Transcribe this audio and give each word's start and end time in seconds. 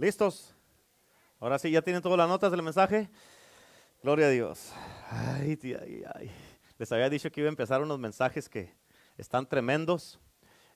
¿Listos? 0.00 0.54
Ahora 1.38 1.58
sí, 1.58 1.70
¿ya 1.70 1.82
tienen 1.82 2.00
todas 2.00 2.16
las 2.16 2.26
notas 2.26 2.50
del 2.50 2.62
mensaje? 2.62 3.10
Gloria 4.02 4.28
a 4.28 4.30
Dios. 4.30 4.72
Ay, 5.10 5.58
ay, 5.62 6.02
ay. 6.14 6.30
Les 6.78 6.90
había 6.90 7.10
dicho 7.10 7.30
que 7.30 7.42
iba 7.42 7.48
a 7.48 7.50
empezar 7.50 7.82
unos 7.82 7.98
mensajes 7.98 8.48
que 8.48 8.72
están 9.18 9.46
tremendos. 9.46 10.18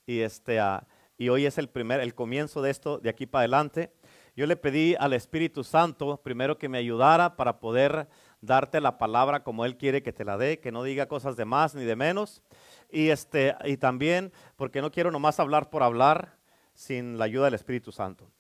Y, 0.05 0.21
este, 0.21 0.61
ah, 0.61 0.87
y 1.17 1.31
hoy 1.31 1.47
es 1.47 1.57
el 1.57 1.71
primer, 1.71 2.01
el 2.01 2.15
comienzo 2.15 2.61
de 2.61 2.71
esto, 2.71 2.99
de 2.99 3.09
aquí 3.09 3.25
para 3.25 3.41
adelante. 3.41 3.95
Yo 4.37 4.45
le 4.45 4.57
pedí 4.57 4.95
al 5.01 5.15
Espíritu 5.15 5.65
Santo 5.65 6.21
primero 6.23 6.59
que 6.59 6.69
me 6.69 6.77
ayudara 6.77 7.35
para 7.35 7.61
poder 7.61 8.11
darte 8.43 8.79
la 8.83 8.99
palabra 8.99 9.43
como 9.43 9.65
Él 9.65 9.79
quiere 9.79 10.03
que 10.03 10.13
te 10.13 10.27
la 10.27 10.37
dé, 10.37 10.61
que 10.61 10.71
no 10.71 10.83
diga 10.83 11.09
cosas 11.09 11.35
de 11.35 11.47
más 11.47 11.75
ni 11.75 11.85
de 11.85 11.97
menos. 11.97 12.43
Y, 12.91 13.09
este, 13.09 13.57
y 13.65 13.79
también 13.79 14.35
porque 14.57 14.83
no 14.83 14.91
quiero 14.91 15.11
nomás 15.11 15.41
hablar 15.41 15.71
por 15.71 15.83
hablar 15.83 16.37
sin 16.75 17.17
la 17.17 17.25
ayuda 17.25 17.47
del 17.47 17.55
Espíritu 17.55 17.91
Santo. 17.91 18.34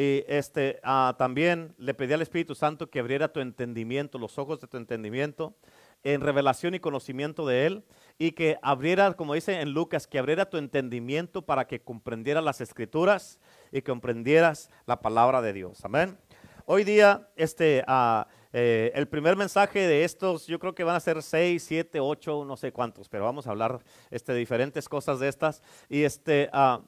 Y 0.00 0.24
este, 0.28 0.80
ah, 0.82 1.14
también 1.18 1.74
le 1.76 1.92
pedí 1.92 2.14
al 2.14 2.22
Espíritu 2.22 2.54
Santo 2.54 2.88
que 2.88 3.00
abriera 3.00 3.34
tu 3.34 3.40
entendimiento, 3.40 4.18
los 4.18 4.38
ojos 4.38 4.58
de 4.58 4.66
tu 4.66 4.78
entendimiento, 4.78 5.54
en 6.02 6.22
revelación 6.22 6.74
y 6.74 6.80
conocimiento 6.80 7.46
de 7.46 7.66
Él, 7.66 7.84
y 8.16 8.32
que 8.32 8.56
abriera, 8.62 9.12
como 9.12 9.34
dice 9.34 9.60
en 9.60 9.74
Lucas, 9.74 10.06
que 10.06 10.18
abriera 10.18 10.48
tu 10.48 10.56
entendimiento 10.56 11.42
para 11.42 11.66
que 11.66 11.82
comprendieras 11.82 12.42
las 12.42 12.62
escrituras 12.62 13.40
y 13.72 13.82
comprendieras 13.82 14.70
la 14.86 15.02
palabra 15.02 15.42
de 15.42 15.52
Dios. 15.52 15.84
Amén. 15.84 16.16
Hoy 16.64 16.84
día, 16.84 17.28
este, 17.36 17.84
uh, 17.86 18.24
eh, 18.54 18.92
el 18.94 19.06
primer 19.06 19.36
mensaje 19.36 19.80
de 19.80 20.04
estos, 20.04 20.46
yo 20.46 20.58
creo 20.58 20.74
que 20.74 20.82
van 20.82 20.96
a 20.96 21.00
ser 21.00 21.22
seis, 21.22 21.62
siete, 21.62 22.00
ocho, 22.00 22.46
no 22.46 22.56
sé 22.56 22.72
cuántos, 22.72 23.10
pero 23.10 23.24
vamos 23.24 23.46
a 23.46 23.50
hablar 23.50 23.80
este, 24.10 24.32
de 24.32 24.38
diferentes 24.38 24.88
cosas 24.88 25.20
de 25.20 25.28
estas. 25.28 25.62
Y, 25.90 26.04
este, 26.04 26.48
ah, 26.54 26.80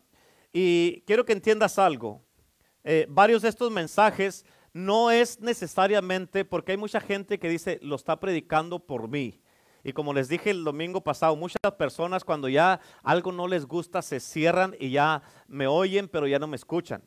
y 0.51 1.03
quiero 1.03 1.27
que 1.27 1.35
entiendas 1.35 1.79
algo. 1.79 2.23
Eh, 2.85 3.07
varios 3.09 3.43
de 3.43 3.49
estos 3.49 3.71
mensajes 3.71 4.45
no 4.73 5.11
es 5.11 5.41
necesariamente 5.41 6.45
porque 6.45 6.73
hay 6.73 6.79
mucha 6.79 7.01
gente 7.01 7.39
que 7.39 7.49
dice, 7.49 7.79
lo 7.83 7.97
está 7.97 8.19
predicando 8.19 8.79
por 8.79 9.09
mí. 9.09 9.41
Y 9.85 9.93
como 9.93 10.15
les 10.15 10.29
dije 10.29 10.51
el 10.51 10.65
domingo 10.65 11.01
pasado, 11.03 11.35
muchas 11.37 11.73
personas 11.77 12.25
cuando 12.25 12.49
ya 12.49 12.81
algo 13.03 13.33
no 13.33 13.49
les 13.49 13.67
gusta 13.67 14.01
se 14.01 14.21
cierran 14.21 14.77
y 14.79 14.91
ya 14.91 15.23
me 15.49 15.67
oyen, 15.67 16.09
pero 16.09 16.27
ya 16.27 16.39
no 16.39 16.47
me 16.47 16.57
escuchan. 16.57 17.03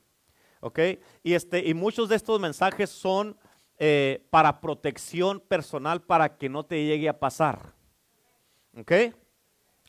¿Ok? 0.59 0.80
Y, 1.23 1.33
este, 1.33 1.66
y 1.66 1.73
muchos 1.73 2.09
de 2.09 2.16
estos 2.16 2.39
mensajes 2.39 2.89
son 2.89 3.38
eh, 3.77 4.25
para 4.30 4.61
protección 4.61 5.39
personal 5.39 6.02
para 6.02 6.38
que 6.38 6.49
no 6.49 6.66
te 6.66 6.86
llegue 6.86 7.08
a 7.08 7.19
pasar. 7.19 7.73
¿Ok? 8.77 8.92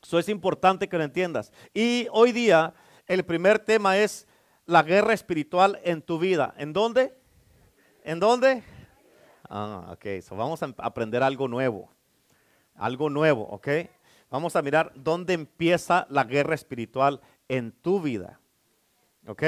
Eso 0.03 0.19
es 0.19 0.29
importante 0.29 0.89
que 0.89 0.99
lo 0.99 1.05
entiendas. 1.05 1.53
Y 1.75 2.07
hoy 2.13 2.31
día 2.31 2.75
el 3.07 3.25
primer 3.25 3.59
tema 3.59 3.99
es 3.99 4.29
la 4.67 4.83
guerra 4.83 5.15
espiritual 5.15 5.81
en 5.85 6.03
tu 6.03 6.19
vida. 6.19 6.55
¿En 6.59 6.73
dónde? 6.73 7.17
¿En 8.05 8.19
dónde? 8.21 8.63
Ah, 9.49 9.93
ok. 9.93 10.21
So 10.23 10.37
vamos 10.37 10.63
a 10.63 10.75
aprender 10.79 11.23
algo 11.23 11.49
nuevo. 11.49 11.89
Algo 12.75 13.09
nuevo, 13.09 13.43
¿ok? 13.49 13.69
Vamos 14.29 14.57
a 14.57 14.63
mirar 14.63 14.93
dónde 14.97 15.33
empieza 15.35 16.07
la 16.11 16.25
guerra 16.25 16.55
espiritual 16.55 17.21
en 17.49 17.73
tu 17.73 18.01
vida. 18.01 18.41
¿Ok? 19.27 19.43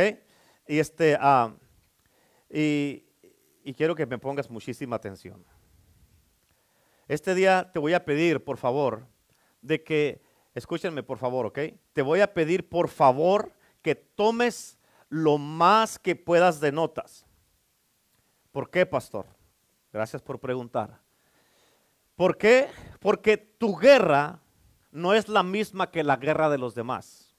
Y 0.67 0.79
este, 0.79 1.17
ah, 1.21 1.53
y, 2.49 3.05
y 3.65 3.75
quiero 3.75 3.95
que 3.95 4.07
me 4.07 4.19
pongas 4.19 4.49
muchísima 4.49 4.97
atención. 4.97 5.45
Este 7.09 7.35
día 7.35 7.71
te 7.73 7.79
voy 7.79 7.95
a 7.95 8.05
pedir, 8.05 8.45
por 8.45 8.57
favor, 8.57 9.07
de 9.63 9.83
que, 9.83 10.23
escúchenme 10.55 11.03
por 11.03 11.19
favor, 11.19 11.47
¿ok? 11.47 11.59
Te 11.93 12.03
voy 12.03 12.21
a 12.21 12.33
pedir, 12.33 12.69
por 12.69 12.89
favor, 12.89 13.53
que 13.83 13.95
tomes 13.95 14.78
lo 15.09 15.39
más 15.39 15.99
que 15.99 16.17
puedas 16.17 16.61
de 16.61 16.73
notas. 16.73 17.27
¿Por 18.53 18.71
qué, 18.71 18.87
pastor? 18.87 19.27
Gracias 19.93 20.23
por 20.23 20.39
preguntar. 20.39 21.01
¿Por 22.17 22.37
qué? 22.37 22.69
Porque 23.01 23.37
tu 23.37 23.77
guerra 23.77 24.41
no 24.91 25.15
es 25.15 25.29
la 25.29 25.43
misma 25.43 25.91
que 25.91 26.03
la 26.03 26.17
guerra 26.17 26.49
de 26.49 26.59
los 26.59 26.75
demás. 26.75 27.37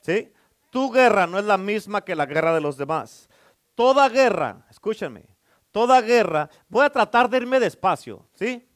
¿Sí? 0.00 0.32
Tu 0.70 0.90
guerra 0.90 1.26
no 1.26 1.38
es 1.38 1.44
la 1.44 1.58
misma 1.58 2.02
que 2.02 2.14
la 2.14 2.26
guerra 2.26 2.54
de 2.54 2.60
los 2.60 2.76
demás. 2.76 3.28
Toda 3.74 4.08
guerra, 4.08 4.66
escúchenme, 4.70 5.24
toda 5.70 6.00
guerra, 6.00 6.48
voy 6.68 6.84
a 6.84 6.90
tratar 6.90 7.28
de 7.28 7.38
irme 7.38 7.60
despacio, 7.60 8.28
¿sí? 8.34 8.68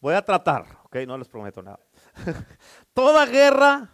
Voy 0.00 0.14
a 0.14 0.22
tratar, 0.22 0.66
ok, 0.84 0.96
no 1.06 1.18
les 1.18 1.28
prometo 1.28 1.62
nada. 1.62 1.80
toda 2.94 3.26
guerra, 3.26 3.90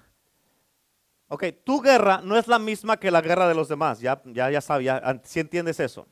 ok, 1.32 1.44
tu 1.64 1.80
guerra 1.80 2.20
no 2.22 2.36
es 2.36 2.46
la 2.46 2.58
misma 2.58 2.98
que 2.98 3.10
la 3.10 3.22
guerra 3.22 3.48
de 3.48 3.54
los 3.54 3.66
demás, 3.66 4.00
ya, 4.00 4.20
ya, 4.26 4.50
ya 4.50 4.60
sabes, 4.60 4.92
si 5.24 5.40
entiendes 5.40 5.80
eso. 5.80 6.06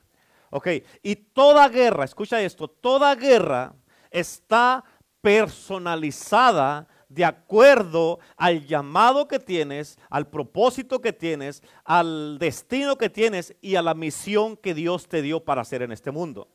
Ok, 0.48 0.68
y 1.02 1.14
toda 1.14 1.68
guerra, 1.68 2.06
escucha 2.06 2.40
esto, 2.40 2.68
toda 2.68 3.14
guerra 3.14 3.74
está 4.10 4.82
personalizada 5.20 6.88
de 7.10 7.26
acuerdo 7.26 8.18
al 8.34 8.66
llamado 8.66 9.28
que 9.28 9.38
tienes, 9.38 9.98
al 10.08 10.26
propósito 10.26 11.02
que 11.02 11.12
tienes, 11.12 11.62
al 11.84 12.38
destino 12.38 12.96
que 12.96 13.10
tienes 13.10 13.54
y 13.60 13.74
a 13.74 13.82
la 13.82 13.92
misión 13.92 14.56
que 14.56 14.72
Dios 14.72 15.06
te 15.06 15.20
dio 15.20 15.44
para 15.44 15.60
hacer 15.60 15.82
en 15.82 15.92
este 15.92 16.10
mundo. 16.10 16.48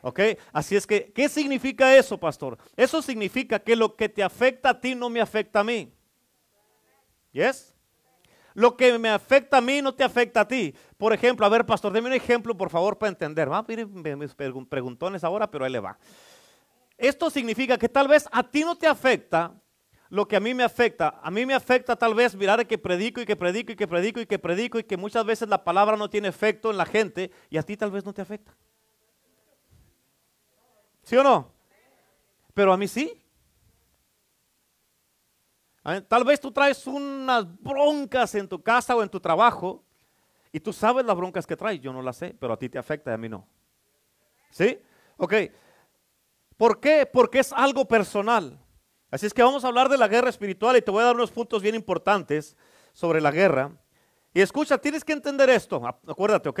¿Ok? 0.00 0.20
Así 0.52 0.76
es 0.76 0.86
que, 0.86 1.12
¿qué 1.12 1.28
significa 1.28 1.96
eso, 1.96 2.18
pastor? 2.18 2.56
Eso 2.76 3.02
significa 3.02 3.58
que 3.58 3.74
lo 3.74 3.96
que 3.96 4.08
te 4.08 4.22
afecta 4.22 4.70
a 4.70 4.80
ti 4.80 4.94
no 4.94 5.10
me 5.10 5.20
afecta 5.20 5.60
a 5.60 5.64
mí. 5.64 5.92
¿Yes? 7.32 7.71
Lo 8.54 8.76
que 8.76 8.98
me 8.98 9.08
afecta 9.08 9.58
a 9.58 9.60
mí 9.60 9.80
no 9.80 9.94
te 9.94 10.04
afecta 10.04 10.42
a 10.42 10.48
ti. 10.48 10.74
Por 10.96 11.12
ejemplo, 11.12 11.46
a 11.46 11.48
ver, 11.48 11.64
pastor, 11.64 11.92
deme 11.92 12.08
un 12.08 12.14
ejemplo, 12.14 12.56
por 12.56 12.70
favor, 12.70 12.98
para 12.98 13.10
entender. 13.10 13.50
Va 13.50 13.64
pedir 13.64 13.86
mis 13.86 14.34
preguntones 14.34 15.24
ahora, 15.24 15.50
pero 15.50 15.64
ahí 15.64 15.72
le 15.72 15.80
va. 15.80 15.98
Esto 16.98 17.30
significa 17.30 17.78
que 17.78 17.88
tal 17.88 18.08
vez 18.08 18.28
a 18.30 18.42
ti 18.42 18.60
no 18.60 18.76
te 18.76 18.86
afecta, 18.86 19.54
lo 20.12 20.28
que 20.28 20.36
a 20.36 20.40
mí 20.40 20.52
me 20.52 20.62
afecta. 20.62 21.18
A 21.22 21.30
mí 21.30 21.46
me 21.46 21.54
afecta 21.54 21.96
tal 21.96 22.14
vez 22.14 22.36
mirar 22.36 22.66
que 22.66 22.76
predico 22.76 23.22
y 23.22 23.24
que 23.24 23.34
predico 23.34 23.72
y 23.72 23.76
que 23.76 23.88
predico 23.88 24.20
y 24.20 24.26
que 24.26 24.38
predico 24.38 24.78
y 24.78 24.84
que 24.84 24.98
muchas 24.98 25.24
veces 25.24 25.48
la 25.48 25.64
palabra 25.64 25.96
no 25.96 26.10
tiene 26.10 26.28
efecto 26.28 26.70
en 26.70 26.76
la 26.76 26.84
gente 26.84 27.30
y 27.48 27.56
a 27.56 27.62
ti 27.62 27.78
tal 27.78 27.90
vez 27.90 28.04
no 28.04 28.12
te 28.12 28.20
afecta. 28.20 28.54
¿Sí 31.02 31.16
o 31.16 31.22
no? 31.22 31.50
Pero 32.52 32.74
a 32.74 32.76
mí 32.76 32.86
sí. 32.88 33.21
Tal 36.08 36.24
vez 36.24 36.40
tú 36.40 36.52
traes 36.52 36.86
unas 36.86 37.44
broncas 37.60 38.34
en 38.36 38.48
tu 38.48 38.62
casa 38.62 38.94
o 38.94 39.02
en 39.02 39.08
tu 39.08 39.18
trabajo 39.18 39.84
y 40.52 40.60
tú 40.60 40.72
sabes 40.72 41.04
las 41.04 41.16
broncas 41.16 41.46
que 41.46 41.56
traes. 41.56 41.80
Yo 41.80 41.92
no 41.92 42.02
las 42.02 42.16
sé, 42.16 42.36
pero 42.38 42.52
a 42.52 42.58
ti 42.58 42.68
te 42.68 42.78
afecta 42.78 43.10
y 43.10 43.14
a 43.14 43.18
mí 43.18 43.28
no. 43.28 43.46
¿Sí? 44.50 44.78
Ok. 45.16 45.34
¿Por 46.56 46.78
qué? 46.78 47.06
Porque 47.06 47.40
es 47.40 47.52
algo 47.52 47.86
personal. 47.86 48.58
Así 49.10 49.26
es 49.26 49.34
que 49.34 49.42
vamos 49.42 49.64
a 49.64 49.68
hablar 49.68 49.88
de 49.88 49.98
la 49.98 50.08
guerra 50.08 50.30
espiritual 50.30 50.76
y 50.76 50.82
te 50.82 50.90
voy 50.90 51.02
a 51.02 51.06
dar 51.06 51.16
unos 51.16 51.32
puntos 51.32 51.62
bien 51.62 51.74
importantes 51.74 52.56
sobre 52.92 53.20
la 53.20 53.30
guerra. 53.30 53.72
Y 54.32 54.40
escucha, 54.40 54.78
tienes 54.78 55.04
que 55.04 55.12
entender 55.12 55.50
esto, 55.50 55.82
acuérdate, 56.06 56.48
¿ok? 56.48 56.60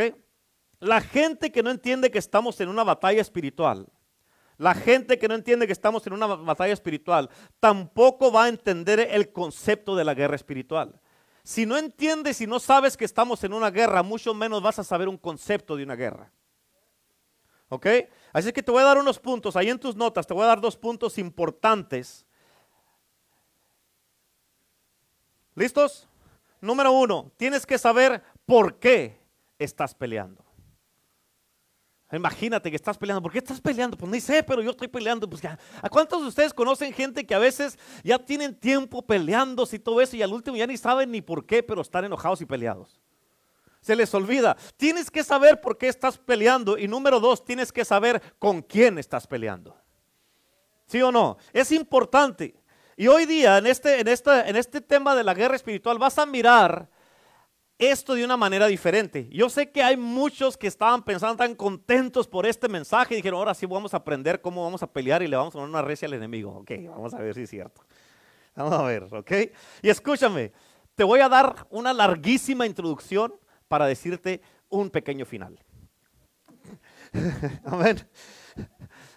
La 0.80 1.00
gente 1.00 1.50
que 1.50 1.62
no 1.62 1.70
entiende 1.70 2.10
que 2.10 2.18
estamos 2.18 2.60
en 2.60 2.68
una 2.68 2.84
batalla 2.84 3.22
espiritual, 3.22 3.86
la 4.58 4.74
gente 4.74 5.18
que 5.18 5.28
no 5.28 5.34
entiende 5.34 5.66
que 5.66 5.72
estamos 5.72 6.06
en 6.06 6.12
una 6.12 6.26
batalla 6.26 6.72
espiritual, 6.72 7.30
tampoco 7.60 8.30
va 8.30 8.44
a 8.44 8.48
entender 8.48 9.00
el 9.00 9.32
concepto 9.32 9.96
de 9.96 10.04
la 10.04 10.14
guerra 10.14 10.36
espiritual. 10.36 11.00
Si 11.42 11.66
no 11.66 11.76
entiendes 11.76 12.40
y 12.40 12.46
no 12.46 12.60
sabes 12.60 12.96
que 12.96 13.04
estamos 13.04 13.42
en 13.44 13.52
una 13.52 13.70
guerra, 13.70 14.02
mucho 14.02 14.34
menos 14.34 14.62
vas 14.62 14.78
a 14.78 14.84
saber 14.84 15.08
un 15.08 15.18
concepto 15.18 15.76
de 15.76 15.82
una 15.82 15.96
guerra. 15.96 16.30
¿Ok? 17.68 17.86
Así 18.32 18.52
que 18.52 18.62
te 18.62 18.70
voy 18.70 18.82
a 18.82 18.86
dar 18.86 18.98
unos 18.98 19.18
puntos, 19.18 19.56
ahí 19.56 19.70
en 19.70 19.78
tus 19.78 19.96
notas 19.96 20.26
te 20.26 20.34
voy 20.34 20.44
a 20.44 20.46
dar 20.46 20.60
dos 20.60 20.76
puntos 20.76 21.18
importantes 21.18 22.26
¿Listos? 25.54 26.08
Número 26.60 26.92
uno, 26.92 27.32
tienes 27.36 27.66
que 27.66 27.76
saber 27.76 28.22
por 28.46 28.78
qué 28.78 29.20
estás 29.58 29.94
peleando. 29.94 30.41
Imagínate 32.16 32.68
que 32.70 32.76
estás 32.76 32.98
peleando. 32.98 33.22
¿Por 33.22 33.32
qué 33.32 33.38
estás 33.38 33.60
peleando? 33.60 33.96
Pues 33.96 34.10
ni 34.10 34.20
sé, 34.20 34.42
pero 34.42 34.60
yo 34.60 34.70
estoy 34.70 34.88
peleando. 34.88 35.28
Pues 35.28 35.42
¿A 35.44 35.88
cuántos 35.88 36.20
de 36.20 36.28
ustedes 36.28 36.52
conocen 36.52 36.92
gente 36.92 37.24
que 37.24 37.34
a 37.34 37.38
veces 37.38 37.78
ya 38.04 38.18
tienen 38.18 38.54
tiempo 38.54 39.02
peleándose 39.02 39.76
y 39.76 39.78
todo 39.78 40.00
eso 40.00 40.16
y 40.16 40.22
al 40.22 40.32
último 40.32 40.56
ya 40.56 40.66
ni 40.66 40.76
saben 40.76 41.10
ni 41.10 41.22
por 41.22 41.46
qué, 41.46 41.62
pero 41.62 41.80
están 41.80 42.04
enojados 42.04 42.40
y 42.42 42.46
peleados? 42.46 43.00
Se 43.80 43.96
les 43.96 44.12
olvida. 44.14 44.56
Tienes 44.76 45.10
que 45.10 45.24
saber 45.24 45.60
por 45.60 45.78
qué 45.78 45.88
estás 45.88 46.18
peleando. 46.18 46.76
Y 46.76 46.86
número 46.86 47.18
dos, 47.18 47.44
tienes 47.44 47.72
que 47.72 47.84
saber 47.84 48.22
con 48.38 48.60
quién 48.60 48.98
estás 48.98 49.26
peleando. 49.26 49.74
¿Sí 50.86 51.00
o 51.00 51.10
no? 51.10 51.38
Es 51.52 51.72
importante. 51.72 52.54
Y 52.94 53.08
hoy 53.08 53.24
día, 53.24 53.56
en 53.56 53.66
este, 53.66 54.00
en, 54.00 54.08
en 54.08 54.56
este 54.56 54.80
tema 54.82 55.16
de 55.16 55.24
la 55.24 55.32
guerra 55.32 55.56
espiritual, 55.56 55.98
vas 55.98 56.18
a 56.18 56.26
mirar 56.26 56.90
esto 57.90 58.14
de 58.14 58.24
una 58.24 58.36
manera 58.36 58.66
diferente. 58.66 59.28
Yo 59.30 59.48
sé 59.48 59.70
que 59.70 59.82
hay 59.82 59.96
muchos 59.96 60.56
que 60.56 60.66
estaban 60.66 61.02
pensando 61.02 61.36
tan 61.36 61.54
contentos 61.54 62.28
por 62.28 62.46
este 62.46 62.68
mensaje 62.68 63.14
y 63.14 63.16
dijeron, 63.16 63.38
ahora 63.38 63.54
sí 63.54 63.66
vamos 63.66 63.92
a 63.94 63.98
aprender 63.98 64.40
cómo 64.40 64.62
vamos 64.62 64.82
a 64.82 64.86
pelear 64.86 65.22
y 65.22 65.28
le 65.28 65.36
vamos 65.36 65.54
a 65.54 65.58
poner 65.58 65.68
una 65.68 65.82
recia 65.82 66.06
al 66.06 66.14
enemigo. 66.14 66.50
Ok, 66.58 66.70
vamos 66.88 67.12
a 67.14 67.18
ver 67.18 67.34
si 67.34 67.42
es 67.42 67.50
cierto. 67.50 67.82
Vamos 68.54 68.72
a 68.72 68.82
ver, 68.82 69.04
ok. 69.04 69.32
Y 69.82 69.88
escúchame, 69.88 70.52
te 70.94 71.04
voy 71.04 71.20
a 71.20 71.28
dar 71.28 71.66
una 71.70 71.92
larguísima 71.92 72.66
introducción 72.66 73.34
para 73.68 73.86
decirte 73.86 74.42
un 74.68 74.90
pequeño 74.90 75.24
final. 75.24 75.58
Amén. 77.64 78.06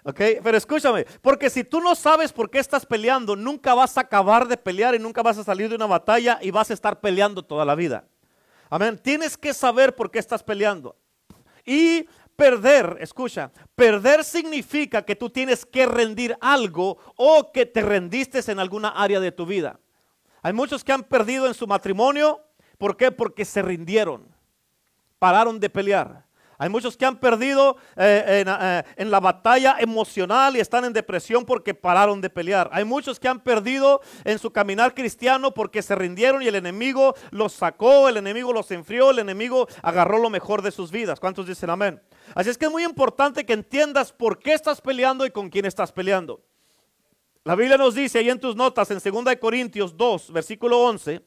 Ok, 0.07 0.21
pero 0.43 0.55
escúchame, 0.55 1.05
porque 1.21 1.49
si 1.49 1.63
tú 1.63 1.81
no 1.81 1.95
sabes 1.95 2.31
por 2.31 2.49
qué 2.51 2.59
estás 2.59 2.85
peleando, 2.85 3.35
nunca 3.35 3.73
vas 3.73 3.97
a 3.97 4.01
acabar 4.01 4.47
de 4.47 4.55
pelear 4.55 4.93
y 4.93 4.99
nunca 4.99 5.23
vas 5.23 5.37
a 5.39 5.43
salir 5.43 5.67
de 5.67 5.75
una 5.75 5.87
batalla 5.87 6.37
y 6.41 6.51
vas 6.51 6.69
a 6.69 6.75
estar 6.75 6.99
peleando 6.99 7.43
toda 7.43 7.65
la 7.65 7.73
vida. 7.73 8.07
Amén. 8.69 8.99
Tienes 9.01 9.37
que 9.37 9.53
saber 9.53 9.95
por 9.95 10.11
qué 10.11 10.19
estás 10.19 10.43
peleando. 10.43 10.95
Y 11.65 12.07
perder, 12.35 12.97
escucha, 12.99 13.51
perder 13.75 14.23
significa 14.23 15.03
que 15.03 15.15
tú 15.15 15.29
tienes 15.29 15.65
que 15.65 15.85
rendir 15.85 16.37
algo 16.41 16.97
o 17.15 17.51
que 17.51 17.65
te 17.65 17.81
rendiste 17.81 18.39
en 18.51 18.59
alguna 18.59 18.89
área 18.89 19.19
de 19.19 19.31
tu 19.31 19.45
vida. 19.45 19.79
Hay 20.41 20.53
muchos 20.53 20.83
que 20.83 20.91
han 20.91 21.03
perdido 21.03 21.47
en 21.47 21.53
su 21.53 21.65
matrimonio. 21.65 22.41
¿Por 22.77 22.97
qué? 22.97 23.11
Porque 23.11 23.45
se 23.45 23.61
rindieron. 23.61 24.27
Pararon 25.17 25.59
de 25.59 25.69
pelear. 25.69 26.24
Hay 26.57 26.69
muchos 26.69 26.95
que 26.95 27.05
han 27.05 27.17
perdido 27.19 27.77
eh, 27.97 28.45
eh, 28.47 28.83
en, 28.95 29.11
la 29.11 29.19
batalla 29.19 29.75
emocional 29.79 30.55
y 30.55 30.59
están 30.59 30.85
en 30.85 30.93
depresión 30.93 31.45
porque 31.45 31.73
pararon 31.73 32.21
de 32.21 32.29
pelear. 32.29 32.69
Hay 32.71 32.85
muchos 32.85 33.19
que 33.19 33.27
han 33.27 33.41
perdido 33.41 34.01
en 34.23 34.39
su 34.39 34.51
caminar 34.51 34.93
cristiano 34.93 35.53
porque 35.53 35.81
se 35.81 35.95
rindieron 35.95 36.41
y 36.41 36.47
el 36.47 36.55
enemigo 36.55 37.15
los 37.31 37.53
sacó, 37.53 38.07
el 38.07 38.17
enemigo 38.17 38.53
los 38.53 38.71
enfrió, 38.71 39.11
el 39.11 39.19
enemigo 39.19 39.67
agarró 39.81 40.17
lo 40.17 40.29
mejor 40.29 40.61
de 40.61 40.71
sus 40.71 40.91
vidas. 40.91 41.19
¿Cuántos 41.19 41.45
dicen 41.45 41.69
amén? 41.69 42.01
Así 42.33 42.49
es 42.49 42.57
que 42.57 42.65
es 42.65 42.71
muy 42.71 42.83
importante 42.83 43.45
que 43.45 43.53
entiendas 43.53 44.13
por 44.13 44.39
qué 44.39 44.53
estás 44.53 44.79
peleando 44.79 45.25
y 45.25 45.31
con 45.31 45.49
quién 45.49 45.65
estás 45.65 45.91
peleando. 45.91 46.41
La 47.43 47.55
Biblia 47.55 47.77
nos 47.77 47.93
dice 47.93 48.19
ahí 48.19 48.29
en 48.29 48.39
tus 48.39 48.55
notas 48.55 48.89
en 48.89 48.99
2 48.99 49.35
Corintios 49.39 49.95
2, 49.95 50.31
versículo 50.31 50.79
11, 50.81 51.21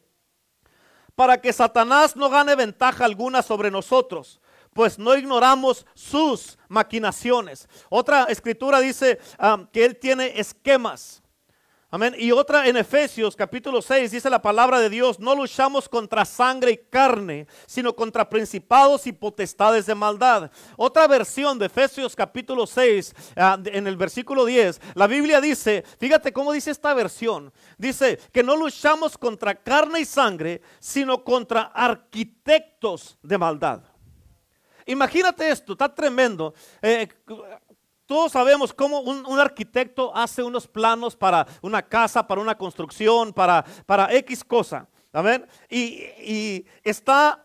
para 1.15 1.41
que 1.41 1.53
Satanás 1.53 2.17
no 2.17 2.29
gane 2.31 2.57
ventaja 2.57 3.05
alguna 3.05 3.43
sobre 3.43 3.71
nosotros 3.71 4.41
pues 4.79 4.97
no 4.97 5.17
ignoramos 5.17 5.85
sus 5.93 6.57
maquinaciones. 6.69 7.69
Otra 7.89 8.27
escritura 8.27 8.79
dice 8.79 9.19
um, 9.43 9.67
que 9.67 9.85
él 9.85 9.99
tiene 9.99 10.39
esquemas. 10.39 11.21
Amén. 11.91 12.15
Y 12.17 12.31
otra 12.31 12.69
en 12.69 12.77
Efesios 12.77 13.35
capítulo 13.35 13.83
6 13.83 14.13
dice 14.13 14.31
la 14.31 14.41
palabra 14.41 14.79
de 14.79 14.89
Dios, 14.89 15.19
no 15.19 15.35
luchamos 15.35 15.89
contra 15.89 16.25
sangre 16.25 16.71
y 16.71 16.77
carne, 16.77 17.49
sino 17.67 17.97
contra 17.97 18.31
principados 18.31 19.05
y 19.09 19.13
potestades 19.13 19.87
de 19.87 19.97
maldad. 19.97 20.49
Otra 20.77 21.09
versión 21.09 21.59
de 21.59 21.67
Efesios 21.67 22.15
capítulo 22.15 22.65
6 22.65 23.15
ah, 23.35 23.59
en 23.65 23.85
el 23.89 23.97
versículo 23.97 24.45
10, 24.45 24.81
la 24.95 25.09
Biblia 25.09 25.41
dice, 25.41 25.83
fíjate 25.99 26.33
cómo 26.33 26.53
dice 26.53 26.71
esta 26.71 26.95
versión, 26.95 27.53
dice 27.79 28.21
que 28.33 28.45
no 28.45 28.57
luchamos 28.57 29.19
contra 29.19 29.57
carne 29.57 30.03
y 30.03 30.05
sangre, 30.05 30.63
sino 30.79 31.25
contra 31.25 31.63
arquitectos 31.63 33.19
de 33.25 33.39
maldad. 33.39 33.83
Imagínate 34.89 35.51
esto, 35.51 35.73
está 35.73 35.95
tremendo. 35.95 36.55
Eh, 36.81 37.07
todos 38.07 38.33
sabemos 38.33 38.73
cómo 38.73 39.01
un, 39.01 39.39
arquitecto 39.39 40.11
hace 40.17 40.43
unos 40.43 40.67
planos 40.67 41.15
para 41.15 41.47
una 41.61 41.83
casa, 41.83 42.27
para 42.27 42.41
una 42.41 42.57
construcción, 42.57 43.35
para, 43.35 43.65
para 43.85 44.13
X 44.15 44.43
cosa. 44.43 44.89
Amén. 45.13 45.47
Y, 45.69 46.05
y 46.25 46.67
está 46.83 47.45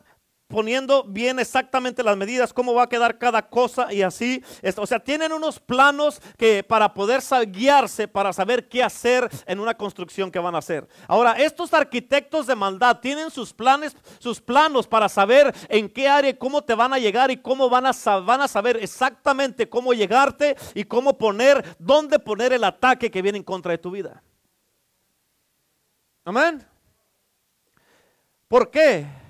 poniendo 0.54 1.04
bien 1.04 1.40
exactamente 1.40 2.04
las 2.04 2.16
medidas, 2.16 2.54
cómo 2.54 2.76
va 2.76 2.84
a 2.84 2.88
quedar 2.88 3.18
cada 3.18 3.50
cosa 3.50 3.92
y 3.92 4.04
así. 4.04 4.44
O 4.78 4.86
sea, 4.86 5.00
tienen 5.00 5.34
unos 5.34 5.60
planos 5.60 6.22
que 6.38 6.62
para 6.64 6.94
poder 6.94 7.22
guiarse, 7.48 8.08
para 8.08 8.32
saber 8.32 8.70
qué 8.70 8.84
hacer 8.84 9.28
en 9.48 9.60
una 9.60 9.74
construcción 9.74 10.30
que 10.30 10.38
van 10.38 10.54
a 10.54 10.60
hacer. 10.60 10.88
Ahora, 11.08 11.32
estos 11.32 11.74
arquitectos 11.74 12.46
de 12.46 12.54
maldad 12.54 13.00
tienen 13.00 13.32
sus 13.32 13.52
planes, 13.52 13.98
sus 14.20 14.40
planos 14.40 14.86
para 14.86 15.10
saber 15.10 15.52
en 15.70 15.90
qué 15.90 16.08
área, 16.08 16.38
cómo 16.38 16.64
te 16.64 16.76
van 16.76 16.94
a 16.94 17.00
llegar 17.00 17.32
y 17.32 17.38
cómo 17.38 17.68
van 17.68 17.88
a, 17.88 18.20
van 18.20 18.42
a 18.42 18.48
saber 18.48 18.78
exactamente 18.78 19.68
cómo 19.68 19.92
llegarte 19.96 20.56
y 20.76 20.84
cómo 20.84 21.18
poner, 21.18 21.76
dónde 21.80 22.20
poner 22.20 22.54
el 22.54 22.64
ataque 22.64 23.10
que 23.10 23.24
viene 23.24 23.40
en 23.40 23.44
contra 23.44 23.72
de 23.72 23.80
tu 23.80 23.90
vida. 23.90 24.22
Amén. 26.24 26.64
¿Por 28.48 28.70
qué? 28.70 29.23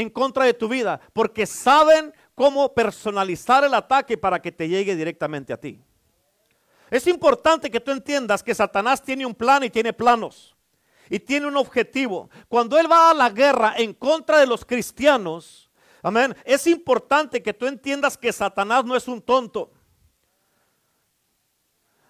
En 0.00 0.10
contra 0.10 0.44
de 0.44 0.54
tu 0.54 0.68
vida, 0.68 1.00
porque 1.12 1.46
saben 1.46 2.12
cómo 2.34 2.72
personalizar 2.72 3.64
el 3.64 3.74
ataque 3.74 4.16
para 4.16 4.40
que 4.40 4.52
te 4.52 4.68
llegue 4.68 4.96
directamente 4.96 5.52
a 5.52 5.60
ti. 5.60 5.80
Es 6.90 7.06
importante 7.06 7.70
que 7.70 7.80
tú 7.80 7.92
entiendas 7.92 8.42
que 8.42 8.54
Satanás 8.54 9.02
tiene 9.02 9.24
un 9.24 9.34
plan 9.34 9.62
y 9.62 9.70
tiene 9.70 9.92
planos 9.92 10.56
y 11.08 11.18
tiene 11.18 11.46
un 11.46 11.56
objetivo. 11.56 12.30
Cuando 12.48 12.78
él 12.78 12.90
va 12.90 13.10
a 13.10 13.14
la 13.14 13.30
guerra 13.30 13.74
en 13.76 13.92
contra 13.92 14.38
de 14.38 14.46
los 14.46 14.64
cristianos, 14.64 15.70
amén, 16.02 16.34
es 16.44 16.66
importante 16.66 17.42
que 17.42 17.52
tú 17.52 17.66
entiendas 17.66 18.16
que 18.16 18.32
Satanás 18.32 18.84
no 18.84 18.96
es 18.96 19.06
un 19.06 19.20
tonto. 19.20 19.72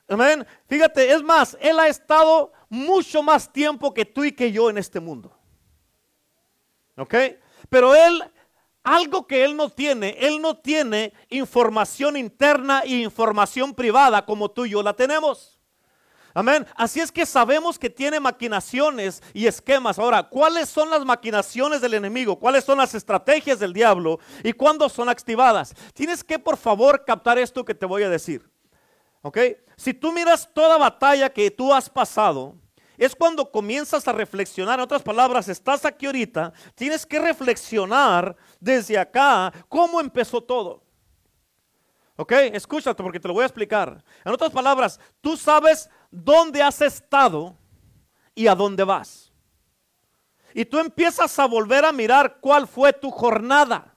Amén. 0.08 0.46
Fíjate, 0.66 1.12
es 1.12 1.22
más, 1.22 1.56
él 1.60 1.78
ha 1.78 1.88
estado 1.88 2.52
mucho 2.68 3.22
más 3.22 3.52
tiempo 3.52 3.94
que 3.94 4.04
tú 4.04 4.24
y 4.24 4.32
que 4.32 4.50
yo 4.50 4.68
en 4.68 4.78
este 4.78 4.98
mundo. 4.98 5.36
Pero 7.70 7.94
él, 7.94 8.22
algo 8.82 9.26
que 9.26 9.44
él 9.44 9.56
no 9.56 9.70
tiene, 9.70 10.16
él 10.20 10.42
no 10.42 10.58
tiene 10.58 11.14
información 11.30 12.18
interna 12.18 12.80
e 12.80 12.96
información 12.96 13.74
privada 13.74 14.26
como 14.26 14.50
tú 14.50 14.66
y 14.66 14.70
yo 14.70 14.82
la 14.82 14.92
tenemos. 14.92 15.60
Amén. 16.32 16.66
Así 16.76 17.00
es 17.00 17.10
que 17.10 17.26
sabemos 17.26 17.78
que 17.78 17.90
tiene 17.90 18.20
maquinaciones 18.20 19.22
y 19.32 19.46
esquemas. 19.46 19.98
Ahora, 19.98 20.22
¿cuáles 20.24 20.68
son 20.68 20.90
las 20.90 21.04
maquinaciones 21.04 21.80
del 21.80 21.94
enemigo? 21.94 22.38
¿Cuáles 22.38 22.64
son 22.64 22.78
las 22.78 22.94
estrategias 22.94 23.58
del 23.58 23.72
diablo? 23.72 24.20
¿Y 24.44 24.52
cuándo 24.52 24.88
son 24.88 25.08
activadas? 25.08 25.74
Tienes 25.92 26.22
que, 26.22 26.38
por 26.38 26.56
favor, 26.56 27.04
captar 27.04 27.38
esto 27.38 27.64
que 27.64 27.74
te 27.74 27.86
voy 27.86 28.04
a 28.04 28.08
decir. 28.08 28.48
¿Ok? 29.22 29.38
Si 29.76 29.92
tú 29.92 30.12
miras 30.12 30.48
toda 30.52 30.78
batalla 30.78 31.30
que 31.30 31.50
tú 31.50 31.74
has 31.74 31.90
pasado, 31.90 32.54
es 33.00 33.16
cuando 33.16 33.50
comienzas 33.50 34.06
a 34.06 34.12
reflexionar. 34.12 34.78
En 34.78 34.84
otras 34.84 35.02
palabras, 35.02 35.48
estás 35.48 35.86
aquí 35.86 36.04
ahorita, 36.04 36.52
tienes 36.74 37.06
que 37.06 37.18
reflexionar 37.18 38.36
desde 38.60 38.98
acá 38.98 39.50
cómo 39.70 40.00
empezó 40.00 40.42
todo. 40.42 40.84
¿Ok? 42.16 42.32
Escúchate 42.52 43.02
porque 43.02 43.18
te 43.18 43.26
lo 43.26 43.32
voy 43.32 43.44
a 43.44 43.46
explicar. 43.46 44.04
En 44.22 44.32
otras 44.32 44.50
palabras, 44.50 45.00
tú 45.22 45.34
sabes 45.38 45.88
dónde 46.10 46.62
has 46.62 46.82
estado 46.82 47.56
y 48.34 48.46
a 48.46 48.54
dónde 48.54 48.84
vas. 48.84 49.32
Y 50.52 50.66
tú 50.66 50.78
empiezas 50.78 51.38
a 51.38 51.46
volver 51.46 51.86
a 51.86 51.92
mirar 51.92 52.38
cuál 52.40 52.68
fue 52.68 52.92
tu 52.92 53.10
jornada. 53.10 53.96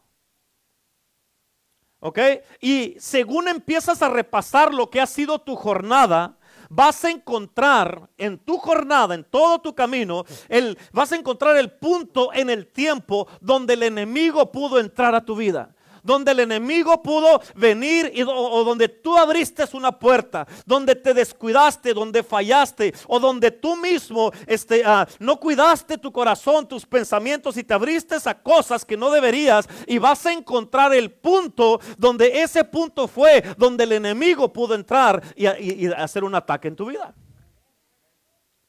¿Ok? 1.99 2.19
Y 2.61 2.95
según 2.99 3.49
empiezas 3.49 4.01
a 4.01 4.07
repasar 4.07 4.73
lo 4.73 4.89
que 4.89 5.01
ha 5.01 5.07
sido 5.07 5.39
tu 5.39 5.57
jornada, 5.57 6.37
vas 6.75 7.05
a 7.05 7.11
encontrar 7.11 8.09
en 8.17 8.37
tu 8.37 8.57
jornada, 8.57 9.13
en 9.15 9.23
todo 9.23 9.59
tu 9.59 9.75
camino, 9.75 10.25
el, 10.49 10.77
vas 10.91 11.11
a 11.11 11.15
encontrar 11.15 11.55
el 11.57 11.71
punto 11.71 12.33
en 12.33 12.49
el 12.49 12.67
tiempo 12.67 13.27
donde 13.41 13.75
el 13.75 13.83
enemigo 13.83 14.51
pudo 14.51 14.79
entrar 14.79 15.13
a 15.15 15.23
tu 15.23 15.35
vida 15.35 15.75
donde 16.03 16.31
el 16.31 16.41
enemigo 16.41 17.01
pudo 17.01 17.41
venir 17.55 18.11
y, 18.13 18.21
o, 18.23 18.63
donde 18.63 18.89
tú 18.89 19.17
abriste 19.17 19.63
una 19.73 19.97
puerta, 19.97 20.45
donde 20.65 20.95
te 20.95 21.13
descuidaste, 21.13 21.93
donde 21.93 22.21
fallaste 22.21 22.93
o 23.07 23.19
donde 23.19 23.51
tú 23.51 23.75
mismo 23.75 24.31
este, 24.45 24.83
ah, 24.85 25.07
no 25.19 25.39
cuidaste 25.39 25.97
tu 25.97 26.11
corazón, 26.11 26.67
tus 26.67 26.85
pensamientos 26.85 27.57
y 27.57 27.63
te 27.63 27.73
abriste 27.73 28.15
a 28.25 28.41
cosas 28.41 28.85
que 28.85 28.97
no 28.97 29.09
deberías 29.09 29.67
y 29.87 29.97
vas 29.97 30.25
a 30.25 30.33
encontrar 30.33 30.93
el 30.93 31.11
punto 31.11 31.79
donde 31.97 32.41
ese 32.41 32.63
punto 32.63 33.07
fue 33.07 33.43
donde 33.57 33.85
el 33.85 33.93
enemigo 33.93 34.51
pudo 34.51 34.75
entrar 34.75 35.23
y, 35.35 35.47
y 35.47 35.87
hacer 35.87 36.23
un 36.23 36.35
ataque 36.35 36.67
en 36.67 36.75
tu 36.75 36.85
vida. 36.87 37.15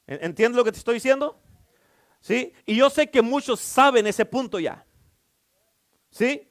¿Entiendes 0.07 0.57
lo 0.57 0.64
que 0.64 0.73
te 0.73 0.79
estoy 0.79 0.95
diciendo? 0.95 1.41
¿Sí? 2.21 2.53
Y 2.64 2.76
yo 2.76 2.88
sé 2.88 3.11
que 3.11 3.23
muchos 3.23 3.61
saben 3.61 4.07
ese 4.07 4.25
punto 4.25 4.59
ya. 4.59 4.87
¿Sí? 6.11 6.49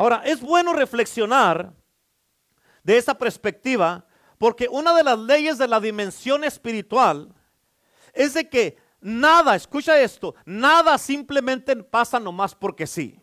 Ahora, 0.00 0.22
es 0.24 0.40
bueno 0.40 0.72
reflexionar 0.72 1.74
de 2.82 2.96
esa 2.96 3.18
perspectiva 3.18 4.06
porque 4.38 4.66
una 4.66 4.94
de 4.94 5.04
las 5.04 5.18
leyes 5.18 5.58
de 5.58 5.68
la 5.68 5.78
dimensión 5.78 6.42
espiritual 6.42 7.34
es 8.14 8.32
de 8.32 8.48
que 8.48 8.78
nada, 9.02 9.54
escucha 9.54 10.00
esto, 10.00 10.34
nada 10.46 10.96
simplemente 10.96 11.76
pasa 11.76 12.18
nomás 12.18 12.54
porque 12.54 12.86
sí. 12.86 13.19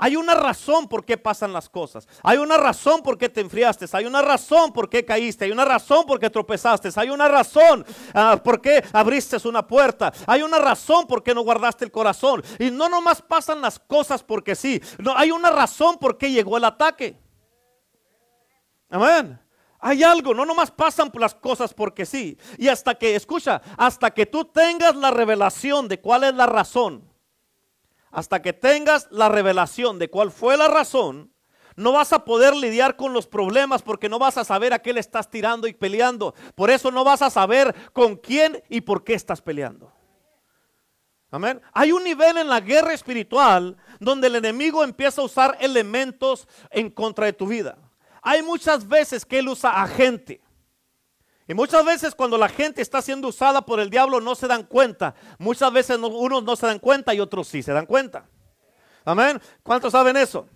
Hay 0.00 0.16
una 0.16 0.34
razón 0.34 0.88
por 0.88 1.04
qué 1.04 1.18
pasan 1.18 1.52
las 1.52 1.68
cosas. 1.68 2.08
Hay 2.22 2.38
una 2.38 2.56
razón 2.56 3.02
por 3.02 3.18
qué 3.18 3.28
te 3.28 3.42
enfriaste. 3.42 3.86
Hay 3.92 4.06
una 4.06 4.22
razón 4.22 4.72
por 4.72 4.88
qué 4.88 5.04
caíste. 5.04 5.44
Hay 5.44 5.50
una 5.50 5.66
razón 5.66 6.06
por 6.06 6.18
qué 6.18 6.30
tropezaste. 6.30 6.88
Hay 6.96 7.10
una 7.10 7.28
razón 7.28 7.84
ah, 8.14 8.40
por 8.42 8.60
qué 8.60 8.82
abriste 8.92 9.36
una 9.46 9.66
puerta. 9.66 10.12
Hay 10.26 10.42
una 10.42 10.58
razón 10.58 11.06
por 11.06 11.22
qué 11.22 11.34
no 11.34 11.42
guardaste 11.42 11.84
el 11.84 11.90
corazón. 11.92 12.42
Y 12.58 12.70
no 12.70 12.88
nomás 12.88 13.20
pasan 13.20 13.60
las 13.60 13.78
cosas 13.78 14.22
porque 14.22 14.54
sí. 14.54 14.80
No, 14.98 15.14
hay 15.14 15.30
una 15.30 15.50
razón 15.50 15.98
por 15.98 16.16
qué 16.16 16.32
llegó 16.32 16.56
el 16.56 16.64
ataque. 16.64 17.20
Amén. 18.88 19.38
Hay 19.82 20.02
algo, 20.02 20.34
no 20.34 20.44
nomás 20.44 20.70
pasan 20.70 21.10
las 21.14 21.34
cosas 21.34 21.72
porque 21.72 22.06
sí. 22.06 22.38
Y 22.58 22.68
hasta 22.68 22.94
que, 22.94 23.14
escucha, 23.14 23.60
hasta 23.76 24.10
que 24.10 24.26
tú 24.26 24.44
tengas 24.46 24.94
la 24.96 25.10
revelación 25.10 25.88
de 25.88 26.00
cuál 26.00 26.24
es 26.24 26.34
la 26.34 26.46
razón, 26.46 27.09
hasta 28.10 28.42
que 28.42 28.52
tengas 28.52 29.08
la 29.10 29.28
revelación 29.28 29.98
de 29.98 30.10
cuál 30.10 30.30
fue 30.30 30.56
la 30.56 30.68
razón, 30.68 31.32
no 31.76 31.92
vas 31.92 32.12
a 32.12 32.24
poder 32.24 32.54
lidiar 32.54 32.96
con 32.96 33.12
los 33.12 33.26
problemas 33.26 33.82
porque 33.82 34.08
no 34.08 34.18
vas 34.18 34.36
a 34.36 34.44
saber 34.44 34.72
a 34.72 34.80
qué 34.80 34.92
le 34.92 35.00
estás 35.00 35.30
tirando 35.30 35.66
y 35.66 35.72
peleando. 35.72 36.34
Por 36.54 36.70
eso 36.70 36.90
no 36.90 37.04
vas 37.04 37.22
a 37.22 37.30
saber 37.30 37.74
con 37.92 38.16
quién 38.16 38.62
y 38.68 38.82
por 38.82 39.04
qué 39.04 39.14
estás 39.14 39.40
peleando. 39.40 39.92
Amén. 41.30 41.60
Hay 41.72 41.92
un 41.92 42.02
nivel 42.02 42.38
en 42.38 42.48
la 42.48 42.60
guerra 42.60 42.92
espiritual 42.92 43.76
donde 44.00 44.26
el 44.26 44.36
enemigo 44.36 44.82
empieza 44.82 45.22
a 45.22 45.24
usar 45.24 45.56
elementos 45.60 46.48
en 46.70 46.90
contra 46.90 47.26
de 47.26 47.32
tu 47.32 47.46
vida. 47.46 47.78
Hay 48.20 48.42
muchas 48.42 48.86
veces 48.86 49.24
que 49.24 49.38
él 49.38 49.48
usa 49.48 49.80
a 49.82 49.86
gente. 49.86 50.40
Y 51.50 51.54
muchas 51.54 51.84
veces 51.84 52.14
cuando 52.14 52.38
la 52.38 52.48
gente 52.48 52.80
está 52.80 53.02
siendo 53.02 53.26
usada 53.26 53.60
por 53.60 53.80
el 53.80 53.90
diablo 53.90 54.20
no 54.20 54.36
se 54.36 54.46
dan 54.46 54.62
cuenta. 54.62 55.16
Muchas 55.36 55.72
veces 55.72 55.98
unos 55.98 56.44
no 56.44 56.54
se 56.54 56.64
dan 56.64 56.78
cuenta 56.78 57.12
y 57.12 57.18
otros 57.18 57.48
sí 57.48 57.60
se 57.60 57.72
dan 57.72 57.86
cuenta. 57.86 58.24
Amén. 59.04 59.42
¿Cuántos 59.64 59.90
saben 59.90 60.16
eso? 60.16 60.46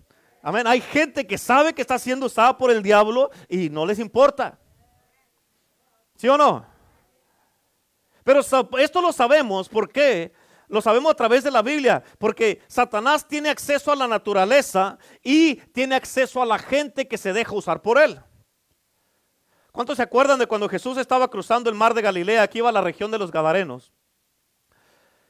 Amén. 0.41 0.69
Hay 0.69 0.81
gente 0.81 1.27
que 1.27 1.37
sabe 1.37 1.75
que 1.75 1.83
está 1.83 1.99
siendo 1.99 2.27
usada 2.27 2.57
por 2.57 2.71
el 2.71 2.81
diablo 2.81 3.33
y 3.49 3.71
no 3.71 3.85
les 3.85 3.99
importa. 3.99 4.57
¿Sí 6.15 6.29
o 6.29 6.39
no? 6.39 6.65
Pero 8.23 8.39
esto 8.79 9.03
lo 9.03 9.13
sabemos, 9.13 9.69
¿por 9.69 9.91
qué? 9.91 10.33
Lo 10.69 10.81
sabemos 10.81 11.11
a 11.11 11.17
través 11.17 11.43
de 11.43 11.51
la 11.51 11.63
Biblia, 11.63 12.05
porque 12.19 12.63
Satanás 12.69 13.27
tiene 13.27 13.49
acceso 13.49 13.91
a 13.91 13.97
la 13.97 14.07
naturaleza 14.07 14.97
y 15.25 15.57
tiene 15.57 15.97
acceso 15.97 16.41
a 16.41 16.47
la 16.47 16.61
gente 16.61 17.09
que 17.09 17.19
se 17.19 17.33
deja 17.33 17.53
usar 17.53 17.83
por 17.83 17.99
él. 17.99 18.21
¿Cuántos 19.75 19.97
se 19.97 20.05
acuerdan 20.05 20.39
de 20.39 20.47
cuando 20.47 20.69
Jesús 20.69 20.97
estaba 20.99 21.27
cruzando 21.27 21.69
el 21.69 21.75
mar 21.75 21.95
de 21.95 22.01
Galilea, 22.01 22.43
aquí 22.43 22.59
iba 22.59 22.69
a 22.69 22.73
la 22.73 22.81
región 22.81 23.11
de 23.11 23.19
los 23.19 23.33
Gadarenos? 23.33 23.91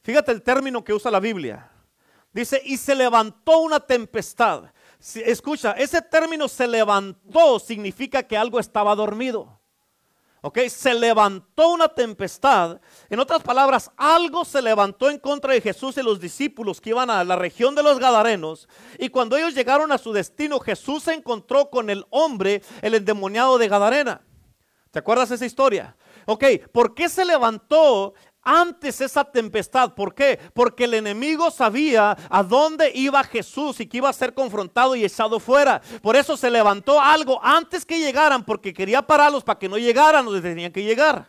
Fíjate 0.03 0.33
el 0.33 0.43
término 0.43 0.85
que 0.85 0.93
usa 0.93 1.11
la 1.11 1.19
Biblia. 1.19 1.71
Dice, 2.31 2.61
y 2.63 2.77
se 2.77 2.95
levantó 2.95 3.61
una 3.61 3.81
tempestad. 3.81 4.65
escucha, 5.15 5.73
ese 5.73 6.03
término 6.03 6.47
se 6.47 6.67
levantó 6.67 7.59
significa 7.59 8.23
que 8.23 8.37
algo 8.37 8.61
estaba 8.61 8.95
dormido. 8.95 9.59
¿ok? 10.43 10.59
Se 10.69 10.93
levantó 10.93 11.71
una 11.71 11.89
tempestad. 11.89 12.83
En 13.09 13.21
otras 13.21 13.43
palabras, 13.43 13.91
algo 13.97 14.45
se 14.45 14.61
levantó 14.61 15.09
en 15.09 15.19
contra 15.19 15.55
de 15.55 15.63
Jesús 15.63 15.97
y 15.97 16.03
los 16.03 16.21
discípulos 16.21 16.83
que 16.83 16.91
iban 16.91 17.09
a 17.09 17.25
la 17.25 17.37
región 17.37 17.75
de 17.75 17.83
los 17.83 17.99
Gadarenos. 17.99 18.69
Y 18.99 19.09
cuando 19.09 19.39
ellos 19.39 19.55
llegaron 19.55 19.91
a 19.91 19.97
su 19.97 20.13
destino, 20.13 20.61
Jesús 20.61 21.05
se 21.05 21.15
encontró 21.15 21.71
con 21.71 21.89
el 21.89 22.05
hombre, 22.11 22.61
el 22.83 22.95
endemoniado 22.95 23.57
de 23.57 23.69
Gadarena. 23.69 24.21
¿Te 24.95 25.01
acuerdas 25.01 25.29
esa 25.33 25.45
historia? 25.45 25.97
Ok, 26.25 26.45
¿por 26.73 26.95
qué 26.95 27.09
se 27.09 27.25
levantó 27.25 28.15
antes 28.45 29.01
esa 29.01 29.25
tempestad. 29.25 29.95
¿Por 29.95 30.15
qué? 30.15 30.39
Porque 30.53 30.85
el 30.85 30.95
enemigo 30.95 31.51
sabía 31.51 32.17
a 32.29 32.43
dónde 32.43 32.93
iba 32.95 33.25
Jesús 33.25 33.81
y 33.81 33.87
que 33.87 33.97
iba 33.97 34.09
a 34.09 34.13
ser 34.13 34.35
confrontado 34.35 34.95
y 34.95 35.05
echado 35.05 35.41
fuera. 35.41 35.81
Por 36.01 36.15
eso 36.15 36.37
se 36.37 36.51
levantó 36.51 37.01
algo 37.01 37.41
antes 37.43 37.85
que 37.85 37.99
llegaran, 37.99 38.45
porque 38.45 38.73
quería 38.73 39.03
pararlos 39.03 39.43
para 39.43 39.59
que 39.59 39.69
no 39.69 39.79
llegaran 39.79 40.25
donde 40.25 40.43
tenían 40.43 40.71
que 40.71 40.85
llegar. 40.85 41.27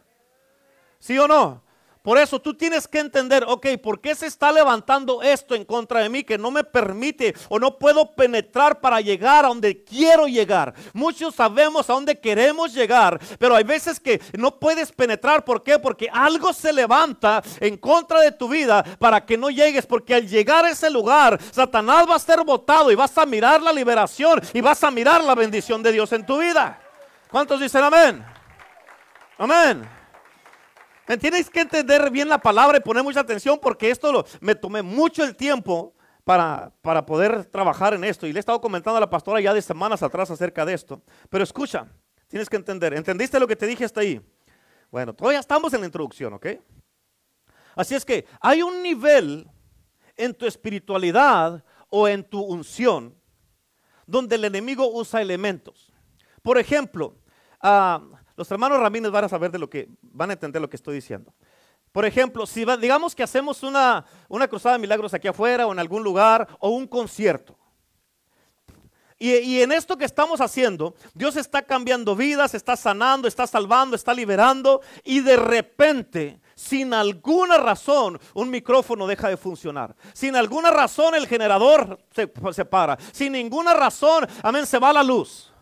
¿Sí 1.00 1.18
o 1.18 1.28
no? 1.28 1.64
Por 2.06 2.20
eso 2.20 2.40
tú 2.40 2.54
tienes 2.54 2.88
que 2.88 3.00
entender, 3.00 3.44
ok, 3.48 3.66
¿por 3.82 4.00
qué 4.00 4.14
se 4.14 4.28
está 4.28 4.52
levantando 4.52 5.24
esto 5.24 5.56
en 5.56 5.66
contra 5.66 6.02
de 6.02 6.10
mí 6.10 6.24
que 6.24 6.38
no 6.38 6.52
me 6.52 6.64
permite 6.64 7.34
o 7.50 7.58
no 7.58 7.80
puedo 7.80 8.14
penetrar 8.14 8.80
para 8.80 9.02
llegar 9.02 9.44
a 9.44 9.48
donde 9.48 9.84
quiero 9.84 10.28
llegar? 10.28 10.76
Muchos 10.94 11.34
sabemos 11.34 11.90
a 11.90 11.94
dónde 11.94 12.20
queremos 12.20 12.76
llegar, 12.76 13.20
pero 13.40 13.56
hay 13.56 13.64
veces 13.64 14.00
que 14.00 14.22
no 14.38 14.60
puedes 14.60 14.92
penetrar. 14.92 15.44
¿Por 15.44 15.64
qué? 15.64 15.80
Porque 15.80 16.08
algo 16.14 16.54
se 16.54 16.72
levanta 16.72 17.42
en 17.60 17.76
contra 17.76 18.22
de 18.22 18.32
tu 18.32 18.48
vida 18.50 18.84
para 19.00 19.26
que 19.26 19.36
no 19.36 19.50
llegues, 19.50 19.88
porque 19.88 20.14
al 20.14 20.28
llegar 20.28 20.64
a 20.64 20.70
ese 20.70 20.92
lugar, 20.92 21.40
Satanás 21.52 22.06
va 22.08 22.18
a 22.18 22.20
ser 22.20 22.44
botado 22.44 22.92
y 22.92 22.96
vas 22.96 23.18
a 23.18 23.26
mirar 23.26 23.64
la 23.64 23.74
liberación 23.74 24.40
y 24.54 24.62
vas 24.62 24.84
a 24.84 24.92
mirar 24.92 25.24
la 25.24 25.34
bendición 25.34 25.82
de 25.82 25.92
Dios 25.92 26.12
en 26.12 26.24
tu 26.24 26.38
vida. 26.38 26.80
¿Cuántos 27.32 27.60
dicen 27.60 27.84
amén? 27.84 28.24
Amén. 29.40 30.05
Tienes 31.20 31.50
que 31.50 31.62
entender 31.62 32.10
bien 32.10 32.28
la 32.28 32.40
palabra 32.40 32.78
y 32.78 32.82
poner 32.82 33.04
mucha 33.04 33.20
atención 33.20 33.60
porque 33.62 33.92
esto 33.92 34.26
me 34.42 34.56
tomé 34.56 34.82
mucho 34.82 35.24
el 35.24 35.36
tiempo 35.36 35.94
para, 36.24 36.74
para 36.82 37.06
poder 37.06 37.46
trabajar 37.46 37.94
en 37.94 38.04
esto. 38.04 38.26
Y 38.26 38.34
le 38.34 38.40
he 38.40 38.42
estado 38.42 38.60
comentando 38.60 38.98
a 38.98 39.02
la 39.02 39.10
pastora 39.10 39.40
ya 39.40 39.54
de 39.54 39.62
semanas 39.62 40.02
atrás 40.02 40.32
acerca 40.32 40.66
de 40.66 40.74
esto. 40.74 41.02
Pero 41.30 41.44
escucha, 41.44 41.88
tienes 42.28 42.50
que 42.50 42.56
entender. 42.56 42.94
¿Entendiste 42.94 43.40
lo 43.40 43.48
que 43.48 43.56
te 43.56 43.68
dije 43.68 43.86
hasta 43.86 44.02
ahí? 44.02 44.20
Bueno, 44.92 45.14
todavía 45.14 45.40
estamos 45.40 45.74
en 45.74 45.82
la 45.82 45.86
introducción, 45.86 46.34
¿ok? 46.34 46.48
Así 47.76 47.94
es 47.94 48.04
que 48.04 48.26
hay 48.40 48.62
un 48.62 48.82
nivel 48.82 49.48
en 50.16 50.34
tu 50.34 50.46
espiritualidad 50.46 51.64
o 51.90 52.08
en 52.08 52.24
tu 52.24 52.42
unción 52.42 53.16
donde 54.08 54.36
el 54.36 54.46
enemigo 54.46 54.90
usa 54.92 55.22
elementos. 55.22 55.92
Por 56.42 56.58
ejemplo, 56.58 57.18
uh, 57.64 58.15
los 58.36 58.50
hermanos 58.52 58.80
Ramírez 58.80 59.12
van 59.12 59.26
a 59.26 59.30
saber 59.30 59.52
de 59.52 59.60
lo 59.60 59.70
que, 59.70 59.90
van 60.02 60.30
a 60.30 60.34
entender 60.34 60.62
lo 60.62 60.70
que 60.70 60.76
estoy 60.76 60.96
diciendo. 60.96 61.34
Por 61.92 62.06
ejemplo, 62.06 62.46
si 62.46 62.66
digamos 62.82 63.16
que 63.16 63.24
hacemos 63.24 63.64
una, 63.64 64.06
una 64.28 64.48
cruzada 64.48 64.76
de 64.76 64.80
milagros 64.80 65.14
aquí 65.14 65.30
afuera 65.30 65.66
o 65.66 65.72
en 65.72 65.80
algún 65.80 66.04
lugar 66.04 66.48
o 66.60 66.70
un 66.70 66.88
concierto. 66.88 67.58
Y, 69.18 69.62
en 69.62 69.72
esto 69.72 69.98
que 69.98 70.04
estamos 70.04 70.42
haciendo, 70.42 70.94
Dios 71.14 71.38
está 71.38 71.62
cambiando 71.62 72.18
vidas, 72.18 72.54
está 72.54 72.76
sanando, 72.76 73.30
está 73.30 73.48
salvando, 73.48 73.96
está 73.96 74.14
liberando 74.14 74.82
y 75.06 75.22
de 75.22 75.38
repente, 75.38 76.42
sin 76.54 76.94
alguna 76.94 77.58
razón, 77.58 78.20
un 78.34 78.50
micrófono 78.50 79.08
deja 79.08 79.30
de 79.30 79.38
funcionar. 79.38 79.96
Sin 80.14 80.36
alguna 80.36 80.70
razón 80.70 81.16
el 81.16 81.28
generador 81.28 81.98
se, 82.14 82.30
se 82.52 82.66
para. 82.66 82.98
Sin 83.14 83.32
ninguna 83.32 83.74
razón, 83.74 84.28
amén, 84.44 84.66
se 84.66 84.80
va 84.80 84.92
la 84.92 85.02
luz. 85.02 85.54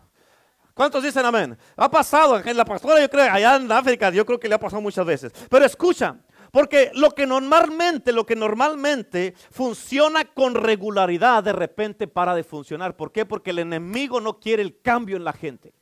¿Cuántos 0.74 1.04
dicen 1.04 1.24
amén? 1.24 1.56
Ha 1.76 1.88
pasado 1.88 2.36
en 2.44 2.56
la 2.56 2.64
pastora, 2.64 3.00
yo 3.00 3.08
creo, 3.08 3.32
allá 3.32 3.56
en 3.56 3.70
África, 3.70 4.10
yo 4.10 4.26
creo 4.26 4.40
que 4.40 4.48
le 4.48 4.56
ha 4.56 4.60
pasado 4.60 4.82
muchas 4.82 5.06
veces. 5.06 5.32
Pero 5.48 5.64
escucha, 5.64 6.16
porque 6.50 6.90
lo 6.94 7.12
que 7.12 7.26
normalmente, 7.26 8.12
lo 8.12 8.26
que 8.26 8.34
normalmente 8.34 9.34
funciona 9.52 10.24
con 10.24 10.56
regularidad, 10.56 11.44
de 11.44 11.52
repente 11.52 12.08
para 12.08 12.34
de 12.34 12.42
funcionar. 12.42 12.96
¿Por 12.96 13.12
qué? 13.12 13.24
Porque 13.24 13.50
el 13.50 13.60
enemigo 13.60 14.20
no 14.20 14.40
quiere 14.40 14.62
el 14.62 14.80
cambio 14.80 15.16
en 15.16 15.24
la 15.24 15.32
gente. 15.32 15.72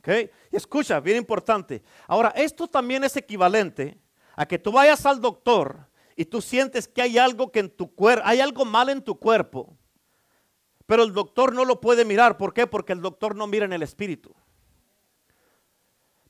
¿Ok? 0.00 0.08
Y 0.52 0.56
escucha, 0.56 1.00
bien 1.00 1.16
importante. 1.16 1.82
Ahora, 2.06 2.30
esto 2.36 2.68
también 2.68 3.04
es 3.04 3.16
equivalente 3.16 3.98
a 4.36 4.46
que 4.46 4.58
tú 4.58 4.70
vayas 4.70 5.04
al 5.06 5.20
doctor 5.20 5.88
y 6.14 6.26
tú 6.26 6.42
sientes 6.42 6.86
que 6.86 7.00
hay 7.00 7.16
algo 7.16 7.50
que 7.50 7.60
en 7.60 7.70
tu 7.70 7.94
cuerpo, 7.94 8.22
hay 8.26 8.40
algo 8.40 8.66
mal 8.66 8.90
en 8.90 9.02
tu 9.02 9.18
cuerpo 9.18 9.75
pero 10.86 11.02
el 11.02 11.12
doctor 11.12 11.52
no 11.52 11.64
lo 11.64 11.80
puede 11.80 12.04
mirar. 12.04 12.38
¿Por 12.38 12.54
qué? 12.54 12.66
Porque 12.66 12.92
el 12.92 13.02
doctor 13.02 13.34
no 13.34 13.46
mira 13.46 13.64
en 13.64 13.72
el 13.72 13.82
espíritu. 13.82 14.34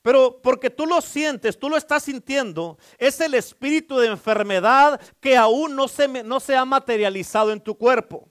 Pero 0.01 0.39
porque 0.41 0.69
tú 0.69 0.85
lo 0.85 1.01
sientes, 1.01 1.59
tú 1.59 1.69
lo 1.69 1.75
estás 1.75 2.03
sintiendo, 2.03 2.77
es 2.97 3.19
el 3.19 3.33
espíritu 3.33 3.97
de 3.97 4.07
enfermedad 4.07 5.01
que 5.19 5.35
aún 5.35 5.75
no 5.75 5.87
se, 5.87 6.07
no 6.23 6.39
se 6.39 6.55
ha 6.55 6.63
materializado 6.63 7.51
en 7.51 7.59
tu 7.59 7.77
cuerpo. 7.77 8.29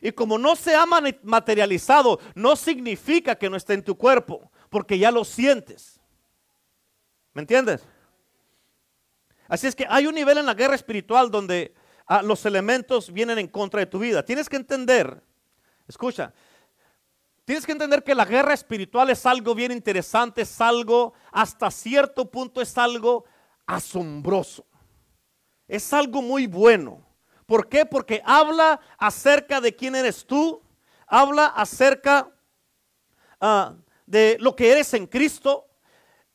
Y 0.00 0.12
como 0.12 0.38
no 0.38 0.56
se 0.56 0.74
ha 0.74 0.84
materializado, 1.22 2.18
no 2.34 2.56
significa 2.56 3.36
que 3.36 3.50
no 3.50 3.56
esté 3.56 3.74
en 3.74 3.84
tu 3.84 3.96
cuerpo, 3.96 4.50
porque 4.70 4.98
ya 4.98 5.10
lo 5.10 5.24
sientes. 5.24 6.00
¿Me 7.34 7.42
entiendes? 7.42 7.84
Así 9.48 9.66
es 9.66 9.76
que 9.76 9.86
hay 9.88 10.06
un 10.06 10.14
nivel 10.14 10.38
en 10.38 10.46
la 10.46 10.54
guerra 10.54 10.74
espiritual 10.74 11.30
donde 11.30 11.74
ah, 12.06 12.22
los 12.22 12.46
elementos 12.46 13.12
vienen 13.12 13.38
en 13.38 13.48
contra 13.48 13.80
de 13.80 13.86
tu 13.86 13.98
vida. 13.98 14.24
Tienes 14.24 14.48
que 14.48 14.56
entender 14.56 15.22
Escucha, 15.92 16.32
tienes 17.44 17.66
que 17.66 17.72
entender 17.72 18.02
que 18.02 18.14
la 18.14 18.24
guerra 18.24 18.54
espiritual 18.54 19.10
es 19.10 19.26
algo 19.26 19.54
bien 19.54 19.70
interesante, 19.70 20.40
es 20.40 20.58
algo, 20.58 21.12
hasta 21.30 21.70
cierto 21.70 22.30
punto 22.30 22.62
es 22.62 22.78
algo 22.78 23.26
asombroso. 23.66 24.64
Es 25.68 25.92
algo 25.92 26.22
muy 26.22 26.46
bueno. 26.46 27.06
¿Por 27.44 27.68
qué? 27.68 27.84
Porque 27.84 28.22
habla 28.24 28.80
acerca 28.96 29.60
de 29.60 29.76
quién 29.76 29.94
eres 29.94 30.24
tú, 30.26 30.62
habla 31.06 31.44
acerca 31.44 32.30
ah, 33.38 33.74
de 34.06 34.38
lo 34.40 34.56
que 34.56 34.72
eres 34.72 34.94
en 34.94 35.06
Cristo 35.06 35.66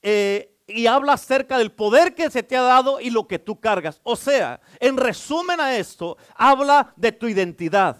eh, 0.03 0.55
y 0.67 0.85
habla 0.85 1.13
acerca 1.13 1.57
del 1.57 1.71
poder 1.71 2.13
que 2.13 2.29
se 2.29 2.43
te 2.43 2.55
ha 2.55 2.61
dado 2.61 3.01
y 3.01 3.09
lo 3.09 3.27
que 3.27 3.39
tú 3.39 3.59
cargas. 3.59 4.01
O 4.03 4.15
sea, 4.15 4.61
en 4.79 4.97
resumen 4.97 5.59
a 5.59 5.75
esto, 5.75 6.15
habla 6.35 6.93
de 6.95 7.11
tu 7.11 7.27
identidad. 7.27 7.97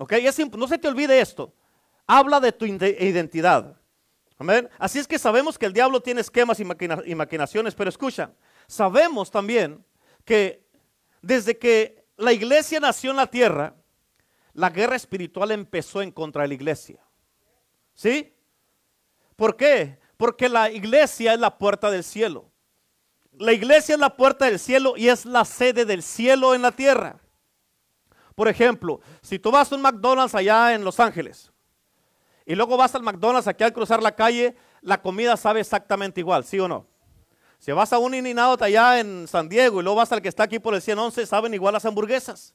¿Ok? 0.00 0.14
no 0.56 0.66
se 0.66 0.78
te 0.78 0.88
olvide 0.88 1.20
esto. 1.20 1.52
Habla 2.06 2.40
de 2.40 2.52
tu 2.52 2.64
identidad. 2.64 3.76
Amén. 4.38 4.70
Así 4.78 4.98
es 4.98 5.06
que 5.06 5.18
sabemos 5.18 5.58
que 5.58 5.66
el 5.66 5.74
diablo 5.74 6.00
tiene 6.00 6.22
esquemas 6.22 6.58
y, 6.58 7.14
maquinaciones, 7.14 7.74
pero 7.74 7.90
escucha, 7.90 8.32
sabemos 8.66 9.30
también 9.30 9.84
que 10.24 10.64
desde 11.20 11.58
que 11.58 12.06
la 12.16 12.32
iglesia 12.32 12.80
nació 12.80 13.10
en 13.10 13.18
la 13.18 13.26
tierra, 13.26 13.74
la 14.54 14.70
guerra 14.70 14.96
espiritual 14.96 15.50
empezó 15.50 16.00
en 16.00 16.12
contra 16.12 16.42
de 16.42 16.48
la 16.48 16.54
iglesia. 16.54 17.04
¿Sí? 17.92 18.32
¿Por 19.36 19.54
qué? 19.54 19.98
Porque 20.16 20.48
la 20.48 20.70
iglesia 20.70 21.34
es 21.34 21.40
la 21.40 21.58
puerta 21.58 21.90
del 21.90 22.04
cielo. 22.04 22.50
La 23.32 23.52
iglesia 23.52 23.96
es 23.96 24.00
la 24.00 24.16
puerta 24.16 24.46
del 24.46 24.58
cielo 24.58 24.94
y 24.96 25.10
es 25.10 25.26
la 25.26 25.44
sede 25.44 25.84
del 25.84 26.02
cielo 26.02 26.54
en 26.54 26.62
la 26.62 26.72
tierra. 26.72 27.20
Por 28.40 28.48
ejemplo, 28.48 29.02
si 29.20 29.38
tú 29.38 29.50
vas 29.50 29.70
a 29.70 29.74
un 29.74 29.82
McDonald's 29.82 30.34
allá 30.34 30.72
en 30.72 30.82
Los 30.82 30.98
Ángeles 30.98 31.52
y 32.46 32.54
luego 32.54 32.78
vas 32.78 32.94
al 32.94 33.02
McDonald's 33.02 33.46
aquí 33.46 33.64
al 33.64 33.74
cruzar 33.74 34.02
la 34.02 34.16
calle, 34.16 34.56
la 34.80 35.02
comida 35.02 35.36
sabe 35.36 35.60
exactamente 35.60 36.20
igual, 36.20 36.42
¿sí 36.42 36.58
o 36.58 36.66
no? 36.66 36.86
Si 37.58 37.70
vas 37.70 37.92
a 37.92 37.98
un 37.98 38.14
in 38.14 38.38
allá 38.38 38.98
en 38.98 39.28
San 39.28 39.46
Diego 39.46 39.80
y 39.80 39.82
luego 39.82 39.98
vas 39.98 40.10
al 40.12 40.22
que 40.22 40.30
está 40.30 40.44
aquí 40.44 40.58
por 40.58 40.74
el 40.74 40.80
111, 40.80 41.26
saben 41.26 41.52
igual 41.52 41.74
las 41.74 41.84
hamburguesas. 41.84 42.54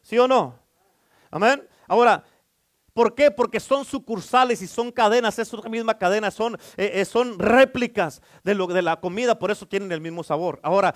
¿Sí 0.00 0.18
o 0.18 0.26
no? 0.26 0.58
Amén. 1.30 1.68
Ahora, 1.86 2.24
¿Por 2.92 3.14
qué? 3.14 3.30
Porque 3.30 3.60
son 3.60 3.84
sucursales 3.84 4.62
y 4.62 4.66
son 4.66 4.90
cadenas, 4.90 5.38
es 5.38 5.52
una 5.52 5.68
misma 5.68 5.96
cadena, 5.96 6.30
son, 6.30 6.54
eh, 6.76 6.90
eh, 6.94 7.04
son 7.04 7.38
réplicas 7.38 8.20
de, 8.42 8.54
lo, 8.54 8.66
de 8.66 8.82
la 8.82 9.00
comida, 9.00 9.38
por 9.38 9.50
eso 9.50 9.66
tienen 9.66 9.92
el 9.92 10.00
mismo 10.00 10.24
sabor. 10.24 10.58
Ahora, 10.62 10.94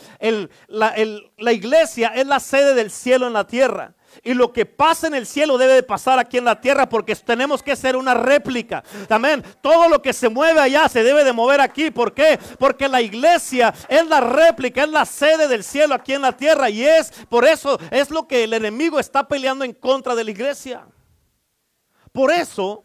la, 0.67 0.95
la 1.39 1.53
iglesia 1.53 2.09
es 2.09 2.27
la 2.27 2.41
sede 2.41 2.75
del 2.75 2.91
cielo 2.91 3.27
en 3.27 3.33
la 3.33 3.47
tierra. 3.47 3.95
Y 4.23 4.35
lo 4.35 4.53
que 4.53 4.67
pasa 4.67 5.07
en 5.07 5.15
el 5.15 5.27
cielo 5.27 5.59
debe 5.59 5.75
de 5.75 5.83
pasar 5.83 6.19
aquí 6.19 6.39
en 6.39 6.45
la 6.45 6.61
tierra 6.61 6.89
porque 6.89 7.15
tenemos 7.17 7.63
que 7.63 7.77
ser 7.77 7.97
una 7.97 8.15
réplica. 8.15 8.85
Amén. 9.09 9.45
Todo 9.61 9.89
lo 9.89 10.01
que 10.01 10.13
se 10.13 10.29
mueve 10.29 10.61
allá 10.61 10.89
se 10.89 11.03
debe 11.03 11.25
de 11.25 11.33
mover 11.33 11.61
aquí. 11.61 11.91
¿Por 11.91 12.15
qué? 12.15 12.39
Porque 12.59 12.89
la 12.89 13.03
iglesia 13.03 13.75
es 13.89 14.07
la 14.07 14.21
réplica, 14.21 14.85
es 14.85 14.89
la 14.91 15.05
sede 15.05 15.49
del 15.49 15.65
cielo 15.65 15.95
aquí 15.95 16.13
en 16.13 16.23
la 16.23 16.33
tierra. 16.33 16.71
Y 16.71 16.85
es 16.85 17.11
por 17.29 17.45
eso 17.45 17.79
es 17.91 18.11
lo 18.11 18.29
que 18.29 18.45
el 18.45 18.53
enemigo 18.53 19.01
está 19.01 19.27
peleando 19.27 19.65
en 19.65 19.73
contra 19.73 20.15
de 20.15 20.25
la 20.25 20.31
iglesia. 20.31 20.87
Por 22.13 22.31
eso, 22.31 22.85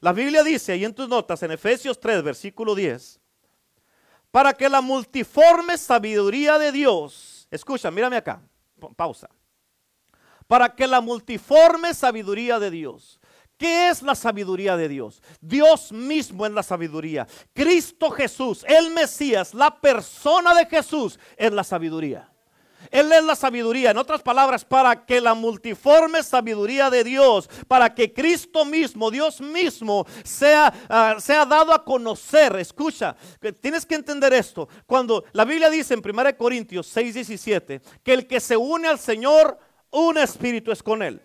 la 0.00 0.12
Biblia 0.12 0.42
dice 0.42 0.72
ahí 0.72 0.84
en 0.84 0.94
tus 0.94 1.08
notas, 1.08 1.42
en 1.42 1.50
Efesios 1.50 2.00
3, 2.00 2.22
versículo 2.22 2.74
10, 2.74 3.20
para 4.30 4.52
que 4.52 4.68
la 4.68 4.80
multiforme 4.80 5.78
sabiduría 5.78 6.58
de 6.58 6.72
Dios, 6.72 7.46
escucha, 7.50 7.90
mírame 7.90 8.16
acá, 8.16 8.42
pausa, 8.96 9.28
para 10.46 10.74
que 10.74 10.86
la 10.86 11.00
multiforme 11.00 11.94
sabiduría 11.94 12.58
de 12.58 12.70
Dios, 12.70 13.20
¿Qué 13.56 13.88
es 13.88 14.02
la 14.02 14.16
sabiduría 14.16 14.76
de 14.76 14.88
Dios? 14.88 15.22
Dios 15.40 15.92
mismo 15.92 16.44
es 16.44 16.52
la 16.52 16.62
sabiduría. 16.62 17.26
Cristo 17.52 18.10
Jesús, 18.10 18.64
el 18.66 18.90
Mesías, 18.90 19.54
la 19.54 19.80
persona 19.80 20.54
de 20.54 20.66
Jesús 20.66 21.18
es 21.36 21.52
la 21.52 21.62
sabiduría. 21.62 22.28
Él 22.90 23.10
es 23.12 23.24
la 23.24 23.34
sabiduría. 23.34 23.92
En 23.92 23.98
otras 23.98 24.22
palabras, 24.22 24.64
para 24.64 25.06
que 25.06 25.20
la 25.20 25.34
multiforme 25.34 26.22
sabiduría 26.22 26.90
de 26.90 27.04
Dios, 27.04 27.48
para 27.68 27.94
que 27.94 28.12
Cristo 28.12 28.64
mismo, 28.64 29.10
Dios 29.10 29.40
mismo, 29.40 30.06
sea, 30.22 30.72
ah, 30.88 31.16
sea 31.18 31.46
dado 31.46 31.72
a 31.72 31.84
conocer. 31.84 32.56
Escucha, 32.56 33.16
tienes 33.60 33.86
que 33.86 33.94
entender 33.94 34.32
esto. 34.32 34.68
Cuando 34.86 35.24
la 35.32 35.44
Biblia 35.44 35.70
dice 35.70 35.94
en 35.94 36.02
1 36.04 36.36
Corintios 36.36 36.86
6, 36.88 37.14
17, 37.14 37.80
que 38.02 38.12
el 38.12 38.26
que 38.26 38.40
se 38.40 38.56
une 38.56 38.88
al 38.88 38.98
Señor, 38.98 39.58
un 39.94 40.18
espíritu 40.18 40.72
es 40.72 40.82
con 40.82 41.02
él. 41.02 41.22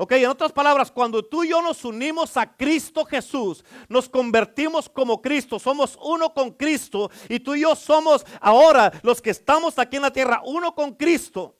Ok, 0.00 0.12
en 0.12 0.26
otras 0.26 0.52
palabras, 0.52 0.92
cuando 0.92 1.24
tú 1.24 1.42
y 1.42 1.48
yo 1.48 1.60
nos 1.60 1.84
unimos 1.84 2.36
a 2.36 2.56
Cristo 2.56 3.04
Jesús, 3.04 3.64
nos 3.88 4.08
convertimos 4.08 4.88
como 4.88 5.20
Cristo, 5.20 5.58
somos 5.58 5.98
uno 6.00 6.32
con 6.32 6.52
Cristo 6.52 7.10
y 7.28 7.40
tú 7.40 7.56
y 7.56 7.62
yo 7.62 7.74
somos 7.74 8.24
ahora 8.40 8.92
los 9.02 9.20
que 9.20 9.30
estamos 9.30 9.76
aquí 9.76 9.96
en 9.96 10.02
la 10.02 10.12
tierra, 10.12 10.40
uno 10.44 10.72
con 10.74 10.94
Cristo. 10.94 11.56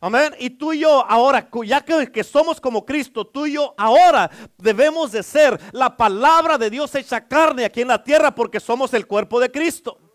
Amén. 0.00 0.34
Y 0.38 0.50
tú 0.50 0.72
y 0.72 0.80
yo 0.80 1.04
ahora, 1.08 1.48
ya 1.64 1.80
que, 1.80 2.10
que, 2.10 2.24
somos 2.24 2.60
como 2.60 2.84
Cristo, 2.84 3.24
tú 3.24 3.46
y 3.46 3.52
yo 3.54 3.74
ahora 3.76 4.30
debemos 4.56 5.12
de 5.12 5.22
ser 5.22 5.60
la 5.72 5.96
palabra 5.96 6.58
de 6.58 6.70
Dios 6.70 6.94
hecha 6.94 7.26
carne 7.26 7.64
aquí 7.64 7.82
en 7.82 7.88
la 7.88 8.02
tierra 8.02 8.34
porque 8.34 8.60
somos 8.60 8.94
el 8.94 9.06
cuerpo 9.06 9.38
de 9.40 9.50
Cristo. 9.50 10.07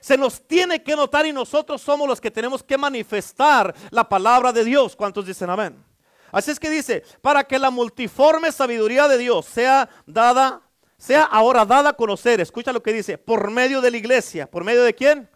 Se 0.00 0.16
nos 0.16 0.46
tiene 0.46 0.82
que 0.82 0.96
notar 0.96 1.26
y 1.26 1.32
nosotros 1.32 1.82
somos 1.82 2.08
los 2.08 2.20
que 2.20 2.30
tenemos 2.30 2.62
que 2.62 2.78
manifestar 2.78 3.74
la 3.90 4.08
palabra 4.08 4.52
de 4.52 4.64
Dios. 4.64 4.96
¿Cuántos 4.96 5.26
dicen 5.26 5.50
amén? 5.50 5.84
Así 6.32 6.50
es 6.50 6.60
que 6.60 6.70
dice, 6.70 7.02
para 7.20 7.44
que 7.44 7.58
la 7.58 7.70
multiforme 7.70 8.52
sabiduría 8.52 9.08
de 9.08 9.18
Dios 9.18 9.46
sea 9.46 9.88
dada, 10.06 10.62
sea 10.96 11.24
ahora 11.24 11.64
dada 11.64 11.90
a 11.90 11.94
conocer. 11.94 12.40
Escucha 12.40 12.72
lo 12.72 12.82
que 12.82 12.92
dice, 12.92 13.18
por 13.18 13.50
medio 13.50 13.80
de 13.80 13.90
la 13.90 13.96
iglesia. 13.96 14.50
¿Por 14.50 14.64
medio 14.64 14.82
de 14.82 14.94
quién? 14.94 15.28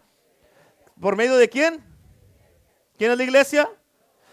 ¿Por 0.99 1.15
medio 1.15 1.35
de 1.35 1.49
quién? 1.49 1.83
¿Quién 2.97 3.11
es 3.11 3.17
la 3.17 3.23
iglesia? 3.23 3.69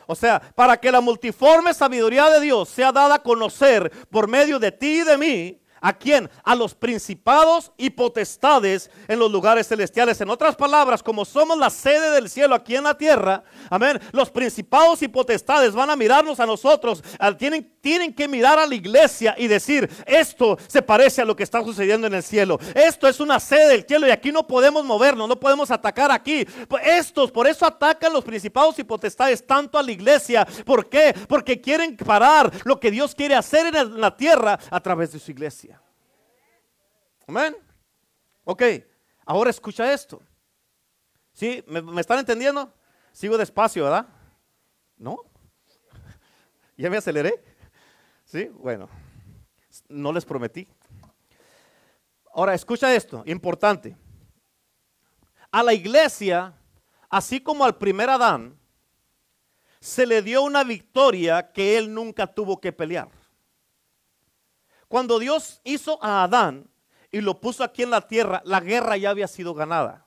O 0.06 0.14
sea, 0.14 0.40
para 0.54 0.78
que 0.78 0.92
la 0.92 1.00
multiforme 1.00 1.74
sabiduría 1.74 2.28
de 2.30 2.40
Dios 2.40 2.68
sea 2.68 2.92
dada 2.92 3.16
a 3.16 3.22
conocer 3.22 3.90
por 4.11 4.28
medio 4.28 4.59
de 4.59 4.72
ti 4.72 5.00
y 5.00 5.02
de 5.02 5.18
mí, 5.18 5.62
¿A 5.84 5.92
quién? 5.92 6.30
A 6.44 6.54
los 6.54 6.76
principados 6.76 7.72
y 7.76 7.90
potestades 7.90 8.88
en 9.08 9.18
los 9.18 9.32
lugares 9.32 9.66
celestiales. 9.66 10.20
En 10.20 10.30
otras 10.30 10.54
palabras, 10.54 11.02
como 11.02 11.24
somos 11.24 11.58
la 11.58 11.70
sede 11.70 12.12
del 12.12 12.30
cielo 12.30 12.54
aquí 12.54 12.76
en 12.76 12.84
la 12.84 12.96
tierra, 12.96 13.42
amén, 13.68 14.00
los 14.12 14.30
principados 14.30 15.02
y 15.02 15.08
potestades 15.08 15.74
van 15.74 15.90
a 15.90 15.96
mirarnos 15.96 16.38
a 16.38 16.46
nosotros, 16.46 17.02
tienen, 17.36 17.71
tienen 17.82 18.14
que 18.14 18.28
mirar 18.28 18.58
a 18.60 18.66
la 18.66 18.74
iglesia 18.76 19.34
y 19.36 19.48
decir, 19.48 19.90
esto 20.06 20.56
se 20.68 20.80
parece 20.80 21.20
a 21.20 21.24
lo 21.24 21.34
que 21.34 21.42
está 21.42 21.62
sucediendo 21.62 22.06
en 22.06 22.14
el 22.14 22.22
cielo. 22.22 22.58
Esto 22.74 23.08
es 23.08 23.18
una 23.18 23.40
sede 23.40 23.68
del 23.70 23.84
cielo 23.84 24.06
y 24.06 24.10
aquí 24.10 24.30
no 24.30 24.46
podemos 24.46 24.84
movernos, 24.84 25.28
no 25.28 25.38
podemos 25.38 25.70
atacar 25.70 26.12
aquí. 26.12 26.46
Pues 26.68 26.86
estos, 26.86 27.32
por 27.32 27.48
eso 27.48 27.66
atacan 27.66 28.12
los 28.12 28.24
principados 28.24 28.78
y 28.78 28.84
potestades 28.84 29.44
tanto 29.44 29.76
a 29.78 29.82
la 29.82 29.90
iglesia. 29.90 30.46
¿Por 30.64 30.88
qué? 30.88 31.12
Porque 31.28 31.60
quieren 31.60 31.96
parar 31.96 32.52
lo 32.64 32.78
que 32.78 32.92
Dios 32.92 33.16
quiere 33.16 33.34
hacer 33.34 33.74
en 33.74 34.00
la 34.00 34.16
tierra 34.16 34.58
a 34.70 34.80
través 34.80 35.12
de 35.12 35.18
su 35.18 35.32
iglesia. 35.32 35.82
Amén. 37.26 37.56
Ok, 38.44 38.62
ahora 39.26 39.50
escucha 39.50 39.92
esto. 39.92 40.22
¿Sí? 41.32 41.64
¿Me, 41.66 42.00
están 42.00 42.20
entendiendo? 42.20 42.72
Sigo 43.12 43.36
despacio, 43.36 43.84
¿verdad? 43.84 44.06
¿No? 44.96 45.18
¿Ya 46.76 46.88
me 46.88 46.98
aceleré? 46.98 47.51
¿Sí? 48.32 48.48
Bueno, 48.54 48.88
no 49.90 50.10
les 50.10 50.24
prometí. 50.24 50.66
Ahora, 52.32 52.54
escucha 52.54 52.94
esto, 52.94 53.22
importante. 53.26 53.94
A 55.50 55.62
la 55.62 55.74
iglesia, 55.74 56.54
así 57.10 57.42
como 57.42 57.62
al 57.62 57.76
primer 57.76 58.08
Adán, 58.08 58.58
se 59.80 60.06
le 60.06 60.22
dio 60.22 60.40
una 60.44 60.64
victoria 60.64 61.52
que 61.52 61.76
él 61.76 61.92
nunca 61.92 62.26
tuvo 62.26 62.58
que 62.58 62.72
pelear. 62.72 63.10
Cuando 64.88 65.18
Dios 65.18 65.60
hizo 65.62 66.02
a 66.02 66.24
Adán, 66.24 66.70
y 67.10 67.20
lo 67.20 67.38
puso 67.38 67.62
aquí 67.62 67.82
en 67.82 67.90
la 67.90 68.00
tierra, 68.00 68.40
la 68.46 68.60
guerra 68.60 68.96
ya 68.96 69.10
había 69.10 69.28
sido 69.28 69.52
ganada. 69.52 70.06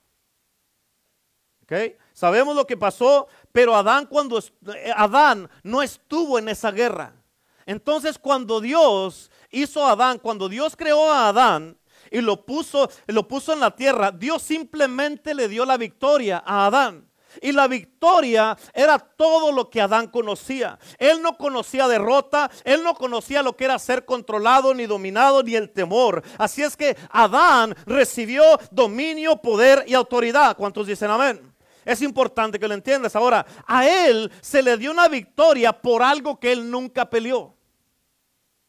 ¿Okay? 1.62 1.96
Sabemos 2.12 2.56
lo 2.56 2.66
que 2.66 2.76
pasó, 2.76 3.28
pero 3.52 3.76
Adán 3.76 4.08
cuando 4.08 4.40
eh, 4.40 4.92
Adán 4.96 5.48
no 5.62 5.84
estuvo 5.84 6.40
en 6.40 6.50
esa 6.50 6.72
guerra. 6.72 7.22
Entonces 7.66 8.20
cuando 8.20 8.62
Dios 8.62 9.32
hizo 9.52 9.86
a 9.86 9.92
Adán, 9.92 10.20
cuando 10.20 10.50
Dios 10.50 10.76
creó 10.76 11.12
a 11.12 11.30
Adán 11.30 11.78
y 12.12 12.22
lo 12.22 12.46
puso, 12.46 12.90
lo 13.08 13.28
puso 13.28 13.54
en 13.54 13.60
la 13.60 13.76
tierra, 13.76 14.12
Dios 14.12 14.42
simplemente 14.42 15.34
le 15.34 15.48
dio 15.48 15.66
la 15.66 15.78
victoria 15.78 16.44
a 16.46 16.68
Adán. 16.68 17.10
Y 17.42 17.52
la 17.52 17.68
victoria 17.68 18.58
era 18.74 18.98
todo 18.98 19.52
lo 19.52 19.70
que 19.70 19.82
Adán 19.82 20.08
conocía. 20.08 20.80
Él 20.98 21.22
no 21.22 21.38
conocía 21.38 21.88
derrota, 21.88 22.50
él 22.64 22.84
no 22.84 22.96
conocía 22.96 23.44
lo 23.44 23.56
que 23.56 23.66
era 23.66 23.80
ser 23.80 24.06
controlado, 24.06 24.74
ni 24.74 24.86
dominado, 24.86 25.44
ni 25.44 25.56
el 25.56 25.70
temor. 25.72 26.24
Así 26.38 26.62
es 26.62 26.78
que 26.78 26.96
Adán 27.10 27.76
recibió 27.86 28.44
dominio, 28.72 29.38
poder 29.38 29.84
y 29.88 29.94
autoridad. 29.94 30.56
¿Cuántos 30.56 30.88
dicen 30.88 31.12
amén? 31.12 31.54
Es 31.84 32.02
importante 32.02 32.60
que 32.60 32.68
lo 32.68 32.74
entiendas. 32.74 33.16
Ahora, 33.16 33.46
a 33.68 33.88
él 33.88 34.32
se 34.42 34.64
le 34.64 34.78
dio 34.78 34.92
una 34.92 35.08
victoria 35.08 35.72
por 35.72 36.02
algo 36.02 36.40
que 36.40 36.52
él 36.52 36.70
nunca 36.72 37.10
peleó. 37.10 37.55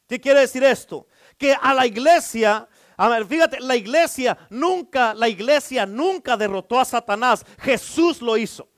¿Qué 0.08 0.20
quiere 0.20 0.40
decir 0.40 0.62
esto? 0.64 1.06
Que 1.36 1.54
a 1.54 1.74
la 1.74 1.86
iglesia 1.86 2.68
a 2.96 3.24
fíjate, 3.24 3.60
la 3.60 3.76
iglesia 3.76 4.38
nunca, 4.48 5.12
la 5.12 5.28
iglesia 5.28 5.84
nunca 5.84 6.36
derrotó 6.36 6.80
a 6.80 6.84
Satanás. 6.84 7.44
Jesús 7.58 8.22
lo 8.22 8.36
hizo. 8.36 8.68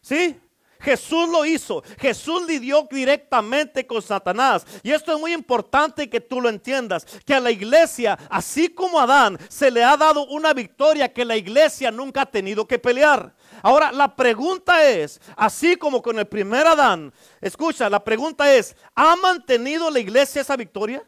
¿Sí? 0.00 0.40
Jesús 0.78 1.28
lo 1.28 1.44
hizo. 1.44 1.82
Jesús 1.98 2.46
lidió 2.46 2.86
directamente 2.90 3.86
con 3.86 4.02
Satanás. 4.02 4.64
Y 4.82 4.92
esto 4.92 5.14
es 5.14 5.20
muy 5.20 5.32
importante 5.32 6.08
que 6.08 6.20
tú 6.20 6.40
lo 6.40 6.48
entiendas. 6.48 7.04
Que 7.24 7.34
a 7.34 7.40
la 7.40 7.50
iglesia, 7.50 8.18
así 8.30 8.68
como 8.68 9.00
a 9.00 9.04
Adán, 9.04 9.38
se 9.48 9.70
le 9.70 9.82
ha 9.82 9.96
dado 9.96 10.26
una 10.26 10.52
victoria 10.52 11.12
que 11.12 11.24
la 11.24 11.36
iglesia 11.36 11.90
nunca 11.90 12.22
ha 12.22 12.26
tenido 12.26 12.68
que 12.68 12.78
pelear. 12.78 13.34
Ahora, 13.64 13.90
la 13.90 14.14
pregunta 14.14 14.86
es, 14.86 15.18
así 15.38 15.76
como 15.76 16.02
con 16.02 16.18
el 16.18 16.26
primer 16.26 16.66
Adán, 16.66 17.10
escucha, 17.40 17.88
la 17.88 18.04
pregunta 18.04 18.54
es, 18.54 18.76
¿ha 18.94 19.16
mantenido 19.16 19.90
la 19.90 20.00
iglesia 20.00 20.42
esa 20.42 20.54
victoria? 20.54 21.02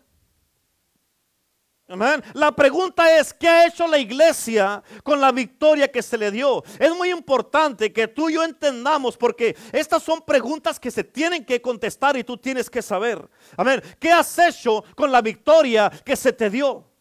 La 2.33 2.53
pregunta 2.53 3.15
es, 3.19 3.35
¿qué 3.35 3.47
ha 3.47 3.67
hecho 3.67 3.87
la 3.87 3.99
iglesia 3.99 4.83
con 5.05 5.21
la 5.21 5.33
victoria 5.33 5.93
que 5.93 6.01
se 6.01 6.17
le 6.17 6.31
dio? 6.31 6.65
Es 6.79 6.97
muy 6.97 7.11
importante 7.11 7.93
que 7.93 8.09
tú 8.09 8.31
y 8.31 8.35
yo 8.37 8.43
entendamos 8.43 9.19
porque 9.19 9.55
estas 9.71 10.03
son 10.03 10.23
preguntas 10.23 10.81
que 10.81 10.91
se 10.91 11.05
tienen 11.05 11.45
que 11.45 11.61
contestar 11.61 12.17
y 12.17 12.25
tú 12.25 12.39
tienes 12.39 12.71
que 12.71 12.81
saber. 12.81 13.29
Amén. 13.59 13.83
¿Qué 14.01 14.11
has 14.11 14.39
hecho 14.39 14.83
con 14.95 15.13
la 15.13 15.21
victoria 15.21 15.93
que 16.07 16.17
se 16.17 16.33
te 16.33 16.49
dio? 16.49 16.96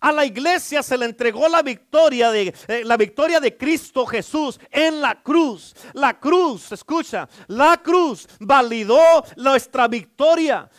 A 0.00 0.12
la 0.12 0.24
iglesia 0.24 0.82
se 0.82 0.96
le 0.96 1.06
entregó 1.06 1.48
la 1.48 1.60
victoria 1.60 2.30
de 2.30 2.54
eh, 2.68 2.82
la 2.84 2.96
victoria 2.96 3.40
de 3.40 3.56
Cristo 3.56 4.06
Jesús 4.06 4.60
en 4.70 5.00
la 5.00 5.20
cruz. 5.22 5.74
La 5.92 6.18
cruz, 6.18 6.70
escucha, 6.70 7.28
la 7.48 7.76
cruz 7.78 8.28
validó 8.38 9.24
nuestra 9.36 9.88
victoria. 9.88 10.70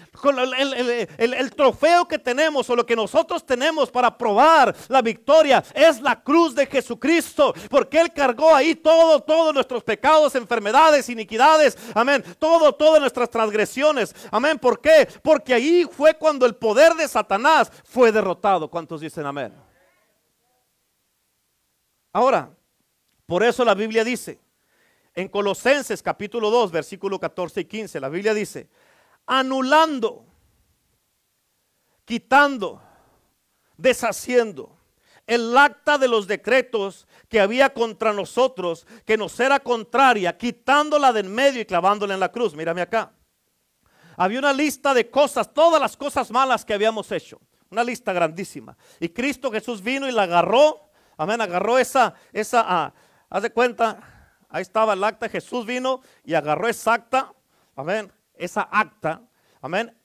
El, 1.17 1.51
trofeo 1.55 2.07
que 2.07 2.19
tenemos 2.19 2.69
o 2.69 2.75
lo 2.75 2.85
que 2.85 2.95
nosotros 2.95 3.45
tenemos 3.45 3.89
para 3.89 4.17
probar 4.17 4.75
la 4.87 5.01
victoria 5.01 5.63
es 5.73 6.01
la 6.01 6.21
cruz 6.21 6.55
de 6.55 6.65
Jesucristo, 6.65 7.53
porque 7.69 7.99
Él 7.99 8.11
cargó 8.13 8.53
ahí 8.53 8.75
todo, 8.75 9.21
todos 9.21 9.53
nuestros 9.53 9.83
pecados, 9.83 10.35
enfermedades, 10.35 11.09
iniquidades, 11.09 11.77
amén, 11.93 12.23
todo, 12.37 12.73
todas 12.73 12.99
nuestras 12.99 13.29
transgresiones, 13.29 14.15
amén. 14.31 14.59
¿Por 14.59 14.81
qué? 14.81 15.07
Porque 15.21 15.53
ahí 15.53 15.87
fue 15.89 16.13
cuando 16.15 16.45
el 16.45 16.55
poder 16.55 16.93
de 16.95 17.07
Satanás 17.07 17.71
fue 17.85 18.11
derrotado. 18.11 18.69
¿Cuántos 18.69 19.01
dicen 19.01 19.25
amén? 19.25 19.53
Ahora, 22.11 22.49
por 23.25 23.43
eso 23.43 23.63
la 23.63 23.75
Biblia 23.75 24.03
dice, 24.03 24.39
en 25.13 25.27
Colosenses 25.27 26.01
capítulo 26.01 26.49
2, 26.49 26.71
versículo 26.71 27.19
14 27.19 27.61
y 27.61 27.65
15, 27.65 27.99
la 27.99 28.09
Biblia 28.09 28.33
dice, 28.33 28.67
anulando, 29.29 30.25
quitando, 32.03 32.81
deshaciendo 33.77 34.75
el 35.27 35.55
acta 35.55 35.99
de 35.99 36.07
los 36.07 36.25
decretos 36.25 37.07
que 37.29 37.39
había 37.39 37.71
contra 37.71 38.11
nosotros, 38.11 38.87
que 39.05 39.15
nos 39.15 39.39
era 39.39 39.59
contraria, 39.59 40.35
quitándola 40.35 41.13
de 41.13 41.19
en 41.19 41.31
medio 41.31 41.61
y 41.61 41.65
clavándola 41.65 42.15
en 42.15 42.19
la 42.19 42.31
cruz. 42.31 42.55
Mírame 42.55 42.81
acá. 42.81 43.13
Había 44.17 44.39
una 44.39 44.51
lista 44.51 44.95
de 44.95 45.11
cosas, 45.11 45.53
todas 45.53 45.79
las 45.79 45.95
cosas 45.95 46.31
malas 46.31 46.65
que 46.65 46.73
habíamos 46.73 47.11
hecho. 47.11 47.39
Una 47.69 47.83
lista 47.83 48.11
grandísima. 48.11 48.75
Y 48.99 49.09
Cristo 49.09 49.51
Jesús 49.51 49.83
vino 49.83 50.07
y 50.07 50.11
la 50.11 50.23
agarró. 50.23 50.89
Amén. 51.15 51.39
Agarró 51.39 51.77
esa, 51.77 52.15
esa, 52.33 52.65
ah, 52.67 52.93
haz 53.29 53.43
de 53.43 53.51
cuenta, 53.51 53.99
ahí 54.49 54.63
estaba 54.63 54.93
el 54.93 55.03
acta. 55.03 55.29
Jesús 55.29 55.63
vino 55.67 56.01
y 56.25 56.33
agarró 56.33 56.67
esa 56.67 56.93
acta. 56.93 57.31
Amén. 57.75 58.11
Esa 58.39 58.61
acta. 58.71 59.21
Amén. 59.61 59.95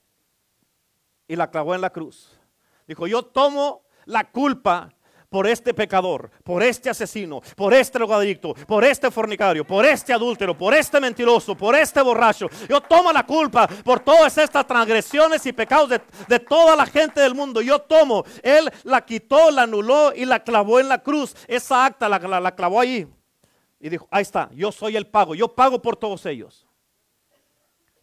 Y 1.27 1.35
la 1.35 1.49
clavó 1.49 1.73
en 1.73 1.81
la 1.81 1.89
cruz. 1.89 2.39
Dijo, 2.85 3.07
yo 3.07 3.23
tomo 3.23 3.83
la 4.05 4.29
culpa 4.29 4.89
por 5.29 5.47
este 5.47 5.73
pecador, 5.73 6.29
por 6.43 6.61
este 6.61 6.89
asesino, 6.89 7.41
por 7.55 7.73
este 7.73 7.97
drogadicto, 7.97 8.53
por 8.53 8.83
este 8.83 9.09
fornicario, 9.09 9.65
por 9.65 9.85
este 9.85 10.13
adúltero, 10.13 10.57
por 10.57 10.73
este 10.73 10.99
mentiroso, 10.99 11.55
por 11.55 11.75
este 11.75 12.01
borracho. 12.01 12.47
Yo 12.69 12.79
tomo 12.81 13.11
la 13.11 13.25
culpa 13.25 13.67
por 13.67 14.01
todas 14.01 14.37
estas 14.37 14.67
transgresiones 14.67 15.45
y 15.45 15.53
pecados 15.53 15.89
de, 15.89 16.39
toda 16.39 16.75
la 16.75 16.85
gente 16.85 17.21
del 17.21 17.35
mundo. 17.35 17.61
Yo 17.61 17.79
tomo. 17.79 18.23
Él 18.43 18.71
la 18.83 19.03
quitó, 19.03 19.49
la 19.49 19.63
anuló 19.63 20.13
y 20.15 20.25
la 20.25 20.41
clavó 20.41 20.79
en 20.79 20.89
la 20.89 21.01
cruz. 21.01 21.35
Esa 21.47 21.85
acta 21.85 22.07
la, 22.07 22.19
la 22.39 22.55
clavó 22.55 22.79
allí. 22.79 23.07
Y 23.79 23.89
dijo, 23.89 24.07
ahí 24.11 24.21
está, 24.21 24.49
yo 24.53 24.71
soy 24.71 24.95
el 24.95 25.07
pago. 25.07 25.35
Yo 25.35 25.53
pago 25.53 25.81
por 25.81 25.95
todos 25.95 26.25
ellos. 26.25 26.65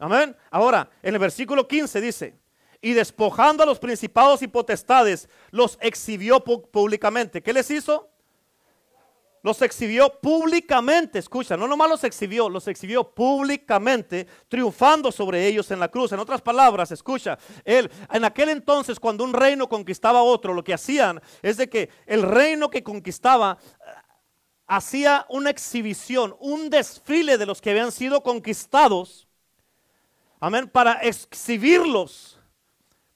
Amén. 0.02 0.36
Ahora, 0.50 0.90
en 1.00 1.14
el 1.14 1.20
versículo 1.20 1.68
15 1.68 2.00
dice, 2.00 2.34
y 2.80 2.92
despojando 2.92 3.62
a 3.62 3.66
los 3.66 3.78
principados 3.78 4.42
y 4.42 4.48
potestades, 4.48 5.28
los 5.52 5.78
exhibió 5.80 6.40
públicamente. 6.42 7.40
¿Qué 7.40 7.52
les 7.52 7.70
hizo? 7.70 8.10
Los 9.44 9.62
exhibió 9.62 10.18
públicamente, 10.20 11.20
escucha, 11.20 11.56
no 11.56 11.68
nomás 11.68 11.88
los 11.88 12.02
exhibió, 12.02 12.48
los 12.48 12.66
exhibió 12.66 13.14
públicamente, 13.14 14.26
triunfando 14.48 15.12
sobre 15.12 15.46
ellos 15.46 15.70
en 15.70 15.78
la 15.78 15.88
cruz. 15.88 16.10
En 16.10 16.18
otras 16.18 16.42
palabras, 16.42 16.90
escucha, 16.90 17.38
él, 17.64 17.88
en 18.12 18.24
aquel 18.24 18.48
entonces 18.48 18.98
cuando 18.98 19.22
un 19.22 19.32
reino 19.32 19.68
conquistaba 19.68 20.24
otro, 20.24 20.52
lo 20.52 20.64
que 20.64 20.74
hacían 20.74 21.22
es 21.42 21.58
de 21.58 21.68
que 21.68 21.90
el 22.06 22.22
reino 22.22 22.70
que 22.70 22.82
conquistaba 22.82 23.56
eh, 23.62 23.90
hacía 24.66 25.26
una 25.28 25.50
exhibición, 25.50 26.34
un 26.40 26.70
desfile 26.70 27.38
de 27.38 27.46
los 27.46 27.60
que 27.60 27.70
habían 27.70 27.92
sido 27.92 28.24
conquistados, 28.24 29.28
amén, 30.42 30.68
para 30.68 30.94
exhibirlos 30.94 32.36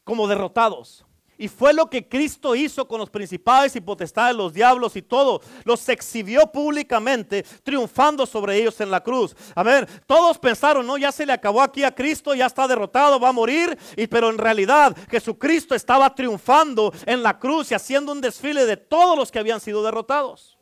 como 0.04 0.28
derrotados. 0.28 1.04
Y 1.38 1.48
fue 1.48 1.74
lo 1.74 1.90
que 1.90 2.08
Cristo 2.08 2.54
hizo 2.54 2.88
con 2.88 2.98
los 2.98 3.10
principales 3.10 3.76
y 3.76 3.80
potestades, 3.80 4.34
los 4.34 4.54
diablos 4.54 4.96
y 4.96 5.02
todo. 5.02 5.42
Los 5.64 5.86
exhibió 5.88 6.46
públicamente, 6.46 7.42
triunfando 7.62 8.24
sobre 8.24 8.56
ellos 8.56 8.80
en 8.80 8.90
la 8.90 9.02
cruz. 9.02 9.36
A 9.54 9.62
ver, 9.62 9.86
todos 10.06 10.38
pensaron, 10.38 10.86
no, 10.86 10.96
ya 10.96 11.12
se 11.12 11.26
le 11.26 11.32
acabó 11.32 11.60
aquí 11.60 11.84
a 11.84 11.94
Cristo, 11.94 12.34
ya 12.34 12.46
está 12.46 12.66
derrotado, 12.66 13.20
va 13.20 13.28
a 13.28 13.32
morir. 13.32 13.76
Y, 13.96 14.06
pero 14.06 14.30
en 14.30 14.38
realidad 14.38 14.96
Jesucristo 15.10 15.74
estaba 15.74 16.14
triunfando 16.14 16.92
en 17.04 17.22
la 17.22 17.38
cruz 17.38 17.70
y 17.70 17.74
haciendo 17.74 18.12
un 18.12 18.20
desfile 18.22 18.64
de 18.64 18.78
todos 18.78 19.18
los 19.18 19.30
que 19.30 19.38
habían 19.38 19.60
sido 19.60 19.82
derrotados. 19.82 20.56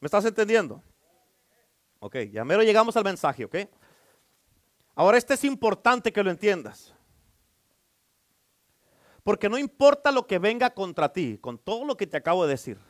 ¿Me 0.00 0.06
estás 0.06 0.24
entendiendo? 0.24 0.82
Ok, 1.98 2.16
ya 2.32 2.44
mero 2.44 2.62
llegamos 2.62 2.96
al 2.96 3.04
mensaje, 3.04 3.44
ok. 3.44 3.56
Ahora 4.98 5.16
este 5.16 5.34
es 5.34 5.44
importante 5.44 6.12
que 6.12 6.24
lo 6.24 6.30
entiendas. 6.32 6.92
Porque 9.22 9.48
no 9.48 9.56
importa 9.56 10.10
lo 10.10 10.26
que 10.26 10.40
venga 10.40 10.70
contra 10.70 11.12
ti, 11.12 11.38
con 11.38 11.56
todo 11.56 11.84
lo 11.84 11.96
que 11.96 12.08
te 12.08 12.16
acabo 12.16 12.44
de 12.44 12.50
decir. 12.50 12.80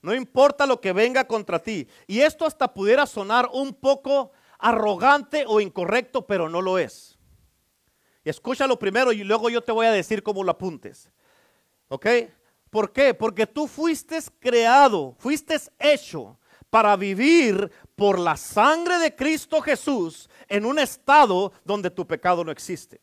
No 0.00 0.14
importa 0.14 0.64
lo 0.64 0.80
que 0.80 0.94
venga 0.94 1.26
contra 1.26 1.58
ti. 1.58 1.86
Y 2.06 2.20
esto 2.20 2.46
hasta 2.46 2.72
pudiera 2.72 3.04
sonar 3.04 3.50
un 3.52 3.74
poco 3.74 4.32
arrogante 4.58 5.44
o 5.46 5.60
incorrecto, 5.60 6.26
pero 6.26 6.48
no 6.48 6.62
lo 6.62 6.78
es. 6.78 7.18
Escúchalo 8.24 8.78
primero 8.78 9.12
y 9.12 9.22
luego 9.22 9.50
yo 9.50 9.60
te 9.60 9.72
voy 9.72 9.84
a 9.84 9.92
decir 9.92 10.22
cómo 10.22 10.44
lo 10.44 10.52
apuntes. 10.52 11.12
¿Ok? 11.88 12.06
¿Por 12.70 12.94
qué? 12.94 13.12
Porque 13.12 13.46
tú 13.46 13.66
fuiste 13.66 14.18
creado, 14.40 15.14
fuiste 15.18 15.60
hecho 15.78 16.38
para 16.72 16.96
vivir 16.96 17.70
por 17.94 18.18
la 18.18 18.34
sangre 18.34 18.98
de 18.98 19.14
Cristo 19.14 19.60
Jesús 19.60 20.30
en 20.48 20.64
un 20.64 20.78
estado 20.78 21.52
donde 21.66 21.90
tu 21.90 22.06
pecado 22.06 22.42
no 22.42 22.50
existe. 22.50 22.98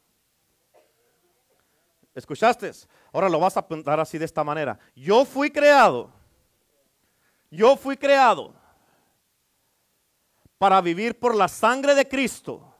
¿Escuchaste? 2.16 2.72
Ahora 3.14 3.30
lo 3.30 3.40
vas 3.40 3.58
a 3.58 3.60
apuntar 3.60 4.00
así 4.00 4.18
de 4.18 4.26
esta 4.26 4.44
manera. 4.44 4.80
Yo 4.96 5.24
fui 5.24 5.52
creado. 5.52 6.12
Yo 7.52 7.78
fui 7.78 7.96
creado 7.96 8.56
para 10.58 10.82
vivir 10.82 11.20
por 11.20 11.36
la 11.36 11.48
sangre 11.48 11.94
de 11.94 12.08
Cristo. 12.08 12.74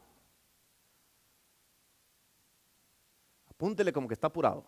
Apúntele 3.52 3.94
como 3.94 4.08
que 4.08 4.16
está 4.16 4.26
apurado. 4.26 4.66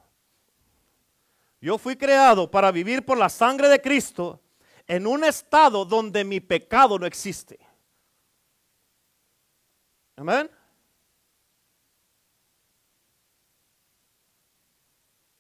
Yo 1.60 1.80
fui 1.80 1.96
creado 1.96 2.52
para 2.52 2.72
vivir 2.72 3.04
por 3.04 3.18
la 3.18 3.30
sangre 3.30 3.70
de 3.70 3.82
Cristo 3.82 4.40
en 4.92 5.08
un 5.08 5.24
estado 5.24 5.86
donde 5.86 6.26
mi 6.26 6.42
pecado 6.42 7.00
no 7.00 7.06
existe. 7.06 7.58
Amén. 10.18 10.52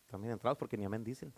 También 0.07 0.31
entrados 0.31 0.57
porque 0.57 0.77
ni 0.77 0.85
amén 0.85 1.03
dicen. 1.03 1.33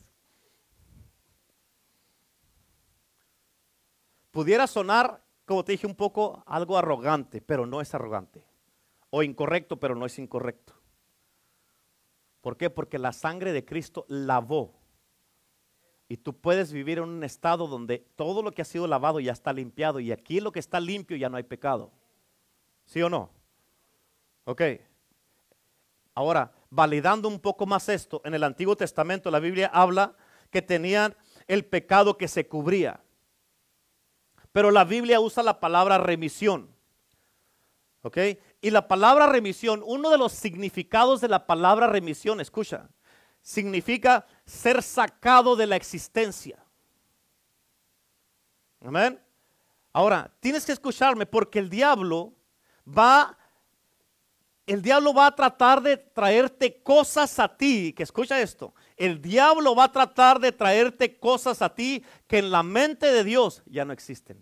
Pudiera 4.29 4.67
sonar, 4.67 5.23
como 5.45 5.65
te 5.65 5.71
dije, 5.71 5.87
un 5.87 5.95
poco 5.95 6.43
algo 6.45 6.77
arrogante, 6.77 7.41
pero 7.41 7.65
no 7.65 7.81
es 7.81 7.95
arrogante. 7.95 8.45
O 9.09 9.23
incorrecto, 9.23 9.79
pero 9.79 9.95
no 9.95 10.05
es 10.05 10.19
incorrecto. 10.19 10.75
¿Por 12.41 12.57
qué? 12.57 12.69
Porque 12.69 12.99
la 12.99 13.11
sangre 13.11 13.53
de 13.53 13.65
Cristo 13.65 14.05
lavó. 14.07 14.82
Y 16.07 16.17
tú 16.17 16.35
puedes 16.35 16.71
vivir 16.71 16.97
en 16.97 17.05
un 17.05 17.23
estado 17.23 17.67
donde 17.67 17.99
todo 18.15 18.43
lo 18.43 18.51
que 18.51 18.61
ha 18.61 18.65
sido 18.65 18.87
lavado 18.87 19.19
ya 19.19 19.31
está 19.31 19.53
limpiado 19.53 19.99
y 19.99 20.11
aquí 20.11 20.39
lo 20.39 20.51
que 20.51 20.59
está 20.59 20.79
limpio 20.79 21.17
ya 21.17 21.29
no 21.29 21.37
hay 21.37 21.43
pecado. 21.43 21.91
¿Sí 22.85 23.01
o 23.01 23.09
no? 23.09 23.31
Ok. 24.45 24.61
Ahora, 26.13 26.51
validando 26.69 27.27
un 27.27 27.39
poco 27.39 27.65
más 27.65 27.89
esto, 27.89 28.21
en 28.25 28.33
el 28.33 28.43
Antiguo 28.43 28.75
Testamento 28.75 29.31
la 29.31 29.39
Biblia 29.39 29.71
habla 29.73 30.15
que 30.51 30.61
tenían 30.61 31.15
el 31.47 31.65
pecado 31.65 32.17
que 32.17 32.27
se 32.27 32.47
cubría. 32.47 33.01
Pero 34.51 34.69
la 34.69 34.83
Biblia 34.83 35.19
usa 35.19 35.41
la 35.41 35.59
palabra 35.59 35.97
remisión. 35.97 36.69
¿Ok? 38.03 38.17
Y 38.61 38.69
la 38.69 38.87
palabra 38.87 39.27
remisión, 39.27 39.81
uno 39.85 40.09
de 40.09 40.17
los 40.17 40.33
significados 40.33 41.21
de 41.21 41.29
la 41.29 41.47
palabra 41.47 41.87
remisión, 41.87 42.39
escucha, 42.41 42.89
significa 43.43 44.25
ser 44.45 44.81
sacado 44.81 45.55
de 45.55 45.67
la 45.67 45.75
existencia. 45.75 46.57
Amén. 48.81 49.19
Ahora, 49.91 50.31
tienes 50.39 50.65
que 50.65 50.71
escucharme 50.71 51.27
porque 51.27 51.59
el 51.59 51.69
diablo 51.69 52.33
va 52.87 53.37
el 54.65 54.81
diablo 54.81 55.13
va 55.13 55.27
a 55.27 55.35
tratar 55.35 55.81
de 55.81 55.97
traerte 55.97 56.81
cosas 56.81 57.37
a 57.37 57.49
ti, 57.49 57.91
que 57.91 58.03
escucha 58.03 58.39
esto, 58.39 58.73
el 58.95 59.21
diablo 59.21 59.75
va 59.75 59.85
a 59.85 59.91
tratar 59.91 60.39
de 60.39 60.53
traerte 60.53 61.19
cosas 61.19 61.61
a 61.61 61.73
ti 61.75 62.03
que 62.27 62.37
en 62.37 62.49
la 62.49 62.63
mente 62.63 63.11
de 63.11 63.25
Dios 63.25 63.61
ya 63.65 63.83
no 63.83 63.91
existen. 63.91 64.41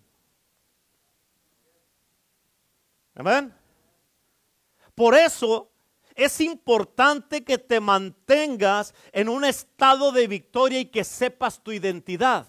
Amén. 3.15 3.51
Por 4.93 5.15
eso 5.15 5.70
es 6.15 6.41
importante 6.41 7.43
que 7.43 7.57
te 7.57 7.79
mantengas 7.79 8.93
en 9.11 9.29
un 9.29 9.45
estado 9.45 10.11
de 10.11 10.27
victoria 10.27 10.79
y 10.79 10.85
que 10.85 11.03
sepas 11.03 11.61
tu 11.61 11.71
identidad. 11.71 12.47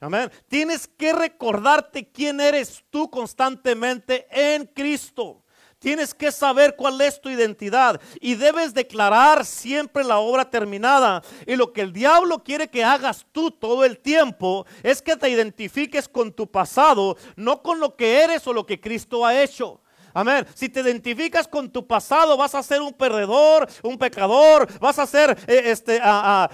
Amén. 0.00 0.30
Tienes 0.46 0.86
que 0.86 1.12
recordarte 1.12 2.08
quién 2.10 2.40
eres 2.40 2.84
tú 2.90 3.10
constantemente 3.10 4.26
en 4.30 4.66
Cristo. 4.66 5.42
Tienes 5.80 6.12
que 6.12 6.32
saber 6.32 6.74
cuál 6.74 7.00
es 7.00 7.20
tu 7.20 7.28
identidad 7.28 8.00
y 8.20 8.34
debes 8.34 8.74
declarar 8.74 9.44
siempre 9.44 10.02
la 10.02 10.18
obra 10.18 10.50
terminada. 10.50 11.22
Y 11.46 11.54
lo 11.54 11.72
que 11.72 11.82
el 11.82 11.92
diablo 11.92 12.42
quiere 12.42 12.68
que 12.68 12.82
hagas 12.82 13.26
tú 13.30 13.52
todo 13.52 13.84
el 13.84 13.98
tiempo 13.98 14.66
es 14.82 15.00
que 15.00 15.16
te 15.16 15.30
identifiques 15.30 16.08
con 16.08 16.32
tu 16.32 16.50
pasado, 16.50 17.16
no 17.36 17.62
con 17.62 17.78
lo 17.78 17.94
que 17.94 18.22
eres 18.22 18.44
o 18.48 18.52
lo 18.52 18.66
que 18.66 18.80
Cristo 18.80 19.24
ha 19.24 19.40
hecho. 19.40 19.80
Amén. 20.14 20.46
Si 20.54 20.68
te 20.68 20.80
identificas 20.80 21.46
con 21.46 21.70
tu 21.70 21.86
pasado, 21.86 22.36
vas 22.36 22.54
a 22.54 22.62
ser 22.62 22.80
un 22.80 22.92
perdedor, 22.92 23.68
un 23.82 23.98
pecador, 23.98 24.66
vas 24.80 24.98
a 24.98 25.06
ser 25.06 25.36
eh, 25.46 25.62
este, 25.66 26.00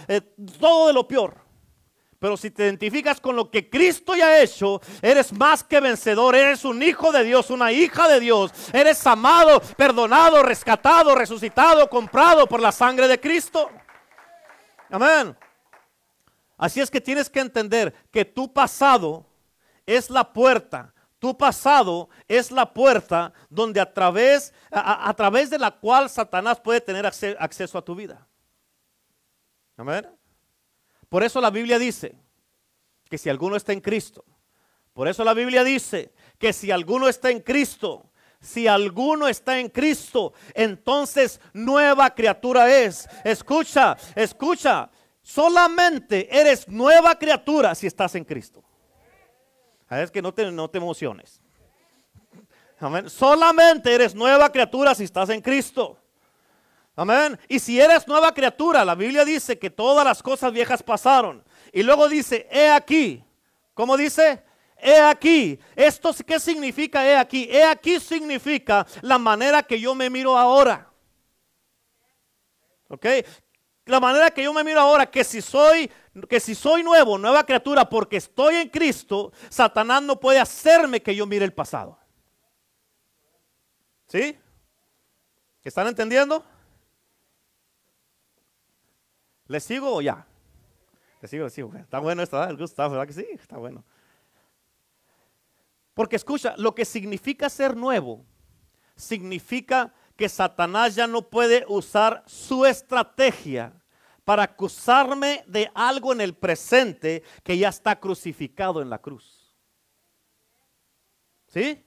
eh, 0.09 0.21
todo 0.59 0.89
de 0.89 0.93
lo 0.93 1.07
peor. 1.07 1.45
Pero 2.19 2.39
si 2.39 2.51
te 2.51 2.65
identificas 2.65 3.21
con 3.21 3.37
lo 3.37 3.51
que 3.51 3.69
Cristo 3.69 4.15
ya 4.15 4.29
ha 4.29 4.43
hecho, 4.43 4.81
eres 5.03 5.31
más 5.33 5.63
que 5.63 5.79
vencedor, 5.79 6.35
eres 6.35 6.65
un 6.65 6.83
hijo 6.83 7.13
de 7.13 7.23
Dios, 7.23 7.51
una 7.51 7.71
hija 7.71 8.09
de 8.09 8.19
Dios, 8.19 8.51
eres 8.73 9.07
amado, 9.07 9.61
perdonado, 9.77 10.43
rescatado, 10.43 11.15
resucitado, 11.15 11.87
comprado 11.91 12.47
por 12.47 12.61
la 12.61 12.73
sangre 12.73 13.09
de 13.09 13.21
Cristo. 13.21 13.71
Amén. 14.89 15.37
Así 16.57 16.81
es 16.81 16.91
que 16.91 17.03
tienes 17.03 17.29
que 17.29 17.41
entender 17.41 17.93
que 18.11 18.25
tu 18.25 18.51
pasado 18.51 19.27
es 19.85 20.09
la 20.09 20.33
puerta. 20.33 20.94
Tu 21.25 21.35
pasado 21.35 22.11
es 22.29 22.51
la 22.51 22.71
puerta 22.75 23.33
donde 23.49 23.81
a 23.81 23.91
través, 23.91 24.53
a, 24.71 25.15
través 25.15 25.49
de 25.49 25.59
la 25.59 25.71
cual 25.71 26.11
Satanás 26.11 26.61
puede 26.61 26.83
tener 26.83 27.07
acceso 27.07 27.79
a 27.79 27.83
tu 27.83 27.95
vida. 27.95 28.29
Amén. 29.75 30.07
Por 31.09 31.25
eso 31.25 31.41
la 31.41 31.49
Biblia 31.49 31.79
dice 31.79 32.15
que 33.09 33.17
si 33.17 33.31
alguno 33.31 33.57
está 33.57 33.73
en 33.73 33.81
Cristo, 33.81 34.23
por 34.93 35.09
eso 35.09 35.25
la 35.25 35.33
Biblia 35.33 35.65
dice 35.65 36.13
que 36.39 36.53
si 36.53 36.71
alguno 36.71 37.09
está 37.09 37.31
en 37.31 37.41
Cristo, 37.41 38.11
si 38.39 38.69
alguno 38.69 39.27
está 39.27 39.59
en 39.59 39.71
Cristo, 39.71 40.35
entonces 40.53 41.41
nueva 41.55 42.15
criatura 42.15 42.71
es. 42.71 43.09
Escucha, 43.25 43.97
escucha, 44.15 44.91
solamente 45.23 46.29
eres 46.39 46.69
nueva 46.69 47.19
criatura 47.19 47.75
si 47.75 47.87
estás 47.87 48.15
en 48.15 48.27
Cristo. 48.27 48.63
Es 49.91 50.11
que 50.11 50.23
no 50.23 50.33
te, 50.33 50.51
no 50.51 50.69
te 50.69 50.79
emociones. 50.79 51.41
Solamente 53.07 53.95
eres 53.95 54.15
nueva 54.15 54.51
criatura 54.51 54.95
si 54.95 55.05
estás 55.05 55.31
en 55.31 55.41
Cristo. 55.41 55.99
Amén. 56.97 57.39
Y 57.49 57.59
si 57.59 57.81
eres 57.81 58.07
nueva 58.07 58.33
criatura, 58.33 58.85
la 58.85 58.95
Biblia 58.95 59.25
dice 59.25 59.59
que 59.59 59.71
todas 59.71 60.05
las 60.05 60.23
cosas 60.23 60.53
viejas 60.53 60.83
pasaron. 60.83 61.43
Y 61.73 61.83
luego 61.83 62.09
dice, 62.09 62.47
he 62.51 62.69
aquí. 62.69 63.25
¿Cómo 63.73 63.97
dice? 63.97 64.43
He 64.77 64.99
aquí. 64.99 65.59
¿Esto 65.75 66.13
qué 66.27 66.39
significa 66.39 67.07
he 67.07 67.17
aquí? 67.17 67.49
He 67.51 67.65
aquí 67.65 67.99
significa 67.99 68.87
la 69.01 69.19
manera 69.19 69.63
que 69.63 69.81
yo 69.81 69.95
me 69.95 70.09
miro 70.11 70.37
ahora. 70.37 70.89
¿Ok? 72.89 73.07
La 73.87 73.99
manera 73.99 74.31
que 74.31 74.45
yo 74.45 74.53
me 74.53 74.63
miro 74.63 74.81
ahora, 74.81 75.11
que 75.11 75.25
si 75.25 75.43
soy, 75.43 75.91
que 76.29 76.39
si 76.41 76.55
soy 76.55 76.83
nuevo, 76.83 77.19
nueva 77.19 77.45
criatura, 77.45 77.89
porque 77.89 78.17
estoy 78.17 78.57
en 78.57 78.69
Cristo, 78.69 79.33
Satanás 79.49 80.03
no 80.03 80.19
puede 80.21 80.39
hacerme 80.39 81.03
que 81.03 81.15
yo 81.15 81.27
mire 81.27 81.45
el 81.45 81.53
pasado. 81.53 81.99
¿Sí? 84.07 84.39
¿Están 85.65 85.89
entendiendo? 85.89 86.45
¿Le 89.47 89.61
sigo 89.61 89.97
o 89.97 90.01
ya? 90.01 90.27
Le 91.21 91.29
sigo, 91.29 91.45
le 91.45 91.51
sigo. 91.51 91.75
Está 91.75 91.99
bueno 91.99 92.23
esto, 92.23 92.57
gusto, 92.57 92.91
¿verdad 92.91 93.07
que 93.07 93.13
sí? 93.13 93.27
Está 93.33 93.57
bueno. 93.57 93.85
Porque 95.95 96.17
escucha, 96.17 96.55
lo 96.59 96.75
que 96.75 96.85
significa 96.85 97.49
ser 97.49 97.77
nuevo, 97.77 98.25
significa 98.95 99.93
que 100.17 100.29
Satanás 100.29 100.95
ya 100.95 101.07
no 101.07 101.23
puede 101.23 101.65
usar 101.69 102.23
su 102.27 102.67
estrategia 102.67 103.73
para 104.25 104.45
acusarme 104.45 105.45
de 105.47 105.71
algo 105.75 106.13
en 106.13 106.21
el 106.21 106.35
presente 106.35 107.23
que 107.43 107.59
ya 107.59 107.69
está 107.69 107.99
crucificado 107.99 108.81
en 108.81 108.91
la 108.91 108.99
cruz. 108.99 109.55
¿Sí? 111.49 111.85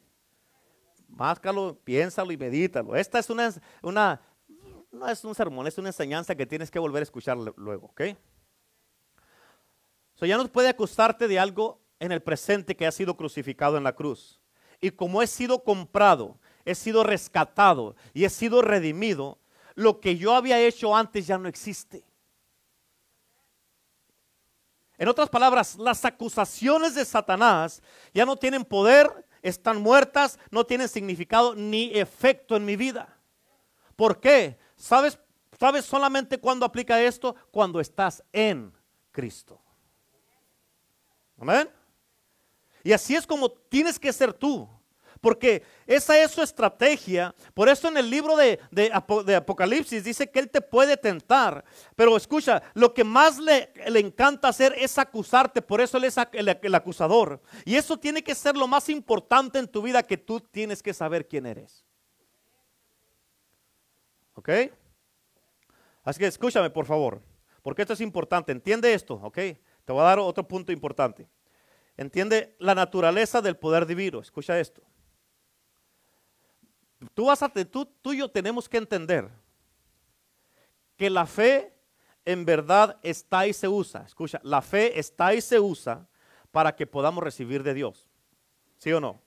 Máscalo, 1.07 1.77
piénsalo 1.83 2.31
y 2.31 2.37
medítalo. 2.37 2.95
Esta 2.95 3.19
es 3.19 3.29
una, 3.29 3.53
una 3.81 4.21
no 4.91 5.07
es 5.09 5.23
un 5.23 5.35
sermón, 5.35 5.67
es 5.67 5.77
una 5.77 5.89
enseñanza 5.89 6.35
que 6.35 6.45
tienes 6.45 6.69
que 6.69 6.79
volver 6.79 7.01
a 7.01 7.03
escuchar 7.03 7.37
luego, 7.37 7.87
¿ok? 7.87 8.01
So 10.15 10.25
ya 10.25 10.37
no 10.37 10.47
puede 10.47 10.69
acusarte 10.69 11.27
de 11.27 11.39
algo 11.39 11.81
en 11.99 12.11
el 12.11 12.21
presente 12.21 12.75
que 12.75 12.87
ha 12.87 12.91
sido 12.91 13.15
crucificado 13.15 13.77
en 13.77 13.83
la 13.83 13.93
cruz. 13.93 14.41
Y 14.79 14.91
como 14.91 15.21
he 15.21 15.27
sido 15.27 15.63
comprado, 15.63 16.39
he 16.65 16.75
sido 16.75 17.03
rescatado 17.03 17.95
y 18.13 18.25
he 18.25 18.29
sido 18.29 18.61
redimido, 18.61 19.39
lo 19.75 19.99
que 19.99 20.17
yo 20.17 20.33
había 20.33 20.59
hecho 20.59 20.95
antes 20.95 21.27
ya 21.27 21.37
no 21.37 21.47
existe. 21.47 22.03
En 24.97 25.07
otras 25.07 25.29
palabras, 25.29 25.75
las 25.77 26.03
acusaciones 26.05 26.95
de 26.95 27.05
Satanás 27.05 27.81
ya 28.13 28.25
no 28.25 28.35
tienen 28.35 28.65
poder, 28.65 29.27
están 29.41 29.81
muertas, 29.81 30.39
no 30.49 30.65
tienen 30.65 30.89
significado 30.89 31.53
ni 31.53 31.91
efecto 31.97 32.55
en 32.55 32.65
mi 32.65 32.75
vida. 32.75 33.17
¿Por 33.95 34.19
qué? 34.19 34.57
¿Sabes, 34.75 35.19
¿Sabes 35.59 35.85
solamente 35.85 36.39
cuándo 36.39 36.65
aplica 36.65 37.01
esto? 37.01 37.35
Cuando 37.51 37.79
estás 37.79 38.23
en 38.31 38.73
Cristo. 39.11 39.61
Amén. 41.39 41.69
Y 42.83 42.91
así 42.91 43.15
es 43.15 43.27
como 43.27 43.49
tienes 43.49 43.99
que 43.99 44.11
ser 44.11 44.33
tú. 44.33 44.67
Porque 45.21 45.63
esa 45.85 46.17
es 46.21 46.31
su 46.31 46.41
estrategia. 46.41 47.33
Por 47.53 47.69
eso 47.69 47.87
en 47.87 47.97
el 47.97 48.09
libro 48.09 48.35
de, 48.35 48.59
Apocalipsis 49.35 50.03
dice 50.03 50.29
que 50.29 50.39
Él 50.39 50.49
te 50.49 50.61
puede 50.61 50.97
tentar. 50.97 51.63
Pero 51.95 52.15
escucha, 52.15 52.61
lo 52.73 52.93
que 52.93 53.03
más 53.03 53.39
le, 53.39 53.71
encanta 53.99 54.47
hacer 54.47 54.73
es 54.77 54.97
acusarte. 54.97 55.61
Por 55.61 55.81
eso 55.81 55.97
Él 55.97 56.05
es 56.05 56.15
el 56.33 56.75
acusador. 56.75 57.41
Y 57.65 57.75
eso 57.75 57.97
tiene 57.97 58.23
que 58.23 58.35
ser 58.35 58.55
lo 58.55 58.67
más 58.67 58.89
importante 58.89 59.59
en 59.59 59.67
tu 59.67 59.81
vida 59.81 60.03
que 60.03 60.17
tú 60.17 60.39
tienes 60.39 60.83
que 60.83 60.93
saber 60.93 61.27
quién 61.27 61.45
eres. 61.45 61.83
¿Ok? 64.33 64.49
Así 66.03 66.19
que 66.19 66.27
escúchame, 66.27 66.69
por 66.69 66.85
favor, 66.85 67.21
porque 67.61 67.81
esto 67.81 67.93
es 67.93 68.01
importante. 68.01 68.51
Entiende 68.51 68.93
esto, 68.93 69.15
¿ok? 69.15 69.35
Te 69.35 69.91
voy 69.91 69.99
a 69.99 70.05
dar 70.05 70.19
otro 70.19 70.47
punto 70.47 70.71
importante. 70.71 71.27
Entiende 71.97 72.55
la 72.59 72.75
naturaleza 72.75 73.41
del 73.41 73.57
poder 73.57 73.85
divino. 73.85 74.19
Escucha 74.19 74.59
esto. 74.59 74.83
Tú, 77.13 77.25
vas 77.25 77.43
a, 77.43 77.49
tú, 77.49 77.85
tú 78.01 78.13
y 78.13 78.17
yo 78.17 78.29
tenemos 78.29 78.67
que 78.67 78.77
entender 78.77 79.29
que 80.95 81.09
la 81.09 81.25
fe 81.25 81.73
en 82.25 82.43
verdad 82.43 82.97
está 83.03 83.47
y 83.47 83.53
se 83.53 83.67
usa. 83.67 84.03
Escucha, 84.05 84.39
la 84.43 84.61
fe 84.61 84.99
está 84.99 85.33
y 85.33 85.41
se 85.41 85.59
usa 85.59 86.07
para 86.51 86.75
que 86.75 86.87
podamos 86.87 87.23
recibir 87.23 87.63
de 87.63 87.73
Dios. 87.73 88.07
¿Sí 88.77 88.91
o 88.91 88.99
no? 88.99 89.21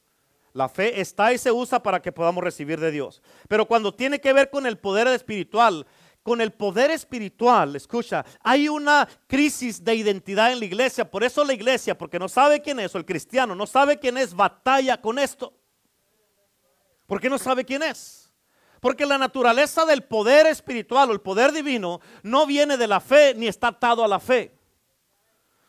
La 0.53 0.69
fe 0.69 1.01
está 1.01 1.33
y 1.33 1.39
se 1.39 1.53
usa 1.53 1.83
para 1.83 2.03
que 2.03 2.13
podamos 2.13 2.43
recibir 2.43 2.81
de 2.81 2.91
Dios. 2.91 3.23
Pero 3.49 3.67
cuando 3.67 3.95
tiene 3.95 4.21
que 4.21 4.33
ver 4.33 4.51
con 4.51 4.67
el 4.67 4.79
poder 4.79 5.07
espiritual, 5.09 5.87
con 6.23 6.41
el 6.41 6.53
poder 6.53 6.91
espiritual, 6.91 7.77
escucha, 7.77 8.25
hay 8.43 8.69
una 8.69 9.09
crisis 9.27 9.83
de 9.83 9.95
identidad 9.95 10.53
en 10.53 10.59
la 10.59 10.65
iglesia. 10.65 11.09
Por 11.09 11.23
eso 11.25 11.45
la 11.45 11.55
iglesia, 11.55 11.97
porque 11.97 12.19
no 12.19 12.29
sabe 12.29 12.61
quién 12.61 12.81
es, 12.81 12.95
o 12.95 12.99
el 12.99 13.07
cristiano 13.07 13.55
no 13.55 13.67
sabe 13.67 13.99
quién 13.99 14.19
es, 14.19 14.35
batalla 14.35 15.01
con 15.01 15.19
esto. 15.19 15.55
¿Por 17.11 17.21
qué 17.21 17.29
no 17.29 17.39
sabe 17.39 17.65
quién 17.65 17.83
es? 17.83 18.31
Porque 18.79 19.05
la 19.05 19.19
naturaleza 19.19 19.85
del 19.85 20.05
poder 20.05 20.47
espiritual 20.47 21.11
o 21.11 21.13
el 21.13 21.21
poder 21.21 21.51
divino 21.51 22.01
no 22.23 22.47
viene 22.47 22.77
de 22.77 22.87
la 22.87 23.01
fe 23.01 23.35
ni 23.35 23.49
está 23.49 23.67
atado 23.67 24.05
a 24.05 24.07
la 24.07 24.21
fe. 24.21 24.57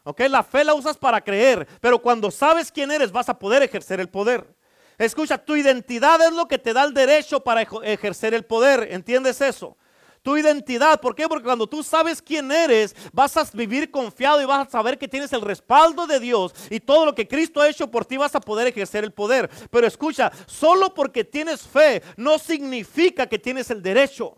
¿Ok? 0.03 0.19
La 0.29 0.43
fe 0.43 0.63
la 0.63 0.75
usas 0.75 0.97
para 0.97 1.19
creer, 1.19 1.67
pero 1.81 1.99
cuando 1.99 2.29
sabes 2.29 2.71
quién 2.71 2.91
eres 2.91 3.11
vas 3.11 3.27
a 3.27 3.39
poder 3.39 3.63
ejercer 3.63 3.99
el 3.99 4.07
poder. 4.07 4.55
Escucha, 4.99 5.39
tu 5.39 5.55
identidad 5.55 6.21
es 6.21 6.31
lo 6.31 6.47
que 6.47 6.59
te 6.59 6.73
da 6.73 6.83
el 6.83 6.93
derecho 6.93 7.39
para 7.39 7.63
ejercer 7.63 8.35
el 8.35 8.45
poder. 8.45 8.89
¿Entiendes 8.91 9.41
eso? 9.41 9.75
Tu 10.21 10.37
identidad, 10.37 11.01
¿por 11.01 11.15
qué? 11.15 11.27
Porque 11.27 11.45
cuando 11.45 11.65
tú 11.65 11.81
sabes 11.81 12.21
quién 12.21 12.51
eres, 12.51 12.95
vas 13.11 13.35
a 13.37 13.43
vivir 13.53 13.89
confiado 13.89 14.39
y 14.39 14.45
vas 14.45 14.67
a 14.67 14.69
saber 14.69 14.99
que 14.99 15.07
tienes 15.07 15.33
el 15.33 15.41
respaldo 15.41 16.05
de 16.05 16.19
Dios 16.19 16.53
y 16.69 16.79
todo 16.79 17.05
lo 17.05 17.15
que 17.15 17.27
Cristo 17.27 17.59
ha 17.59 17.69
hecho 17.69 17.89
por 17.89 18.05
ti 18.05 18.17
vas 18.17 18.35
a 18.35 18.39
poder 18.41 18.67
ejercer 18.67 19.03
el 19.03 19.13
poder. 19.13 19.49
Pero 19.71 19.87
escucha, 19.87 20.31
solo 20.45 20.93
porque 20.93 21.23
tienes 21.23 21.61
fe 21.61 22.03
no 22.17 22.37
significa 22.37 23.25
que 23.25 23.39
tienes 23.39 23.71
el 23.71 23.81
derecho. 23.81 24.37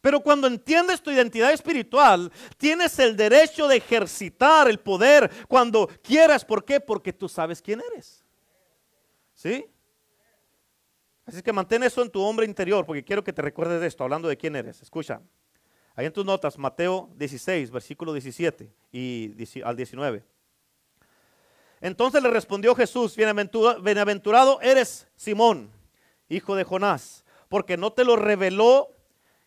Pero 0.00 0.20
cuando 0.20 0.46
entiendes 0.46 1.02
tu 1.02 1.10
identidad 1.10 1.52
espiritual, 1.52 2.32
tienes 2.56 2.98
el 3.00 3.16
derecho 3.16 3.68
de 3.68 3.76
ejercitar 3.76 4.68
el 4.68 4.78
poder 4.78 5.30
cuando 5.46 5.88
quieras. 6.02 6.44
¿Por 6.44 6.64
qué? 6.64 6.80
Porque 6.80 7.12
tú 7.12 7.28
sabes 7.28 7.60
quién 7.60 7.82
eres. 7.92 8.24
¿Sí? 9.34 9.66
Así 11.26 11.42
que 11.42 11.52
mantén 11.52 11.82
eso 11.82 12.02
en 12.02 12.10
tu 12.10 12.20
hombre 12.22 12.46
interior, 12.46 12.84
porque 12.84 13.04
quiero 13.04 13.22
que 13.22 13.32
te 13.32 13.42
recuerdes 13.42 13.80
de 13.80 13.86
esto, 13.86 14.02
hablando 14.02 14.28
de 14.28 14.36
quién 14.36 14.56
eres. 14.56 14.82
Escucha, 14.82 15.20
ahí 15.94 16.06
en 16.06 16.12
tus 16.12 16.24
notas, 16.24 16.58
Mateo 16.58 17.10
16, 17.16 17.70
versículo 17.70 18.12
17 18.12 18.72
y 18.90 19.34
al 19.62 19.76
19. 19.76 20.24
Entonces 21.80 22.22
le 22.22 22.30
respondió 22.30 22.74
Jesús, 22.74 23.16
bienaventurado 23.16 24.60
eres 24.60 25.08
Simón, 25.16 25.70
hijo 26.28 26.56
de 26.56 26.64
Jonás, 26.64 27.24
porque 27.48 27.76
no 27.76 27.92
te 27.92 28.04
lo 28.04 28.16
reveló 28.16 28.94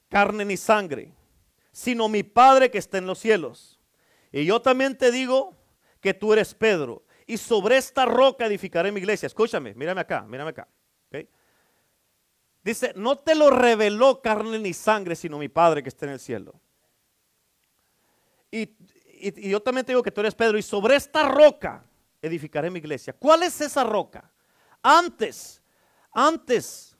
carne 0.09 0.45
ni 0.45 0.57
sangre, 0.57 1.13
sino 1.71 2.07
mi 2.07 2.23
Padre 2.23 2.71
que 2.71 2.77
está 2.77 2.97
en 2.97 3.07
los 3.07 3.19
cielos. 3.19 3.79
Y 4.31 4.45
yo 4.45 4.61
también 4.61 4.97
te 4.97 5.11
digo 5.11 5.55
que 5.99 6.13
tú 6.13 6.33
eres 6.33 6.53
Pedro, 6.53 7.03
y 7.25 7.37
sobre 7.37 7.77
esta 7.77 8.05
roca 8.05 8.45
edificaré 8.45 8.91
mi 8.91 8.99
iglesia. 8.99 9.27
Escúchame, 9.27 9.73
mírame 9.75 10.01
acá, 10.01 10.23
mírame 10.27 10.49
acá. 10.49 10.67
Dice, 12.63 12.93
no 12.95 13.17
te 13.17 13.35
lo 13.35 13.49
reveló 13.49 14.21
carne 14.21 14.57
ni 14.57 14.73
sangre, 14.73 15.15
sino 15.15 15.37
mi 15.37 15.49
Padre 15.49 15.83
que 15.83 15.89
está 15.89 16.05
en 16.05 16.13
el 16.13 16.19
cielo. 16.19 16.53
Y, 18.49 18.69
y 19.19 19.49
yo 19.49 19.61
también 19.61 19.85
te 19.85 19.91
digo 19.91 20.03
que 20.03 20.11
tú 20.11 20.21
eres 20.21 20.35
Pedro, 20.35 20.57
y 20.57 20.61
sobre 20.61 20.95
esta 20.95 21.27
roca 21.27 21.85
edificaré 22.21 22.69
mi 22.69 22.79
iglesia. 22.79 23.13
¿Cuál 23.13 23.43
es 23.43 23.59
esa 23.59 23.83
roca? 23.83 24.31
Antes, 24.81 25.61
antes, 26.11 26.97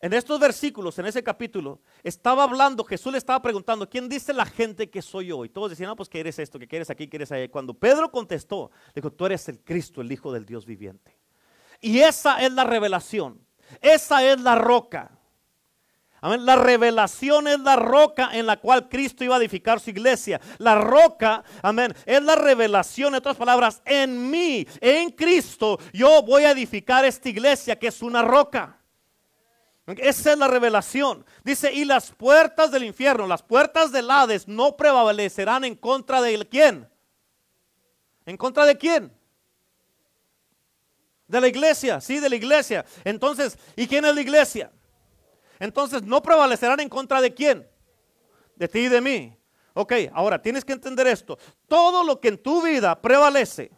en 0.00 0.14
estos 0.14 0.40
versículos, 0.40 0.98
en 0.98 1.06
ese 1.06 1.22
capítulo, 1.22 1.80
estaba 2.02 2.44
hablando, 2.44 2.82
Jesús 2.84 3.12
le 3.12 3.18
estaba 3.18 3.42
preguntando, 3.42 3.88
¿quién 3.88 4.08
dice 4.08 4.32
la 4.32 4.46
gente 4.46 4.88
que 4.88 5.02
soy 5.02 5.26
yo? 5.26 5.44
Y 5.44 5.50
todos 5.50 5.70
decían, 5.70 5.88
no, 5.88 5.96
pues 5.96 6.08
que 6.08 6.20
eres 6.20 6.38
esto, 6.38 6.58
que 6.58 6.66
quieres 6.66 6.88
aquí, 6.88 7.06
que 7.06 7.18
eres 7.18 7.30
allá. 7.32 7.50
cuando 7.50 7.74
Pedro 7.74 8.10
contestó, 8.10 8.70
dijo, 8.94 9.12
tú 9.12 9.26
eres 9.26 9.46
el 9.50 9.60
Cristo, 9.60 10.00
el 10.00 10.10
Hijo 10.10 10.32
del 10.32 10.46
Dios 10.46 10.64
viviente. 10.64 11.18
Y 11.82 11.98
esa 11.98 12.42
es 12.42 12.50
la 12.52 12.64
revelación, 12.64 13.46
esa 13.80 14.24
es 14.24 14.40
la 14.40 14.54
roca. 14.54 15.10
Amén. 16.22 16.44
La 16.44 16.56
revelación 16.56 17.48
es 17.48 17.60
la 17.60 17.76
roca 17.76 18.30
en 18.32 18.46
la 18.46 18.58
cual 18.58 18.88
Cristo 18.88 19.24
iba 19.24 19.36
a 19.36 19.38
edificar 19.38 19.80
su 19.80 19.90
iglesia. 19.90 20.40
La 20.58 20.74
roca, 20.76 21.42
amén, 21.62 21.94
es 22.04 22.22
la 22.22 22.36
revelación, 22.36 23.14
en 23.14 23.18
otras 23.18 23.36
palabras, 23.36 23.80
en 23.86 24.30
mí, 24.30 24.66
en 24.80 25.10
Cristo, 25.12 25.78
yo 25.92 26.22
voy 26.22 26.44
a 26.44 26.50
edificar 26.50 27.04
esta 27.04 27.28
iglesia 27.28 27.78
que 27.78 27.88
es 27.88 28.02
una 28.02 28.22
roca. 28.22 28.76
Esa 29.86 30.32
es 30.32 30.38
la 30.38 30.46
revelación. 30.46 31.24
Dice, 31.42 31.72
y 31.72 31.84
las 31.84 32.12
puertas 32.12 32.70
del 32.70 32.84
infierno, 32.84 33.26
las 33.26 33.42
puertas 33.42 33.90
del 33.90 34.10
Hades 34.10 34.46
no 34.46 34.76
prevalecerán 34.76 35.64
en 35.64 35.74
contra 35.74 36.20
de 36.20 36.46
quién. 36.46 36.88
¿En 38.26 38.36
contra 38.36 38.66
de 38.66 38.76
quién? 38.76 39.12
De 41.30 41.40
la 41.40 41.46
iglesia, 41.46 42.00
sí, 42.00 42.18
de 42.18 42.28
la 42.28 42.34
iglesia. 42.34 42.84
Entonces, 43.04 43.56
¿y 43.76 43.86
quién 43.86 44.04
es 44.04 44.14
la 44.14 44.20
iglesia? 44.20 44.72
entonces 45.60 46.02
no 46.02 46.22
prevalecerán 46.22 46.80
en 46.80 46.88
contra 46.88 47.20
de 47.20 47.32
quién? 47.32 47.68
De 48.56 48.66
ti 48.66 48.80
y 48.80 48.88
de 48.88 49.00
mí. 49.00 49.36
Ok, 49.74 49.92
ahora 50.12 50.40
tienes 50.40 50.64
que 50.64 50.72
entender 50.72 51.06
esto. 51.06 51.38
Todo 51.68 52.02
lo 52.02 52.18
que 52.18 52.28
en 52.28 52.42
tu 52.42 52.62
vida 52.62 53.00
prevalece, 53.00 53.70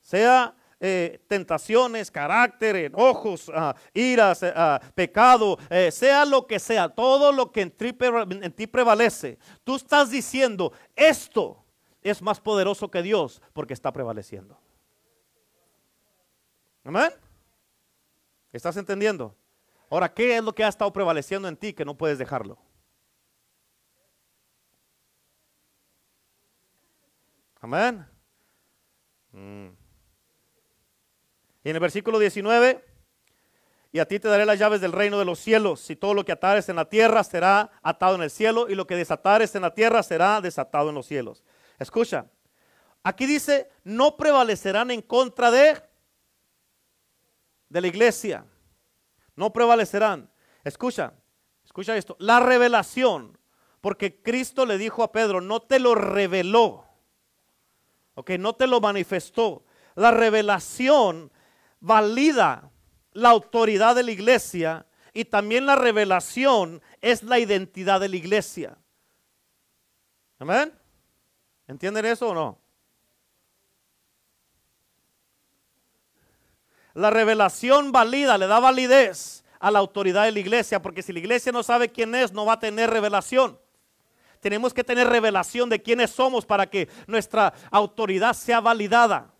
sea 0.00 0.54
eh, 0.78 1.20
tentaciones, 1.26 2.10
carácter, 2.10 2.76
enojos, 2.76 3.50
ah, 3.52 3.74
iras, 3.92 4.42
eh, 4.44 4.52
ah, 4.54 4.80
pecado, 4.94 5.58
eh, 5.68 5.90
sea 5.90 6.24
lo 6.24 6.46
que 6.46 6.58
sea, 6.58 6.88
todo 6.88 7.32
lo 7.32 7.52
que 7.52 7.62
en 7.62 8.52
ti 8.52 8.66
prevalece, 8.66 9.36
tú 9.64 9.74
estás 9.74 10.10
diciendo, 10.10 10.72
esto 10.94 11.62
es 12.02 12.22
más 12.22 12.40
poderoso 12.40 12.90
que 12.90 13.02
Dios 13.02 13.42
porque 13.52 13.74
está 13.74 13.92
prevaleciendo. 13.92 14.58
Amén. 16.90 17.12
¿Estás 18.52 18.76
entendiendo? 18.76 19.32
Ahora, 19.90 20.12
¿qué 20.12 20.36
es 20.36 20.42
lo 20.42 20.52
que 20.52 20.64
ha 20.64 20.68
estado 20.68 20.92
prevaleciendo 20.92 21.46
en 21.46 21.56
ti 21.56 21.72
que 21.72 21.84
no 21.84 21.96
puedes 21.96 22.18
dejarlo? 22.18 22.58
Amén. 27.60 28.04
Mm. 29.30 29.68
Y 31.62 31.70
en 31.70 31.76
el 31.76 31.78
versículo 31.78 32.18
19, 32.18 32.84
y 33.92 34.00
a 34.00 34.08
ti 34.08 34.18
te 34.18 34.26
daré 34.26 34.44
las 34.44 34.58
llaves 34.58 34.80
del 34.80 34.90
reino 34.90 35.16
de 35.20 35.24
los 35.24 35.38
cielos, 35.38 35.88
y 35.90 35.94
todo 35.94 36.12
lo 36.12 36.24
que 36.24 36.32
atares 36.32 36.68
en 36.70 36.74
la 36.74 36.88
tierra 36.88 37.22
será 37.22 37.70
atado 37.84 38.16
en 38.16 38.22
el 38.22 38.30
cielo, 38.30 38.68
y 38.68 38.74
lo 38.74 38.88
que 38.88 38.96
desatares 38.96 39.54
en 39.54 39.62
la 39.62 39.74
tierra 39.74 40.02
será 40.02 40.40
desatado 40.40 40.88
en 40.88 40.96
los 40.96 41.06
cielos. 41.06 41.44
Escucha, 41.78 42.26
aquí 43.04 43.26
dice, 43.26 43.70
no 43.84 44.16
prevalecerán 44.16 44.90
en 44.90 45.02
contra 45.02 45.52
de, 45.52 45.88
de 47.70 47.80
la 47.80 47.86
iglesia 47.86 48.44
no 49.36 49.52
prevalecerán. 49.52 50.30
Escucha, 50.62 51.14
escucha 51.64 51.96
esto. 51.96 52.16
La 52.18 52.40
revelación, 52.40 53.38
porque 53.80 54.20
Cristo 54.20 54.66
le 54.66 54.76
dijo 54.76 55.02
a 55.02 55.12
Pedro, 55.12 55.40
no 55.40 55.60
te 55.60 55.80
lo 55.80 55.94
reveló, 55.94 56.84
ok, 58.14 58.32
no 58.32 58.54
te 58.54 58.66
lo 58.66 58.82
manifestó. 58.82 59.64
La 59.94 60.10
revelación 60.10 61.32
valida 61.80 62.70
la 63.12 63.30
autoridad 63.30 63.96
de 63.96 64.02
la 64.02 64.12
iglesia 64.12 64.86
y 65.12 65.24
también 65.24 65.66
la 65.66 65.76
revelación 65.76 66.82
es 67.00 67.22
la 67.22 67.38
identidad 67.38 68.00
de 68.00 68.08
la 68.08 68.16
iglesia. 68.16 68.76
Amén. 70.38 70.72
¿Entienden 71.66 72.06
eso 72.06 72.28
o 72.28 72.34
no? 72.34 72.58
La 76.94 77.10
revelación 77.10 77.92
valida, 77.92 78.36
le 78.38 78.46
da 78.46 78.60
validez 78.60 79.44
a 79.58 79.70
la 79.70 79.78
autoridad 79.78 80.24
de 80.24 80.32
la 80.32 80.40
iglesia, 80.40 80.80
porque 80.80 81.02
si 81.02 81.12
la 81.12 81.18
iglesia 81.18 81.52
no 81.52 81.62
sabe 81.62 81.90
quién 81.90 82.14
es, 82.14 82.32
no 82.32 82.46
va 82.46 82.54
a 82.54 82.58
tener 82.58 82.90
revelación. 82.90 83.58
Tenemos 84.40 84.72
que 84.72 84.82
tener 84.82 85.06
revelación 85.08 85.68
de 85.68 85.82
quiénes 85.82 86.10
somos 86.10 86.46
para 86.46 86.68
que 86.68 86.88
nuestra 87.06 87.52
autoridad 87.70 88.32
sea 88.32 88.60
validada. 88.60 89.32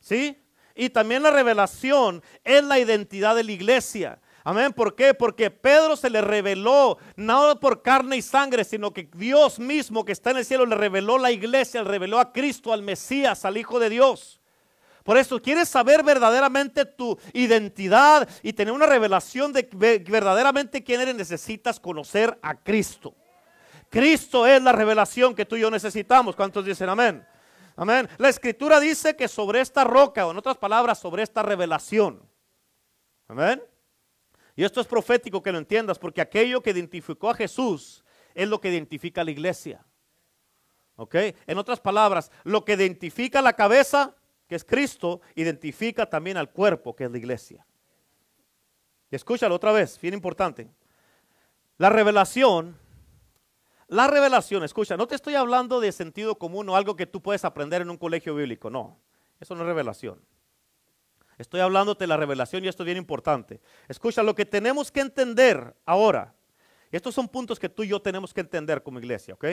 ¿Sí? 0.00 0.38
Y 0.74 0.90
también 0.90 1.22
la 1.22 1.30
revelación 1.30 2.22
es 2.44 2.62
la 2.62 2.78
identidad 2.78 3.34
de 3.34 3.42
la 3.42 3.52
iglesia. 3.52 4.20
Amén. 4.44 4.72
¿Por 4.72 4.94
qué? 4.94 5.12
Porque 5.12 5.50
Pedro 5.50 5.96
se 5.96 6.08
le 6.08 6.20
reveló, 6.20 6.98
no 7.16 7.58
por 7.58 7.82
carne 7.82 8.16
y 8.16 8.22
sangre, 8.22 8.64
sino 8.64 8.92
que 8.92 9.08
Dios 9.14 9.58
mismo 9.58 10.04
que 10.04 10.12
está 10.12 10.30
en 10.30 10.38
el 10.38 10.44
cielo 10.44 10.64
le 10.66 10.76
reveló 10.76 11.18
la 11.18 11.32
iglesia, 11.32 11.82
le 11.82 11.88
reveló 11.88 12.20
a 12.20 12.32
Cristo, 12.32 12.72
al 12.72 12.82
Mesías, 12.82 13.44
al 13.44 13.56
Hijo 13.56 13.78
de 13.78 13.90
Dios. 13.90 14.37
Por 15.08 15.16
eso, 15.16 15.40
¿quieres 15.40 15.70
saber 15.70 16.04
verdaderamente 16.04 16.84
tu 16.84 17.18
identidad 17.32 18.28
y 18.42 18.52
tener 18.52 18.74
una 18.74 18.84
revelación 18.84 19.54
de 19.54 19.66
verdaderamente 20.06 20.84
quién 20.84 21.00
eres? 21.00 21.14
Necesitas 21.14 21.80
conocer 21.80 22.38
a 22.42 22.54
Cristo. 22.62 23.14
Cristo 23.88 24.46
es 24.46 24.62
la 24.62 24.72
revelación 24.72 25.34
que 25.34 25.46
tú 25.46 25.56
y 25.56 25.60
yo 25.60 25.70
necesitamos. 25.70 26.36
¿Cuántos 26.36 26.62
dicen 26.62 26.90
amén? 26.90 27.26
Amén. 27.74 28.06
La 28.18 28.28
escritura 28.28 28.78
dice 28.80 29.16
que 29.16 29.28
sobre 29.28 29.62
esta 29.62 29.82
roca, 29.82 30.26
o 30.26 30.30
en 30.30 30.36
otras 30.36 30.58
palabras, 30.58 30.98
sobre 30.98 31.22
esta 31.22 31.42
revelación. 31.42 32.22
Amén. 33.28 33.62
Y 34.56 34.62
esto 34.62 34.82
es 34.82 34.86
profético 34.86 35.42
que 35.42 35.52
lo 35.52 35.56
entiendas, 35.56 35.98
porque 35.98 36.20
aquello 36.20 36.62
que 36.62 36.72
identificó 36.72 37.30
a 37.30 37.34
Jesús 37.34 38.04
es 38.34 38.46
lo 38.46 38.60
que 38.60 38.68
identifica 38.68 39.22
a 39.22 39.24
la 39.24 39.30
iglesia. 39.30 39.82
¿Ok? 40.96 41.14
En 41.46 41.56
otras 41.56 41.80
palabras, 41.80 42.30
lo 42.44 42.62
que 42.66 42.74
identifica 42.74 43.40
la 43.40 43.54
cabeza 43.54 44.14
que 44.48 44.56
es 44.56 44.64
Cristo, 44.64 45.20
identifica 45.34 46.06
también 46.06 46.38
al 46.38 46.50
cuerpo, 46.50 46.96
que 46.96 47.04
es 47.04 47.10
la 47.10 47.18
iglesia. 47.18 47.66
Y 49.10 49.16
escúchalo 49.16 49.54
otra 49.54 49.72
vez, 49.72 50.00
bien 50.00 50.14
importante. 50.14 50.70
La 51.76 51.90
revelación, 51.90 52.76
la 53.86 54.06
revelación, 54.06 54.64
escucha, 54.64 54.96
no 54.96 55.06
te 55.06 55.14
estoy 55.14 55.34
hablando 55.34 55.80
de 55.80 55.92
sentido 55.92 56.36
común 56.38 56.68
o 56.68 56.76
algo 56.76 56.96
que 56.96 57.06
tú 57.06 57.22
puedes 57.22 57.44
aprender 57.44 57.82
en 57.82 57.90
un 57.90 57.98
colegio 57.98 58.34
bíblico, 58.34 58.70
no, 58.70 58.98
eso 59.38 59.54
no 59.54 59.62
es 59.62 59.66
revelación. 59.66 60.20
Estoy 61.36 61.60
hablándote 61.60 62.02
de 62.02 62.08
la 62.08 62.16
revelación 62.16 62.64
y 62.64 62.68
esto 62.68 62.82
es 62.82 62.86
bien 62.86 62.98
importante. 62.98 63.60
Escucha, 63.86 64.24
lo 64.24 64.34
que 64.34 64.44
tenemos 64.44 64.90
que 64.90 65.00
entender 65.00 65.76
ahora, 65.86 66.34
estos 66.90 67.14
son 67.14 67.28
puntos 67.28 67.60
que 67.60 67.68
tú 67.68 67.84
y 67.84 67.88
yo 67.88 68.02
tenemos 68.02 68.34
que 68.34 68.40
entender 68.40 68.82
como 68.82 68.98
iglesia, 68.98 69.34
¿ok? 69.34 69.44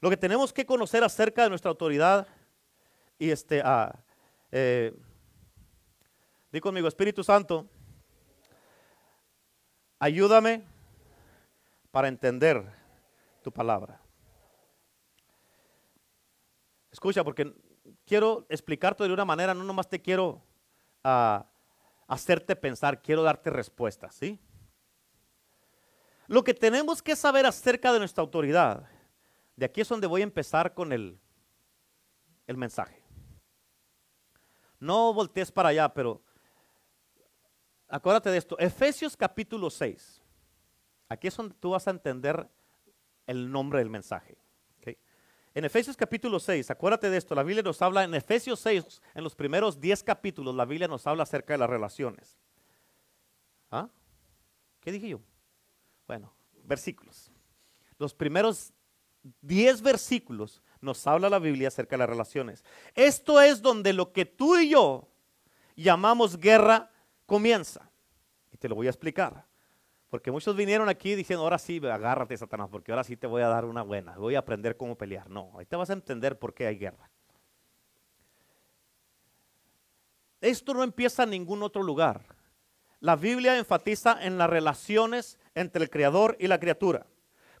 Lo 0.00 0.10
que 0.10 0.16
tenemos 0.16 0.52
que 0.52 0.66
conocer 0.66 1.04
acerca 1.04 1.44
de 1.44 1.50
nuestra 1.50 1.70
autoridad 1.70 2.26
y 3.22 3.30
este, 3.30 3.62
ah, 3.64 3.94
eh, 4.50 4.92
di 6.50 6.58
conmigo, 6.58 6.88
Espíritu 6.88 7.22
Santo, 7.22 7.68
ayúdame 10.00 10.64
para 11.92 12.08
entender 12.08 12.64
tu 13.40 13.52
palabra. 13.52 14.00
Escucha, 16.90 17.22
porque 17.22 17.54
quiero 18.04 18.44
explicarte 18.48 19.04
de 19.04 19.12
una 19.12 19.24
manera, 19.24 19.54
no 19.54 19.62
nomás 19.62 19.88
te 19.88 20.02
quiero 20.02 20.42
ah, 21.04 21.48
hacerte 22.08 22.56
pensar, 22.56 23.02
quiero 23.02 23.22
darte 23.22 23.50
respuestas, 23.50 24.16
¿sí? 24.16 24.40
Lo 26.26 26.42
que 26.42 26.54
tenemos 26.54 27.00
que 27.00 27.14
saber 27.14 27.46
acerca 27.46 27.92
de 27.92 28.00
nuestra 28.00 28.22
autoridad, 28.22 28.88
de 29.54 29.66
aquí 29.66 29.80
es 29.80 29.88
donde 29.88 30.08
voy 30.08 30.22
a 30.22 30.24
empezar 30.24 30.74
con 30.74 30.92
el, 30.92 31.20
el 32.48 32.56
mensaje. 32.56 33.01
No 34.82 35.14
voltees 35.14 35.52
para 35.52 35.68
allá, 35.68 35.88
pero 35.94 36.20
acuérdate 37.86 38.30
de 38.30 38.38
esto, 38.38 38.58
Efesios 38.58 39.16
capítulo 39.16 39.70
6. 39.70 40.20
Aquí 41.08 41.28
es 41.28 41.36
donde 41.36 41.54
tú 41.54 41.70
vas 41.70 41.86
a 41.86 41.92
entender 41.92 42.50
el 43.28 43.48
nombre 43.48 43.78
del 43.78 43.88
mensaje. 43.88 44.36
En 45.54 45.64
Efesios 45.64 45.96
capítulo 45.96 46.40
6, 46.40 46.68
acuérdate 46.72 47.10
de 47.10 47.16
esto, 47.16 47.36
la 47.36 47.44
Biblia 47.44 47.62
nos 47.62 47.80
habla, 47.80 48.02
en 48.02 48.12
Efesios 48.14 48.58
6, 48.58 49.00
en 49.14 49.22
los 49.22 49.36
primeros 49.36 49.78
10 49.78 50.02
capítulos, 50.02 50.52
la 50.52 50.64
Biblia 50.64 50.88
nos 50.88 51.06
habla 51.06 51.22
acerca 51.22 51.52
de 51.52 51.58
las 51.58 51.70
relaciones. 51.70 52.36
¿Ah? 53.70 53.88
¿Qué 54.80 54.90
dije 54.90 55.10
yo? 55.10 55.20
Bueno, 56.08 56.34
versículos. 56.64 57.30
Los 57.98 58.14
primeros 58.14 58.72
10 59.42 59.82
versículos 59.82 60.60
nos 60.82 61.06
habla 61.06 61.30
la 61.30 61.38
Biblia 61.38 61.68
acerca 61.68 61.94
de 61.94 62.00
las 62.00 62.08
relaciones. 62.08 62.64
Esto 62.94 63.40
es 63.40 63.62
donde 63.62 63.92
lo 63.92 64.12
que 64.12 64.26
tú 64.26 64.58
y 64.58 64.70
yo 64.70 65.08
llamamos 65.76 66.36
guerra 66.38 66.90
comienza. 67.24 67.90
Y 68.50 68.58
te 68.58 68.68
lo 68.68 68.74
voy 68.74 68.88
a 68.88 68.90
explicar. 68.90 69.46
Porque 70.10 70.30
muchos 70.30 70.54
vinieron 70.54 70.90
aquí 70.90 71.14
diciendo, 71.14 71.42
ahora 71.42 71.58
sí, 71.58 71.80
agárrate, 71.86 72.36
Satanás, 72.36 72.68
porque 72.70 72.92
ahora 72.92 73.04
sí 73.04 73.16
te 73.16 73.26
voy 73.26 73.40
a 73.40 73.48
dar 73.48 73.64
una 73.64 73.82
buena, 73.82 74.14
voy 74.18 74.34
a 74.34 74.40
aprender 74.40 74.76
cómo 74.76 74.98
pelear. 74.98 75.30
No, 75.30 75.52
ahí 75.56 75.64
te 75.64 75.76
vas 75.76 75.88
a 75.88 75.94
entender 75.94 76.38
por 76.38 76.52
qué 76.52 76.66
hay 76.66 76.76
guerra. 76.76 77.08
Esto 80.42 80.74
no 80.74 80.82
empieza 80.82 81.22
en 81.22 81.30
ningún 81.30 81.62
otro 81.62 81.82
lugar. 81.82 82.26
La 83.00 83.16
Biblia 83.16 83.56
enfatiza 83.56 84.18
en 84.22 84.36
las 84.36 84.50
relaciones 84.50 85.38
entre 85.54 85.84
el 85.84 85.90
Creador 85.90 86.36
y 86.38 86.48
la 86.48 86.60
criatura. 86.60 87.06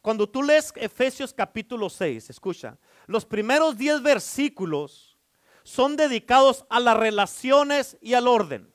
Cuando 0.02 0.28
tú 0.28 0.42
lees 0.42 0.72
Efesios 0.74 1.32
capítulo 1.32 1.88
6, 1.88 2.28
escucha, 2.28 2.76
los 3.06 3.24
primeros 3.24 3.78
10 3.78 4.02
versículos 4.02 5.16
son 5.62 5.96
dedicados 5.96 6.66
a 6.68 6.80
las 6.80 6.96
relaciones 6.96 7.96
y 8.00 8.14
al 8.14 8.26
orden. 8.26 8.72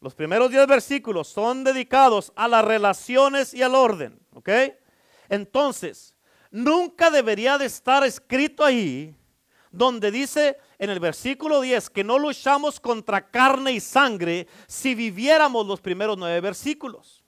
Los 0.00 0.14
primeros 0.14 0.50
10 0.50 0.66
versículos 0.66 1.28
son 1.28 1.64
dedicados 1.64 2.32
a 2.34 2.48
las 2.48 2.64
relaciones 2.64 3.52
y 3.52 3.60
al 3.60 3.74
orden, 3.74 4.18
¿ok? 4.32 4.48
Entonces, 5.28 6.14
nunca 6.50 7.10
debería 7.10 7.58
de 7.58 7.66
estar 7.66 8.02
escrito 8.04 8.64
ahí 8.64 9.14
donde 9.70 10.10
dice 10.10 10.56
en 10.78 10.88
el 10.88 10.98
versículo 10.98 11.60
10 11.60 11.90
que 11.90 12.02
no 12.02 12.18
luchamos 12.18 12.80
contra 12.80 13.30
carne 13.30 13.72
y 13.72 13.80
sangre 13.80 14.48
si 14.66 14.94
viviéramos 14.94 15.66
los 15.66 15.82
primeros 15.82 16.16
nueve 16.16 16.40
versículos. 16.40 17.19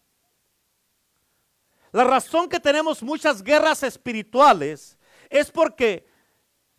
La 1.93 2.05
razón 2.05 2.49
que 2.49 2.59
tenemos 2.59 3.03
muchas 3.03 3.43
guerras 3.43 3.82
espirituales 3.82 4.99
es 5.28 5.51
porque 5.51 6.07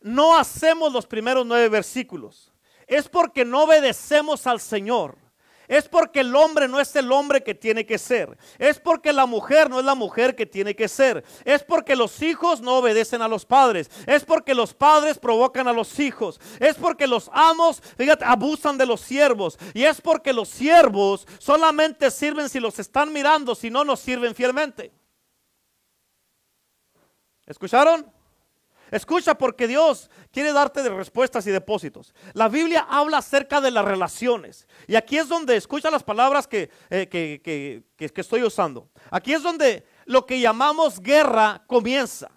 no 0.01 0.35
hacemos 0.35 0.91
los 0.91 1.05
primeros 1.05 1.45
nueve 1.45 1.69
versículos. 1.69 2.51
Es 2.87 3.07
porque 3.07 3.45
no 3.45 3.63
obedecemos 3.63 4.47
al 4.47 4.59
Señor. 4.59 5.17
Es 5.67 5.87
porque 5.87 6.19
el 6.19 6.35
hombre 6.35 6.67
no 6.67 6.79
es 6.79 6.95
el 6.95 7.11
hombre 7.11 7.41
que 7.41 7.55
tiene 7.55 7.85
que 7.85 7.97
ser. 7.97 8.37
Es 8.57 8.79
porque 8.79 9.13
la 9.13 9.25
mujer 9.25 9.69
no 9.69 9.79
es 9.79 9.85
la 9.85 9.95
mujer 9.95 10.35
que 10.35 10.45
tiene 10.45 10.75
que 10.75 10.87
ser. 10.87 11.23
Es 11.45 11.63
porque 11.63 11.95
los 11.95 12.21
hijos 12.21 12.59
no 12.59 12.77
obedecen 12.77 13.21
a 13.21 13.27
los 13.27 13.45
padres. 13.45 13.89
Es 14.05 14.25
porque 14.25 14.53
los 14.53 14.73
padres 14.73 15.19
provocan 15.19 15.67
a 15.67 15.73
los 15.73 15.99
hijos. 15.99 16.41
Es 16.59 16.75
porque 16.75 17.07
los 17.07 17.29
amos, 17.33 17.81
fíjate, 17.97 18.25
abusan 18.25 18.77
de 18.77 18.87
los 18.87 19.01
siervos. 19.01 19.57
Y 19.73 19.83
es 19.83 20.01
porque 20.01 20.33
los 20.33 20.49
siervos 20.49 21.27
solamente 21.39 22.11
sirven 22.11 22.49
si 22.49 22.59
los 22.59 22.79
están 22.79 23.13
mirando, 23.13 23.55
si 23.55 23.69
no 23.69 23.85
nos 23.85 23.99
sirven 23.99 24.35
fielmente. 24.35 24.91
¿Escucharon? 27.45 28.11
Escucha 28.93 29.33
porque 29.33 29.67
Dios 29.67 30.11
quiere 30.31 30.53
darte 30.53 30.83
de 30.83 30.89
respuestas 30.89 31.47
y 31.47 31.51
depósitos. 31.51 32.13
La 32.33 32.47
Biblia 32.47 32.85
habla 32.87 33.17
acerca 33.17 33.59
de 33.59 33.71
las 33.71 33.83
relaciones. 33.83 34.67
Y 34.85 34.93
aquí 34.95 35.17
es 35.17 35.27
donde 35.27 35.55
escucha 35.55 35.89
las 35.89 36.03
palabras 36.03 36.45
que, 36.45 36.69
eh, 36.91 37.07
que, 37.09 37.83
estoy 37.97 38.43
usando. 38.43 38.89
Aquí 39.09 39.33
es 39.33 39.41
donde 39.41 39.83
lo 40.05 40.27
que 40.27 40.39
llamamos 40.39 40.99
guerra 40.99 41.63
comienza. 41.65 42.29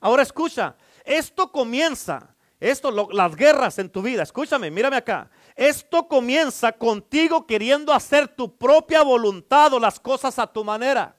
Ahora 0.00 0.22
escucha, 0.22 0.76
esto 1.04 1.52
comienza, 1.52 2.34
esto, 2.58 2.90
las 3.12 3.36
guerras 3.36 3.78
en 3.78 3.90
tu 3.90 4.00
vida, 4.00 4.22
escúchame, 4.22 4.70
mírame 4.70 4.96
acá. 4.96 5.28
Esto 5.54 6.08
comienza 6.08 6.72
contigo 6.72 7.46
queriendo 7.46 7.92
hacer 7.92 8.28
tu 8.28 8.56
propia 8.56 9.02
voluntad 9.02 9.74
o 9.74 9.78
las 9.78 10.00
cosas 10.00 10.38
a 10.38 10.46
tu 10.46 10.64
manera. 10.64 11.16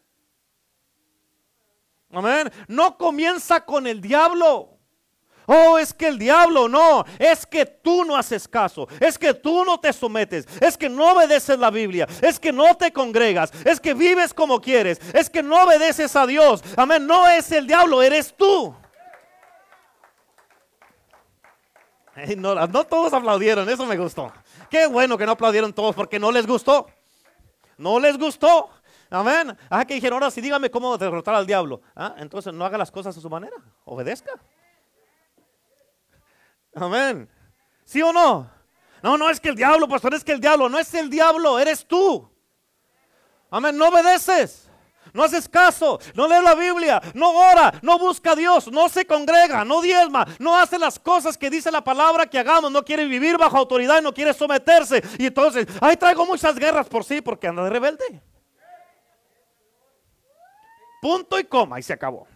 Amén. 2.11 2.51
No 2.67 2.97
comienza 2.97 3.63
con 3.63 3.87
el 3.87 4.01
diablo. 4.01 4.77
Oh, 5.49 5.79
es 5.79 5.93
que 5.93 6.07
el 6.07 6.19
diablo 6.19 6.67
no, 6.67 7.05
es 7.17 7.45
que 7.45 7.65
tú 7.65 8.03
no 8.03 8.17
haces 8.17 8.49
caso, 8.49 8.85
es 8.99 9.17
que 9.17 9.33
tú 9.33 9.63
no 9.63 9.79
te 9.79 9.93
sometes, 9.93 10.45
es 10.59 10.77
que 10.77 10.89
no 10.89 11.13
obedeces 11.13 11.57
la 11.57 11.71
Biblia, 11.71 12.05
es 12.21 12.37
que 12.37 12.51
no 12.51 12.75
te 12.75 12.91
congregas, 12.91 13.53
es 13.63 13.79
que 13.79 13.93
vives 13.93 14.33
como 14.33 14.59
quieres, 14.59 14.99
es 15.13 15.29
que 15.29 15.41
no 15.41 15.63
obedeces 15.63 16.13
a 16.17 16.27
Dios. 16.27 16.61
Amén, 16.75 17.07
no 17.07 17.29
es 17.29 17.49
el 17.53 17.65
diablo, 17.65 18.03
eres 18.03 18.35
tú. 18.35 18.75
No, 22.35 22.55
no 22.67 22.83
todos 22.83 23.13
aplaudieron, 23.13 23.69
eso 23.69 23.85
me 23.85 23.95
gustó. 23.95 24.33
Qué 24.69 24.87
bueno 24.87 25.17
que 25.17 25.25
no 25.25 25.31
aplaudieron 25.33 25.71
todos 25.71 25.95
porque 25.95 26.19
no 26.19 26.29
les 26.29 26.45
gustó. 26.45 26.87
No 27.77 27.99
les 28.01 28.17
gustó. 28.17 28.69
Amén. 29.09 29.57
Ah, 29.69 29.85
que 29.85 29.93
dijeron, 29.93 30.21
ahora 30.21 30.31
sí 30.31 30.41
dígame 30.41 30.69
cómo 30.69 30.97
derrotar 30.97 31.35
al 31.35 31.45
diablo. 31.45 31.81
Ah, 31.95 32.15
entonces 32.17 32.53
no 32.53 32.65
haga 32.65 32.77
las 32.77 32.91
cosas 32.91 33.17
a 33.17 33.21
su 33.21 33.29
manera. 33.29 33.55
Obedezca. 33.85 34.31
Amén. 36.75 37.29
¿Sí 37.85 38.01
o 38.01 38.11
no? 38.11 38.49
No, 39.01 39.17
no 39.17 39.29
es 39.29 39.39
que 39.39 39.49
el 39.49 39.55
diablo, 39.55 39.87
pastor, 39.87 40.13
es 40.13 40.23
que 40.23 40.33
el 40.33 40.41
diablo. 40.41 40.67
No 40.69 40.77
es 40.77 40.93
el 40.93 41.09
diablo, 41.09 41.57
eres 41.59 41.87
tú. 41.87 42.29
Amén. 43.49 43.77
No 43.77 43.87
obedeces. 43.87 44.67
No 45.13 45.23
haces 45.23 45.47
caso, 45.49 45.99
no 46.13 46.27
lees 46.27 46.43
la 46.43 46.53
Biblia, 46.53 47.01
no 47.13 47.31
ora, 47.31 47.73
no 47.81 47.97
busca 47.97 48.33
a 48.33 48.35
Dios, 48.35 48.71
no 48.71 48.89
se 48.89 49.07
congrega, 49.07 49.65
no 49.65 49.81
diezma, 49.81 50.27
no 50.37 50.55
hace 50.55 50.77
las 50.77 50.99
cosas 50.99 51.37
que 51.37 51.49
dice 51.49 51.71
la 51.71 51.83
palabra 51.83 52.27
que 52.27 52.37
hagamos, 52.37 52.71
no 52.71 52.83
quiere 52.83 53.05
vivir 53.05 53.37
bajo 53.37 53.57
autoridad, 53.57 54.01
no 54.01 54.13
quiere 54.13 54.33
someterse. 54.33 55.01
Y 55.17 55.25
entonces, 55.25 55.65
ahí 55.81 55.97
traigo 55.97 56.25
muchas 56.25 56.55
guerras 56.55 56.87
por 56.87 57.03
sí 57.03 57.21
porque 57.21 57.47
anda 57.47 57.63
de 57.63 57.69
rebelde. 57.69 58.21
Punto 61.01 61.39
y 61.39 61.43
coma 61.45 61.79
y 61.79 61.83
se 61.83 61.93
acabó. 61.93 62.27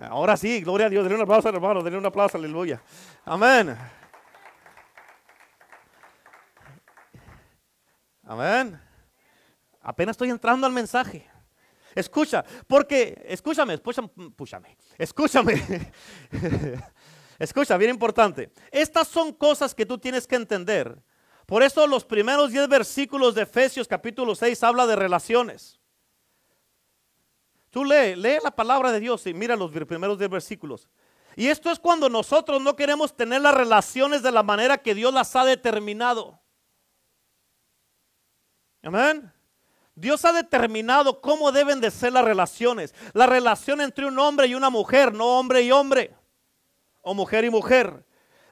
Ahora 0.00 0.36
sí, 0.36 0.60
gloria 0.60 0.86
a 0.86 0.90
Dios. 0.90 1.04
Denle 1.04 1.16
un 1.16 1.22
aplauso, 1.22 1.48
hermano. 1.48 1.82
Denle 1.82 1.98
un 1.98 2.06
aplauso, 2.06 2.38
aleluya. 2.38 2.82
Amén. 3.24 3.76
Amén. 8.22 8.80
Apenas 9.82 10.14
estoy 10.14 10.30
entrando 10.30 10.66
al 10.66 10.72
mensaje. 10.72 11.28
Escucha, 11.94 12.44
porque, 12.66 13.22
escúchame, 13.28 13.74
escúchame, 13.74 14.10
escúchame. 14.98 15.62
Escucha, 17.38 17.76
bien 17.76 17.90
importante. 17.90 18.52
Estas 18.70 19.08
son 19.08 19.32
cosas 19.32 19.74
que 19.74 19.86
tú 19.86 19.98
tienes 19.98 20.26
que 20.26 20.36
entender 20.36 21.02
por 21.46 21.62
eso 21.62 21.86
los 21.86 22.04
primeros 22.04 22.50
10 22.50 22.68
versículos 22.68 23.34
de 23.34 23.42
Efesios 23.42 23.86
capítulo 23.86 24.34
6 24.34 24.62
habla 24.62 24.86
de 24.86 24.96
relaciones. 24.96 25.78
Tú 27.70 27.84
lee, 27.84 28.14
lee 28.14 28.38
la 28.42 28.50
palabra 28.50 28.92
de 28.92 29.00
Dios 29.00 29.26
y 29.26 29.34
mira 29.34 29.56
los 29.56 29.70
primeros 29.72 30.18
10 30.18 30.30
versículos. 30.30 30.88
Y 31.36 31.48
esto 31.48 31.70
es 31.70 31.78
cuando 31.78 32.08
nosotros 32.08 32.62
no 32.62 32.76
queremos 32.76 33.16
tener 33.16 33.40
las 33.40 33.54
relaciones 33.54 34.22
de 34.22 34.30
la 34.30 34.42
manera 34.42 34.78
que 34.78 34.94
Dios 34.94 35.12
las 35.12 35.34
ha 35.34 35.44
determinado. 35.44 36.40
Amén. 38.82 39.32
Dios 39.96 40.24
ha 40.24 40.32
determinado 40.32 41.20
cómo 41.20 41.52
deben 41.52 41.80
de 41.80 41.90
ser 41.90 42.12
las 42.12 42.24
relaciones. 42.24 42.94
La 43.12 43.26
relación 43.26 43.80
entre 43.80 44.06
un 44.06 44.18
hombre 44.18 44.46
y 44.46 44.54
una 44.54 44.70
mujer, 44.70 45.12
no 45.12 45.38
hombre 45.38 45.62
y 45.62 45.72
hombre. 45.72 46.14
O 47.02 47.14
mujer 47.14 47.44
y 47.44 47.50
mujer. 47.50 48.04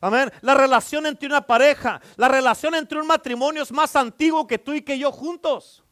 Amén. 0.03 0.33
La 0.41 0.55
relación 0.55 1.07
entre 1.07 1.29
una 1.29 1.47
pareja, 1.47 2.01
la 2.17 2.27
relación 2.27 2.75
entre 2.75 3.01
un 3.01 3.07
matrimonio 3.07 3.63
es 3.63 3.71
más 3.71 3.95
antiguo 3.95 4.49
que 4.49 4.59
tú 4.59 4.75
y 4.75 4.83
que 4.83 4.99
yo 4.99 5.13
juntos. 5.13 5.85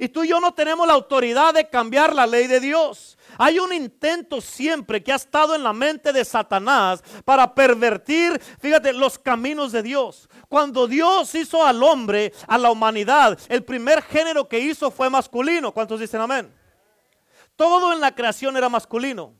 Y 0.00 0.08
tú 0.08 0.24
y 0.24 0.28
yo 0.28 0.40
no 0.40 0.52
tenemos 0.52 0.84
la 0.84 0.94
autoridad 0.94 1.54
de 1.54 1.68
cambiar 1.70 2.12
la 2.12 2.26
ley 2.26 2.48
de 2.48 2.58
Dios. 2.58 3.16
Hay 3.38 3.60
un 3.60 3.72
intento 3.72 4.40
siempre 4.40 5.00
que 5.00 5.12
ha 5.12 5.16
estado 5.16 5.54
en 5.54 5.62
la 5.62 5.72
mente 5.72 6.12
de 6.12 6.24
Satanás 6.24 7.00
para 7.24 7.54
pervertir, 7.54 8.40
fíjate, 8.60 8.92
los 8.92 9.16
caminos 9.16 9.70
de 9.70 9.84
Dios. 9.84 10.28
Cuando 10.48 10.88
Dios 10.88 11.32
hizo 11.36 11.64
al 11.64 11.80
hombre, 11.84 12.32
a 12.48 12.58
la 12.58 12.72
humanidad, 12.72 13.38
el 13.48 13.62
primer 13.62 14.02
género 14.02 14.48
que 14.48 14.58
hizo 14.58 14.90
fue 14.90 15.08
masculino. 15.08 15.72
¿Cuántos 15.72 16.00
dicen 16.00 16.20
amén? 16.20 16.52
Todo 17.54 17.92
en 17.92 18.00
la 18.00 18.12
creación 18.12 18.56
era 18.56 18.68
masculino. 18.68 19.37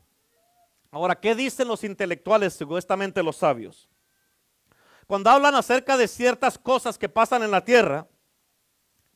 Ahora, 0.91 1.19
¿qué 1.19 1.35
dicen 1.35 1.67
los 1.67 1.83
intelectuales, 1.83 2.53
supuestamente 2.53 3.21
los 3.21 3.37
sabios? 3.37 3.89
Cuando 5.05 5.29
hablan 5.29 5.55
acerca 5.55 5.97
de 5.97 6.07
ciertas 6.07 6.57
cosas 6.57 6.97
que 6.97 7.09
pasan 7.09 7.43
en 7.43 7.51
la 7.51 7.63
tierra, 7.63 8.07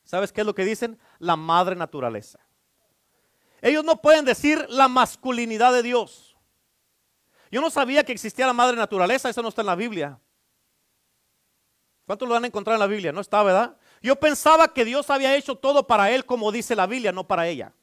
¿sabes 0.03 0.31
qué 0.31 0.41
es 0.41 0.47
lo 0.47 0.55
que 0.55 0.65
dicen? 0.65 0.99
La 1.19 1.35
madre 1.35 1.75
naturaleza. 1.75 2.39
Ellos 3.61 3.83
no 3.83 4.01
pueden 4.01 4.25
decir 4.25 4.65
la 4.69 4.87
masculinidad 4.87 5.71
de 5.71 5.83
Dios. 5.83 6.35
Yo 7.51 7.61
no 7.61 7.69
sabía 7.69 8.03
que 8.03 8.11
existía 8.11 8.47
la 8.47 8.53
madre 8.53 8.75
naturaleza, 8.75 9.29
eso 9.29 9.41
no 9.41 9.49
está 9.49 9.61
en 9.61 9.67
la 9.67 9.75
Biblia. 9.75 10.19
¿Cuántos 12.05 12.27
lo 12.27 12.33
van 12.33 12.43
a 12.43 12.47
encontrar 12.47 12.73
en 12.73 12.79
la 12.81 12.87
Biblia? 12.87 13.11
No 13.11 13.21
está, 13.21 13.41
¿verdad? 13.43 13.77
Yo 14.01 14.19
pensaba 14.19 14.73
que 14.73 14.83
Dios 14.83 15.09
había 15.09 15.35
hecho 15.35 15.55
todo 15.55 15.87
para 15.87 16.11
él 16.11 16.25
como 16.25 16.51
dice 16.51 16.75
la 16.75 16.87
Biblia, 16.87 17.11
no 17.11 17.27
para 17.27 17.47
ella. 17.47 17.73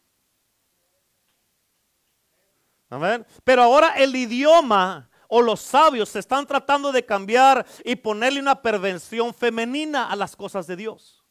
Amén. 2.90 3.24
Pero 3.44 3.62
ahora 3.62 3.94
el 3.96 4.14
idioma 4.14 5.08
o 5.28 5.40
los 5.40 5.60
sabios 5.60 6.08
se 6.08 6.18
están 6.18 6.44
tratando 6.44 6.90
de 6.90 7.06
cambiar 7.06 7.64
y 7.84 7.94
ponerle 7.94 8.40
una 8.40 8.60
pervención 8.60 9.32
femenina 9.32 10.10
a 10.10 10.16
las 10.16 10.34
cosas 10.34 10.66
de 10.66 10.74
Dios. 10.74 11.24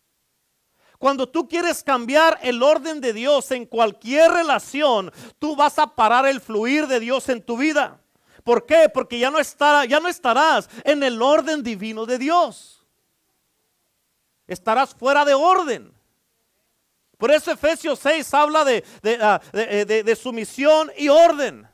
Cuando 0.98 1.28
tú 1.28 1.48
quieres 1.48 1.84
cambiar 1.84 2.40
el 2.42 2.64
orden 2.64 3.02
de 3.02 3.14
Dios 3.14 3.52
en 3.52 3.66
cualquier 3.66 4.32
relación, 4.32 5.12
tú 5.38 5.56
vas 5.56 5.78
a 5.80 5.96
parar 5.96 6.26
el 6.26 6.42
fluir 6.42 6.88
de 6.88 7.00
Dios 7.00 7.28
en 7.30 7.42
tu 7.42 7.58
vida. 7.58 8.02
¿Por 8.44 8.66
qué? 8.66 8.90
Porque 8.90 9.20
ya 9.20 9.30
no, 9.30 9.40
ya 9.86 10.00
no 10.00 10.08
estarás 10.08 10.70
en 10.84 11.04
el 11.04 11.22
orden 11.22 11.62
divino 11.62 12.06
de 12.06 12.18
Dios. 12.18 12.86
Estarás 14.48 14.96
fuera 14.96 15.26
de 15.26 15.34
orden. 15.34 15.94
Por 17.20 17.32
eso 17.32 17.52
Efesios 17.52 18.00
6 18.00 18.34
habla 18.34 18.64
de, 18.64 18.82
ah, 19.22 19.42
de, 19.52 20.04
de 20.04 20.16
sumisión 20.16 20.90
y 20.98 21.10
orden. 21.10 21.68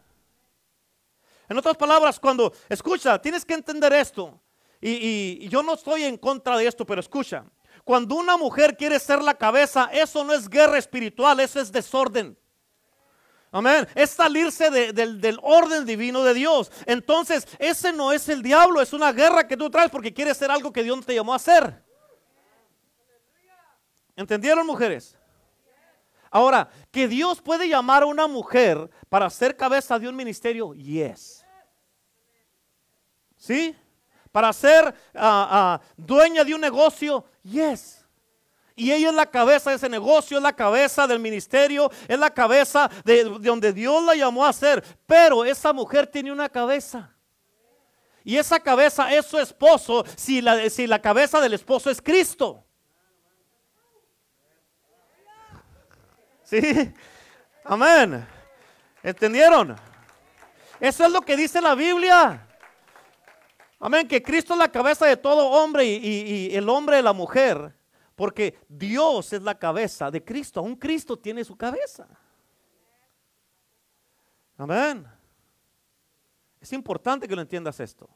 En 1.47 1.55
otras 1.55 1.77
palabras, 1.77 2.19
cuando, 2.19 2.51
escucha, 2.67 3.21
tienes 3.21 3.45
que 3.45 3.53
entender 3.53 3.93
esto. 3.93 4.41
Y, 4.81 5.47
yo 5.47 5.61
no 5.61 5.75
estoy 5.75 6.03
en 6.03 6.17
contra 6.17 6.57
de 6.57 6.65
esto, 6.65 6.83
pero 6.83 6.99
escucha. 6.99 7.45
Cuando 7.83 8.15
una 8.15 8.37
mujer 8.37 8.75
quiere 8.75 8.99
ser 8.99 9.21
la 9.21 9.35
cabeza, 9.35 9.87
eso 9.93 10.23
no 10.23 10.33
es 10.33 10.49
guerra 10.49 10.79
espiritual, 10.79 11.39
eso 11.39 11.59
es 11.59 11.71
desorden. 11.71 12.35
Amén. 13.51 13.87
Es 13.93 14.09
salirse 14.09 14.71
del, 14.71 15.21
del, 15.21 15.39
orden 15.43 15.85
divino 15.85 16.23
de 16.23 16.33
Dios. 16.33 16.71
Entonces, 16.87 17.47
ese 17.59 17.93
no 17.93 18.11
es 18.11 18.27
el 18.29 18.41
diablo, 18.41 18.81
es 18.81 18.93
una 18.93 19.13
guerra 19.13 19.47
que 19.47 19.55
tú 19.55 19.69
traes 19.69 19.91
porque 19.91 20.11
quieres 20.11 20.37
hacer 20.37 20.49
algo 20.49 20.73
que 20.73 20.81
Dios 20.81 21.05
te 21.05 21.13
llamó 21.13 21.33
a 21.33 21.35
hacer. 21.35 21.85
¿Entendieron, 24.15 24.65
mujeres? 24.65 25.15
Ahora, 26.35 26.67
que 26.91 27.07
Dios 27.07 27.41
puede 27.41 27.65
llamar 27.65 28.03
a 28.03 28.07
una 28.07 28.27
mujer 28.27 28.89
para 29.07 29.29
ser 29.29 29.55
cabeza 29.55 29.97
de 29.97 30.09
un 30.09 30.17
ministerio, 30.17 30.73
yes. 30.73 31.45
¿Sí? 33.37 33.73
Para 34.33 34.51
ser 34.51 34.93
ah, 35.13 35.47
ah, 35.49 35.81
dueña 35.95 36.43
de 36.43 36.53
un 36.53 36.59
negocio, 36.59 37.23
yes. 37.41 38.05
Y 38.75 38.91
ella 38.91 39.07
es 39.07 39.15
la 39.15 39.27
cabeza 39.27 39.69
de 39.69 39.77
ese 39.77 39.87
negocio, 39.87 40.35
es 40.35 40.43
la 40.43 40.51
cabeza 40.51 41.07
del 41.07 41.19
ministerio, 41.19 41.89
es 42.05 42.19
la 42.19 42.33
cabeza 42.33 42.91
de, 43.05 43.23
donde 43.39 43.71
Dios 43.71 44.03
la 44.03 44.13
llamó 44.13 44.45
a 44.45 44.51
ser. 44.51 44.83
Pero 45.07 45.45
esa 45.45 45.71
mujer 45.71 46.05
tiene 46.05 46.33
una 46.33 46.49
cabeza. 46.49 47.15
Y 48.25 48.35
esa 48.35 48.59
cabeza 48.59 49.09
es 49.13 49.25
su 49.25 49.39
esposo 49.39 50.03
si 50.17 50.41
la, 50.41 50.69
si 50.69 50.85
la 50.85 51.01
cabeza 51.01 51.39
del 51.39 51.53
esposo 51.53 51.89
es 51.89 52.01
Cristo. 52.01 52.64
¿Sí? 56.45 56.93
Amén. 57.63 58.25
¿Entendieron? 59.01 59.75
Eso 60.79 61.05
es 61.05 61.11
lo 61.11 61.21
que 61.21 61.35
dice 61.35 61.59
la 61.59 61.75
Biblia. 61.75 62.47
Amén, 63.79 64.07
que 64.07 64.21
Cristo 64.21 64.53
es 64.53 64.59
la 64.59 64.71
cabeza 64.71 65.05
de 65.05 65.17
todo 65.17 65.49
hombre 65.49 65.85
y, 65.85 66.55
el 66.55 66.69
hombre 66.69 66.97
de 66.97 67.03
la 67.03 67.13
mujer. 67.13 67.75
Porque 68.15 68.57
Dios 68.69 69.33
es 69.33 69.41
la 69.41 69.57
cabeza 69.57 70.09
de 70.09 70.23
Cristo. 70.23 70.59
Aún 70.59 70.75
Cristo 70.75 71.17
tiene 71.17 71.43
su 71.43 71.57
cabeza. 71.57 72.07
Amén. 74.57 75.05
Es 76.61 76.71
importante 76.71 77.27
que 77.27 77.35
lo 77.35 77.41
entiendas 77.41 77.79
esto. 77.79 78.09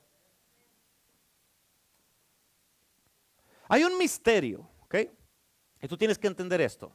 Hay 3.67 3.83
un 3.83 3.97
misterio, 3.97 4.67
¿ok? 4.81 4.95
Y 5.81 5.87
tú 5.87 5.97
tienes 5.97 6.17
que 6.17 6.27
entender 6.27 6.61
esto. 6.61 6.91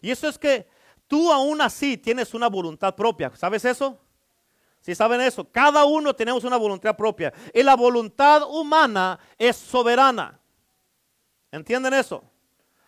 Y 0.00 0.10
eso 0.10 0.28
es 0.28 0.38
que 0.38 0.68
tú 1.06 1.32
aún 1.32 1.60
así 1.60 1.96
tienes 1.96 2.34
una 2.34 2.48
voluntad 2.48 2.94
propia. 2.94 3.30
¿Sabes 3.36 3.64
eso? 3.64 3.98
Si 4.80 4.94
saben 4.94 5.20
eso, 5.20 5.50
cada 5.50 5.84
uno 5.84 6.14
tenemos 6.14 6.44
una 6.44 6.56
voluntad 6.56 6.96
propia. 6.96 7.32
Y 7.52 7.62
la 7.62 7.74
voluntad 7.74 8.42
humana 8.48 9.18
es 9.36 9.56
soberana. 9.56 10.40
¿Entienden 11.50 11.94
eso? 11.94 12.22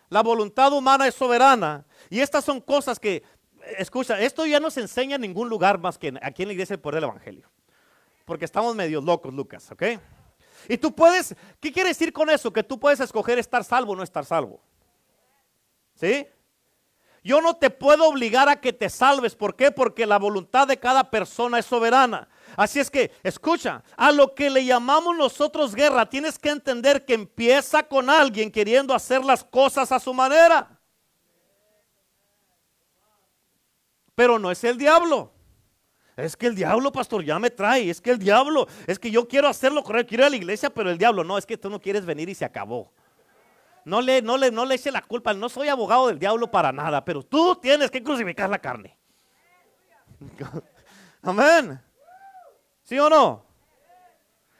La 0.09 0.23
voluntad 0.23 0.73
humana 0.73 1.07
es 1.09 1.15
soberana. 1.15 1.85
Y 2.09 2.21
estas 2.21 2.45
son 2.45 2.61
cosas 2.61 3.01
que, 3.01 3.23
escucha, 3.77 4.21
esto 4.21 4.47
ya 4.47 4.61
no 4.61 4.71
se 4.71 4.81
enseña 4.81 5.17
en 5.17 5.23
ningún 5.23 5.49
lugar 5.49 5.79
más 5.79 5.99
que 5.99 6.15
aquí 6.23 6.43
en 6.43 6.49
la 6.49 6.53
iglesia 6.53 6.81
por 6.81 6.95
el 6.95 7.03
Evangelio. 7.03 7.51
Porque 8.25 8.45
estamos 8.45 8.75
medio 8.77 9.01
locos, 9.01 9.35
Lucas, 9.35 9.71
¿ok? 9.73 9.83
Y 10.69 10.79
tú 10.79 10.95
puedes, 10.95 11.35
¿qué 11.61 11.73
quiere 11.73 11.89
decir 11.89 12.13
con 12.13 12.31
eso? 12.31 12.53
Que 12.53 12.63
tú 12.63 12.79
puedes 12.79 13.01
escoger 13.01 13.39
estar 13.39 13.65
salvo 13.65 13.93
o 13.93 13.97
no 13.97 14.03
estar 14.03 14.25
salvo. 14.25 14.61
¿Sí? 15.95 16.27
Yo 17.25 17.41
no 17.41 17.57
te 17.57 17.71
puedo 17.71 18.09
obligar 18.09 18.49
a 18.49 18.61
que 18.61 18.73
te 18.73 18.89
salves. 18.89 19.35
¿Por 19.35 19.57
qué? 19.57 19.71
Porque 19.71 20.07
la 20.07 20.19
voluntad 20.19 20.67
de 20.67 20.79
cada 20.79 21.11
persona 21.11 21.59
es 21.59 21.67
soberana. 21.67 22.29
Así 22.57 22.81
es 22.81 22.91
que, 22.91 23.13
escucha, 23.23 23.83
a 23.97 24.11
lo 24.13 24.35
que 24.35 24.51
le 24.51 24.65
llamamos 24.65 25.17
nosotros 25.17 25.75
guerra, 25.75 26.09
tienes 26.09 26.39
que 26.39 26.51
entender 26.51 27.05
que 27.05 27.15
empieza 27.15 27.83
con 27.83 28.09
alguien 28.09 28.51
queriendo 28.51 28.95
hacer 28.95 29.25
las 29.25 29.45
cosas 29.45 29.93
a 29.93 29.99
su 29.99 30.15
manera. 30.15 30.79
Pero 34.15 34.39
no 34.39 34.51
es 34.51 34.65
el 34.65 34.79
diablo. 34.79 35.33
Es 36.17 36.37
que 36.37 36.49
el 36.49 36.57
diablo, 36.57 36.91
pastor, 36.91 37.25
ya 37.25 37.39
me 37.39 37.51
trae. 37.51 37.89
Es 37.91 38.01
que 38.01 38.11
el 38.11 38.19
diablo, 38.19 38.67
es 38.89 38.99
que 38.99 39.11
yo 39.11 39.29
quiero 39.29 39.47
hacerlo 39.47 39.85
correcto, 39.85 40.09
quiero 40.09 40.25
ir 40.25 40.27
a 40.27 40.31
la 40.31 40.37
iglesia, 40.37 40.71
pero 40.71 40.91
el 40.91 40.99
diablo, 40.99 41.23
no, 41.23 41.39
es 41.39 41.47
que 41.47 41.57
tú 41.57 41.71
no 41.71 41.81
quieres 41.81 42.05
venir 42.05 42.29
y 42.29 42.35
se 42.35 42.45
acabó. 42.45 42.93
No 43.89 44.03
le, 44.03 44.21
no, 44.21 44.37
le, 44.37 44.51
no 44.51 44.67
le 44.67 44.75
eche 44.75 44.91
la 44.93 45.01
culpa, 45.01 45.33
no 45.33 45.49
soy 45.49 45.69
abogado 45.69 46.09
del 46.09 46.19
diablo 46.19 46.51
para 46.51 46.73
nada, 46.73 47.03
pero 47.07 47.23
tú 47.23 47.57
tienes 47.57 47.91
que 47.91 48.03
crucificar 48.03 48.51
la 48.51 48.59
carne. 48.59 48.99
Amén. 51.23 51.81
¿Sí 52.83 52.99
o 52.99 53.09
no? 53.09 53.47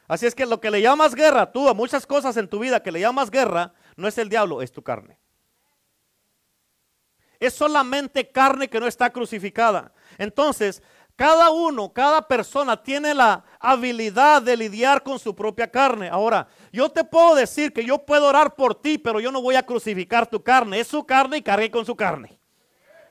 Así 0.07 0.25
es 0.25 0.33
que 0.33 0.47
lo 0.47 0.59
que 0.59 0.71
le 0.71 0.81
llamas 0.81 1.13
guerra, 1.13 1.51
tú 1.51 1.69
a 1.69 1.75
muchas 1.75 2.07
cosas 2.07 2.37
en 2.37 2.47
tu 2.47 2.57
vida 2.57 2.81
que 2.81 2.91
le 2.91 3.01
llamas 3.01 3.29
guerra, 3.29 3.71
no 3.95 4.07
es 4.07 4.17
el 4.17 4.29
diablo, 4.29 4.63
es 4.63 4.71
tu 4.71 4.81
carne. 4.81 5.19
Es 7.39 7.53
solamente 7.53 8.31
carne 8.31 8.67
que 8.67 8.79
no 8.79 8.87
está 8.87 9.11
crucificada. 9.11 9.93
Entonces, 10.17 10.81
cada 11.19 11.49
uno, 11.49 11.91
cada 11.91 12.25
persona 12.25 12.81
tiene 12.81 13.13
la 13.13 13.43
habilidad 13.59 14.41
de 14.41 14.55
lidiar 14.55 15.03
con 15.03 15.19
su 15.19 15.35
propia 15.35 15.69
carne. 15.69 16.07
Ahora, 16.07 16.47
yo 16.71 16.87
te 16.87 17.03
puedo 17.03 17.35
decir 17.35 17.73
que 17.73 17.83
yo 17.83 17.97
puedo 17.97 18.29
orar 18.29 18.55
por 18.55 18.73
ti, 18.73 18.97
pero 18.97 19.19
yo 19.19 19.29
no 19.29 19.41
voy 19.41 19.55
a 19.55 19.65
crucificar 19.65 20.27
tu 20.27 20.41
carne. 20.41 20.79
Es 20.79 20.87
su 20.87 21.05
carne 21.05 21.35
y 21.35 21.41
cargue 21.41 21.69
con 21.69 21.85
su 21.85 21.93
carne. 21.93 22.39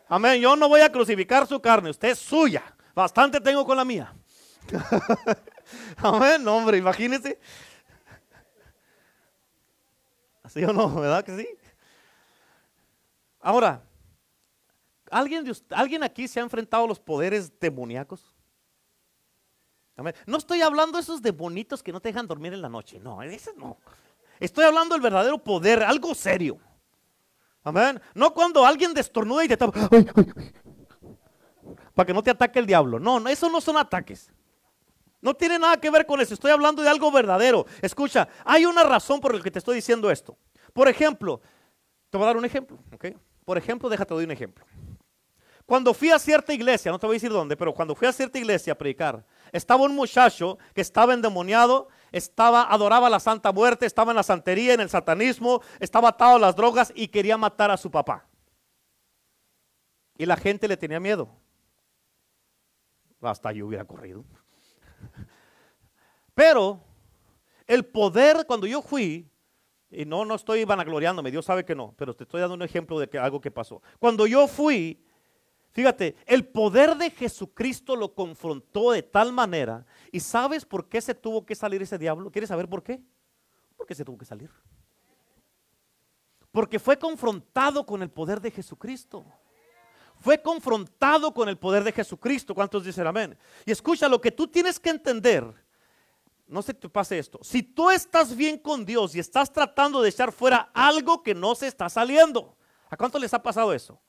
Amén. 0.09 0.41
Yo 0.41 0.57
no 0.57 0.71
voy 0.71 0.81
a 0.81 0.91
crucificar 0.91 1.47
su 1.47 1.61
carne. 1.61 1.91
Usted 1.91 2.09
es 2.09 2.19
suya. 2.19 2.63
Bastante 2.95 3.43
tengo 3.43 3.67
con 3.67 3.77
la 3.77 3.85
mía. 3.85 4.15
Amén. 5.99 6.49
hombre, 6.49 6.79
imagínese. 6.79 7.39
¿Así 10.43 10.65
o 10.65 10.73
no? 10.73 10.95
¿Verdad 10.95 11.23
que 11.23 11.37
sí? 11.37 11.49
Ahora, 13.43 13.83
¿Alguien, 15.11 15.45
¿Alguien 15.71 16.03
aquí 16.03 16.29
se 16.29 16.41
ha 16.41 16.43
enfrentado 16.43 16.85
a 16.85 16.89
los 16.89 17.01
poderes 17.01 17.59
demoníacos? 17.59 18.35
No 20.27 20.39
estoy 20.39 20.63
hablando 20.63 20.97
de 20.97 21.03
esos 21.03 21.21
demonitos 21.21 21.83
que 21.83 21.93
no 21.93 22.01
te 22.01 22.11
dejan 22.11 22.27
dormir 22.27 22.53
en 22.53 22.63
la 22.63 22.69
noche. 22.69 23.01
No, 23.01 23.21
ese 23.23 23.53
no. 23.57 23.79
Estoy 24.39 24.65
hablando 24.65 24.95
del 24.95 25.03
verdadero 25.03 25.39
poder, 25.39 25.83
algo 25.83 26.15
serio. 26.15 26.59
Amén. 27.65 28.01
No 28.15 28.33
cuando 28.33 28.65
alguien 28.65 28.95
destornuda 28.95 29.45
y 29.45 29.49
te 29.49 29.57
tapa. 29.57 29.89
Para 31.95 32.07
que 32.07 32.15
no 32.15 32.23
te 32.23 32.31
ataque 32.31 32.61
el 32.61 32.67
diablo. 32.67 33.01
No, 33.01 33.19
no, 33.19 33.29
eso 33.29 33.51
no 33.51 33.61
son 33.61 33.77
ataques. 33.77 34.31
No 35.21 35.35
tiene 35.35 35.59
nada 35.59 35.77
que 35.79 35.91
ver 35.91 36.07
con 36.07 36.21
eso. 36.21 36.35
Estoy 36.35 36.53
hablando 36.53 36.81
de 36.83 36.89
algo 36.89 37.11
verdadero. 37.11 37.67
Escucha, 37.83 38.29
hay 38.45 38.65
una 38.65 38.85
razón 38.85 39.21
por 39.21 39.35
la 39.35 39.43
que 39.43 39.51
te 39.51 39.59
estoy 39.59 39.75
diciendo 39.75 40.09
esto. 40.13 40.39
Por 40.73 40.89
ejemplo, 40.89 41.41
te 42.09 42.17
voy 42.17 42.25
a 42.25 42.29
dar 42.29 42.37
un 42.37 42.45
ejemplo. 42.45 42.79
Por 43.45 43.59
ejemplo, 43.59 43.89
déjate 43.89 44.15
doy 44.15 44.25
un 44.25 44.31
ejemplo. 44.31 44.65
Cuando 45.69 45.93
fui 45.93 46.11
a 46.11 46.19
cierta 46.19 46.55
iglesia, 46.55 46.91
no 46.91 46.99
te 46.99 47.07
voy 47.07 47.17
a 47.17 47.19
decir 47.19 47.31
dónde, 47.31 47.55
pero 47.55 47.75
cuando 47.75 47.95
fui 47.95 48.09
a 48.09 48.13
cierta 48.15 48.39
iglesia 48.39 48.73
a 48.73 48.79
predicar, 48.79 49.23
estaba 49.53 49.83
un 49.83 49.95
muchacho 49.95 50.57
que 50.73 50.81
estaba 50.81 51.13
endemoniado, 51.13 51.89
estaba, 52.11 52.73
adoraba 52.73 53.11
la 53.11 53.21
santa 53.21 53.53
muerte, 53.53 53.85
estaba 53.85 54.13
en 54.13 54.17
la 54.17 54.23
santería, 54.23 54.73
en 54.73 54.81
el 54.81 54.89
satanismo, 54.89 55.61
estaba 55.79 56.09
atado 56.09 56.37
a 56.37 56.39
las 56.39 56.57
drogas 56.57 56.91
y 56.97 57.09
quería 57.09 57.37
matar 57.37 57.71
a 57.71 57.77
su 57.77 57.91
papá. 57.91 58.27
Y 60.17 60.25
la 60.25 60.39
gente 60.39 60.69
le 60.69 60.79
tenía 60.79 61.01
miedo. 61.01 61.29
Hasta 63.21 63.53
yo 63.53 63.67
hubiera 63.67 63.85
corrido. 63.85 64.25
Pero 66.35 66.81
el 67.67 67.85
poder, 67.85 68.47
cuando 68.47 68.67
yo 68.67 68.81
fui, 68.81 69.31
y 69.91 70.07
no, 70.07 70.25
no 70.25 70.35
estoy 70.35 70.65
vanagloriándome, 70.65 71.31
Dios 71.31 71.45
sabe 71.45 71.67
que 71.67 71.75
no, 71.75 71.95
pero 71.99 72.15
te 72.17 72.25
estoy 72.25 72.41
dando 72.41 72.55
un 72.55 72.63
ejemplo 72.63 72.99
de 72.99 73.19
algo 73.19 73.39
que 73.41 73.51
pasó. 73.51 73.83
Cuando 73.99 74.27
yo 74.27 74.49
fui, 74.49 75.03
Fíjate, 75.73 76.17
el 76.27 76.47
poder 76.47 76.97
de 76.97 77.11
Jesucristo 77.11 77.95
lo 77.95 78.15
confrontó 78.15 78.93
de 78.93 79.03
tal 79.03 79.33
manera. 79.33 79.87
¿Y 80.11 80.21
sabes 80.21 80.65
por 80.65 80.89
qué 80.89 81.01
se 81.01 81.15
tuvo 81.15 81.45
que 81.45 81.55
salir 81.55 81.83
ese 81.83 81.99
diablo? 81.99 82.31
¿Quieres 82.31 82.49
saber 82.49 82.69
por 82.69 82.83
qué? 82.83 83.01
Porque 83.77 83.95
se 83.95 84.05
tuvo 84.05 84.19
que 84.19 84.25
salir. 84.25 84.51
Porque 86.51 86.79
fue 86.79 86.99
confrontado 86.99 87.85
con 87.85 88.03
el 88.03 88.11
poder 88.11 88.41
de 88.41 88.51
Jesucristo. 88.51 89.25
Fue 90.21 90.43
confrontado 90.43 91.33
con 91.33 91.49
el 91.49 91.59
poder 91.59 91.85
de 91.85 91.93
Jesucristo. 91.93 92.55
¿Cuántos 92.55 92.85
dicen 92.85 93.07
amén? 93.07 93.39
Y 93.65 93.71
escucha, 93.71 94.09
lo 94.09 94.21
que 94.21 94.33
tú 94.33 94.49
tienes 94.49 94.81
que 94.81 94.91
entender, 94.91 95.55
no 96.47 96.63
sé 96.63 96.75
te 96.75 96.89
pase 96.89 97.19
esto, 97.19 97.39
si 97.43 97.63
tú 97.63 97.91
estás 97.91 98.35
bien 98.35 98.59
con 98.59 98.85
Dios 98.85 99.15
y 99.15 99.21
estás 99.21 99.53
tratando 99.53 100.03
de 100.03 100.09
echar 100.09 100.33
fuera 100.33 100.71
algo 100.75 101.23
que 101.23 101.35
no 101.35 101.55
se 101.55 101.69
está 101.69 101.89
saliendo, 101.89 102.57
¿a 102.89 102.97
cuánto 102.97 103.19
les 103.19 103.33
ha 103.33 103.43
pasado 103.43 103.73
eso? 103.73 104.01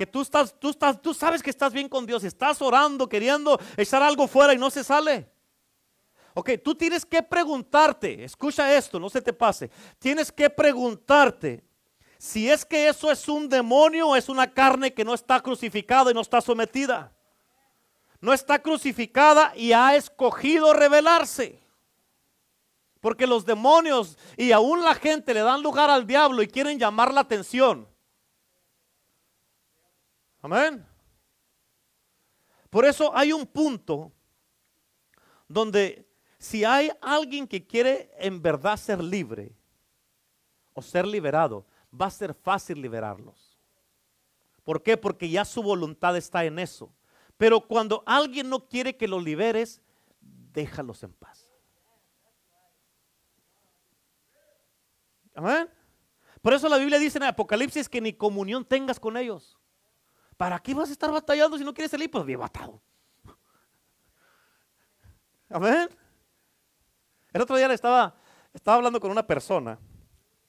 Que 0.00 0.06
tú 0.06 0.22
estás, 0.22 0.58
tú 0.58 0.70
estás, 0.70 1.02
tú 1.02 1.12
sabes 1.12 1.42
que 1.42 1.50
estás 1.50 1.74
bien 1.74 1.86
con 1.86 2.06
Dios, 2.06 2.24
estás 2.24 2.62
orando, 2.62 3.06
queriendo 3.06 3.60
echar 3.76 4.02
algo 4.02 4.26
fuera 4.26 4.54
y 4.54 4.56
no 4.56 4.70
se 4.70 4.82
sale. 4.82 5.30
Ok, 6.32 6.52
tú 6.64 6.74
tienes 6.74 7.04
que 7.04 7.22
preguntarte, 7.22 8.24
escucha 8.24 8.74
esto, 8.74 8.98
no 8.98 9.10
se 9.10 9.20
te 9.20 9.34
pase. 9.34 9.70
Tienes 9.98 10.32
que 10.32 10.48
preguntarte 10.48 11.62
si 12.16 12.48
es 12.48 12.64
que 12.64 12.88
eso 12.88 13.12
es 13.12 13.28
un 13.28 13.46
demonio 13.46 14.08
o 14.08 14.16
es 14.16 14.30
una 14.30 14.50
carne 14.50 14.94
que 14.94 15.04
no 15.04 15.12
está 15.12 15.38
crucificada 15.42 16.10
y 16.10 16.14
no 16.14 16.22
está 16.22 16.40
sometida. 16.40 17.12
No 18.22 18.32
está 18.32 18.58
crucificada 18.58 19.52
y 19.54 19.74
ha 19.74 19.96
escogido 19.96 20.72
rebelarse. 20.72 21.60
Porque 23.02 23.26
los 23.26 23.44
demonios 23.44 24.16
y 24.38 24.52
aún 24.52 24.82
la 24.82 24.94
gente 24.94 25.34
le 25.34 25.40
dan 25.40 25.62
lugar 25.62 25.90
al 25.90 26.06
diablo 26.06 26.42
y 26.42 26.48
quieren 26.48 26.78
llamar 26.78 27.12
la 27.12 27.20
atención. 27.20 27.90
Amén. 30.42 30.86
Por 32.70 32.84
eso 32.84 33.14
hay 33.14 33.32
un 33.32 33.46
punto 33.46 34.12
donde 35.48 36.08
si 36.38 36.64
hay 36.64 36.90
alguien 37.02 37.46
que 37.46 37.66
quiere 37.66 38.10
en 38.18 38.40
verdad 38.40 38.76
ser 38.76 39.02
libre 39.02 39.52
o 40.72 40.80
ser 40.80 41.06
liberado, 41.06 41.66
va 41.92 42.06
a 42.06 42.10
ser 42.10 42.32
fácil 42.32 42.80
liberarlos. 42.80 43.58
¿Por 44.64 44.82
qué? 44.82 44.96
Porque 44.96 45.28
ya 45.28 45.44
su 45.44 45.62
voluntad 45.62 46.16
está 46.16 46.44
en 46.44 46.58
eso. 46.58 46.92
Pero 47.36 47.60
cuando 47.60 48.02
alguien 48.06 48.48
no 48.48 48.68
quiere 48.68 48.96
que 48.96 49.08
los 49.08 49.22
liberes, 49.22 49.82
déjalos 50.20 51.02
en 51.02 51.12
paz. 51.12 51.52
Amén. 55.34 55.68
Por 56.40 56.54
eso 56.54 56.68
la 56.68 56.78
Biblia 56.78 56.98
dice 56.98 57.18
en 57.18 57.24
Apocalipsis 57.24 57.88
que 57.88 58.00
ni 58.00 58.12
comunión 58.12 58.64
tengas 58.64 59.00
con 59.00 59.16
ellos. 59.16 59.59
¿Para 60.40 60.58
qué 60.58 60.72
vas 60.72 60.88
a 60.88 60.92
estar 60.92 61.12
batallando 61.12 61.58
si 61.58 61.64
no 61.64 61.74
quieres 61.74 61.90
salir? 61.90 62.10
Pues 62.10 62.24
bien 62.24 62.40
batado. 62.40 62.80
Amén. 65.50 65.86
El 67.30 67.42
otro 67.42 67.56
día 67.56 67.68
le 67.68 67.74
estaba, 67.74 68.16
estaba 68.54 68.78
hablando 68.78 68.98
con 69.00 69.10
una 69.10 69.26
persona, 69.26 69.78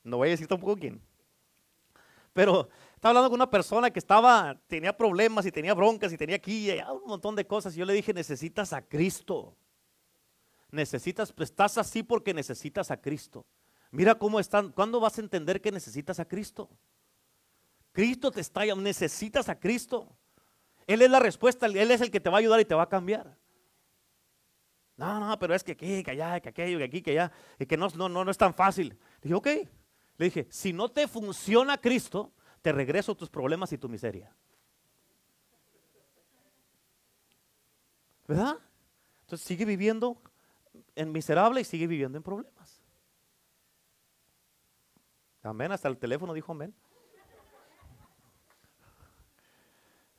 no 0.01 0.15
voy 0.15 0.29
a 0.29 0.31
decir 0.31 0.47
tampoco 0.47 0.77
quién, 0.77 1.01
pero 2.31 2.69
estaba 2.95 3.09
hablando 3.09 3.31
con 3.31 3.37
una 3.37 3.49
persona 3.49 3.91
que 3.91 3.99
estaba, 3.99 4.57
tenía 4.67 4.95
problemas 4.95 5.45
y 5.45 5.51
tenía 5.51 5.73
broncas 5.73 6.13
y 6.13 6.17
tenía 6.17 6.37
aquí 6.37 6.71
y 6.71 6.79
un 6.79 7.07
montón 7.07 7.35
de 7.35 7.45
cosas. 7.45 7.75
Y 7.75 7.79
yo 7.79 7.85
le 7.85 7.91
dije, 7.91 8.13
necesitas 8.13 8.71
a 8.71 8.87
Cristo. 8.87 9.57
Necesitas, 10.69 11.33
pues, 11.33 11.49
estás 11.49 11.77
así 11.77 12.01
porque 12.01 12.33
necesitas 12.33 12.91
a 12.91 13.01
Cristo. 13.01 13.45
Mira 13.89 14.15
cómo 14.15 14.39
están. 14.39 14.71
¿Cuándo 14.71 15.01
vas 15.01 15.17
a 15.17 15.21
entender 15.21 15.59
que 15.59 15.69
necesitas 15.69 16.17
a 16.21 16.25
Cristo? 16.25 16.69
Cristo 17.91 18.31
te 18.31 18.41
está 18.41 18.65
llamando, 18.65 18.87
necesitas 18.87 19.49
a 19.49 19.59
Cristo. 19.59 20.15
Él 20.87 21.01
es 21.01 21.09
la 21.09 21.19
respuesta, 21.19 21.65
Él 21.65 21.91
es 21.91 22.01
el 22.01 22.11
que 22.11 22.19
te 22.19 22.29
va 22.29 22.37
a 22.37 22.39
ayudar 22.39 22.59
y 22.59 22.65
te 22.65 22.75
va 22.75 22.83
a 22.83 22.89
cambiar. 22.89 23.37
No, 24.97 25.19
no, 25.19 25.39
pero 25.39 25.55
es 25.55 25.63
que 25.63 25.71
aquí, 25.71 26.03
que 26.03 26.11
allá, 26.11 26.39
que 26.39 26.49
aquello, 26.49 26.77
que 26.77 26.83
aquí, 26.83 27.01
que 27.01 27.11
allá, 27.11 27.31
y 27.57 27.65
que 27.65 27.77
no, 27.77 27.87
no, 27.95 28.07
no, 28.07 28.23
no 28.23 28.31
es 28.31 28.37
tan 28.37 28.53
fácil. 28.53 28.89
Le 28.89 28.97
dije, 29.21 29.33
ok. 29.33 29.47
Le 30.17 30.25
dije, 30.25 30.47
si 30.51 30.73
no 30.73 30.89
te 30.89 31.07
funciona 31.07 31.77
Cristo, 31.79 32.33
te 32.61 32.71
regreso 32.71 33.15
tus 33.15 33.29
problemas 33.29 33.71
y 33.73 33.77
tu 33.77 33.89
miseria. 33.89 34.35
¿Verdad? 38.27 38.57
Entonces 39.21 39.47
sigue 39.47 39.65
viviendo 39.65 40.21
en 40.95 41.11
miserable 41.11 41.61
y 41.61 41.63
sigue 41.63 41.87
viviendo 41.87 42.17
en 42.17 42.23
problemas. 42.23 42.81
Amén, 45.41 45.71
hasta 45.71 45.87
el 45.87 45.97
teléfono 45.97 46.33
dijo 46.33 46.51
amén. 46.51 46.75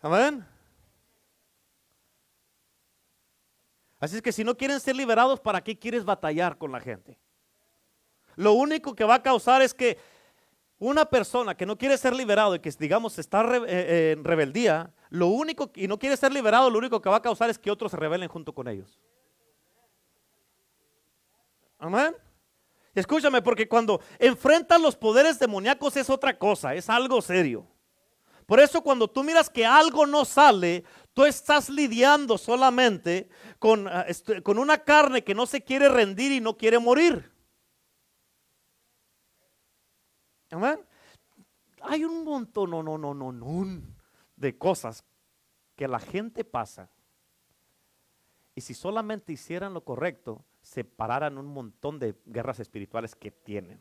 Amén. 0.03 0.44
Así 4.00 4.16
es 4.16 4.22
que 4.22 4.32
si 4.32 4.42
no 4.42 4.57
quieren 4.57 4.80
ser 4.80 4.96
liberados, 4.96 5.38
¿para 5.38 5.62
qué 5.62 5.78
quieres 5.78 6.05
batallar 6.05 6.59
con 6.59 6.72
la 6.72 6.80
gente? 6.80 7.16
Lo 8.34 8.55
único 8.55 8.96
que 8.96 9.05
va 9.05 9.14
a 9.14 9.22
causar 9.22 9.62
es 9.62 9.72
que 9.72 9.96
una 10.80 11.05
persona 11.05 11.57
que 11.57 11.64
no 11.64 11.78
quiere 11.78 11.96
ser 11.96 12.12
liberado 12.12 12.57
y 12.57 12.59
que 12.59 12.70
digamos 12.72 13.16
está 13.20 13.42
eh, 13.42 13.62
eh, 13.68 14.14
en 14.16 14.24
rebeldía, 14.24 14.92
lo 15.11 15.28
único 15.28 15.70
y 15.76 15.86
no 15.86 16.00
quiere 16.00 16.16
ser 16.16 16.32
liberado, 16.32 16.68
lo 16.68 16.78
único 16.78 17.00
que 17.00 17.09
va 17.09 17.18
a 17.18 17.22
causar 17.22 17.48
es 17.50 17.59
que 17.59 17.70
otros 17.70 17.92
se 17.92 17.96
rebelen 17.96 18.28
junto 18.28 18.53
con 18.53 18.66
ellos. 18.66 18.98
Amén. 21.78 22.16
Escúchame, 22.94 23.40
porque 23.40 23.68
cuando 23.68 24.00
enfrentan 24.18 24.82
los 24.82 24.96
poderes 24.96 25.38
demoníacos 25.38 25.96
es 25.96 26.11
otra 26.11 26.36
cosa, 26.36 26.74
es 26.74 26.90
algo 26.90 27.22
serio. 27.22 27.72
Por 28.47 28.61
eso 28.61 28.82
cuando 28.82 29.09
tú 29.09 29.22
miras 29.22 29.49
que 29.49 29.64
algo 29.64 30.07
no 30.07 30.24
sale, 30.24 30.84
tú 31.12 31.24
estás 31.24 31.68
lidiando 31.68 32.38
solamente 32.38 33.28
con, 33.59 33.88
ah, 33.88 34.07
con 34.43 34.59
una 34.59 34.78
carne 34.78 35.22
que 35.22 35.34
no 35.34 35.47
se 35.47 35.62
quiere 35.62 35.88
rendir 35.88 36.32
y 36.32 36.40
no 36.40 36.57
quiere 36.57 36.78
morir. 36.78 37.30
Amén. 40.51 40.80
Hay 41.82 42.05
un 42.05 42.24
montón, 42.24 42.70
no, 42.70 42.82
no, 42.82 42.99
no, 42.99 43.14
no, 43.14 43.32
no, 43.32 43.82
de 44.36 44.59
cosas 44.59 45.05
que 45.74 45.88
la 45.88 45.99
gente 45.99 46.45
pasa. 46.45 46.90
Y 48.55 48.61
si 48.61 48.74
solamente 48.74 49.32
hicieran 49.32 49.72
lo 49.72 49.82
correcto, 49.82 50.45
separaran 50.61 51.38
un 51.38 51.47
montón 51.47 51.99
de 51.99 52.14
guerras 52.26 52.61
espirituales 52.61 53.14
que 53.14 53.30
tienen. 53.30 53.80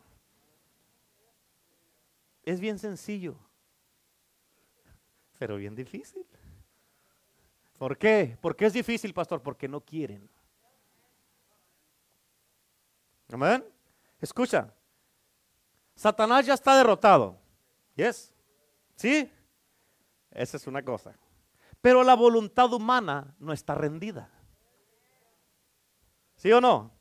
Es 2.44 2.60
bien 2.60 2.80
sencillo 2.80 3.38
pero 5.42 5.58
bien 5.58 5.74
difícil. 5.74 6.24
¿Por 7.80 7.98
qué? 7.98 8.38
¿Por 8.40 8.56
qué 8.56 8.68
es 8.68 8.74
difícil, 8.74 9.12
pastor? 9.12 9.42
Porque 9.42 9.68
no 9.68 9.82
quieren. 9.82 10.30
Amén. 13.32 13.66
Escucha. 14.20 14.72
Satanás 15.96 16.46
ya 16.46 16.54
está 16.54 16.78
derrotado. 16.78 17.40
¿Yes? 17.96 18.32
¿Sí? 18.96 19.32
Esa 20.30 20.58
es 20.58 20.68
una 20.68 20.86
cosa. 20.86 21.16
Pero 21.82 22.04
la 22.04 22.14
voluntad 22.14 22.72
humana 22.72 23.34
no 23.40 23.52
está 23.52 23.74
rendida. 23.74 24.30
¿Sí 26.36 26.52
o 26.52 26.62
no? 26.62 26.92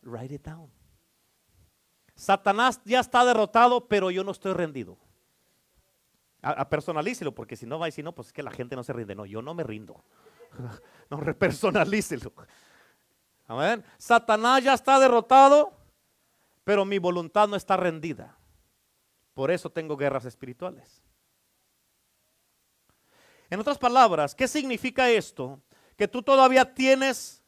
Write 0.00 0.36
it 0.36 0.42
down. 0.42 0.72
Satanás 2.14 2.80
ya 2.86 3.00
está 3.00 3.26
derrotado, 3.26 3.88
pero 3.88 4.10
yo 4.10 4.24
no 4.24 4.30
estoy 4.30 4.54
rendido. 4.54 4.96
A, 6.40 6.68
personalícelo, 6.68 7.34
porque 7.34 7.56
si 7.56 7.66
no 7.66 7.78
va 7.78 7.86
a 7.86 7.88
decir, 7.88 8.04
no, 8.04 8.14
pues 8.14 8.28
es 8.28 8.32
que 8.32 8.42
la 8.42 8.52
gente 8.52 8.76
no 8.76 8.84
se 8.84 8.92
rinde. 8.92 9.14
No, 9.14 9.26
yo 9.26 9.42
no 9.42 9.54
me 9.54 9.64
rindo. 9.64 10.04
no, 11.10 11.16
repersonalícelo. 11.18 12.32
Amén. 13.46 13.84
Satanás 13.96 14.62
ya 14.62 14.74
está 14.74 15.00
derrotado, 15.00 15.72
pero 16.64 16.84
mi 16.84 16.98
voluntad 16.98 17.48
no 17.48 17.56
está 17.56 17.76
rendida. 17.76 18.36
Por 19.34 19.50
eso 19.50 19.70
tengo 19.70 19.96
guerras 19.96 20.24
espirituales. 20.26 21.02
En 23.50 23.58
otras 23.58 23.78
palabras, 23.78 24.34
¿qué 24.34 24.46
significa 24.46 25.08
esto? 25.10 25.60
Que 25.96 26.06
tú 26.06 26.22
todavía 26.22 26.74
tienes, 26.74 27.42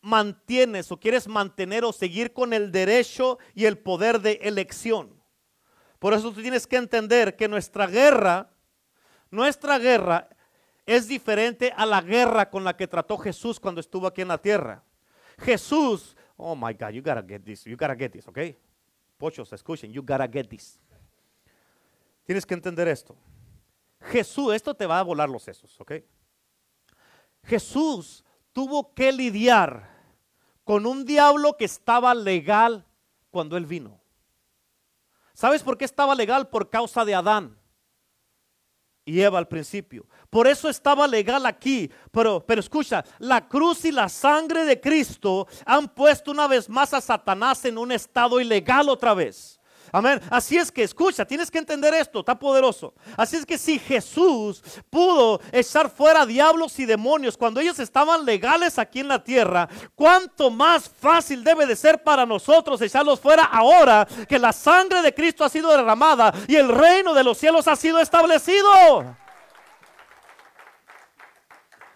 mantienes 0.00 0.90
o 0.90 0.98
quieres 0.98 1.28
mantener 1.28 1.84
o 1.84 1.92
seguir 1.92 2.32
con 2.32 2.52
el 2.52 2.72
derecho 2.72 3.38
y 3.54 3.66
el 3.66 3.78
poder 3.78 4.20
de 4.20 4.40
elección. 4.42 5.13
Por 6.04 6.12
eso 6.12 6.30
tú 6.32 6.42
tienes 6.42 6.66
que 6.66 6.76
entender 6.76 7.34
que 7.34 7.48
nuestra 7.48 7.86
guerra, 7.86 8.50
nuestra 9.30 9.78
guerra 9.78 10.28
es 10.84 11.08
diferente 11.08 11.72
a 11.74 11.86
la 11.86 12.02
guerra 12.02 12.50
con 12.50 12.62
la 12.62 12.76
que 12.76 12.86
trató 12.86 13.16
Jesús 13.16 13.58
cuando 13.58 13.80
estuvo 13.80 14.06
aquí 14.06 14.20
en 14.20 14.28
la 14.28 14.36
tierra. 14.36 14.84
Jesús, 15.38 16.14
oh 16.36 16.54
my 16.54 16.74
God, 16.74 16.90
you 16.90 17.02
gotta 17.02 17.24
get 17.26 17.42
this, 17.42 17.64
you 17.64 17.74
gotta 17.74 17.96
get 17.96 18.10
this, 18.10 18.28
ok? 18.28 18.38
Pochos, 19.16 19.50
escuchen, 19.54 19.94
you 19.94 20.02
gotta 20.02 20.28
get 20.30 20.46
this. 20.46 20.78
Tienes 22.24 22.44
que 22.44 22.52
entender 22.52 22.86
esto. 22.86 23.16
Jesús, 24.02 24.52
esto 24.52 24.74
te 24.74 24.84
va 24.84 24.98
a 24.98 25.02
volar 25.02 25.30
los 25.30 25.42
sesos, 25.42 25.74
ok? 25.80 25.92
Jesús 27.44 28.22
tuvo 28.52 28.92
que 28.92 29.10
lidiar 29.10 29.88
con 30.64 30.84
un 30.84 31.06
diablo 31.06 31.56
que 31.56 31.64
estaba 31.64 32.14
legal 32.14 32.84
cuando 33.30 33.56
él 33.56 33.64
vino. 33.64 34.03
¿Sabes 35.34 35.62
por 35.62 35.76
qué 35.76 35.84
estaba 35.84 36.14
legal? 36.14 36.48
Por 36.48 36.70
causa 36.70 37.04
de 37.04 37.14
Adán. 37.14 37.58
y 39.06 39.20
Eva 39.20 39.38
al 39.38 39.48
principio. 39.48 40.06
Por 40.30 40.46
eso 40.46 40.66
estaba 40.66 41.06
legal 41.06 41.44
aquí. 41.44 41.90
Pero, 42.10 42.42
pero 42.46 42.60
escucha, 42.60 43.04
la 43.18 43.46
cruz 43.46 43.84
y 43.84 43.92
la 43.92 44.08
sangre 44.08 44.64
de 44.64 44.80
Cristo 44.80 45.46
han 45.66 45.88
puesto 45.88 46.30
una 46.30 46.48
vez 46.48 46.70
más 46.70 46.94
a 46.94 47.02
Satanás 47.02 47.64
en 47.66 47.76
un 47.76 47.92
estado 47.92 48.40
ilegal 48.40 48.88
otra 48.88 49.12
vez. 49.12 49.60
Amén. 49.94 50.20
Así 50.28 50.58
es 50.58 50.72
que 50.72 50.82
escucha, 50.82 51.24
tienes 51.24 51.52
que 51.52 51.58
entender 51.58 51.94
esto, 51.94 52.18
está 52.18 52.36
poderoso. 52.36 52.94
Así 53.16 53.36
es 53.36 53.46
que 53.46 53.56
si 53.56 53.78
Jesús 53.78 54.60
pudo 54.90 55.40
echar 55.52 55.88
fuera 55.88 56.26
diablos 56.26 56.76
y 56.80 56.84
demonios 56.84 57.36
cuando 57.36 57.60
ellos 57.60 57.78
estaban 57.78 58.24
legales 58.24 58.76
aquí 58.80 58.98
en 58.98 59.06
la 59.06 59.22
tierra, 59.22 59.68
cuánto 59.94 60.50
más 60.50 60.88
fácil 60.88 61.44
debe 61.44 61.64
de 61.64 61.76
ser 61.76 62.02
para 62.02 62.26
nosotros 62.26 62.82
echarlos 62.82 63.20
fuera 63.20 63.44
ahora 63.44 64.04
que 64.28 64.36
la 64.36 64.52
sangre 64.52 65.00
de 65.00 65.14
Cristo 65.14 65.44
ha 65.44 65.48
sido 65.48 65.70
derramada 65.70 66.34
y 66.48 66.56
el 66.56 66.70
reino 66.70 67.14
de 67.14 67.22
los 67.22 67.38
cielos 67.38 67.68
ha 67.68 67.76
sido 67.76 68.00
establecido. 68.00 69.14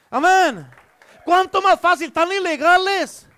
Amén. 0.09 0.71
¿Cuánto 1.25 1.61
más 1.61 1.81
fácil? 1.81 2.07
Están 2.07 2.31
ilegales. 2.31 3.29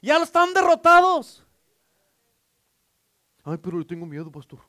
Ya 0.00 0.16
están 0.18 0.54
derrotados. 0.54 1.44
Ay, 3.50 3.58
pero 3.58 3.78
le 3.78 3.84
tengo 3.84 4.06
miedo, 4.06 4.30
pastor. 4.30 4.60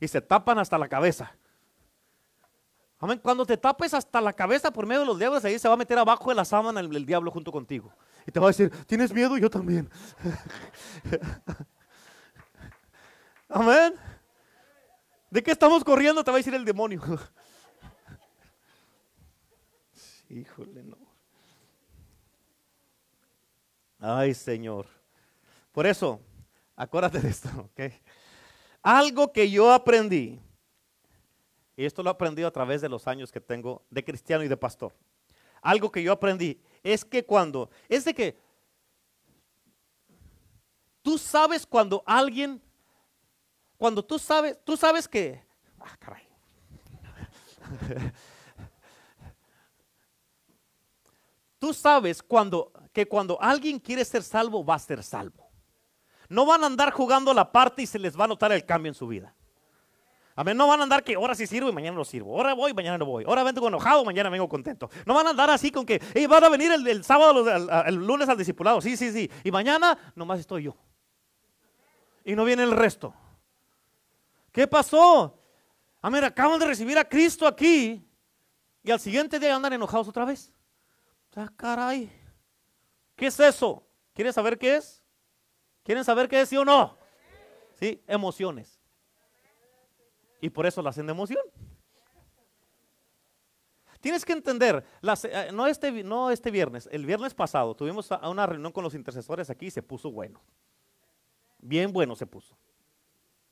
Y 0.00 0.08
se 0.08 0.22
tapan 0.22 0.58
hasta 0.58 0.78
la 0.78 0.88
cabeza. 0.88 1.36
Amén. 2.98 3.20
Cuando 3.22 3.44
te 3.44 3.58
tapes 3.58 3.92
hasta 3.92 4.22
la 4.22 4.32
cabeza 4.32 4.70
por 4.70 4.86
medio 4.86 5.00
de 5.00 5.06
los 5.06 5.18
diablos, 5.18 5.44
ahí 5.44 5.58
se 5.58 5.68
va 5.68 5.74
a 5.74 5.76
meter 5.76 5.98
abajo 5.98 6.30
de 6.30 6.34
la 6.34 6.46
sábana 6.46 6.80
el, 6.80 6.96
el 6.96 7.04
diablo 7.04 7.30
junto 7.30 7.52
contigo. 7.52 7.92
Y 8.26 8.32
te 8.32 8.40
va 8.40 8.46
a 8.46 8.48
decir, 8.48 8.70
¿tienes 8.86 9.12
miedo? 9.12 9.36
Yo 9.36 9.50
también. 9.50 9.90
Amén. 13.48 13.94
¿De 15.30 15.42
qué 15.42 15.50
estamos 15.50 15.84
corriendo? 15.84 16.24
Te 16.24 16.30
va 16.30 16.36
a 16.36 16.38
decir 16.38 16.54
el 16.54 16.64
demonio. 16.64 17.02
Híjole, 20.30 20.84
no. 20.84 20.96
Ay, 23.98 24.32
Señor. 24.32 24.86
Por 25.72 25.86
eso, 25.86 26.20
Acuérdate 26.76 27.20
de 27.20 27.28
esto, 27.28 27.48
¿ok? 27.58 27.80
Algo 28.82 29.32
que 29.32 29.50
yo 29.50 29.72
aprendí, 29.72 30.40
y 31.76 31.84
esto 31.84 32.02
lo 32.02 32.10
he 32.10 32.12
aprendido 32.12 32.48
a 32.48 32.52
través 32.52 32.80
de 32.80 32.88
los 32.88 33.06
años 33.06 33.32
que 33.32 33.40
tengo 33.40 33.84
de 33.90 34.04
cristiano 34.04 34.44
y 34.44 34.48
de 34.48 34.56
pastor. 34.56 34.92
Algo 35.62 35.90
que 35.90 36.02
yo 36.02 36.12
aprendí 36.12 36.60
es 36.82 37.04
que 37.04 37.24
cuando, 37.24 37.70
es 37.88 38.04
de 38.04 38.14
que 38.14 38.38
tú 41.00 41.16
sabes 41.16 41.66
cuando 41.66 42.02
alguien, 42.04 42.60
cuando 43.76 44.04
tú 44.04 44.18
sabes, 44.18 44.58
tú 44.64 44.76
sabes 44.76 45.08
que, 45.08 45.42
ah, 45.80 45.96
caray. 45.98 46.28
tú 51.58 51.72
sabes 51.72 52.22
cuando, 52.22 52.72
que 52.92 53.06
cuando 53.06 53.40
alguien 53.40 53.78
quiere 53.78 54.04
ser 54.04 54.22
salvo, 54.22 54.64
va 54.64 54.74
a 54.74 54.78
ser 54.78 55.02
salvo. 55.02 55.43
No 56.34 56.44
van 56.44 56.64
a 56.64 56.66
andar 56.66 56.90
jugando 56.90 57.32
la 57.32 57.52
parte 57.52 57.82
y 57.82 57.86
se 57.86 57.96
les 57.96 58.18
va 58.18 58.24
a 58.24 58.28
notar 58.28 58.50
el 58.50 58.66
cambio 58.66 58.90
en 58.90 58.94
su 58.94 59.06
vida. 59.06 59.32
Amén. 60.34 60.56
No 60.56 60.66
van 60.66 60.80
a 60.80 60.82
andar 60.82 61.04
que 61.04 61.14
ahora 61.14 61.32
sí 61.36 61.46
sirvo 61.46 61.68
y 61.68 61.72
mañana 61.72 61.96
no 61.96 62.04
sirvo. 62.04 62.36
Ahora 62.36 62.54
voy, 62.54 62.74
mañana 62.74 62.98
no 62.98 63.06
voy. 63.06 63.22
Ahora 63.24 63.44
vengo 63.44 63.68
enojado, 63.68 64.04
mañana 64.04 64.28
vengo 64.30 64.48
contento. 64.48 64.90
No 65.06 65.14
van 65.14 65.28
a 65.28 65.30
andar 65.30 65.48
así 65.50 65.70
con 65.70 65.86
que 65.86 66.02
van 66.28 66.42
a 66.42 66.48
venir 66.48 66.72
el, 66.72 67.04
sábado, 67.04 67.48
el, 67.86 67.94
lunes 67.94 68.28
al 68.28 68.36
discipulado. 68.36 68.80
Sí, 68.80 68.96
sí, 68.96 69.12
sí. 69.12 69.30
Y 69.44 69.52
mañana 69.52 69.96
nomás 70.16 70.40
estoy 70.40 70.64
yo. 70.64 70.76
Y 72.24 72.34
no 72.34 72.44
viene 72.44 72.64
el 72.64 72.72
resto. 72.72 73.14
¿Qué 74.50 74.66
pasó? 74.66 75.38
Amén. 76.02 76.24
Acaban 76.24 76.58
de 76.58 76.66
recibir 76.66 76.98
a 76.98 77.08
Cristo 77.08 77.46
aquí 77.46 78.04
y 78.82 78.90
al 78.90 78.98
siguiente 78.98 79.38
día 79.38 79.54
andan 79.54 79.72
enojados 79.72 80.08
otra 80.08 80.24
vez. 80.24 80.52
Ah, 81.36 81.48
caray. 81.56 82.10
¿Qué 83.14 83.26
es 83.26 83.38
eso? 83.38 83.86
¿Quieres 84.14 84.34
saber 84.34 84.58
qué 84.58 84.76
es? 84.78 85.03
¿Quieren 85.84 86.04
saber 86.04 86.28
qué 86.28 86.40
es 86.40 86.48
sí 86.48 86.56
o 86.56 86.64
no? 86.64 86.96
Sí, 87.74 88.02
emociones. 88.06 88.80
Y 90.40 90.50
por 90.50 90.66
eso 90.66 90.82
la 90.82 90.90
hacen 90.90 91.06
de 91.06 91.12
emoción. 91.12 91.42
Tienes 94.00 94.24
que 94.24 94.34
entender, 94.34 94.84
eh, 95.02 95.50
no, 95.52 95.66
este, 95.66 96.02
no 96.02 96.30
este 96.30 96.50
viernes, 96.50 96.86
el 96.92 97.06
viernes 97.06 97.32
pasado 97.32 97.74
tuvimos 97.74 98.10
una 98.22 98.44
reunión 98.44 98.70
con 98.70 98.84
los 98.84 98.94
intercesores 98.94 99.48
aquí 99.48 99.66
y 99.66 99.70
se 99.70 99.82
puso 99.82 100.10
bueno. 100.10 100.42
Bien 101.58 101.90
bueno 101.90 102.14
se 102.14 102.26
puso. 102.26 102.54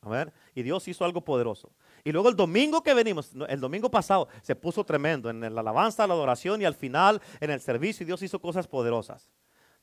A 0.02 0.10
ver, 0.10 0.32
y 0.54 0.62
Dios 0.62 0.86
hizo 0.88 1.06
algo 1.06 1.24
poderoso. 1.24 1.72
Y 2.04 2.12
luego 2.12 2.28
el 2.28 2.36
domingo 2.36 2.82
que 2.82 2.92
venimos, 2.92 3.32
el 3.48 3.60
domingo 3.60 3.90
pasado, 3.90 4.28
se 4.42 4.54
puso 4.54 4.84
tremendo 4.84 5.30
en 5.30 5.40
la 5.40 5.60
alabanza, 5.60 6.06
la 6.06 6.12
adoración 6.12 6.60
y 6.60 6.66
al 6.66 6.74
final 6.74 7.22
en 7.40 7.50
el 7.50 7.60
servicio 7.60 8.04
y 8.04 8.06
Dios 8.06 8.22
hizo 8.22 8.38
cosas 8.38 8.68
poderosas. 8.68 9.30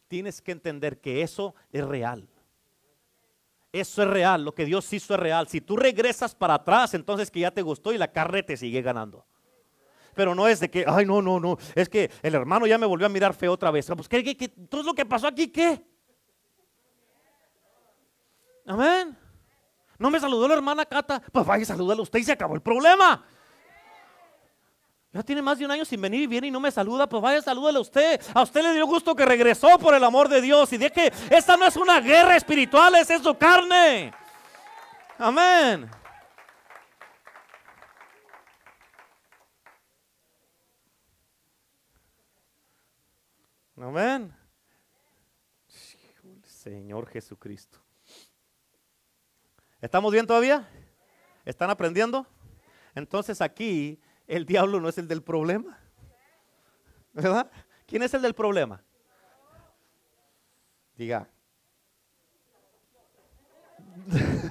Tienes 0.08 0.40
que 0.42 0.52
entender 0.52 1.00
que 1.00 1.24
eso 1.24 1.56
es 1.72 1.84
real. 1.84 2.30
Eso 3.72 4.02
es 4.02 4.10
real, 4.10 4.44
lo 4.44 4.54
que 4.54 4.66
Dios 4.66 4.92
hizo 4.94 5.14
es 5.14 5.20
real. 5.20 5.48
Si 5.48 5.62
tú 5.62 5.78
regresas 5.78 6.34
para 6.34 6.56
atrás, 6.56 6.94
entonces 6.96 7.30
que 7.30 7.42
ya 7.42 7.52
te 7.52 7.62
gustó 7.62 7.94
y 7.94 7.98
la 7.98 8.12
carne 8.12 8.42
te 8.42 8.58
sigue 8.58 8.82
ganando. 8.82 9.26
Pero 10.16 10.34
no 10.34 10.48
es 10.48 10.60
de 10.60 10.72
que, 10.72 10.86
ay, 10.88 11.06
no, 11.06 11.22
no, 11.22 11.40
no, 11.40 11.58
es 11.76 11.88
que 11.88 12.10
el 12.24 12.34
hermano 12.34 12.66
ya 12.66 12.78
me 12.78 12.88
volvió 12.88 13.06
a 13.06 13.10
mirar 13.10 13.34
feo 13.34 13.54
otra 13.54 13.70
vez. 13.70 13.86
Pues, 13.88 14.10
¿qué, 14.10 14.24
qué, 14.24 14.36
qué? 14.36 14.50
todo 14.50 14.84
lo 14.84 14.94
que 14.94 15.06
pasó 15.06 15.28
aquí, 15.28 15.50
¿qué? 15.50 15.86
Amén. 18.66 19.18
No 20.00 20.10
me 20.10 20.20
saludó 20.20 20.48
la 20.48 20.56
hermana 20.56 20.86
Cata, 20.86 21.22
pues 21.32 21.46
vaya, 21.46 21.66
salúdale 21.66 22.02
usted 22.02 22.20
y 22.20 22.24
se 22.24 22.32
acabó 22.32 22.56
el 22.56 22.62
problema. 22.62 23.24
Ya 25.12 25.24
tiene 25.24 25.42
más 25.42 25.58
de 25.58 25.66
un 25.66 25.72
año 25.72 25.84
sin 25.86 26.00
venir 26.00 26.22
y 26.22 26.28
viene 26.28 26.48
y 26.48 26.52
no 26.52 26.60
me 26.60 26.70
saluda, 26.70 27.10
pues 27.10 27.22
vaya, 27.22 27.42
salúdale 27.42 27.80
a 27.80 27.82
usted. 27.82 28.22
A 28.34 28.44
usted 28.44 28.62
le 28.62 28.74
dio 28.74 28.86
gusto 28.86 29.16
que 29.16 29.26
regresó 29.26 29.80
por 29.80 29.96
el 29.96 30.04
amor 30.04 30.30
de 30.30 30.40
Dios. 30.40 30.72
Y 30.72 30.78
de 30.78 30.92
que 30.92 31.12
esta 31.32 31.58
no 31.58 31.66
es 31.66 31.76
una 31.76 32.00
guerra 32.00 32.36
espiritual, 32.36 32.94
es 32.96 33.08
su 33.22 33.36
carne. 33.36 34.14
Amén. 35.18 35.90
Amén. 43.76 44.36
Señor 46.44 47.08
Jesucristo. 47.08 47.80
¿Estamos 49.82 50.12
bien 50.12 50.28
todavía? 50.28 50.70
¿Están 51.46 51.72
aprendiendo? 51.72 52.28
Entonces 52.94 53.42
aquí 53.42 54.00
el 54.30 54.46
diablo 54.46 54.80
no 54.80 54.88
es 54.88 54.98
el 55.00 55.08
del 55.08 55.24
problema. 55.24 55.78
¿Verdad? 57.14 57.52
¿Quién 57.88 58.04
es 58.04 58.14
el 58.14 58.22
del 58.22 58.36
problema? 58.36 58.82
Diga. 60.96 61.28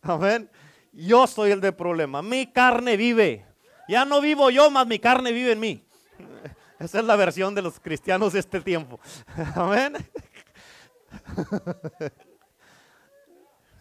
Amén. 0.00 0.50
Yo 0.92 1.26
soy 1.26 1.50
el 1.50 1.60
del 1.60 1.74
problema. 1.74 2.22
Mi 2.22 2.50
carne 2.50 2.96
vive. 2.96 3.44
Ya 3.86 4.06
no 4.06 4.22
vivo 4.22 4.48
yo, 4.48 4.70
más 4.70 4.86
mi 4.86 4.98
carne 4.98 5.30
vive 5.30 5.52
en 5.52 5.60
mí. 5.60 5.86
Esa 6.78 7.00
es 7.00 7.04
la 7.04 7.16
versión 7.16 7.54
de 7.54 7.60
los 7.60 7.78
cristianos 7.78 8.32
de 8.32 8.40
este 8.40 8.62
tiempo. 8.62 8.98
Amén. 9.54 9.94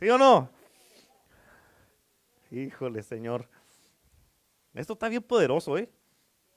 ¿Sí 0.02 0.10
o 0.10 0.18
no? 0.18 0.50
Híjole, 2.52 3.02
Señor. 3.02 3.55
Esto 4.76 4.94
está 4.94 5.10
bien 5.10 5.24
poderoso, 5.24 5.78
¿eh? 5.78 5.90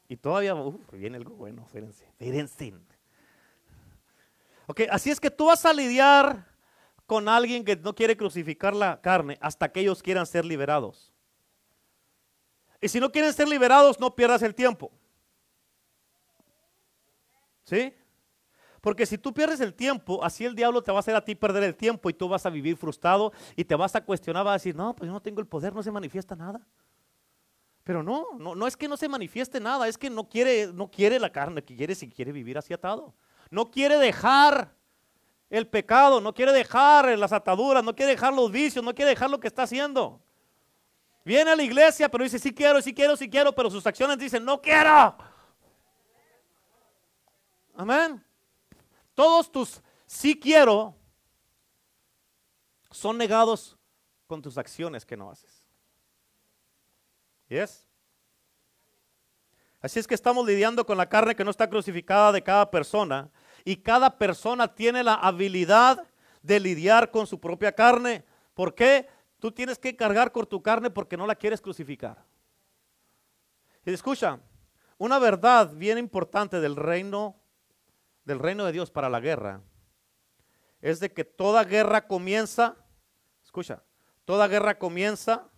Y 0.09 0.17
todavía 0.17 0.55
viene 0.93 1.19
algo 1.19 1.35
bueno, 1.37 1.67
fíjense, 1.67 2.07
fíjense. 2.19 2.75
Ok, 4.67 4.83
así 4.91 5.11
es 5.11 5.21
que 5.21 5.31
tú 5.31 5.47
vas 5.47 5.65
a 5.65 5.73
lidiar 5.73 6.47
con 7.07 7.29
alguien 7.29 7.65
que 7.65 7.77
no 7.77 7.95
quiere 7.95 8.17
crucificar 8.17 8.75
la 8.75 9.01
carne 9.01 9.39
hasta 9.41 9.71
que 9.71 9.81
ellos 9.81 10.03
quieran 10.03 10.27
ser 10.27 10.45
liberados. 10.45 11.13
Y 12.81 12.89
si 12.89 13.01
no 13.01 13.11
quieren 13.11 13.33
ser 13.33 13.49
liberados, 13.49 13.99
no 13.99 14.15
pierdas 14.15 14.43
el 14.43 14.55
tiempo. 14.55 14.91
¿Sí? 17.65 17.95
Porque 18.81 19.07
si 19.07 19.19
tú 19.19 19.33
pierdes 19.33 19.61
el 19.61 19.75
tiempo, 19.75 20.25
así 20.25 20.45
el 20.45 20.55
diablo 20.55 20.83
te 20.83 20.93
va 20.93 20.99
a 20.99 21.01
hacer 21.01 21.15
a 21.15 21.25
ti 21.25 21.35
perder 21.35 21.65
el 21.65 21.75
tiempo 21.75 22.09
y 22.09 22.15
tú 22.15 22.29
vas 22.29 22.47
a 22.47 22.51
vivir 22.51 22.77
frustrado 22.77 23.33
y 23.57 23.65
te 23.65 23.75
vas 23.75 23.95
a 23.95 24.05
cuestionar, 24.05 24.45
vas 24.45 24.53
a 24.53 24.55
decir, 24.55 24.77
no, 24.77 24.95
pues 24.95 25.09
yo 25.09 25.13
no 25.13 25.21
tengo 25.21 25.41
el 25.41 25.47
poder, 25.47 25.75
no 25.75 25.83
se 25.83 25.91
manifiesta 25.91 26.37
nada. 26.37 26.61
Pero 27.89 28.03
no, 28.03 28.27
no, 28.37 28.55
no 28.55 28.67
es 28.67 28.77
que 28.77 28.87
no 28.87 28.99
se 28.99 29.09
manifieste 29.09 29.61
nada, 29.61 29.89
es 29.89 29.97
que 29.97 30.11
no 30.11 30.29
quiere, 30.29 30.67
no 30.75 30.91
quiere 30.91 31.19
la 31.19 31.33
carne, 31.33 31.65
que 31.65 31.75
quiere 31.75 31.95
si 31.95 32.07
quiere 32.07 32.33
vivir 32.33 32.59
así 32.59 32.75
atado. 32.75 33.15
No 33.49 33.71
quiere 33.71 33.97
dejar 33.97 34.75
el 35.49 35.67
pecado, 35.67 36.21
no 36.21 36.35
quiere 36.35 36.53
dejar 36.53 37.19
las 37.19 37.33
ataduras, 37.33 37.83
no 37.83 37.97
quiere 37.97 38.13
dejar 38.13 38.35
los 38.35 38.53
vicios, 38.53 38.85
no 38.85 38.95
quiere 38.95 39.13
dejar 39.13 39.31
lo 39.31 39.41
que 39.41 39.49
está 39.49 39.63
haciendo. 39.63 40.21
Viene 41.25 41.51
a 41.51 41.57
la 41.57 41.63
iglesia, 41.63 42.11
pero 42.11 42.25
dice, 42.25 42.39
sí 42.39 42.53
quiero, 42.53 42.83
sí 42.83 42.93
quiero, 42.93 43.17
sí 43.17 43.31
quiero, 43.31 43.55
pero 43.55 43.71
sus 43.71 43.87
acciones 43.87 44.19
dicen, 44.19 44.45
no 44.45 44.61
quiero. 44.61 45.17
Amén. 47.75 48.23
Todos 49.15 49.51
tus 49.51 49.81
sí 50.05 50.39
quiero 50.39 50.95
son 52.91 53.17
negados 53.17 53.79
con 54.27 54.43
tus 54.43 54.59
acciones 54.59 55.07
que 55.07 55.17
no 55.17 55.31
haces. 55.31 55.58
¿Yes? 57.49 57.87
Así 59.81 59.99
es 59.99 60.07
que 60.07 60.15
estamos 60.15 60.47
lidiando 60.47 60.85
con 60.85 60.99
la 60.99 61.09
carne 61.09 61.37
que 61.37 61.45
no 61.45 61.51
está 61.51 61.69
crucificada 61.69 62.33
de 62.33 62.43
cada 62.43 62.71
persona. 62.71 63.31
Y 63.65 63.77
cada 63.77 64.19
persona 64.19 64.75
tiene 64.75 65.03
la 65.03 65.15
habilidad 65.15 66.07
de 66.43 66.61
lidiar 66.61 67.11
con 67.11 67.27
su 67.27 67.39
propia 67.39 67.73
carne. 67.73 68.25
¿Por 68.55 68.75
qué? 68.75 69.09
Tú 69.39 69.53
tienes 69.53 69.79
que 69.79 69.95
cargar 69.95 70.33
con 70.33 70.47
tu 70.47 70.63
carne 70.63 70.91
porque 70.91 71.17
no 71.17 71.27
la 71.27 71.37
quieres 71.37 71.61
crucificar. 71.61 72.25
Y 73.85 73.93
escucha, 73.93 74.41
una 74.99 75.19
verdad 75.19 75.73
bien 75.75 75.97
importante 75.97 76.61
del 76.61 76.77
reino, 76.77 77.41
del 78.25 78.41
reino 78.41 78.65
de 78.65 78.73
Dios 78.73 78.91
para 78.91 79.09
la 79.09 79.21
guerra, 79.21 79.63
es 80.81 81.01
de 81.01 81.13
que 81.13 81.25
toda 81.25 81.65
guerra 81.65 82.07
comienza, 82.07 82.77
escucha, 83.45 83.83
toda 84.25 84.49
guerra 84.49 84.79
comienza 84.79 85.49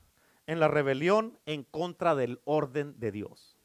en 0.51 0.59
la 0.59 0.66
rebelión 0.66 1.38
en 1.46 1.62
contra 1.62 2.16
del 2.16 2.40
orden 2.44 2.98
de 2.98 3.12
Dios. 3.12 3.57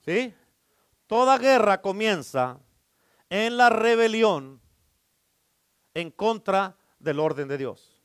¿Sí? 0.00 0.34
Toda 1.06 1.38
guerra 1.38 1.80
comienza 1.80 2.60
en 3.30 3.56
la 3.56 3.70
rebelión 3.70 4.60
en 5.94 6.10
contra 6.10 6.76
del 6.98 7.18
orden 7.18 7.48
de 7.48 7.56
Dios. 7.56 7.98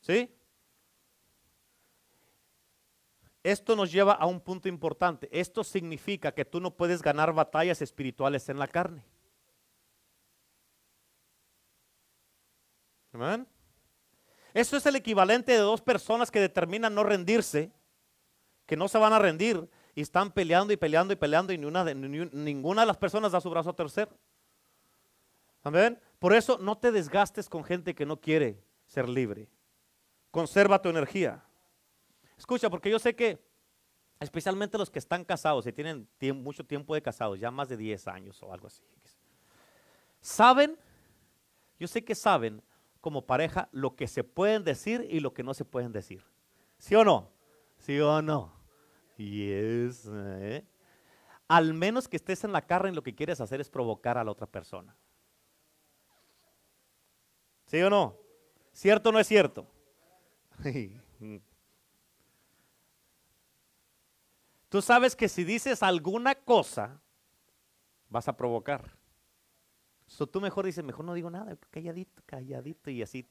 ¿Sí? 0.00 0.36
Esto 3.42 3.74
nos 3.74 3.90
lleva 3.90 4.12
a 4.12 4.26
un 4.26 4.42
punto 4.42 4.68
importante. 4.68 5.30
Esto 5.32 5.64
significa 5.64 6.32
que 6.32 6.44
tú 6.44 6.60
no 6.60 6.76
puedes 6.76 7.00
ganar 7.00 7.32
batallas 7.32 7.80
espirituales 7.80 8.50
en 8.50 8.58
la 8.58 8.68
carne. 8.68 9.02
Amén. 13.14 13.53
Eso 14.54 14.76
es 14.76 14.86
el 14.86 14.94
equivalente 14.94 15.50
de 15.52 15.58
dos 15.58 15.82
personas 15.82 16.30
que 16.30 16.40
determinan 16.40 16.94
no 16.94 17.02
rendirse, 17.02 17.72
que 18.66 18.76
no 18.76 18.86
se 18.86 18.98
van 18.98 19.12
a 19.12 19.18
rendir 19.18 19.68
y 19.96 20.00
están 20.00 20.30
peleando 20.30 20.72
y 20.72 20.76
peleando 20.76 21.12
y 21.12 21.16
peleando 21.16 21.52
y 21.52 21.58
ninguna 21.58 22.82
de 22.82 22.86
las 22.86 22.96
personas 22.96 23.32
da 23.32 23.40
su 23.40 23.50
brazo 23.50 23.70
a 23.70 23.76
tercer. 23.76 24.08
Amén. 25.64 26.00
Por 26.20 26.32
eso 26.32 26.56
no 26.58 26.78
te 26.78 26.92
desgastes 26.92 27.48
con 27.48 27.64
gente 27.64 27.96
que 27.96 28.06
no 28.06 28.20
quiere 28.20 28.62
ser 28.86 29.08
libre. 29.08 29.48
Conserva 30.30 30.80
tu 30.80 30.88
energía. 30.88 31.44
Escucha, 32.38 32.70
porque 32.70 32.90
yo 32.90 33.00
sé 33.00 33.16
que 33.16 33.44
especialmente 34.20 34.78
los 34.78 34.88
que 34.88 35.00
están 35.00 35.24
casados 35.24 35.66
y 35.66 35.72
tienen 35.72 36.08
mucho 36.42 36.64
tiempo 36.64 36.94
de 36.94 37.02
casados, 37.02 37.40
ya 37.40 37.50
más 37.50 37.68
de 37.68 37.76
10 37.76 38.06
años 38.06 38.40
o 38.42 38.52
algo 38.52 38.68
así, 38.68 38.82
saben, 40.20 40.78
yo 41.78 41.88
sé 41.88 42.04
que 42.04 42.14
saben 42.14 42.62
como 43.04 43.26
pareja 43.26 43.68
lo 43.70 43.96
que 43.96 44.08
se 44.08 44.24
pueden 44.24 44.64
decir 44.64 45.06
y 45.10 45.20
lo 45.20 45.34
que 45.34 45.42
no 45.42 45.52
se 45.52 45.66
pueden 45.66 45.92
decir. 45.92 46.24
¿Sí 46.78 46.94
o 46.94 47.04
no? 47.04 47.30
¿Sí 47.76 48.00
o 48.00 48.22
no? 48.22 48.58
Yes. 49.18 50.08
¿eh? 50.10 50.64
Al 51.46 51.74
menos 51.74 52.08
que 52.08 52.16
estés 52.16 52.44
en 52.44 52.52
la 52.52 52.62
carne 52.62 52.92
lo 52.92 53.02
que 53.02 53.14
quieres 53.14 53.42
hacer 53.42 53.60
es 53.60 53.68
provocar 53.68 54.16
a 54.16 54.24
la 54.24 54.30
otra 54.30 54.46
persona. 54.46 54.96
¿Sí 57.66 57.82
o 57.82 57.90
no? 57.90 58.16
¿Cierto 58.72 59.10
o 59.10 59.12
no 59.12 59.20
es 59.20 59.26
cierto? 59.26 59.66
Tú 64.70 64.80
sabes 64.80 65.14
que 65.14 65.28
si 65.28 65.44
dices 65.44 65.82
alguna 65.82 66.34
cosa, 66.36 67.02
vas 68.08 68.28
a 68.28 68.34
provocar. 68.34 68.96
So, 70.06 70.26
tú 70.26 70.40
mejor 70.40 70.66
dices, 70.66 70.84
mejor 70.84 71.04
no 71.04 71.14
digo 71.14 71.30
nada, 71.30 71.56
calladito, 71.70 72.22
calladito 72.26 72.90
y 72.90 73.02
así. 73.02 73.26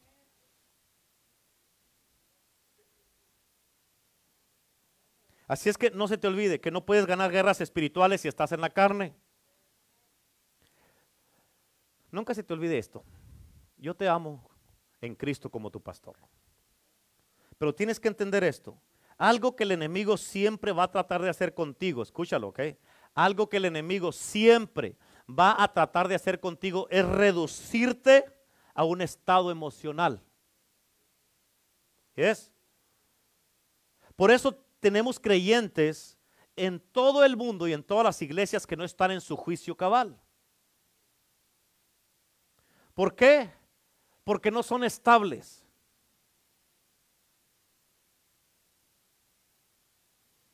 Así 5.48 5.70
es 5.70 5.78
que 5.78 5.92
no 5.92 6.08
se 6.08 6.18
te 6.18 6.28
olvide 6.28 6.60
que 6.60 6.72
no 6.72 6.86
puedes 6.86 7.06
ganar 7.06 7.32
guerras 7.32 7.62
espirituales 7.62 8.22
si 8.22 8.28
estás 8.28 8.52
en 8.54 8.62
la 8.62 8.70
carne. 8.70 9.14
Nunca 12.12 12.34
se 12.34 12.44
te 12.44 12.54
olvide 12.54 12.78
esto. 12.78 13.04
Yo 13.78 13.96
te 13.96 14.08
amo 14.08 14.50
en 15.02 15.16
Cristo 15.16 15.50
como 15.50 15.70
tu 15.70 15.82
pastor. 15.82 16.16
Pero 17.58 17.74
tienes 17.76 18.00
que 18.00 18.08
entender 18.08 18.44
esto. 18.44 18.80
Algo 19.18 19.56
que 19.56 19.64
el 19.64 19.72
enemigo 19.72 20.18
siempre 20.18 20.72
va 20.72 20.84
a 20.84 20.92
tratar 20.92 21.22
de 21.22 21.30
hacer 21.30 21.54
contigo, 21.54 22.02
escúchalo, 22.02 22.50
¿ok? 22.50 22.60
Algo 23.14 23.48
que 23.48 23.58
el 23.58 23.66
enemigo 23.66 24.12
siempre 24.12 24.96
va 25.30 25.62
a 25.62 25.72
tratar 25.72 26.08
de 26.08 26.16
hacer 26.16 26.40
contigo 26.40 26.88
es 26.90 27.06
reducirte 27.06 28.26
a 28.74 28.84
un 28.84 29.02
estado 29.02 29.52
emocional. 29.52 30.22
¿Es? 32.16 32.52
Por 34.16 34.32
eso 34.32 34.54
tenemos 34.80 35.20
creyentes 35.20 36.18
en 36.56 36.80
todo 36.80 37.24
el 37.24 37.36
mundo 37.36 37.68
y 37.68 37.74
en 37.74 37.84
todas 37.84 38.04
las 38.04 38.22
iglesias 38.22 38.68
que 38.68 38.78
no 38.78 38.84
están 38.84 39.12
en 39.12 39.22
su 39.22 39.36
juicio 39.36 39.76
cabal. 39.76 40.20
¿Por 42.94 43.16
qué? 43.16 43.50
Porque 44.24 44.52
no 44.52 44.62
son 44.62 44.84
estables. 44.84 45.64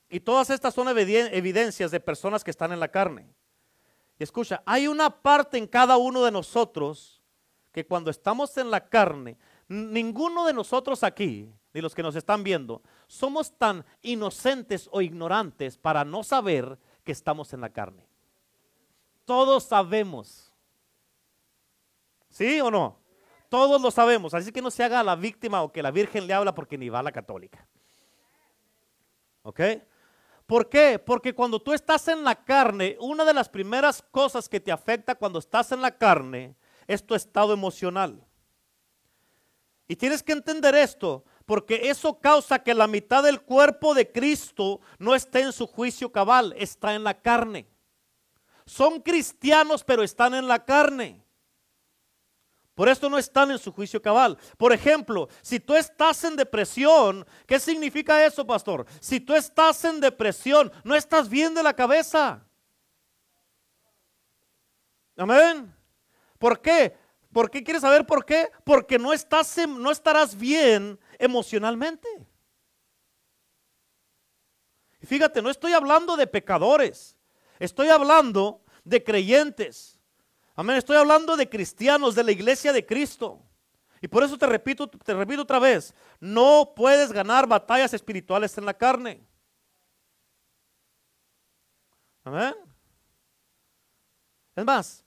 Y 0.10 0.20
todas 0.20 0.50
estas 0.50 0.74
son 0.74 0.88
evidencias 0.88 1.92
de 1.92 2.00
personas 2.00 2.44
que 2.44 2.52
están 2.52 2.72
en 2.72 2.80
la 2.80 2.88
carne. 2.90 3.32
Y 4.20 4.24
escucha, 4.24 4.62
hay 4.66 4.88
una 4.88 5.10
parte 5.10 5.58
en 5.58 5.66
cada 5.66 5.96
uno 5.96 6.26
de 6.26 6.32
nosotros 6.32 7.22
que 7.72 7.86
cuando 7.86 8.12
estamos 8.12 8.58
en 8.58 8.70
la 8.70 8.90
carne, 8.90 9.38
ninguno 9.70 10.46
de 10.46 10.54
nosotros 10.54 11.04
aquí, 11.04 11.50
ni 11.74 11.80
los 11.80 11.96
que 11.96 12.04
nos 12.04 12.16
están 12.18 12.44
viendo, 12.44 12.82
somos 13.08 13.58
tan 13.58 13.86
inocentes 14.02 14.90
o 14.92 15.02
ignorantes 15.02 15.78
para 15.78 16.04
no 16.04 16.24
saber 16.24 16.78
que 17.06 17.14
estamos 17.14 17.54
en 17.54 17.62
la 17.62 17.70
carne. 17.70 18.06
Todos 19.24 19.64
sabemos. 19.64 20.52
¿Sí 22.30 22.60
o 22.60 22.70
no? 22.70 23.00
Todos 23.48 23.82
lo 23.82 23.90
sabemos. 23.90 24.34
Así 24.34 24.52
que 24.52 24.62
no 24.62 24.70
se 24.70 24.84
haga 24.84 25.02
la 25.02 25.16
víctima 25.16 25.62
o 25.64 25.72
que 25.72 25.82
la 25.82 25.92
Virgen 25.92 26.28
le 26.28 26.34
habla 26.34 26.54
porque 26.54 26.78
ni 26.78 26.90
va 26.90 27.00
a 27.00 27.04
la 27.04 27.12
católica. 27.12 27.66
¿Ok? 29.44 29.62
¿Por 30.50 30.68
qué? 30.68 30.98
Porque 30.98 31.36
cuando 31.36 31.62
tú 31.62 31.74
estás 31.74 32.08
en 32.08 32.24
la 32.24 32.44
carne, 32.44 32.98
una 33.00 33.24
de 33.24 33.36
las 33.36 33.48
primeras 33.48 34.02
cosas 34.02 34.50
que 34.50 34.60
te 34.60 34.72
afecta 34.72 35.14
cuando 35.14 35.38
estás 35.38 35.72
en 35.72 35.80
la 35.80 35.96
carne 35.96 36.56
es 36.88 37.06
tu 37.06 37.14
estado 37.14 37.54
emocional. 37.54 38.26
Y 39.88 39.96
tienes 39.96 40.24
que 40.24 40.32
entender 40.32 40.74
esto, 40.74 41.24
porque 41.46 41.92
eso 41.92 42.20
causa 42.20 42.64
que 42.64 42.74
la 42.74 42.88
mitad 42.88 43.22
del 43.22 43.42
cuerpo 43.42 43.94
de 43.94 44.12
Cristo 44.12 44.82
no 44.98 45.14
esté 45.14 45.42
en 45.42 45.54
su 45.54 45.68
juicio 45.68 46.12
cabal, 46.12 46.56
está 46.58 46.96
en 46.96 47.04
la 47.04 47.22
carne. 47.22 47.70
Son 48.66 49.02
cristianos, 49.02 49.84
pero 49.84 50.02
están 50.02 50.34
en 50.34 50.48
la 50.48 50.66
carne. 50.66 51.24
Por 52.80 52.88
esto 52.88 53.10
no 53.10 53.18
están 53.18 53.52
en 53.52 53.60
su 53.60 53.74
juicio 53.74 54.02
cabal. 54.02 54.38
Por 54.58 54.72
ejemplo, 54.72 55.28
si 55.42 55.60
tú 55.60 55.76
estás 55.76 56.24
en 56.24 56.38
depresión, 56.38 57.28
¿qué 57.46 57.60
significa 57.60 58.26
eso, 58.26 58.48
pastor? 58.48 58.86
Si 59.02 59.20
tú 59.20 59.36
estás 59.36 59.84
en 59.84 60.00
depresión, 60.00 60.72
no 60.86 60.96
estás 60.96 61.28
bien 61.28 61.54
de 61.54 61.62
la 61.62 61.74
cabeza. 61.74 62.42
Amén. 65.18 65.76
¿Por 66.38 66.62
qué? 66.62 66.96
¿Por 67.34 67.52
qué 67.52 67.66
quieres 67.66 67.82
saber 67.82 68.06
por 68.06 68.24
qué? 68.24 68.50
Porque 68.64 68.98
no, 68.98 69.12
estás, 69.12 69.58
no 69.68 69.92
estarás 69.92 70.38
bien 70.38 70.98
emocionalmente. 71.18 72.08
Y 75.02 75.06
fíjate, 75.06 75.42
no 75.42 75.50
estoy 75.50 75.74
hablando 75.74 76.16
de 76.16 76.28
pecadores, 76.28 77.18
estoy 77.60 77.90
hablando 77.90 78.64
de 78.86 79.04
creyentes. 79.04 79.99
Amén. 80.60 80.76
Estoy 80.76 80.98
hablando 80.98 81.38
de 81.38 81.48
cristianos, 81.48 82.16
de 82.16 82.22
la 82.22 82.34
iglesia 82.34 82.74
de 82.74 82.86
Cristo. 82.86 83.42
Y 84.02 84.10
por 84.10 84.24
eso 84.24 84.38
te 84.38 84.46
repito, 84.46 84.90
te 84.90 85.14
repito 85.14 85.44
otra 85.44 85.58
vez, 85.58 85.94
no 86.20 86.74
puedes 86.76 87.14
ganar 87.14 87.48
batallas 87.48 87.94
espirituales 87.94 88.58
en 88.58 88.66
la 88.66 88.74
carne. 88.74 89.26
Amén. 92.26 92.54
Es 94.54 94.66
más, 94.66 95.06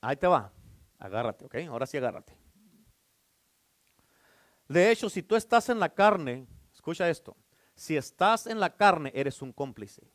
ahí 0.00 0.14
te 0.14 0.28
va. 0.28 0.52
Agárrate, 1.00 1.46
¿ok? 1.46 1.56
Ahora 1.68 1.84
sí 1.84 1.96
agárrate. 1.96 2.36
De 4.68 4.92
hecho, 4.92 5.10
si 5.10 5.24
tú 5.24 5.34
estás 5.34 5.68
en 5.70 5.80
la 5.80 5.88
carne, 5.88 6.46
escucha 6.72 7.10
esto, 7.10 7.36
si 7.74 7.96
estás 7.96 8.46
en 8.46 8.60
la 8.60 8.76
carne, 8.76 9.10
eres 9.12 9.42
un 9.42 9.52
cómplice. 9.52 10.13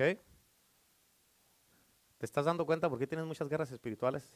¿Te 0.00 0.18
estás 2.26 2.46
dando 2.46 2.64
cuenta 2.64 2.88
por 2.88 2.98
qué 2.98 3.06
tienes 3.06 3.26
muchas 3.26 3.48
guerras 3.48 3.70
espirituales? 3.70 4.32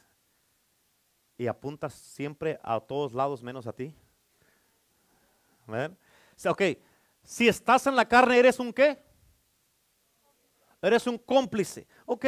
Y 1.37 1.47
apuntas 1.47 1.93
siempre 1.93 2.59
a 2.63 2.79
todos 2.79 3.13
lados 3.13 3.41
menos 3.41 3.65
a 3.65 3.73
ti. 3.73 3.93
¿Ver? 5.67 5.91
ok, 6.47 6.61
si 7.23 7.47
estás 7.47 7.87
en 7.87 7.95
la 7.95 8.07
carne, 8.07 8.37
¿eres 8.37 8.59
un 8.59 8.71
qué? 8.71 9.03
Eres 10.81 11.07
un 11.07 11.17
cómplice. 11.17 11.87
Ok, 12.05 12.25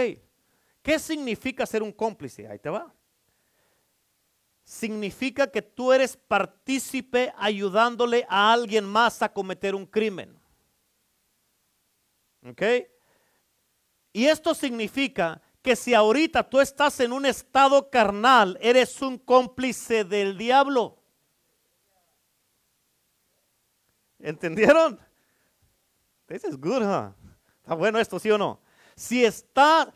¿qué 0.81 0.97
significa 0.97 1.65
ser 1.65 1.83
un 1.83 1.91
cómplice? 1.91 2.47
Ahí 2.47 2.57
te 2.57 2.69
va. 2.69 2.91
significa 4.63 5.49
que 5.49 5.61
tú 5.61 5.93
eres 5.93 6.17
partícipe 6.17 7.31
ayudándole 7.37 8.25
a 8.27 8.51
alguien 8.51 8.83
más 8.83 9.21
a 9.21 9.31
cometer 9.31 9.75
un 9.75 9.85
crimen. 9.85 10.37
¿Ok? 12.43 12.61
Y 14.13 14.25
esto 14.25 14.53
significa 14.53 15.41
que 15.61 15.75
si 15.75 15.93
ahorita 15.93 16.49
tú 16.49 16.59
estás 16.59 16.99
en 16.99 17.11
un 17.11 17.25
estado 17.25 17.89
carnal, 17.89 18.57
eres 18.61 19.01
un 19.01 19.17
cómplice 19.17 20.03
del 20.03 20.37
diablo. 20.37 20.97
¿Entendieron? 24.19 24.99
This 26.25 26.43
is 26.43 26.57
good, 26.57 26.83
huh? 26.83 27.13
Está 27.61 27.75
bueno 27.75 27.99
esto, 27.99 28.17
¿sí 28.19 28.31
o 28.31 28.37
no? 28.37 28.59
Si 28.95 29.23
está, 29.23 29.93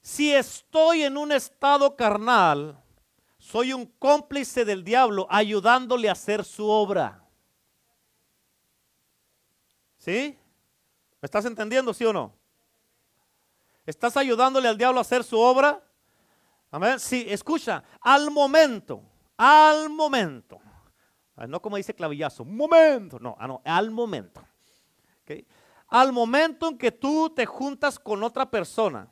si 0.00 0.32
estoy 0.32 1.02
en 1.02 1.16
un 1.16 1.32
estado 1.32 1.94
carnal, 1.96 2.82
soy 3.38 3.72
un 3.72 3.86
cómplice 3.86 4.64
del 4.64 4.82
diablo 4.82 5.26
ayudándole 5.30 6.08
a 6.08 6.12
hacer 6.12 6.44
su 6.44 6.68
obra. 6.68 7.24
¿Sí? 9.98 10.38
¿Me 11.26 11.28
estás 11.28 11.44
entendiendo, 11.44 11.92
sí 11.92 12.04
o 12.04 12.12
no? 12.12 12.32
¿Estás 13.84 14.16
ayudándole 14.16 14.68
al 14.68 14.78
diablo 14.78 14.98
a 14.98 15.00
hacer 15.00 15.24
su 15.24 15.36
obra? 15.36 15.82
Amén. 16.70 17.00
Sí, 17.00 17.26
escucha, 17.28 17.82
al 18.00 18.30
momento, 18.30 19.02
al 19.36 19.90
momento. 19.90 20.60
No 21.48 21.60
como 21.60 21.78
dice 21.78 21.92
clavillazo, 21.94 22.44
momento, 22.44 23.18
no, 23.18 23.34
ah, 23.40 23.48
no 23.48 23.60
al 23.64 23.90
momento. 23.90 24.40
Al 25.88 26.12
momento 26.12 26.68
en 26.68 26.78
que 26.78 26.92
tú 26.92 27.28
te 27.30 27.44
juntas 27.44 27.98
con 27.98 28.22
otra 28.22 28.48
persona, 28.48 29.08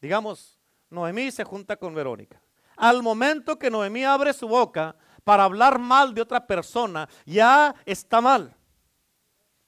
digamos, 0.00 0.60
Noemí 0.88 1.32
se 1.32 1.42
junta 1.42 1.76
con 1.76 1.96
Verónica. 1.96 2.40
Al 2.76 3.02
momento 3.02 3.58
que 3.58 3.72
Noemí 3.72 4.04
abre 4.04 4.32
su 4.34 4.46
boca 4.46 4.94
para 5.24 5.42
hablar 5.42 5.80
mal 5.80 6.14
de 6.14 6.20
otra 6.20 6.46
persona, 6.46 7.08
ya 7.24 7.74
está 7.84 8.20
mal. 8.20 8.56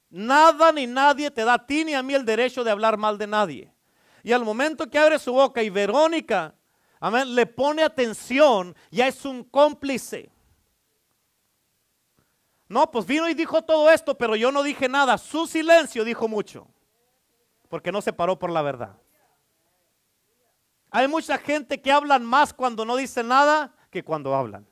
Nada 0.09 0.71
ni 0.71 0.87
nadie 0.87 1.29
te 1.29 1.43
da 1.43 1.53
a 1.53 1.65
ti 1.65 1.85
ni 1.85 1.93
a 1.93 2.01
mí 2.01 2.13
el 2.13 2.25
derecho 2.25 2.63
de 2.63 2.71
hablar 2.71 2.97
mal 2.97 3.17
de 3.17 3.27
nadie. 3.27 3.73
Y 4.23 4.31
al 4.31 4.43
momento 4.43 4.89
que 4.89 4.97
abre 4.97 5.19
su 5.19 5.33
boca 5.33 5.61
y 5.61 5.69
Verónica, 5.69 6.55
le 7.27 7.45
pone 7.45 7.83
atención, 7.83 8.75
ya 8.91 9.07
es 9.07 9.23
un 9.23 9.43
cómplice. 9.43 10.31
No, 12.67 12.89
pues 12.91 13.05
vino 13.05 13.29
y 13.29 13.33
dijo 13.33 13.61
todo 13.63 13.89
esto, 13.89 14.17
pero 14.17 14.35
yo 14.35 14.51
no 14.51 14.61
dije 14.63 14.89
nada. 14.89 15.17
Su 15.17 15.47
silencio 15.47 16.03
dijo 16.03 16.27
mucho, 16.27 16.67
porque 17.67 17.91
no 17.91 18.01
se 18.01 18.13
paró 18.13 18.37
por 18.37 18.51
la 18.51 18.61
verdad. 18.61 18.97
Hay 20.91 21.07
mucha 21.07 21.37
gente 21.37 21.81
que 21.81 21.91
hablan 21.91 22.25
más 22.25 22.53
cuando 22.53 22.83
no 22.83 22.95
dicen 22.95 23.27
nada 23.27 23.75
que 23.91 24.03
cuando 24.03 24.35
hablan. 24.35 24.67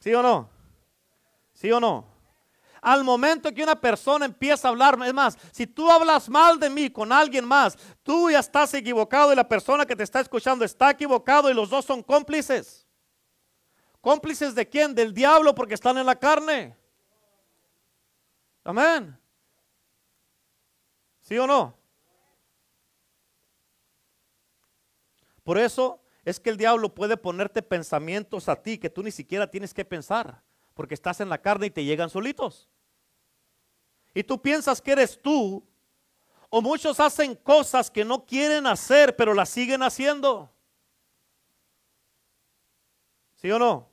¿Sí 0.00 0.12
o 0.14 0.22
no? 0.22 0.50
¿Sí 1.52 1.70
o 1.70 1.80
no? 1.80 2.15
Al 2.86 3.02
momento 3.02 3.52
que 3.52 3.64
una 3.64 3.74
persona 3.74 4.26
empieza 4.26 4.68
a 4.68 4.70
hablar, 4.70 4.96
es 5.04 5.12
más, 5.12 5.36
si 5.50 5.66
tú 5.66 5.90
hablas 5.90 6.28
mal 6.28 6.56
de 6.60 6.70
mí 6.70 6.88
con 6.88 7.10
alguien 7.10 7.44
más, 7.44 7.76
tú 8.04 8.30
ya 8.30 8.38
estás 8.38 8.72
equivocado 8.74 9.32
y 9.32 9.34
la 9.34 9.48
persona 9.48 9.84
que 9.84 9.96
te 9.96 10.04
está 10.04 10.20
escuchando 10.20 10.64
está 10.64 10.90
equivocado 10.90 11.50
y 11.50 11.54
los 11.54 11.68
dos 11.68 11.84
son 11.84 12.00
cómplices. 12.00 12.86
¿Cómplices 14.00 14.54
de 14.54 14.68
quién? 14.68 14.94
Del 14.94 15.12
diablo 15.12 15.52
porque 15.52 15.74
están 15.74 15.98
en 15.98 16.06
la 16.06 16.14
carne. 16.14 16.76
Amén. 18.62 19.18
¿Sí 21.22 21.36
o 21.38 21.46
no? 21.48 21.76
Por 25.42 25.58
eso 25.58 26.00
es 26.24 26.38
que 26.38 26.50
el 26.50 26.56
diablo 26.56 26.94
puede 26.94 27.16
ponerte 27.16 27.62
pensamientos 27.62 28.48
a 28.48 28.54
ti 28.54 28.78
que 28.78 28.90
tú 28.90 29.02
ni 29.02 29.10
siquiera 29.10 29.50
tienes 29.50 29.74
que 29.74 29.84
pensar, 29.84 30.40
porque 30.72 30.94
estás 30.94 31.20
en 31.20 31.28
la 31.28 31.42
carne 31.42 31.66
y 31.66 31.70
te 31.70 31.82
llegan 31.82 32.10
solitos. 32.10 32.70
Y 34.16 34.24
tú 34.24 34.40
piensas 34.40 34.80
que 34.80 34.92
eres 34.92 35.20
tú, 35.20 35.62
o 36.48 36.62
muchos 36.62 36.98
hacen 37.00 37.34
cosas 37.34 37.90
que 37.90 38.02
no 38.02 38.24
quieren 38.24 38.66
hacer, 38.66 39.14
pero 39.14 39.34
las 39.34 39.50
siguen 39.50 39.82
haciendo. 39.82 40.50
¿Sí 43.34 43.50
o 43.50 43.58
no? 43.58 43.90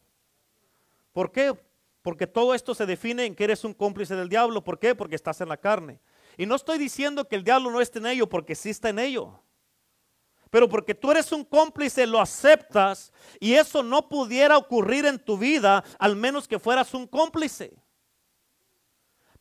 ¿Por 1.11 1.29
qué? 1.29 1.53
Porque 2.01 2.25
todo 2.25 2.53
esto 2.53 2.73
se 2.73 2.85
define 2.85 3.25
en 3.25 3.35
que 3.35 3.43
eres 3.43 3.65
un 3.65 3.73
cómplice 3.73 4.15
del 4.15 4.29
diablo. 4.29 4.63
¿Por 4.63 4.79
qué? 4.79 4.95
Porque 4.95 5.17
estás 5.17 5.41
en 5.41 5.49
la 5.49 5.57
carne. 5.57 5.99
Y 6.37 6.45
no 6.45 6.55
estoy 6.55 6.77
diciendo 6.77 7.27
que 7.27 7.35
el 7.35 7.43
diablo 7.43 7.69
no 7.69 7.81
esté 7.81 7.99
en 7.99 8.05
ello, 8.05 8.29
porque 8.29 8.55
sí 8.55 8.69
está 8.69 8.87
en 8.87 8.99
ello 8.99 9.43
pero 10.49 10.69
porque 10.69 10.93
tú 10.93 11.09
eres 11.09 11.31
un 11.31 11.43
cómplice 11.43 12.05
lo 12.05 12.21
aceptas 12.21 13.11
y 13.39 13.55
eso 13.55 13.81
no 13.81 14.07
pudiera 14.07 14.55
ocurrir 14.55 15.03
en 15.07 15.17
tu 15.17 15.35
vida 15.35 15.83
al 15.97 16.15
menos 16.15 16.47
que 16.47 16.59
fueras 16.59 16.93
un 16.93 17.07
cómplice. 17.07 17.82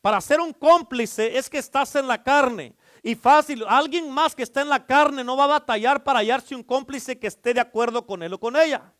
Para 0.03 0.19
ser 0.19 0.41
un 0.41 0.51
cómplice 0.51 1.37
es 1.37 1.49
que 1.49 1.59
estás 1.59 1.95
en 1.95 2.09
la 2.09 2.21
carne. 2.21 2.75
Y 3.01 3.15
fácil, 3.15 3.63
alguien 3.65 4.11
más 4.11 4.35
que 4.35 4.43
está 4.43 4.61
en 4.61 4.67
la 4.67 4.85
carne 4.85 5.23
no 5.23 5.37
va 5.37 5.45
a 5.45 5.59
batallar 5.59 6.03
para 6.03 6.19
hallarse 6.19 6.53
un 6.53 6.61
cómplice 6.61 7.17
que 7.17 7.27
esté 7.27 7.53
de 7.53 7.61
acuerdo 7.61 8.05
con 8.05 8.21
él 8.21 8.33
o 8.33 8.37
con 8.37 8.57
ella. 8.57 8.91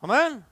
Amén. 0.00 0.44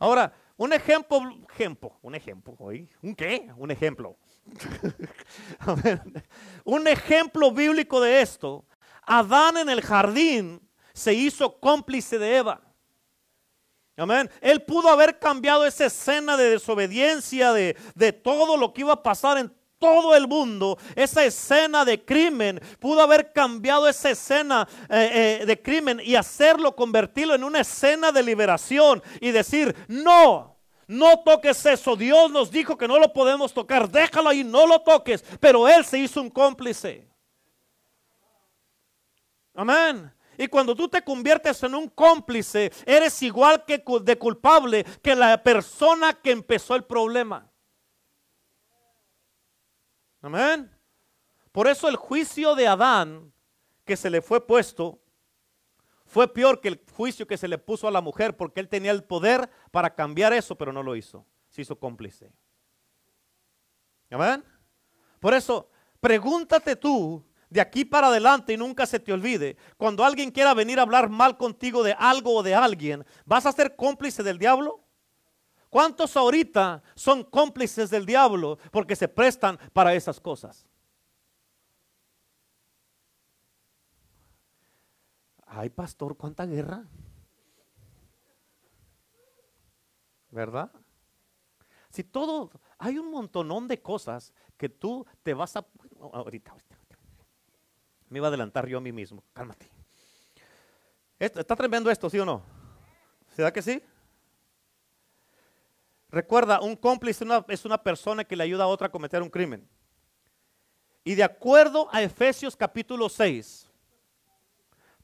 Ahora, 0.00 0.32
un 0.56 0.72
ejemplo, 0.72 1.20
ejemplo, 1.48 1.96
un 2.02 2.16
ejemplo, 2.16 2.56
¿un 3.00 3.14
qué? 3.14 3.48
Un 3.56 3.70
ejemplo. 3.70 4.16
un 6.64 6.88
ejemplo 6.88 7.52
bíblico 7.52 8.00
de 8.00 8.22
esto 8.22 8.64
Adán 9.06 9.56
en 9.56 9.68
el 9.68 9.82
jardín 9.82 10.60
se 10.92 11.14
hizo 11.14 11.60
cómplice 11.60 12.18
de 12.18 12.38
Eva. 12.38 12.60
Amén. 13.96 14.30
Él 14.42 14.62
pudo 14.62 14.88
haber 14.88 15.18
cambiado 15.18 15.64
esa 15.64 15.86
escena 15.86 16.36
de 16.36 16.50
desobediencia, 16.50 17.52
de, 17.52 17.76
de, 17.94 18.12
todo 18.12 18.56
lo 18.56 18.74
que 18.74 18.82
iba 18.82 18.92
a 18.92 19.02
pasar 19.02 19.38
en 19.38 19.50
todo 19.78 20.14
el 20.14 20.26
mundo, 20.26 20.78
esa 20.94 21.24
escena 21.24 21.84
de 21.84 22.04
crimen, 22.04 22.60
pudo 22.78 23.00
haber 23.02 23.32
cambiado 23.32 23.88
esa 23.88 24.10
escena 24.10 24.66
eh, 24.88 25.38
eh, 25.42 25.46
de 25.46 25.62
crimen 25.62 26.00
y 26.02 26.14
hacerlo, 26.14 26.74
convertirlo 26.74 27.34
en 27.34 27.44
una 27.44 27.60
escena 27.60 28.12
de 28.12 28.22
liberación 28.22 29.02
y 29.20 29.30
decir, 29.30 29.74
no, 29.88 30.56
no 30.86 31.20
toques 31.20 31.64
eso, 31.66 31.96
Dios 31.96 32.30
nos 32.30 32.50
dijo 32.50 32.76
que 32.76 32.88
no 32.88 32.98
lo 32.98 33.12
podemos 33.12 33.52
tocar, 33.52 33.88
déjalo 33.90 34.30
ahí, 34.30 34.44
no 34.44 34.66
lo 34.66 34.80
toques, 34.80 35.24
pero 35.40 35.68
él 35.68 35.84
se 35.84 35.98
hizo 35.98 36.20
un 36.20 36.30
cómplice. 36.30 37.08
Amén. 39.54 40.12
Y 40.38 40.48
cuando 40.48 40.74
tú 40.74 40.88
te 40.88 41.02
conviertes 41.02 41.62
en 41.62 41.74
un 41.74 41.88
cómplice, 41.88 42.72
eres 42.84 43.22
igual 43.22 43.64
que 43.64 43.82
de 44.02 44.18
culpable 44.18 44.84
que 45.02 45.14
la 45.14 45.42
persona 45.42 46.12
que 46.14 46.30
empezó 46.30 46.74
el 46.74 46.84
problema. 46.84 47.50
Amén. 50.22 50.70
Por 51.52 51.68
eso 51.68 51.88
el 51.88 51.96
juicio 51.96 52.54
de 52.54 52.66
Adán 52.66 53.32
que 53.84 53.96
se 53.96 54.10
le 54.10 54.20
fue 54.20 54.46
puesto 54.46 55.00
fue 56.04 56.32
peor 56.32 56.60
que 56.60 56.68
el 56.68 56.84
juicio 56.92 57.26
que 57.26 57.36
se 57.36 57.48
le 57.48 57.58
puso 57.58 57.88
a 57.88 57.90
la 57.90 58.00
mujer 58.00 58.36
porque 58.36 58.60
él 58.60 58.68
tenía 58.68 58.92
el 58.92 59.04
poder 59.04 59.50
para 59.70 59.94
cambiar 59.94 60.32
eso, 60.32 60.56
pero 60.56 60.72
no 60.72 60.82
lo 60.82 60.94
hizo. 60.94 61.26
Se 61.48 61.62
hizo 61.62 61.78
cómplice. 61.78 62.32
Amén. 64.10 64.44
Por 65.18 65.34
eso, 65.34 65.68
pregúntate 66.00 66.76
tú 66.76 67.24
de 67.48 67.60
aquí 67.60 67.84
para 67.84 68.08
adelante 68.08 68.52
y 68.52 68.56
nunca 68.56 68.86
se 68.86 69.00
te 69.00 69.12
olvide, 69.12 69.56
cuando 69.76 70.04
alguien 70.04 70.30
quiera 70.30 70.54
venir 70.54 70.78
a 70.78 70.82
hablar 70.82 71.08
mal 71.08 71.36
contigo 71.36 71.82
de 71.82 71.94
algo 71.98 72.34
o 72.34 72.42
de 72.42 72.54
alguien, 72.54 73.04
¿vas 73.24 73.46
a 73.46 73.52
ser 73.52 73.76
cómplice 73.76 74.22
del 74.22 74.38
diablo? 74.38 74.80
¿Cuántos 75.70 76.16
ahorita 76.16 76.82
son 76.94 77.24
cómplices 77.24 77.90
del 77.90 78.06
diablo 78.06 78.58
porque 78.70 78.96
se 78.96 79.08
prestan 79.08 79.58
para 79.72 79.94
esas 79.94 80.20
cosas? 80.20 80.66
Ay, 85.46 85.70
pastor, 85.70 86.16
¿cuánta 86.16 86.44
guerra? 86.44 86.84
¿Verdad? 90.30 90.70
Si 91.90 92.04
todo, 92.04 92.50
hay 92.78 92.98
un 92.98 93.10
montonón 93.10 93.66
de 93.68 93.80
cosas 93.80 94.34
que 94.56 94.68
tú 94.68 95.06
te 95.22 95.32
vas 95.32 95.56
a... 95.56 95.66
Ahorita, 96.12 96.50
ahorita. 96.50 96.75
Me 98.08 98.18
iba 98.18 98.26
a 98.26 98.28
adelantar 98.28 98.66
yo 98.66 98.78
a 98.78 98.80
mí 98.80 98.92
mismo. 98.92 99.22
Cálmate. 99.32 99.68
está 101.18 101.56
tremendo 101.56 101.90
esto, 101.90 102.08
¿sí 102.08 102.18
o 102.18 102.24
no? 102.24 102.42
¿Se 103.34 103.52
que 103.52 103.62
sí? 103.62 103.82
Recuerda, 106.08 106.60
un 106.60 106.76
cómplice 106.76 107.24
es 107.48 107.64
una 107.64 107.82
persona 107.82 108.24
que 108.24 108.36
le 108.36 108.44
ayuda 108.44 108.64
a 108.64 108.68
otra 108.68 108.86
a 108.86 108.90
cometer 108.90 109.22
un 109.22 109.28
crimen. 109.28 109.68
Y 111.04 111.14
de 111.14 111.24
acuerdo 111.24 111.88
a 111.92 112.02
Efesios 112.02 112.56
capítulo 112.56 113.08
6, 113.08 113.70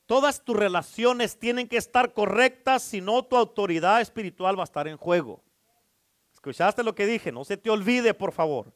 todas 0.06 0.42
tus 0.42 0.56
relaciones 0.56 1.38
tienen 1.38 1.68
que 1.68 1.76
estar 1.76 2.12
correctas, 2.12 2.82
si 2.82 3.00
no 3.00 3.24
tu 3.24 3.36
autoridad 3.36 4.00
espiritual 4.00 4.58
va 4.58 4.62
a 4.62 4.64
estar 4.64 4.88
en 4.88 4.96
juego. 4.96 5.42
¿Escuchaste 6.32 6.82
lo 6.82 6.94
que 6.94 7.06
dije? 7.06 7.30
No 7.30 7.44
se 7.44 7.56
te 7.56 7.70
olvide, 7.70 8.14
por 8.14 8.32
favor. 8.32 8.72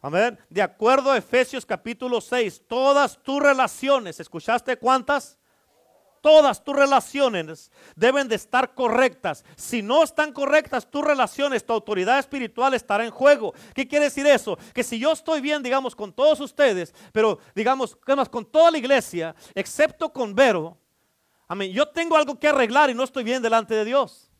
Amén. 0.00 0.38
De 0.48 0.62
acuerdo 0.62 1.10
a 1.10 1.18
Efesios 1.18 1.66
capítulo 1.66 2.20
6, 2.20 2.62
todas 2.68 3.20
tus 3.20 3.42
relaciones, 3.42 4.20
¿escuchaste 4.20 4.76
cuántas? 4.76 5.36
Todas 6.20 6.62
tus 6.62 6.74
relaciones 6.74 7.70
deben 7.96 8.28
de 8.28 8.36
estar 8.36 8.74
correctas. 8.74 9.44
Si 9.56 9.82
no 9.82 10.02
están 10.02 10.32
correctas 10.32 10.88
tus 10.88 11.04
relaciones, 11.04 11.64
tu 11.64 11.72
autoridad 11.72 12.18
espiritual 12.18 12.74
estará 12.74 13.04
en 13.04 13.10
juego. 13.10 13.54
¿Qué 13.74 13.86
quiere 13.86 14.06
decir 14.06 14.26
eso? 14.26 14.58
Que 14.74 14.82
si 14.82 14.98
yo 14.98 15.12
estoy 15.12 15.40
bien, 15.40 15.62
digamos, 15.62 15.94
con 15.94 16.12
todos 16.12 16.40
ustedes, 16.40 16.94
pero 17.12 17.38
digamos, 17.54 17.96
con 18.30 18.44
toda 18.44 18.70
la 18.70 18.78
iglesia, 18.78 19.34
excepto 19.54 20.12
con 20.12 20.34
Vero, 20.34 20.76
amén, 21.46 21.72
yo 21.72 21.88
tengo 21.88 22.16
algo 22.16 22.38
que 22.38 22.48
arreglar 22.48 22.90
y 22.90 22.94
no 22.94 23.04
estoy 23.04 23.24
bien 23.24 23.42
delante 23.42 23.74
de 23.74 23.84
Dios. 23.84 24.30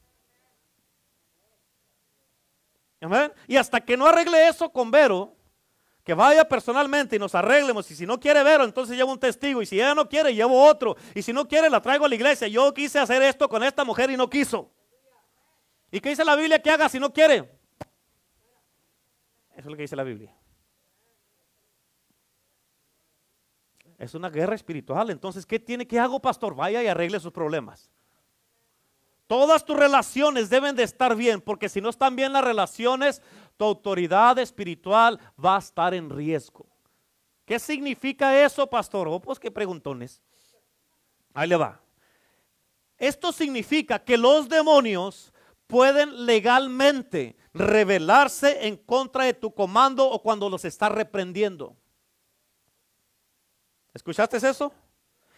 Amén. 3.00 3.32
Y 3.46 3.56
hasta 3.56 3.80
que 3.80 3.96
no 3.96 4.06
arregle 4.06 4.48
eso 4.48 4.70
con 4.70 4.90
Vero, 4.90 5.37
que 6.08 6.14
vaya 6.14 6.48
personalmente 6.48 7.16
y 7.16 7.18
nos 7.18 7.34
arreglemos. 7.34 7.90
Y 7.90 7.94
si 7.94 8.06
no 8.06 8.18
quiere 8.18 8.42
ver, 8.42 8.62
entonces 8.62 8.96
llevo 8.96 9.12
un 9.12 9.18
testigo. 9.18 9.60
Y 9.60 9.66
si 9.66 9.76
ella 9.76 9.94
no 9.94 10.08
quiere, 10.08 10.34
llevo 10.34 10.66
otro. 10.66 10.96
Y 11.14 11.20
si 11.20 11.34
no 11.34 11.46
quiere, 11.46 11.68
la 11.68 11.82
traigo 11.82 12.06
a 12.06 12.08
la 12.08 12.14
iglesia. 12.14 12.48
Yo 12.48 12.72
quise 12.72 12.98
hacer 12.98 13.20
esto 13.20 13.46
con 13.46 13.62
esta 13.62 13.84
mujer 13.84 14.10
y 14.10 14.16
no 14.16 14.30
quiso. 14.30 14.72
¿Y 15.90 16.00
qué 16.00 16.08
dice 16.08 16.24
la 16.24 16.34
Biblia 16.34 16.62
que 16.62 16.70
haga 16.70 16.88
si 16.88 16.98
no 16.98 17.12
quiere? 17.12 17.60
Eso 19.50 19.58
es 19.58 19.66
lo 19.66 19.76
que 19.76 19.82
dice 19.82 19.96
la 19.96 20.02
Biblia. 20.02 20.34
Es 23.98 24.14
una 24.14 24.30
guerra 24.30 24.54
espiritual. 24.54 25.10
Entonces, 25.10 25.44
¿qué 25.44 25.58
tiene? 25.58 25.86
¿Qué 25.86 25.98
hago, 25.98 26.20
pastor? 26.20 26.54
Vaya 26.54 26.82
y 26.82 26.86
arregle 26.86 27.20
sus 27.20 27.32
problemas. 27.32 27.90
Todas 29.26 29.62
tus 29.62 29.76
relaciones 29.76 30.48
deben 30.48 30.74
de 30.74 30.84
estar 30.84 31.14
bien, 31.14 31.42
porque 31.42 31.68
si 31.68 31.82
no 31.82 31.90
están 31.90 32.16
bien 32.16 32.32
las 32.32 32.42
relaciones, 32.42 33.20
tu 33.58 33.64
autoridad 33.64 34.38
espiritual 34.38 35.20
va 35.44 35.56
a 35.56 35.58
estar 35.58 35.92
en 35.92 36.08
riesgo. 36.08 36.66
¿Qué 37.44 37.58
significa 37.58 38.42
eso, 38.42 38.66
pastor? 38.68 39.08
Oh, 39.08 39.20
pues 39.20 39.38
qué 39.38 39.50
preguntones. 39.50 40.22
Ahí 41.34 41.48
le 41.48 41.56
va. 41.56 41.80
Esto 42.96 43.32
significa 43.32 43.98
que 43.98 44.16
los 44.16 44.48
demonios 44.48 45.32
pueden 45.66 46.24
legalmente 46.24 47.36
rebelarse 47.52 48.66
en 48.66 48.76
contra 48.76 49.24
de 49.24 49.34
tu 49.34 49.52
comando 49.52 50.08
o 50.08 50.22
cuando 50.22 50.48
los 50.48 50.64
está 50.64 50.88
reprendiendo. 50.88 51.76
¿Escuchaste 53.92 54.36
eso? 54.36 54.72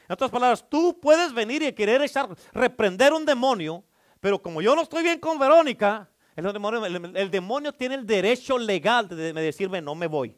En 0.07 0.13
otras 0.13 0.31
palabras, 0.31 0.69
tú 0.69 0.99
puedes 1.01 1.33
venir 1.33 1.63
y 1.63 1.73
querer 1.73 2.03
echar, 2.03 2.29
reprender 2.53 3.13
un 3.15 3.25
demonio, 3.25 3.83
pero 4.21 4.43
como 4.43 4.61
yo 4.61 4.77
no 4.77 4.83
estoy 4.83 5.03
bien 5.03 5.21
con 5.21 5.39
Verónica, 5.39 6.10
el 6.37 6.53
demonio, 6.53 6.87
el, 6.87 7.31
demonio 7.31 7.73
tiene 7.73 7.97
el 7.97 8.07
derecho 8.07 8.59
legal 8.59 9.09
de 9.09 9.33
decirme 9.33 9.81
no 9.81 9.95
me 9.95 10.07
voy. 10.07 10.37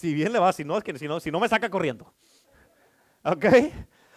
Si 0.00 0.14
bien 0.14 0.32
le 0.32 0.38
va, 0.38 0.50
si 0.52 0.64
no, 0.64 0.78
es 0.78 0.84
que 0.84 0.98
si 0.98 1.30
no, 1.30 1.40
me 1.40 1.46
saca 1.46 1.68
corriendo. 1.68 2.10
¿Ok? 3.22 3.44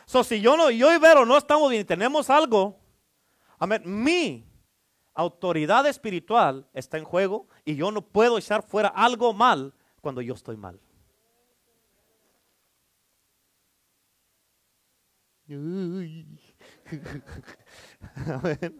So, 0.05 0.23
si 0.23 0.39
yo 0.39 0.55
no, 0.55 0.71
yo 0.71 0.95
y 0.95 0.97
Vero 0.97 1.25
no 1.25 1.37
estamos 1.37 1.69
bien 1.69 1.85
tenemos 1.85 2.29
algo, 2.29 2.79
amén, 3.59 3.83
mi 3.85 4.47
autoridad 5.13 5.85
espiritual 5.85 6.69
está 6.73 6.97
en 6.97 7.03
juego 7.03 7.49
y 7.65 7.75
yo 7.75 7.91
no 7.91 8.01
puedo 8.01 8.37
echar 8.37 8.63
fuera 8.63 8.87
algo 8.87 9.33
mal 9.33 9.73
cuando 9.99 10.21
yo 10.21 10.35
estoy 10.35 10.55
mal. 10.55 10.79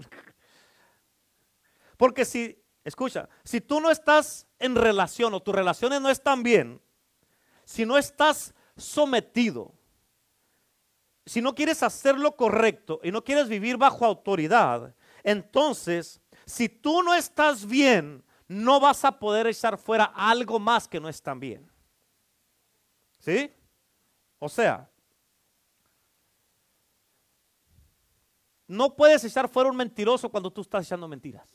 Porque 1.98 2.26
si, 2.26 2.62
escucha, 2.84 3.30
si 3.44 3.62
tú 3.62 3.80
no 3.80 3.90
estás 3.92 4.48
en 4.60 4.76
relación 4.76 5.34
o 5.34 5.42
tus 5.42 5.56
relaciones 5.56 6.02
no 6.02 6.10
están 6.10 6.44
bien, 6.44 6.82
si 7.66 7.86
no 7.86 7.98
estás 7.98 8.54
sometido, 8.76 9.74
si 11.26 11.42
no 11.42 11.56
quieres 11.56 11.84
hacer 11.84 12.18
lo 12.18 12.36
correcto 12.36 13.00
y 13.04 13.12
no 13.12 13.24
quieres 13.24 13.48
vivir 13.48 13.78
bajo 13.78 14.06
autoridad, 14.06 14.94
entonces, 15.24 16.22
si 16.46 16.68
tú 16.68 17.02
no 17.02 17.14
estás 17.14 17.66
bien, 17.66 18.24
no 18.48 18.80
vas 18.80 19.06
a 19.06 19.18
poder 19.20 19.48
echar 19.48 19.78
fuera 19.78 20.06
algo 20.06 20.60
más 20.60 20.88
que 20.88 21.00
no 21.00 21.08
están 21.08 21.40
bien. 21.40 21.72
¿Sí? 23.20 23.52
O 24.38 24.50
sea, 24.50 24.90
No 28.74 28.96
puedes 28.96 29.24
echar 29.24 29.48
fuera 29.48 29.70
un 29.70 29.78
mentiroso 29.78 30.30
cuando 30.30 30.52
tú 30.52 30.62
estás 30.62 30.88
echando 30.88 31.08
mentiras. 31.08 31.48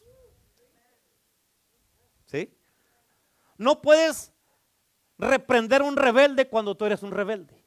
¿Sí? 2.27 2.57
No 3.57 3.83
puedes 3.83 4.33
reprender 5.19 5.83
un 5.83 5.97
rebelde 5.97 6.49
cuando 6.49 6.77
tú 6.77 6.85
eres 6.85 7.03
un 7.03 7.11
rebelde. 7.11 7.65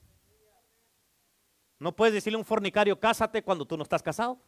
No 1.79 1.93
puedes 1.93 2.13
decirle 2.13 2.37
a 2.37 2.39
un 2.39 2.45
fornicario, 2.45 2.97
cásate 2.97 3.43
cuando 3.43 3.65
tú 3.65 3.75
no 3.75 3.83
estás 3.83 4.01
casado. 4.01 4.39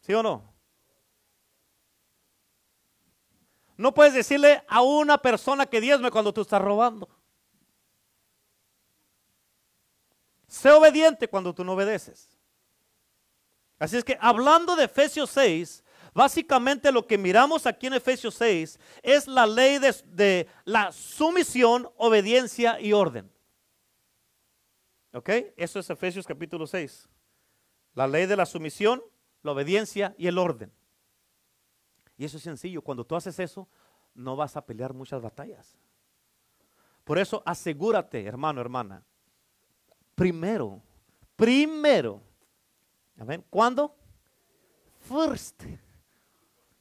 ¿Sí 0.00 0.14
o 0.14 0.22
no? 0.22 0.54
No 3.76 3.92
puedes 3.92 4.14
decirle 4.14 4.64
a 4.68 4.80
una 4.80 5.18
persona 5.18 5.66
que 5.66 5.82
diezme 5.82 6.10
cuando 6.10 6.32
tú 6.32 6.40
estás 6.40 6.62
robando. 6.62 7.10
Sé 10.48 10.70
obediente 10.70 11.28
cuando 11.28 11.54
tú 11.54 11.64
no 11.64 11.72
obedeces. 11.72 12.36
Así 13.78 13.96
es 13.96 14.04
que 14.04 14.16
hablando 14.20 14.74
de 14.76 14.84
Efesios 14.84 15.30
6, 15.30 15.84
básicamente 16.14 16.90
lo 16.90 17.06
que 17.06 17.18
miramos 17.18 17.66
aquí 17.66 17.86
en 17.86 17.94
Efesios 17.94 18.34
6 18.36 18.78
es 19.02 19.26
la 19.26 19.46
ley 19.46 19.78
de, 19.78 20.48
la 20.64 20.92
sumisión, 20.92 21.88
obediencia 21.96 22.80
y 22.80 22.92
orden. 22.92 23.30
¿Ok? 25.12 25.30
Eso 25.56 25.78
es 25.78 25.90
Efesios 25.90 26.26
capítulo 26.26 26.66
6. 26.66 27.08
La 27.94 28.06
ley 28.06 28.26
de 28.26 28.36
la 28.36 28.46
sumisión, 28.46 29.02
la 29.42 29.52
obediencia 29.52 30.14
y 30.16 30.26
el 30.26 30.38
orden. 30.38 30.72
Y 32.16 32.24
eso 32.24 32.38
es 32.38 32.42
sencillo. 32.42 32.82
Cuando 32.82 33.04
tú 33.04 33.14
haces 33.14 33.38
eso, 33.38 33.68
no 34.14 34.36
vas 34.36 34.56
a 34.56 34.64
pelear 34.64 34.94
muchas 34.94 35.20
batallas. 35.20 35.76
Por 37.04 37.18
eso 37.18 37.42
asegúrate, 37.44 38.24
hermano, 38.24 38.60
hermana, 38.60 39.04
primero. 40.16 40.82
Primero. 41.36 42.20
Amén. 43.16 43.44
¿Cuándo? 43.48 43.94
First. 44.98 45.62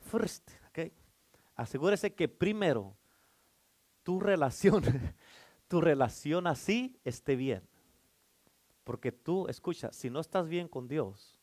First. 0.10 0.50
Okay. 0.70 0.92
Asegúrese 1.56 2.16
que 2.16 2.28
primero 2.28 2.98
tu 4.02 4.20
relación, 4.20 4.84
tu 5.68 5.82
relación 5.82 6.48
así 6.48 7.00
esté 7.04 7.36
bien. 7.36 7.62
Porque 8.84 9.12
tú, 9.12 9.48
escucha, 9.48 9.92
si 9.92 10.10
no 10.10 10.20
estás 10.20 10.48
bien 10.48 10.68
con 10.68 10.88
Dios, 10.88 11.40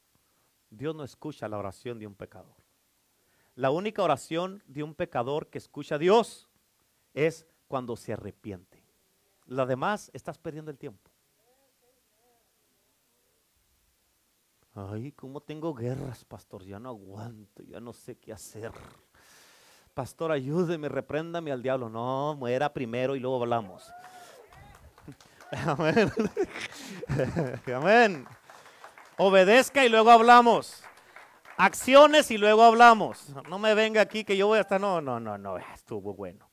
Dios 0.70 0.95
no 0.95 1.05
escucha 1.05 1.49
la 1.49 1.59
oración 1.59 1.99
de 1.99 2.07
un 2.07 2.14
pecador. 2.14 2.57
La 3.55 3.70
única 3.70 4.02
oración 4.02 4.62
de 4.66 4.82
un 4.82 4.94
pecador 4.94 5.48
que 5.48 5.59
escucha 5.59 5.97
a 5.97 5.98
Dios 5.98 6.48
es 7.12 7.47
cuando 7.69 7.97
se 7.97 8.14
arrepiente. 8.14 8.82
La 9.47 9.66
demás 9.66 10.10
estás 10.14 10.39
perdiendo 10.39 10.70
el 10.70 10.78
tiempo. 10.78 11.11
Ay, 14.74 15.12
¿cómo 15.12 15.40
tengo 15.40 15.74
guerras, 15.74 16.24
pastor? 16.24 16.65
Ya 16.65 16.78
no 16.78 16.89
aguanto, 16.89 17.62
ya 17.62 17.78
no 17.78 17.93
sé 17.93 18.16
qué 18.16 18.32
hacer. 18.32 18.73
Pastor, 19.93 20.32
ayúdeme, 20.32 20.89
repréndame 20.89 21.53
al 21.53 21.62
diablo. 21.62 21.90
No, 21.90 22.35
muera 22.35 22.73
primero 22.73 23.15
y 23.15 23.20
luego 23.20 23.43
hablamos. 23.43 23.93
Amén. 25.66 26.11
Amén. 27.74 28.27
Obedezca 29.19 29.85
y 29.85 29.90
luego 29.90 30.11
hablamos. 30.11 30.82
Acciones 31.59 32.31
y 32.31 32.39
luego 32.39 32.62
hablamos. 32.62 33.28
No 33.51 33.59
me 33.59 33.74
venga 33.74 34.01
aquí 34.01 34.24
que 34.24 34.39
yo 34.39 34.47
voy 34.47 34.57
a 34.57 34.62
estar. 34.62 34.81
No, 34.81 35.03
no, 35.03 35.20
no, 35.20 35.36
no. 35.36 35.59
Estuvo 35.59 36.15
bueno. 36.15 36.49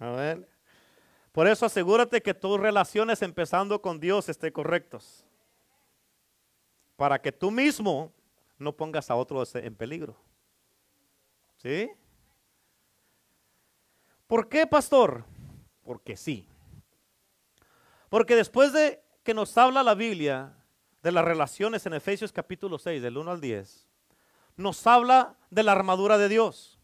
Amén. 0.00 0.48
Por 1.30 1.46
eso 1.46 1.66
asegúrate 1.66 2.22
que 2.22 2.32
tus 2.32 2.58
relaciones 2.58 3.20
empezando 3.20 3.82
con 3.82 4.00
Dios 4.00 4.30
estén 4.30 4.52
correctos 4.52 5.26
para 7.02 7.20
que 7.20 7.32
tú 7.32 7.50
mismo 7.50 8.12
no 8.58 8.76
pongas 8.76 9.10
a 9.10 9.16
otros 9.16 9.56
en 9.56 9.74
peligro. 9.74 10.14
¿Sí? 11.56 11.90
¿Por 14.28 14.48
qué, 14.48 14.68
pastor? 14.68 15.24
Porque 15.82 16.16
sí. 16.16 16.46
Porque 18.08 18.36
después 18.36 18.72
de 18.72 19.02
que 19.24 19.34
nos 19.34 19.58
habla 19.58 19.82
la 19.82 19.96
Biblia 19.96 20.54
de 21.02 21.10
las 21.10 21.24
relaciones 21.24 21.84
en 21.86 21.94
Efesios 21.94 22.30
capítulo 22.30 22.78
6, 22.78 23.02
del 23.02 23.18
1 23.18 23.32
al 23.32 23.40
10, 23.40 23.88
nos 24.54 24.86
habla 24.86 25.34
de 25.50 25.64
la 25.64 25.72
armadura 25.72 26.18
de 26.18 26.28
Dios. 26.28 26.78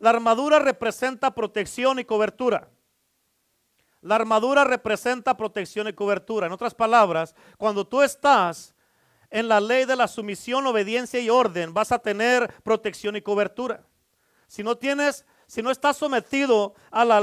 La 0.00 0.10
armadura 0.10 0.58
representa 0.58 1.32
protección 1.32 2.00
y 2.00 2.04
cobertura. 2.04 2.68
La 4.00 4.14
armadura 4.14 4.64
representa 4.64 5.36
protección 5.36 5.88
y 5.88 5.92
cobertura. 5.92 6.46
En 6.46 6.52
otras 6.52 6.74
palabras, 6.74 7.34
cuando 7.56 7.86
tú 7.86 8.02
estás 8.02 8.74
en 9.30 9.48
la 9.48 9.60
ley 9.60 9.84
de 9.84 9.96
la 9.96 10.08
sumisión, 10.08 10.66
obediencia 10.66 11.20
y 11.20 11.30
orden, 11.30 11.74
vas 11.74 11.92
a 11.92 11.98
tener 11.98 12.52
protección 12.62 13.16
y 13.16 13.22
cobertura. 13.22 13.84
Si 14.46 14.62
no 14.62 14.76
tienes, 14.76 15.26
si 15.46 15.62
no 15.62 15.70
estás 15.70 15.96
sometido 15.96 16.74
a 16.90 17.04
la, 17.04 17.20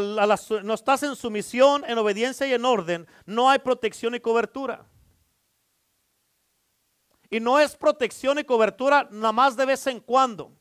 no 0.64 0.74
estás 0.74 1.04
en 1.04 1.16
sumisión, 1.16 1.84
en 1.88 1.98
obediencia 1.98 2.46
y 2.46 2.54
en 2.54 2.66
orden, 2.66 3.08
no 3.26 3.50
hay 3.50 3.60
protección 3.60 4.14
y 4.14 4.20
cobertura. 4.20 4.86
Y 7.30 7.40
no 7.40 7.60
es 7.60 7.76
protección 7.76 8.38
y 8.38 8.44
cobertura 8.44 9.08
nada 9.12 9.32
más 9.32 9.58
de 9.58 9.66
vez 9.66 9.88
en 9.88 10.00
cuando. 10.00 10.52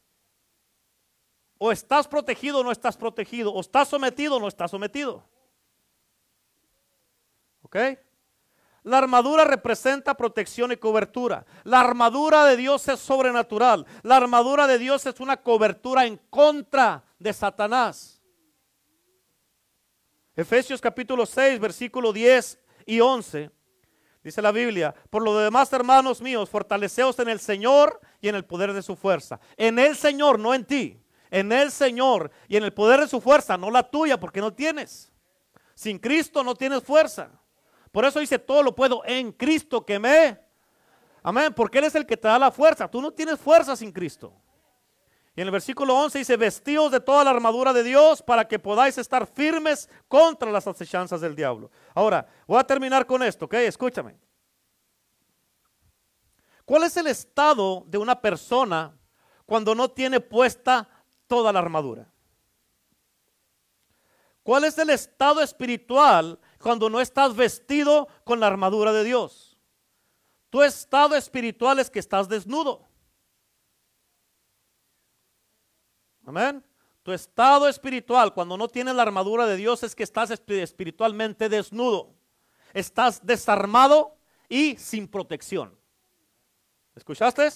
O 1.58 1.70
estás 1.70 2.08
protegido 2.08 2.60
o 2.60 2.64
no 2.64 2.72
estás 2.72 2.96
protegido. 2.96 3.52
O 3.52 3.60
estás 3.60 3.88
sometido 3.88 4.36
o 4.36 4.40
no 4.40 4.48
estás 4.48 4.70
sometido. 4.70 5.24
¿Ok? 7.74 7.98
La 8.84 8.98
armadura 8.98 9.44
representa 9.44 10.14
protección 10.14 10.70
y 10.70 10.76
cobertura. 10.76 11.44
La 11.64 11.80
armadura 11.80 12.44
de 12.44 12.56
Dios 12.56 12.86
es 12.86 13.00
sobrenatural. 13.00 13.86
La 14.02 14.16
armadura 14.16 14.66
de 14.66 14.78
Dios 14.78 15.06
es 15.06 15.18
una 15.20 15.38
cobertura 15.38 16.04
en 16.04 16.18
contra 16.28 17.02
de 17.18 17.32
Satanás. 17.32 18.22
Efesios 20.36 20.80
capítulo 20.80 21.24
6, 21.24 21.58
versículo 21.58 22.12
10 22.12 22.60
y 22.86 23.00
11. 23.00 23.50
Dice 24.22 24.42
la 24.42 24.52
Biblia, 24.52 24.94
por 25.10 25.22
lo 25.22 25.36
demás, 25.38 25.72
hermanos 25.72 26.20
míos, 26.20 26.50
fortaleceos 26.50 27.18
en 27.18 27.30
el 27.30 27.40
Señor 27.40 28.00
y 28.20 28.28
en 28.28 28.34
el 28.34 28.44
poder 28.44 28.72
de 28.72 28.82
su 28.82 28.96
fuerza. 28.96 29.40
En 29.56 29.78
el 29.78 29.96
Señor, 29.96 30.38
no 30.38 30.54
en 30.54 30.64
ti. 30.64 31.00
En 31.30 31.52
el 31.52 31.72
Señor 31.72 32.30
y 32.48 32.56
en 32.56 32.64
el 32.64 32.72
poder 32.72 33.00
de 33.00 33.08
su 33.08 33.20
fuerza, 33.20 33.56
no 33.56 33.70
la 33.70 33.90
tuya, 33.90 34.20
porque 34.20 34.40
no 34.40 34.52
tienes. 34.52 35.10
Sin 35.74 35.98
Cristo 35.98 36.44
no 36.44 36.54
tienes 36.54 36.82
fuerza. 36.82 37.30
Por 37.94 38.04
eso 38.04 38.18
dice, 38.18 38.40
todo 38.40 38.60
lo 38.64 38.74
puedo 38.74 39.04
en 39.04 39.30
Cristo 39.30 39.86
que 39.86 40.00
me... 40.00 40.36
Amén, 41.22 41.54
porque 41.54 41.78
Él 41.78 41.84
es 41.84 41.94
el 41.94 42.04
que 42.04 42.16
te 42.16 42.26
da 42.26 42.40
la 42.40 42.50
fuerza. 42.50 42.90
Tú 42.90 43.00
no 43.00 43.12
tienes 43.12 43.38
fuerza 43.38 43.76
sin 43.76 43.92
Cristo. 43.92 44.34
Y 45.36 45.40
en 45.40 45.46
el 45.46 45.52
versículo 45.52 45.94
11 45.94 46.18
dice, 46.18 46.36
vestidos 46.36 46.90
de 46.90 46.98
toda 46.98 47.22
la 47.22 47.30
armadura 47.30 47.72
de 47.72 47.84
Dios 47.84 48.20
para 48.20 48.48
que 48.48 48.58
podáis 48.58 48.98
estar 48.98 49.28
firmes 49.28 49.88
contra 50.08 50.50
las 50.50 50.66
acechanzas 50.66 51.20
del 51.20 51.36
diablo. 51.36 51.70
Ahora, 51.94 52.26
voy 52.48 52.58
a 52.58 52.64
terminar 52.64 53.06
con 53.06 53.22
esto, 53.22 53.44
¿ok? 53.44 53.54
Escúchame. 53.54 54.18
¿Cuál 56.64 56.82
es 56.82 56.96
el 56.96 57.06
estado 57.06 57.84
de 57.86 57.98
una 57.98 58.20
persona 58.20 58.92
cuando 59.46 59.72
no 59.72 59.88
tiene 59.88 60.18
puesta 60.18 60.88
toda 61.28 61.52
la 61.52 61.60
armadura? 61.60 62.12
¿Cuál 64.42 64.64
es 64.64 64.76
el 64.78 64.90
estado 64.90 65.40
espiritual 65.40 66.40
cuando 66.64 66.88
no 66.88 67.00
estás 67.00 67.36
vestido 67.36 68.08
con 68.24 68.40
la 68.40 68.46
armadura 68.46 68.90
de 68.92 69.04
Dios? 69.04 69.58
Tu 70.48 70.62
estado 70.62 71.14
espiritual 71.14 71.78
es 71.78 71.90
que 71.90 71.98
estás 71.98 72.26
desnudo. 72.26 72.88
Amén. 76.26 76.64
Tu 77.02 77.12
estado 77.12 77.68
espiritual 77.68 78.32
cuando 78.32 78.56
no 78.56 78.66
tienes 78.68 78.94
la 78.94 79.02
armadura 79.02 79.44
de 79.46 79.56
Dios 79.56 79.82
es 79.82 79.94
que 79.94 80.04
estás 80.04 80.30
espi- 80.30 80.62
espiritualmente 80.62 81.50
desnudo. 81.50 82.14
Estás 82.72 83.24
desarmado 83.24 84.16
y 84.48 84.76
sin 84.76 85.06
protección. 85.06 85.78
¿Escuchaste? 86.96 87.46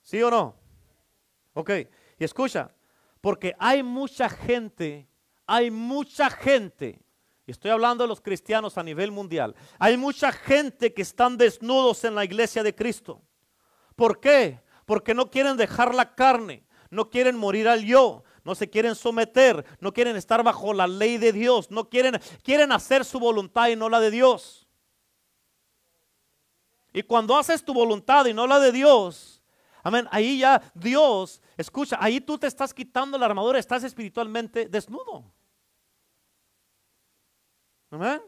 ¿Sí 0.00 0.22
o 0.22 0.30
no? 0.30 0.56
Ok, 1.52 1.70
y 2.18 2.24
escucha, 2.24 2.74
porque 3.20 3.54
hay 3.58 3.82
mucha 3.82 4.30
gente, 4.30 5.06
hay 5.46 5.70
mucha 5.70 6.30
gente, 6.30 6.98
estoy 7.52 7.70
hablando 7.70 8.04
de 8.04 8.08
los 8.08 8.20
cristianos 8.20 8.76
a 8.78 8.82
nivel 8.82 9.12
mundial, 9.12 9.54
hay 9.78 9.96
mucha 9.96 10.32
gente 10.32 10.92
que 10.92 11.02
están 11.02 11.36
desnudos 11.36 12.04
en 12.04 12.14
la 12.14 12.24
iglesia 12.24 12.62
de 12.62 12.74
Cristo. 12.74 13.22
¿Por 13.96 14.20
qué? 14.20 14.60
Porque 14.86 15.14
no 15.14 15.30
quieren 15.30 15.56
dejar 15.56 15.94
la 15.94 16.14
carne, 16.14 16.66
no 16.90 17.08
quieren 17.08 17.36
morir 17.36 17.68
al 17.68 17.84
yo, 17.84 18.24
no 18.44 18.54
se 18.54 18.68
quieren 18.68 18.94
someter, 18.94 19.64
no 19.80 19.92
quieren 19.92 20.16
estar 20.16 20.42
bajo 20.42 20.74
la 20.74 20.86
ley 20.86 21.18
de 21.18 21.32
Dios, 21.32 21.70
no 21.70 21.88
quieren, 21.88 22.20
quieren 22.42 22.72
hacer 22.72 23.04
su 23.04 23.20
voluntad 23.20 23.68
y 23.68 23.76
no 23.76 23.88
la 23.88 24.00
de 24.00 24.10
Dios. 24.10 24.66
Y 26.92 27.02
cuando 27.02 27.36
haces 27.36 27.64
tu 27.64 27.72
voluntad 27.72 28.26
y 28.26 28.34
no 28.34 28.46
la 28.46 28.58
de 28.58 28.72
Dios, 28.72 29.42
amén, 29.82 30.06
ahí 30.10 30.38
ya 30.38 30.60
Dios, 30.74 31.40
escucha, 31.56 31.96
ahí 32.00 32.20
tú 32.20 32.36
te 32.36 32.46
estás 32.46 32.74
quitando 32.74 33.16
la 33.16 33.26
armadura, 33.26 33.58
estás 33.58 33.84
espiritualmente 33.84 34.68
desnudo. 34.68 35.32
Amén. 37.92 38.22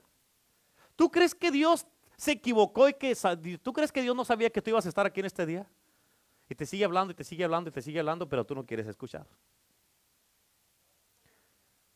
¿Tú 0.95 1.11
crees 1.11 1.35
que 1.35 1.51
Dios 1.51 1.87
se 2.17 2.33
equivocó 2.33 2.89
y 2.89 2.95
que 2.95 3.17
tú 3.63 3.73
crees 3.73 3.91
que 3.91 4.03
Dios 4.03 4.15
no 4.15 4.25
sabía 4.25 4.51
que 4.51 4.61
tú 4.61 4.71
ibas 4.71 4.85
a 4.85 4.91
estar 4.91 5.07
aquí 5.07 5.21
en 5.21 5.27
este 5.27 5.47
día? 5.47 5.67
Y 6.49 6.55
te 6.55 6.67
sigue 6.67 6.85
hablando 6.85 7.13
y 7.13 7.15
te 7.15 7.25
sigue 7.25 7.45
hablando 7.45 7.71
y 7.71 7.73
te 7.73 7.81
sigue 7.81 7.99
hablando, 7.99 8.29
pero 8.29 8.45
tú 8.45 8.55
no 8.55 8.67
quieres 8.67 8.87
escuchar. 8.87 9.27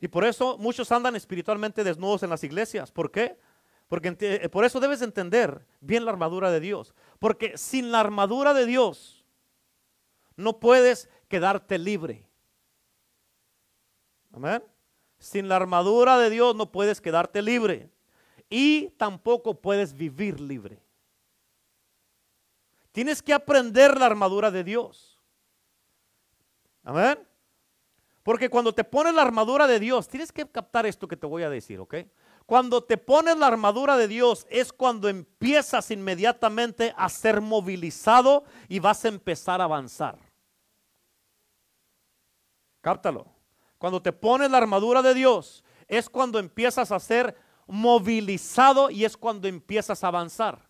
Y 0.00 0.08
por 0.08 0.24
eso 0.24 0.56
muchos 0.56 0.90
andan 0.90 1.14
espiritualmente 1.14 1.84
desnudos 1.84 2.22
en 2.22 2.30
las 2.30 2.42
iglesias. 2.42 2.90
¿Por 2.90 3.10
qué? 3.10 3.38
Porque 3.86 4.16
eh, 4.18 4.48
por 4.48 4.64
eso 4.64 4.80
debes 4.80 5.02
entender 5.02 5.66
bien 5.80 6.06
la 6.06 6.12
armadura 6.12 6.50
de 6.50 6.60
Dios. 6.60 6.94
Porque 7.18 7.58
sin 7.58 7.92
la 7.92 8.00
armadura 8.00 8.54
de 8.54 8.64
Dios 8.64 9.26
no 10.36 10.58
puedes 10.58 11.10
quedarte 11.28 11.78
libre. 11.78 12.26
Amén. 14.32 14.62
Sin 15.18 15.48
la 15.48 15.56
armadura 15.56 16.18
de 16.18 16.30
Dios 16.30 16.54
no 16.54 16.70
puedes 16.70 17.00
quedarte 17.00 17.42
libre. 17.42 17.90
Y 18.48 18.90
tampoco 18.90 19.60
puedes 19.60 19.92
vivir 19.92 20.40
libre. 20.40 20.80
Tienes 22.92 23.22
que 23.22 23.32
aprender 23.32 23.98
la 23.98 24.06
armadura 24.06 24.50
de 24.50 24.64
Dios. 24.64 25.18
Amén. 26.82 27.18
Porque 28.22 28.50
cuando 28.50 28.74
te 28.74 28.84
pones 28.84 29.14
la 29.14 29.22
armadura 29.22 29.66
de 29.66 29.78
Dios, 29.78 30.08
tienes 30.08 30.32
que 30.32 30.46
captar 30.46 30.84
esto 30.86 31.08
que 31.08 31.16
te 31.16 31.26
voy 31.26 31.42
a 31.42 31.50
decir, 31.50 31.80
¿ok? 31.80 31.94
Cuando 32.44 32.82
te 32.82 32.96
pones 32.96 33.38
la 33.38 33.46
armadura 33.46 33.96
de 33.96 34.08
Dios 34.08 34.46
es 34.50 34.72
cuando 34.72 35.08
empiezas 35.08 35.90
inmediatamente 35.90 36.94
a 36.96 37.08
ser 37.08 37.40
movilizado 37.40 38.44
y 38.68 38.80
vas 38.80 39.04
a 39.04 39.08
empezar 39.08 39.60
a 39.60 39.64
avanzar. 39.64 40.18
Cáptalo. 42.80 43.37
Cuando 43.78 44.02
te 44.02 44.12
pones 44.12 44.50
la 44.50 44.58
armadura 44.58 45.02
de 45.02 45.14
Dios 45.14 45.64
es 45.86 46.10
cuando 46.10 46.38
empiezas 46.38 46.92
a 46.92 47.00
ser 47.00 47.36
movilizado 47.66 48.90
y 48.90 49.04
es 49.04 49.16
cuando 49.16 49.48
empiezas 49.48 50.02
a 50.02 50.08
avanzar. 50.08 50.68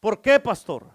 ¿Por 0.00 0.20
qué, 0.20 0.38
pastor? 0.40 0.90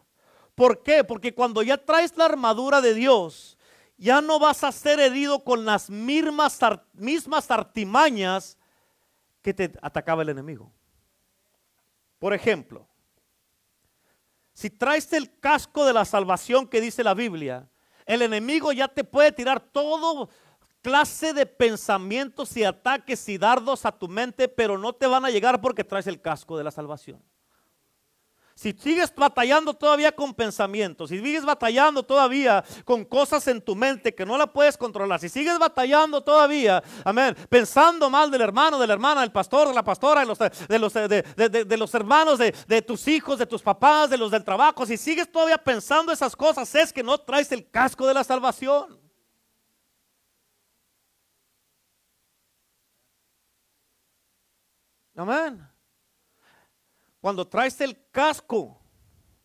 ¿Por 0.54 0.84
qué? 0.84 1.04
Porque 1.04 1.34
cuando 1.34 1.64
ya 1.64 1.78
traes 1.78 2.16
la 2.18 2.26
armadura 2.26 2.82
de 2.82 2.94
Dios, 2.94 3.58
ya 3.98 4.22
no 4.22 4.40
vas 4.40 4.64
a 4.64 4.72
ser 4.72 5.00
herido 5.00 5.44
con 5.44 5.66
las 5.66 5.90
mismas, 5.90 6.60
mismas 6.94 7.50
artimañas 7.50 8.58
que 9.42 9.54
te 9.54 9.72
atacaba 9.82 10.22
el 10.22 10.30
enemigo. 10.30 10.72
Por 12.18 12.34
ejemplo, 12.34 12.88
si 14.54 14.70
traes 14.70 15.12
el 15.14 15.40
casco 15.40 15.86
de 15.86 15.94
la 15.94 16.04
salvación 16.04 16.68
que 16.68 16.82
dice 16.82 17.04
la 17.04 17.14
Biblia, 17.14 17.70
el 18.06 18.22
enemigo 18.22 18.74
ya 18.74 18.88
te 18.88 19.04
puede 19.04 19.32
tirar 19.32 19.60
todo 19.60 20.30
clase 20.82 21.34
de 21.34 21.46
pensamientos 21.46 22.56
y 22.58 22.64
ataques 22.64 23.28
y 23.30 23.38
dardos 23.38 23.86
a 23.86 23.92
tu 23.92 24.08
mente, 24.08 24.48
pero 24.48 24.78
no 24.78 24.94
te 24.94 25.08
van 25.08 25.26
a 25.26 25.30
llegar 25.30 25.62
porque 25.62 25.84
traes 25.84 26.08
el 26.08 26.22
casco 26.22 26.58
de 26.58 26.64
la 26.64 26.72
salvación. 26.72 27.22
Si 28.60 28.74
sigues 28.74 29.16
batallando 29.16 29.74
todavía 29.74 30.12
con 30.12 30.34
pensamientos, 30.34 31.12
si 31.12 31.22
sigues 31.22 31.46
batallando 31.46 32.04
todavía 32.04 32.62
con 32.84 33.06
cosas 33.06 33.48
en 33.48 33.62
tu 33.62 33.74
mente 33.74 34.14
que 34.14 34.26
no 34.26 34.38
la 34.38 34.48
puedes 34.48 34.76
controlar, 34.76 35.18
si 35.22 35.30
sigues 35.30 35.58
batallando 35.58 36.20
todavía, 36.20 36.84
amén, 37.06 37.38
pensando 37.48 38.10
mal 38.10 38.30
del 38.30 38.42
hermano, 38.42 38.78
de 38.78 38.86
la 38.86 38.92
hermana, 38.92 39.22
del 39.22 39.32
pastor, 39.32 39.70
de 39.70 39.74
la 39.74 39.84
pastora, 39.84 40.20
de 40.20 40.26
los, 40.26 40.94
de 40.94 41.78
los, 41.78 41.96
hermanos, 41.96 42.38
de 42.38 42.82
tus 42.82 43.08
hijos, 43.08 43.40
de 43.40 43.46
tus 43.46 43.62
papás, 43.62 44.10
de 44.10 44.18
los 44.18 44.30
del 44.30 44.44
trabajo, 44.44 44.86
si 44.86 44.98
sigues 44.98 45.32
todavía 45.32 45.58
pensando 45.58 46.12
esas 46.12 46.36
cosas, 46.36 46.76
es 46.76 46.92
que 46.92 47.02
no 47.02 47.18
traes 47.18 47.50
el 47.54 47.70
casco 47.70 48.06
de 48.06 48.14
la 48.14 48.26
salvación. 48.26 48.99
Amén. 55.20 55.68
Cuando 57.20 57.46
traes 57.46 57.82
el 57.82 58.10
casco, 58.10 58.80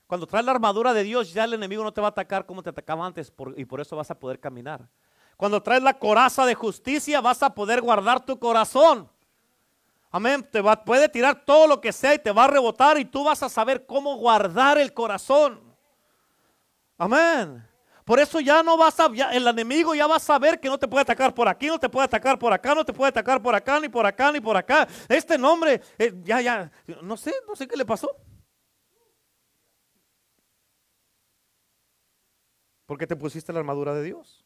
cuando 0.07 0.25
traes 0.25 0.47
la 0.47 0.53
armadura 0.53 0.95
de 0.95 1.03
Dios, 1.03 1.33
ya 1.33 1.43
el 1.43 1.55
enemigo 1.55 1.83
no 1.83 1.93
te 1.93 2.01
va 2.01 2.07
a 2.07 2.11
atacar 2.11 2.47
como 2.47 2.63
te 2.63 2.71
atacaba 2.71 3.05
antes 3.05 3.33
y 3.57 3.65
por 3.65 3.81
eso 3.81 3.97
vas 3.97 4.09
a 4.09 4.15
poder 4.19 4.39
caminar. 4.39 4.89
Cuando 5.37 5.61
traes 5.61 5.83
la 5.83 5.99
coraza 5.99 6.47
de 6.47 6.55
justicia, 6.55 7.21
vas 7.21 7.43
a 7.43 7.53
poder 7.53 7.81
guardar 7.81 8.25
tu 8.25 8.39
corazón. 8.39 9.11
Amén. 10.13 10.49
Te 10.49 10.61
va, 10.61 10.85
puede 10.85 11.09
tirar 11.09 11.45
todo 11.45 11.67
lo 11.67 11.81
que 11.81 11.93
sea 11.93 12.15
y 12.15 12.21
te 12.21 12.31
va 12.31 12.45
a 12.45 12.49
rebotar 12.49 12.97
y 12.97 13.05
tú 13.05 13.25
vas 13.25 13.43
a 13.43 13.49
saber 13.49 13.85
cómo 13.85 14.17
guardar 14.17 14.79
el 14.79 14.95
corazón. 14.95 15.61
Amén. 16.97 17.67
Por 18.05 18.21
eso 18.21 18.39
ya 18.41 18.63
no 18.63 18.77
vas 18.77 19.01
a, 19.01 19.11
ya 19.15 19.33
el 19.33 19.47
enemigo 19.47 19.95
ya 19.95 20.07
va 20.07 20.17
a 20.17 20.21
saber 20.21 20.61
que 20.61 20.69
no 20.69 20.79
te 20.79 20.87
puede 20.87 21.03
atacar 21.03 21.33
por 21.33 21.49
aquí, 21.49 21.69
no 21.69 21.79
te 21.81 21.89
puede 21.89 22.05
atacar 22.05 22.39
por 22.39 22.53
acá, 22.53 22.75
no 22.75 22.85
te 22.85 22.93
puede 22.93 23.09
atacar 23.09 23.43
por 23.43 23.55
acá, 23.55 23.81
ni 23.81 23.89
por 23.89 24.05
acá, 24.05 24.31
ni 24.31 24.41
por 24.41 24.57
acá. 24.57 24.87
Este 25.09 25.39
nombre, 25.39 25.81
eh, 25.97 26.13
ya, 26.23 26.41
ya, 26.43 26.71
no 27.03 27.17
sé, 27.17 27.33
no 27.49 27.57
sé 27.57 27.67
qué 27.67 27.77
le 27.77 27.87
pasó. 27.87 28.15
Porque 32.85 33.07
te 33.07 33.17
pusiste 33.17 33.53
la 33.55 33.61
armadura 33.61 33.95
de 33.95 34.03
Dios. 34.03 34.45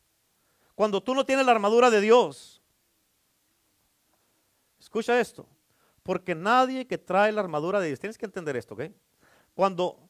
cuando 0.76 1.02
tú 1.02 1.12
no 1.12 1.26
tienes 1.26 1.44
la 1.44 1.50
armadura 1.50 1.90
de 1.90 2.00
Dios. 2.00 2.62
Escucha 4.78 5.18
esto, 5.18 5.48
porque 6.04 6.36
nadie 6.36 6.86
que 6.86 6.96
trae 6.96 7.32
la 7.32 7.40
armadura 7.40 7.80
de 7.80 7.88
Dios, 7.88 7.98
tienes 7.98 8.16
que 8.16 8.26
entender 8.26 8.56
esto, 8.56 8.74
¿ok? 8.74 8.82
Cuando, 9.54 10.08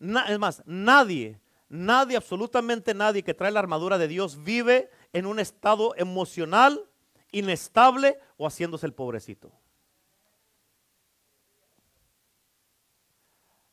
es 0.00 0.38
más, 0.40 0.64
nadie, 0.66 1.40
nadie, 1.70 2.18
absolutamente 2.18 2.92
nadie 2.92 3.22
que 3.22 3.32
trae 3.32 3.50
la 3.50 3.60
armadura 3.60 3.96
de 3.96 4.08
Dios 4.08 4.42
vive 4.42 4.90
en 5.14 5.24
un 5.24 5.38
estado 5.38 5.94
emocional 5.96 6.84
inestable 7.32 8.18
o 8.36 8.46
haciéndose 8.46 8.84
el 8.84 8.92
pobrecito. 8.92 9.52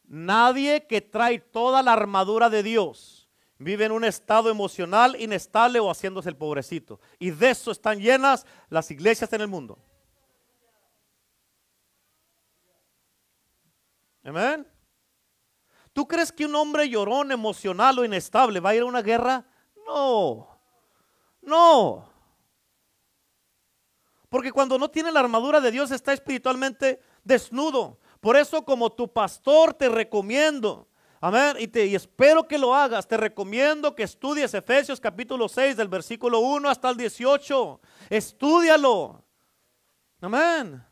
Nadie 0.06 0.88
que 0.88 1.02
trae 1.02 1.40
toda 1.40 1.84
la 1.84 1.91
armadura 1.91 2.49
de 2.49 2.64
Dios 2.64 3.28
vive 3.57 3.86
en 3.86 3.91
un 3.91 4.06
estado 4.06 4.49
emocional 4.49 5.19
inestable 5.19 5.80
o 5.80 5.90
haciéndose 5.90 6.30
el 6.30 6.38
pobrecito. 6.38 7.02
Y 7.19 7.32
de 7.32 7.49
eso 7.49 7.72
están 7.72 7.99
llenas 7.99 8.45
las 8.69 8.90
iglesias 8.91 9.34
en 9.34 9.41
el 9.41 9.48
mundo. 9.48 9.78
Amén. 14.24 14.68
¿Tú 15.98 16.07
crees 16.07 16.32
que 16.32 16.45
un 16.45 16.53
hombre 16.53 16.88
llorón, 16.88 17.32
emocional 17.32 17.98
o 17.98 18.06
inestable 18.06 18.60
va 18.60 18.69
a 18.69 18.76
ir 18.76 18.84
a 18.84 18.86
una 18.86 19.02
guerra? 19.02 19.44
No. 19.88 20.48
No. 21.41 22.07
Porque 24.30 24.52
cuando 24.52 24.78
no 24.78 24.91
tiene 24.91 25.11
la 25.11 25.22
armadura 25.22 25.60
de 25.60 25.72
Dios 25.72 25.90
está 25.90 26.14
espiritualmente 26.14 27.02
desnudo. 27.24 27.98
Por 28.19 28.38
eso 28.38 28.64
como 28.64 28.91
tu 28.91 29.11
pastor 29.11 29.74
te 29.74 29.90
recomiendo, 29.90 30.88
amén, 31.19 31.56
y, 31.57 31.68
te, 31.68 31.88
y 31.88 31.95
espero 31.95 32.48
que 32.48 32.60
lo 32.60 32.76
hagas, 32.76 33.07
te 33.07 33.18
recomiendo 33.18 33.95
que 33.95 34.03
estudies 34.03 34.53
Efesios 34.53 34.99
capítulo 34.99 35.49
6 35.49 35.78
del 35.78 35.88
versículo 35.88 36.41
1 36.41 36.69
hasta 36.69 36.91
el 36.91 36.98
18. 36.98 37.82
Estudialo. 38.11 39.26
Amén. 40.22 40.86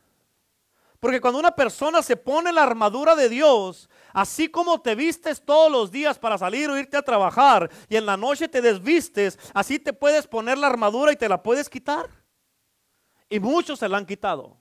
Porque 1.00 1.20
cuando 1.20 1.38
una 1.38 1.52
persona 1.52 2.02
se 2.02 2.16
pone 2.16 2.52
la 2.52 2.62
armadura 2.62 3.14
de 3.14 3.28
Dios, 3.28 3.88
así 4.12 4.48
como 4.48 4.80
te 4.80 4.94
vistes 4.94 5.44
todos 5.44 5.70
los 5.70 5.90
días 5.90 6.18
para 6.18 6.38
salir 6.38 6.70
o 6.70 6.78
irte 6.78 6.96
a 6.96 7.02
trabajar 7.02 7.70
y 7.88 7.96
en 7.96 8.06
la 8.06 8.16
noche 8.16 8.48
te 8.48 8.62
desvistes, 8.62 9.38
así 9.52 9.78
te 9.78 9.92
puedes 9.92 10.26
poner 10.26 10.58
la 10.58 10.68
armadura 10.68 11.12
y 11.12 11.16
te 11.16 11.28
la 11.28 11.42
puedes 11.42 11.68
quitar. 11.68 12.08
Y 13.28 13.40
muchos 13.40 13.78
se 13.78 13.88
la 13.88 13.98
han 13.98 14.06
quitado. 14.06 14.56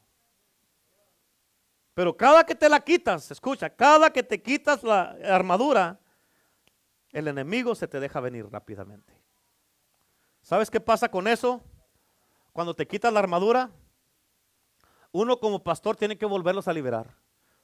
Pero 1.93 2.15
cada 2.17 2.45
que 2.45 2.55
te 2.55 2.67
la 2.67 2.81
quitas, 2.81 3.31
escucha, 3.31 3.69
cada 3.69 4.11
que 4.11 4.21
te 4.21 4.41
quitas 4.41 4.83
la 4.83 5.15
armadura, 5.23 5.97
el 7.11 7.29
enemigo 7.29 7.73
se 7.73 7.87
te 7.87 8.01
deja 8.01 8.19
venir 8.19 8.45
rápidamente. 8.51 9.13
¿Sabes 10.41 10.69
qué 10.69 10.81
pasa 10.81 11.09
con 11.09 11.27
eso? 11.27 11.63
Cuando 12.51 12.73
te 12.73 12.85
quitas 12.85 13.13
la 13.13 13.19
armadura, 13.19 13.71
uno 15.15 15.39
como 15.39 15.63
pastor 15.63 15.95
tiene 15.95 16.17
que 16.17 16.25
volverlos 16.25 16.67
a 16.67 16.73
liberar. 16.73 17.07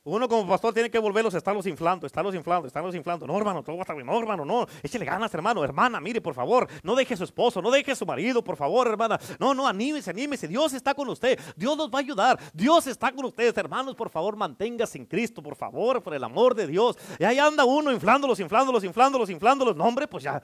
Uno 0.03 0.27
como 0.29 0.47
pastor 0.47 0.73
tiene 0.73 0.89
que 0.89 0.97
volverlos, 0.97 1.33
estarlos 1.33 1.67
inflando, 1.67 2.07
estarlos 2.07 2.33
inflando, 2.33 2.65
estarlos 2.65 2.95
inflando. 2.95 3.27
No, 3.27 3.37
hermano, 3.37 3.61
todo 3.61 3.75
va 3.75 3.81
a 3.81 3.83
estar 3.83 3.95
bien. 3.95 4.07
No, 4.07 4.17
hermano, 4.17 4.45
no. 4.45 4.65
Échale 4.81 5.03
ganas, 5.03 5.31
hermano. 5.33 5.63
Hermana, 5.63 5.99
mire, 5.99 6.21
por 6.21 6.33
favor. 6.33 6.67
No 6.81 6.95
deje 6.95 7.13
a 7.13 7.17
su 7.17 7.25
esposo, 7.25 7.61
no 7.61 7.69
deje 7.69 7.91
a 7.91 7.95
su 7.95 8.05
marido, 8.05 8.41
por 8.41 8.55
favor, 8.55 8.87
hermana. 8.87 9.19
No, 9.37 9.53
no, 9.53 9.67
anímese, 9.67 10.09
anímese. 10.09 10.47
Dios 10.47 10.73
está 10.73 10.95
con 10.95 11.09
usted. 11.09 11.37
Dios 11.55 11.77
nos 11.77 11.91
va 11.91 11.99
a 11.99 12.01
ayudar. 12.01 12.39
Dios 12.53 12.87
está 12.87 13.11
con 13.11 13.25
ustedes, 13.25 13.55
hermanos. 13.57 13.95
Por 13.95 14.09
favor, 14.09 14.35
manténgase 14.37 14.97
en 14.97 15.05
Cristo, 15.05 15.43
por 15.43 15.55
favor, 15.55 16.01
por 16.01 16.13
el 16.13 16.23
amor 16.23 16.55
de 16.55 16.65
Dios. 16.65 16.97
Y 17.19 17.25
ahí 17.25 17.37
anda 17.37 17.65
uno 17.65 17.91
inflándolos, 17.91 18.39
inflándolos, 18.39 18.83
inflándolos, 18.85 19.29
inflándolos. 19.29 19.75
No, 19.75 19.83
hombre, 19.83 20.07
pues 20.07 20.23
ya. 20.23 20.41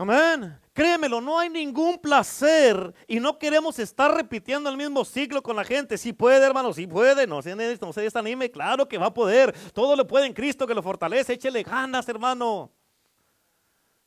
Amén. 0.00 0.58
Créemelo, 0.72 1.20
no 1.20 1.38
hay 1.38 1.50
ningún 1.50 1.98
placer 1.98 2.94
y 3.06 3.20
no 3.20 3.38
queremos 3.38 3.78
estar 3.78 4.10
repitiendo 4.14 4.70
el 4.70 4.78
mismo 4.78 5.04
ciclo 5.04 5.42
con 5.42 5.56
la 5.56 5.62
gente. 5.62 5.98
Si 5.98 6.14
puede, 6.14 6.46
hermano, 6.46 6.72
si 6.72 6.86
puede, 6.86 7.26
no 7.26 7.42
se, 7.42 7.54
no 7.54 7.92
se 7.92 8.00
desanime, 8.00 8.50
claro 8.50 8.88
que 8.88 8.96
va 8.96 9.08
a 9.08 9.12
poder. 9.12 9.54
Todo 9.74 9.96
lo 9.96 10.06
puede 10.06 10.24
en 10.24 10.32
Cristo 10.32 10.66
que 10.66 10.74
lo 10.74 10.82
fortalece. 10.82 11.34
Échele 11.34 11.64
ganas, 11.64 12.08
hermano. 12.08 12.72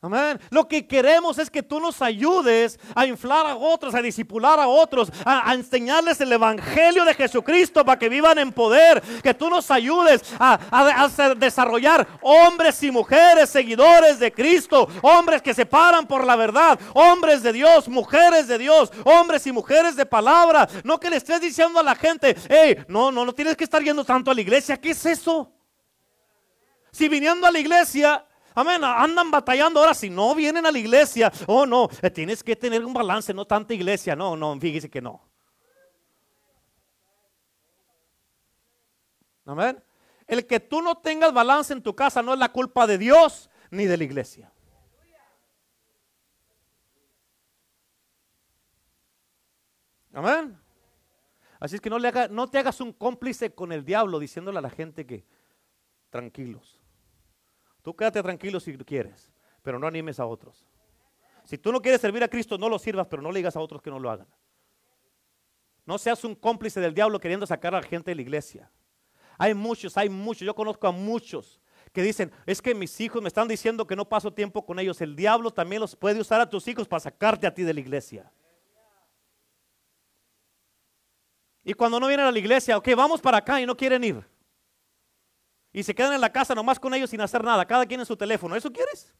Amén. 0.03 0.37
Lo 0.49 0.67
que 0.67 0.85
queremos 0.85 1.37
es 1.37 1.49
que 1.49 1.63
tú 1.63 1.79
nos 1.79 2.01
ayudes 2.01 2.77
a 2.93 3.05
inflar 3.05 3.45
a 3.45 3.55
otros, 3.55 3.95
a 3.95 4.01
disipular 4.01 4.59
a 4.59 4.67
otros, 4.67 5.09
a, 5.23 5.53
enseñarles 5.53 6.19
el 6.19 6.33
Evangelio 6.33 7.05
de 7.05 7.13
Jesucristo 7.13 7.85
para 7.85 7.97
que 7.97 8.09
vivan 8.09 8.37
en 8.37 8.51
poder. 8.51 9.01
Que 9.23 9.33
tú 9.33 9.49
nos 9.49 9.71
ayudes 9.71 10.21
a, 10.37 10.59
a, 10.69 11.35
desarrollar 11.35 12.05
hombres 12.19 12.83
y 12.83 12.91
mujeres 12.91 13.49
seguidores 13.49 14.19
de 14.19 14.33
Cristo, 14.33 14.89
hombres 15.01 15.41
que 15.41 15.53
se 15.53 15.65
paran 15.65 16.05
por 16.05 16.25
la 16.25 16.35
verdad, 16.35 16.77
hombres 16.93 17.41
de 17.41 17.53
Dios, 17.53 17.87
mujeres 17.87 18.49
de 18.49 18.57
Dios, 18.57 18.91
hombres 19.05 19.47
y 19.47 19.53
mujeres 19.53 19.95
de 19.95 20.05
palabra. 20.05 20.67
No 20.83 20.99
que 20.99 21.09
le 21.09 21.15
estés 21.15 21.39
diciendo 21.39 21.79
a 21.79 21.83
la 21.83 21.95
gente, 21.95 22.35
hey, 22.49 22.83
no, 22.89 23.09
no, 23.09 23.23
no 23.23 23.31
tienes 23.31 23.55
que 23.55 23.63
estar 23.63 23.81
yendo 23.81 24.03
tanto 24.03 24.31
a 24.31 24.35
la 24.35 24.41
iglesia. 24.41 24.75
¿Qué 24.75 24.89
es 24.89 25.05
eso? 25.05 25.49
Si 26.91 27.07
viniendo 27.07 27.47
a 27.47 27.51
la 27.51 27.59
iglesia 27.59 28.25
Amén. 28.55 28.83
Andan 28.83 29.31
batallando 29.31 29.79
ahora 29.79 29.93
si 29.93 30.09
no 30.09 30.35
vienen 30.35 30.65
a 30.65 30.71
la 30.71 30.79
iglesia. 30.79 31.31
Oh, 31.47 31.65
no. 31.65 31.89
Eh, 32.01 32.09
tienes 32.09 32.43
que 32.43 32.55
tener 32.55 32.83
un 32.85 32.93
balance, 32.93 33.33
no 33.33 33.45
tanta 33.45 33.73
iglesia. 33.73 34.15
No, 34.15 34.35
no, 34.35 34.59
fíjese 34.59 34.89
que 34.89 35.01
no. 35.01 35.21
Amén. 39.45 39.83
El 40.27 40.45
que 40.47 40.59
tú 40.59 40.81
no 40.81 40.97
tengas 40.97 41.33
balance 41.33 41.73
en 41.73 41.81
tu 41.81 41.95
casa 41.95 42.21
no 42.21 42.33
es 42.33 42.39
la 42.39 42.51
culpa 42.51 42.87
de 42.87 42.97
Dios 42.97 43.49
ni 43.71 43.85
de 43.85 43.97
la 43.97 44.03
iglesia. 44.03 44.51
Amén. 50.13 50.57
Así 51.59 51.75
es 51.75 51.81
que 51.81 51.89
no, 51.89 51.97
le 51.97 52.07
haga, 52.09 52.27
no 52.27 52.49
te 52.49 52.59
hagas 52.59 52.79
un 52.81 52.93
cómplice 52.93 53.53
con 53.55 53.71
el 53.71 53.83
diablo 53.83 54.19
diciéndole 54.19 54.59
a 54.59 54.61
la 54.61 54.69
gente 54.69 55.05
que 55.05 55.25
tranquilos. 56.09 56.82
Tú 57.83 57.93
quédate 57.93 58.23
tranquilo 58.23 58.59
si 58.59 58.75
quieres, 58.77 59.29
pero 59.61 59.77
no 59.77 59.85
animes 59.85 60.19
a 60.19 60.25
otros. 60.25 60.65
Si 61.43 61.57
tú 61.57 61.71
no 61.71 61.81
quieres 61.81 61.99
servir 61.99 62.23
a 62.23 62.29
Cristo, 62.29 62.57
no 62.57 62.69
lo 62.69 62.79
sirvas, 62.79 63.07
pero 63.07 63.21
no 63.21 63.29
le 63.29 63.39
digas 63.39 63.57
a 63.57 63.59
otros 63.59 63.81
que 63.81 63.89
no 63.89 63.99
lo 63.99 64.09
hagan. 64.09 64.27
No 65.85 65.97
seas 65.97 66.23
un 66.23 66.33
cómplice 66.33 66.79
del 66.79 66.93
diablo 66.93 67.19
queriendo 67.19 67.45
sacar 67.45 67.75
a 67.75 67.81
la 67.81 67.87
gente 67.87 68.11
de 68.11 68.15
la 68.15 68.21
iglesia. 68.21 68.71
Hay 69.37 69.53
muchos, 69.53 69.97
hay 69.97 70.07
muchos, 70.07 70.45
yo 70.45 70.55
conozco 70.55 70.87
a 70.87 70.91
muchos 70.91 71.59
que 71.91 72.01
dicen, 72.01 72.31
es 72.45 72.61
que 72.61 72.73
mis 72.73 72.99
hijos 73.01 73.21
me 73.21 73.27
están 73.27 73.49
diciendo 73.49 73.85
que 73.85 73.97
no 73.97 74.07
paso 74.07 74.31
tiempo 74.33 74.65
con 74.65 74.79
ellos. 74.79 75.01
El 75.01 75.17
diablo 75.17 75.51
también 75.51 75.81
los 75.81 75.93
puede 75.93 76.21
usar 76.21 76.39
a 76.39 76.49
tus 76.49 76.65
hijos 76.69 76.87
para 76.87 77.01
sacarte 77.01 77.45
a 77.45 77.53
ti 77.53 77.63
de 77.63 77.73
la 77.73 77.81
iglesia. 77.81 78.31
Y 81.65 81.73
cuando 81.73 81.99
no 81.99 82.07
vienen 82.07 82.27
a 82.27 82.31
la 82.31 82.39
iglesia, 82.39 82.77
ok, 82.77 82.87
vamos 82.95 83.19
para 83.19 83.39
acá 83.39 83.59
y 83.59 83.65
no 83.65 83.75
quieren 83.75 84.05
ir 84.05 84.32
y 85.73 85.81
se 85.81 85.95
quedan 85.95 86.13
en 86.13 86.21
la 86.21 86.31
casa 86.31 86.53
nomás 86.53 86.79
con 86.79 86.93
ellos 86.93 87.09
sin 87.09 87.19
hacer 87.19 87.43
nada, 87.43 87.65
cada 87.65 87.87
quien 87.87 87.99
en 87.99 88.05
su 88.05 88.15
teléfono. 88.15 88.55
¿Eso 88.55 88.71
quieres? 88.71 89.11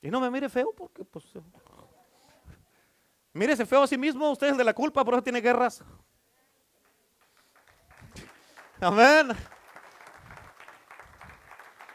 Y 0.00 0.10
no 0.10 0.18
me 0.18 0.30
mire 0.30 0.48
feo 0.48 0.72
porque 0.74 1.04
pues... 1.04 1.26
Mírese 3.32 3.64
feo 3.64 3.82
a 3.82 3.86
sí 3.86 3.96
mismo, 3.96 4.30
usted 4.30 4.48
es 4.48 4.56
de 4.56 4.64
la 4.64 4.74
culpa, 4.74 5.04
por 5.04 5.14
eso 5.14 5.22
tiene 5.22 5.40
guerras. 5.40 5.84
Amén. 8.80 9.30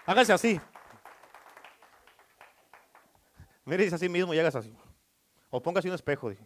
Hágase 0.06 0.32
así. 0.32 0.61
Mírese 3.65 3.95
a 3.95 3.98
sí 3.98 4.07
mismo 4.07 4.34
y 4.34 4.40
hágase 4.40 4.60
así. 4.60 4.77
O 5.49 5.61
póngase 5.61 5.90
un 5.90 5.95
espejo. 5.95 6.30
Dije. 6.30 6.45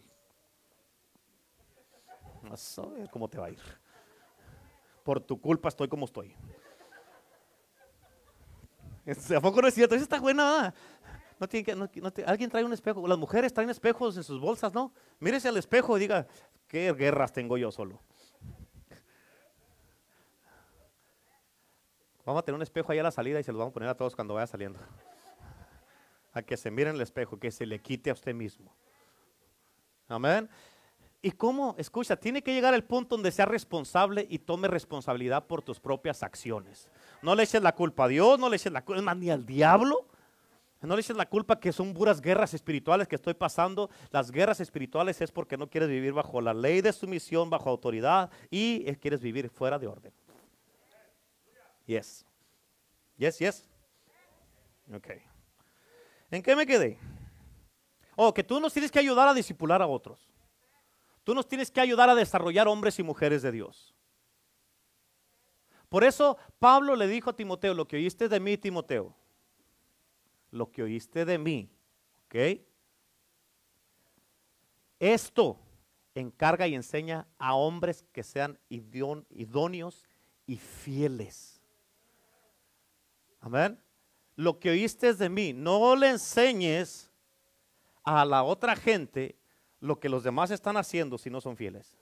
Vas 2.50 2.78
a 2.80 2.86
ver 2.86 3.08
cómo 3.10 3.28
te 3.28 3.38
va 3.38 3.46
a 3.46 3.50
ir. 3.50 3.60
Por 5.04 5.20
tu 5.20 5.40
culpa 5.40 5.68
estoy 5.68 5.86
como 5.86 6.04
estoy. 6.04 6.34
¿A 9.36 9.40
poco 9.40 9.62
no 9.62 9.68
es 9.68 9.74
cierto? 9.74 9.94
Eso 9.94 10.02
está 10.02 10.18
buena. 10.18 10.74
No 11.38 11.48
tiene 11.48 11.64
que, 11.64 12.22
alguien 12.26 12.50
trae 12.50 12.64
un 12.64 12.72
espejo. 12.72 13.06
Las 13.06 13.18
mujeres 13.18 13.54
traen 13.54 13.70
espejos 13.70 14.16
en 14.16 14.24
sus 14.24 14.40
bolsas, 14.40 14.74
¿no? 14.74 14.92
Mírese 15.20 15.48
al 15.48 15.56
espejo 15.58 15.96
y 15.96 16.00
diga, 16.00 16.26
¿qué 16.66 16.92
guerras 16.92 17.32
tengo 17.32 17.56
yo 17.56 17.70
solo? 17.70 18.02
Vamos 22.26 22.42
a 22.42 22.44
tener 22.44 22.56
un 22.56 22.62
espejo 22.62 22.90
ahí 22.90 22.98
a 22.98 23.04
la 23.04 23.12
salida 23.12 23.38
y 23.38 23.44
se 23.44 23.52
lo 23.52 23.58
vamos 23.58 23.70
a 23.70 23.74
poner 23.74 23.88
a 23.88 23.96
todos 23.96 24.16
cuando 24.16 24.34
vaya 24.34 24.48
saliendo. 24.48 24.80
A 26.32 26.42
que 26.42 26.56
se 26.56 26.72
miren 26.72 26.96
el 26.96 27.00
espejo, 27.00 27.38
que 27.38 27.52
se 27.52 27.64
le 27.64 27.78
quite 27.78 28.10
a 28.10 28.12
usted 28.12 28.34
mismo. 28.34 28.74
Amén. 30.08 30.50
¿Y 31.22 31.32
cómo? 31.32 31.74
Escucha, 31.76 32.16
tiene 32.16 32.42
que 32.42 32.54
llegar 32.54 32.72
el 32.72 32.84
punto 32.84 33.16
donde 33.16 33.30
sea 33.30 33.44
responsable 33.44 34.26
y 34.30 34.38
tome 34.38 34.68
responsabilidad 34.68 35.46
por 35.46 35.60
tus 35.62 35.78
propias 35.78 36.22
acciones. 36.22 36.88
No 37.20 37.34
le 37.34 37.42
eches 37.42 37.62
la 37.62 37.74
culpa 37.74 38.04
a 38.04 38.08
Dios, 38.08 38.38
no 38.38 38.48
le 38.48 38.56
eches 38.56 38.72
la 38.72 38.84
culpa 38.84 39.14
ni 39.14 39.30
al 39.30 39.44
diablo. 39.44 40.06
No 40.80 40.94
le 40.94 41.02
eches 41.02 41.16
la 41.16 41.26
culpa 41.26 41.60
que 41.60 41.72
son 41.72 41.92
puras 41.92 42.22
guerras 42.22 42.54
espirituales 42.54 43.06
que 43.06 43.16
estoy 43.16 43.34
pasando. 43.34 43.90
Las 44.10 44.30
guerras 44.30 44.60
espirituales 44.60 45.20
es 45.20 45.30
porque 45.30 45.58
no 45.58 45.68
quieres 45.68 45.90
vivir 45.90 46.14
bajo 46.14 46.40
la 46.40 46.54
ley 46.54 46.80
de 46.80 46.90
sumisión, 46.90 47.50
bajo 47.50 47.68
autoridad 47.68 48.30
y 48.50 48.84
quieres 48.94 49.20
vivir 49.20 49.50
fuera 49.50 49.78
de 49.78 49.86
orden. 49.86 50.12
Yes. 51.84 52.24
Yes, 53.18 53.38
yes. 53.38 53.68
Ok. 54.90 55.08
¿En 56.30 56.42
qué 56.42 56.56
me 56.56 56.64
quedé? 56.64 56.98
Oh, 58.16 58.32
que 58.32 58.42
tú 58.42 58.58
nos 58.58 58.72
tienes 58.72 58.90
que 58.90 59.00
ayudar 59.00 59.28
a 59.28 59.34
disipular 59.34 59.82
a 59.82 59.86
otros. 59.86 60.29
Tú 61.30 61.34
nos 61.36 61.46
tienes 61.46 61.70
que 61.70 61.80
ayudar 61.80 62.10
a 62.10 62.16
desarrollar 62.16 62.66
hombres 62.66 62.98
y 62.98 63.04
mujeres 63.04 63.40
de 63.42 63.52
Dios. 63.52 63.94
Por 65.88 66.02
eso 66.02 66.36
Pablo 66.58 66.96
le 66.96 67.06
dijo 67.06 67.30
a 67.30 67.36
Timoteo, 67.36 67.72
lo 67.72 67.86
que 67.86 67.94
oíste 67.94 68.28
de 68.28 68.40
mí, 68.40 68.58
Timoteo, 68.58 69.14
lo 70.50 70.72
que 70.72 70.82
oíste 70.82 71.24
de 71.24 71.38
mí, 71.38 71.70
¿ok? 72.24 72.60
Esto 74.98 75.56
encarga 76.16 76.66
y 76.66 76.74
enseña 76.74 77.28
a 77.38 77.54
hombres 77.54 78.04
que 78.10 78.24
sean 78.24 78.58
idóneos 78.68 80.04
y 80.48 80.56
fieles. 80.56 81.62
Amén. 83.38 83.80
Lo 84.34 84.58
que 84.58 84.70
oíste 84.70 85.14
de 85.14 85.28
mí, 85.28 85.52
no 85.52 85.94
le 85.94 86.10
enseñes 86.10 87.08
a 88.02 88.24
la 88.24 88.42
otra 88.42 88.74
gente 88.74 89.39
lo 89.80 89.98
que 89.98 90.08
los 90.08 90.22
demás 90.22 90.50
están 90.50 90.76
haciendo 90.76 91.18
si 91.18 91.30
no 91.30 91.40
son 91.40 91.56
fieles. 91.56 91.98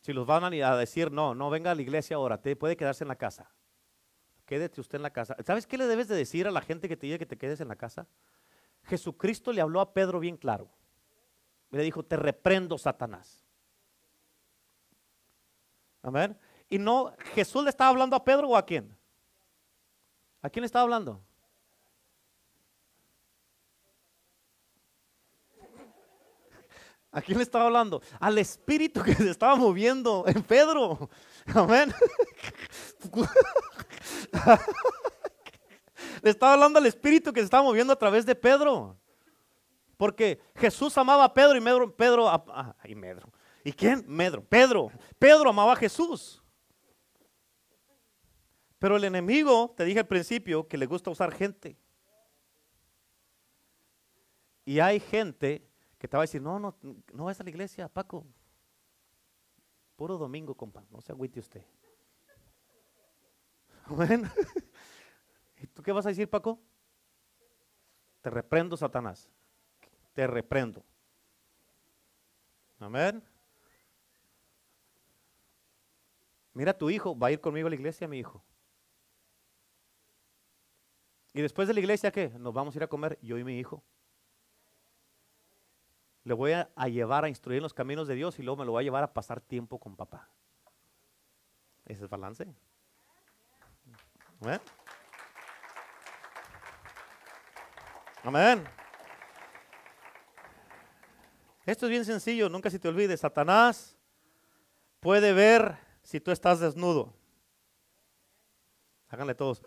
Si 0.00 0.12
los 0.12 0.26
van 0.26 0.44
a 0.44 0.76
decir, 0.76 1.12
no, 1.12 1.34
no 1.34 1.50
venga 1.50 1.70
a 1.70 1.74
la 1.74 1.82
iglesia 1.82 2.16
ahora, 2.16 2.40
te 2.40 2.56
puede 2.56 2.76
quedarse 2.76 3.04
en 3.04 3.08
la 3.08 3.16
casa. 3.16 3.50
Quédate 4.46 4.80
usted 4.80 4.96
en 4.96 5.02
la 5.02 5.12
casa. 5.12 5.36
¿Sabes 5.44 5.66
qué 5.66 5.78
le 5.78 5.86
debes 5.86 6.08
de 6.08 6.16
decir 6.16 6.46
a 6.48 6.50
la 6.50 6.60
gente 6.60 6.88
que 6.88 6.96
te 6.96 7.06
diga 7.06 7.18
que 7.18 7.26
te 7.26 7.38
quedes 7.38 7.60
en 7.60 7.68
la 7.68 7.76
casa? 7.76 8.06
Jesucristo 8.84 9.52
le 9.52 9.60
habló 9.60 9.80
a 9.80 9.92
Pedro 9.94 10.18
bien 10.18 10.36
claro. 10.36 10.68
Le 11.70 11.82
dijo, 11.82 12.04
te 12.04 12.16
reprendo, 12.16 12.76
Satanás. 12.78 13.44
Amén. 16.02 16.36
Y 16.68 16.78
no, 16.78 17.14
Jesús 17.34 17.62
le 17.62 17.70
estaba 17.70 17.90
hablando 17.90 18.16
a 18.16 18.24
Pedro 18.24 18.48
o 18.48 18.56
a 18.56 18.66
quién? 18.66 18.96
¿A 20.42 20.50
quién 20.50 20.62
le 20.62 20.66
estaba 20.66 20.82
hablando? 20.82 21.22
¿A 27.12 27.20
quién 27.20 27.36
le 27.36 27.44
estaba 27.44 27.66
hablando? 27.66 28.00
Al 28.18 28.38
espíritu 28.38 29.02
que 29.02 29.14
se 29.14 29.30
estaba 29.30 29.54
moviendo 29.54 30.24
en 30.26 30.42
Pedro. 30.42 31.10
Amén. 31.54 31.92
Le 36.22 36.30
estaba 36.30 36.54
hablando 36.54 36.78
al 36.78 36.86
espíritu 36.86 37.30
que 37.32 37.40
se 37.40 37.44
estaba 37.44 37.62
moviendo 37.62 37.92
a 37.92 37.98
través 37.98 38.24
de 38.24 38.34
Pedro. 38.34 38.98
Porque 39.98 40.40
Jesús 40.56 40.96
amaba 40.96 41.24
a 41.24 41.34
Pedro 41.34 41.56
y 41.56 41.60
Pedro, 41.60 41.94
Pedro 41.94 42.28
ah, 42.28 42.74
y 42.84 42.94
Medro. 42.94 43.30
¿Y 43.62 43.72
quién? 43.72 44.04
Medro. 44.08 44.42
Pedro. 44.42 44.90
Pedro 45.18 45.50
amaba 45.50 45.74
a 45.74 45.76
Jesús. 45.76 46.42
Pero 48.78 48.96
el 48.96 49.04
enemigo, 49.04 49.74
te 49.76 49.84
dije 49.84 50.00
al 50.00 50.08
principio, 50.08 50.66
que 50.66 50.78
le 50.78 50.86
gusta 50.86 51.10
usar 51.10 51.32
gente. 51.32 51.76
Y 54.64 54.80
hay 54.80 54.98
gente 54.98 55.71
que 56.02 56.08
te 56.08 56.16
va 56.16 56.24
a 56.24 56.26
decir, 56.26 56.42
no, 56.42 56.58
no, 56.58 56.74
no 57.12 57.24
vas 57.26 57.40
a 57.40 57.44
la 57.44 57.50
iglesia, 57.50 57.88
Paco. 57.88 58.26
Puro 59.94 60.18
domingo, 60.18 60.52
compa, 60.52 60.84
no 60.90 61.00
se 61.00 61.12
agüite 61.12 61.38
usted. 61.38 61.64
Bueno, 63.86 64.28
¿y 65.62 65.66
tú 65.68 65.80
qué 65.80 65.92
vas 65.92 66.04
a 66.04 66.08
decir, 66.08 66.28
Paco? 66.28 66.58
Te 68.20 68.30
reprendo, 68.30 68.76
Satanás. 68.76 69.30
Te 70.12 70.26
reprendo. 70.26 70.82
Amén. 72.80 73.22
Mira, 76.52 76.76
tu 76.76 76.90
hijo 76.90 77.16
va 77.16 77.28
a 77.28 77.30
ir 77.30 77.40
conmigo 77.40 77.68
a 77.68 77.70
la 77.70 77.76
iglesia, 77.76 78.08
mi 78.08 78.18
hijo. 78.18 78.42
Y 81.32 81.42
después 81.42 81.68
de 81.68 81.74
la 81.74 81.80
iglesia, 81.80 82.10
¿qué? 82.10 82.30
Nos 82.30 82.52
vamos 82.52 82.74
a 82.74 82.78
ir 82.78 82.82
a 82.82 82.88
comer 82.88 83.20
yo 83.22 83.38
y 83.38 83.44
mi 83.44 83.56
hijo 83.56 83.84
le 86.24 86.34
voy 86.34 86.52
a, 86.52 86.68
llevar 86.88 87.24
a 87.24 87.28
instruir 87.28 87.58
en 87.58 87.62
los 87.64 87.74
caminos 87.74 88.06
de 88.06 88.14
Dios 88.14 88.38
y 88.38 88.42
luego 88.42 88.58
me 88.58 88.64
lo 88.64 88.72
voy 88.72 88.82
a 88.82 88.84
llevar 88.84 89.02
a 89.02 89.12
pasar 89.12 89.40
tiempo 89.40 89.78
con 89.78 89.96
papá. 89.96 90.28
Ese 91.84 92.04
es 92.04 92.10
balance. 92.10 92.46
Amén. 94.40 94.60
Amén. 98.22 98.64
Esto 101.66 101.86
es 101.86 101.90
bien 101.90 102.04
sencillo, 102.04 102.48
nunca 102.48 102.70
se 102.70 102.78
te 102.78 102.88
olvide. 102.88 103.16
Satanás 103.16 103.96
puede 105.00 105.32
ver 105.32 105.76
si 106.02 106.20
tú 106.20 106.30
estás 106.30 106.60
desnudo. 106.60 107.12
Háganle 109.08 109.34
todos. 109.34 109.60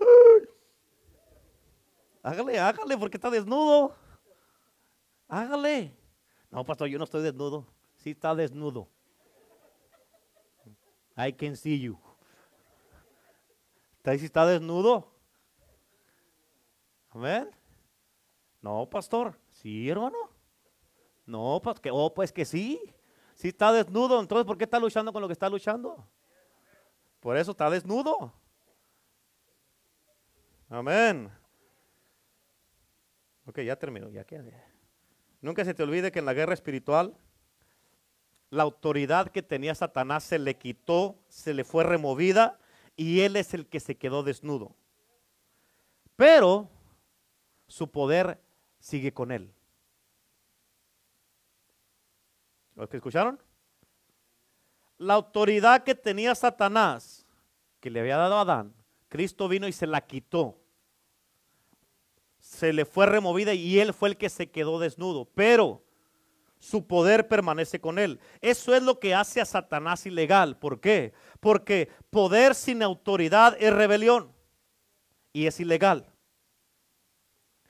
Hágale, 2.23 2.59
hágale, 2.59 2.97
porque 2.97 3.17
está 3.17 3.29
desnudo. 3.29 3.95
Hágale. 5.27 6.04
No, 6.55 6.63
pastor, 6.63 6.87
yo 6.87 6.97
no 6.97 7.03
estoy 7.03 7.21
desnudo. 7.21 7.67
Sí 7.97 8.11
está 8.11 8.33
desnudo. 8.33 8.87
I 11.17 11.33
can 11.33 11.53
see 11.57 11.81
you. 11.81 11.99
¿Está 13.97 14.17
si 14.17 14.23
está 14.23 14.45
desnudo? 14.45 15.11
Amén. 17.09 17.51
No, 18.61 18.89
pastor. 18.89 19.37
Sí, 19.51 19.89
hermano. 19.89 20.17
No, 21.25 21.59
pues 21.61 21.75
oh, 21.91 22.13
pues 22.13 22.31
que 22.31 22.45
sí. 22.45 22.79
Sí 23.33 23.49
está 23.49 23.73
desnudo. 23.73 24.21
Entonces, 24.21 24.45
¿por 24.45 24.57
qué 24.57 24.63
está 24.63 24.79
luchando 24.79 25.11
con 25.11 25.21
lo 25.21 25.27
que 25.27 25.33
está 25.33 25.49
luchando? 25.49 26.07
Por 27.19 27.35
eso 27.35 27.51
está 27.51 27.69
desnudo. 27.69 28.31
Amén. 30.69 31.29
Ok, 33.45 33.59
ya 33.59 33.75
terminó. 33.75 34.09
Ya 34.09 34.23
queda. 34.23 34.74
Nunca 35.45 35.63
se 35.63 35.75
te 35.75 35.83
olvide 35.83 36.11
que 36.11 36.17
en 36.17 36.25
la 36.25 36.33
guerra 36.33 36.55
espiritual 36.55 37.15
la 38.49 38.63
autoridad 38.63 39.29
que 39.29 39.43
tenía 39.43 39.75
Satanás 39.75 40.23
se 40.23 40.39
le 40.39 40.57
quitó, 40.57 41.19
se 41.29 41.53
le 41.53 41.63
fue 41.63 41.83
removida 41.83 42.57
y 42.95 43.19
él 43.19 43.35
es 43.35 43.53
el 43.53 43.67
que 43.67 43.79
se 43.79 43.95
quedó 43.95 44.23
desnudo. 44.23 44.75
Pero 46.15 46.67
su 47.67 47.91
poder 47.91 48.41
sigue 48.79 49.13
con 49.13 49.31
él. 49.31 49.53
¿Los 52.73 52.89
que 52.89 52.97
escucharon? 52.97 53.39
La 54.97 55.13
autoridad 55.13 55.83
que 55.83 55.93
tenía 55.93 56.33
Satanás, 56.33 57.23
que 57.81 57.91
le 57.91 57.99
había 57.99 58.17
dado 58.17 58.37
a 58.37 58.41
Adán, 58.41 58.73
Cristo 59.09 59.47
vino 59.47 59.67
y 59.67 59.73
se 59.73 59.85
la 59.85 60.01
quitó 60.01 60.57
se 62.55 62.73
le 62.73 62.85
fue 62.85 63.05
removida 63.05 63.53
y 63.53 63.79
él 63.79 63.93
fue 63.93 64.09
el 64.09 64.17
que 64.17 64.29
se 64.29 64.49
quedó 64.49 64.79
desnudo. 64.79 65.25
Pero 65.35 65.83
su 66.59 66.87
poder 66.87 67.27
permanece 67.27 67.79
con 67.79 67.99
él. 67.99 68.19
Eso 68.41 68.73
es 68.73 68.81
lo 68.81 68.99
que 68.99 69.13
hace 69.13 69.39
a 69.39 69.45
Satanás 69.45 70.05
ilegal. 70.05 70.57
¿Por 70.57 70.79
qué? 70.79 71.13
Porque 71.39 71.91
poder 72.09 72.55
sin 72.55 72.81
autoridad 72.81 73.55
es 73.59 73.71
rebelión 73.71 74.33
y 75.31 75.45
es 75.45 75.59
ilegal. 75.59 76.11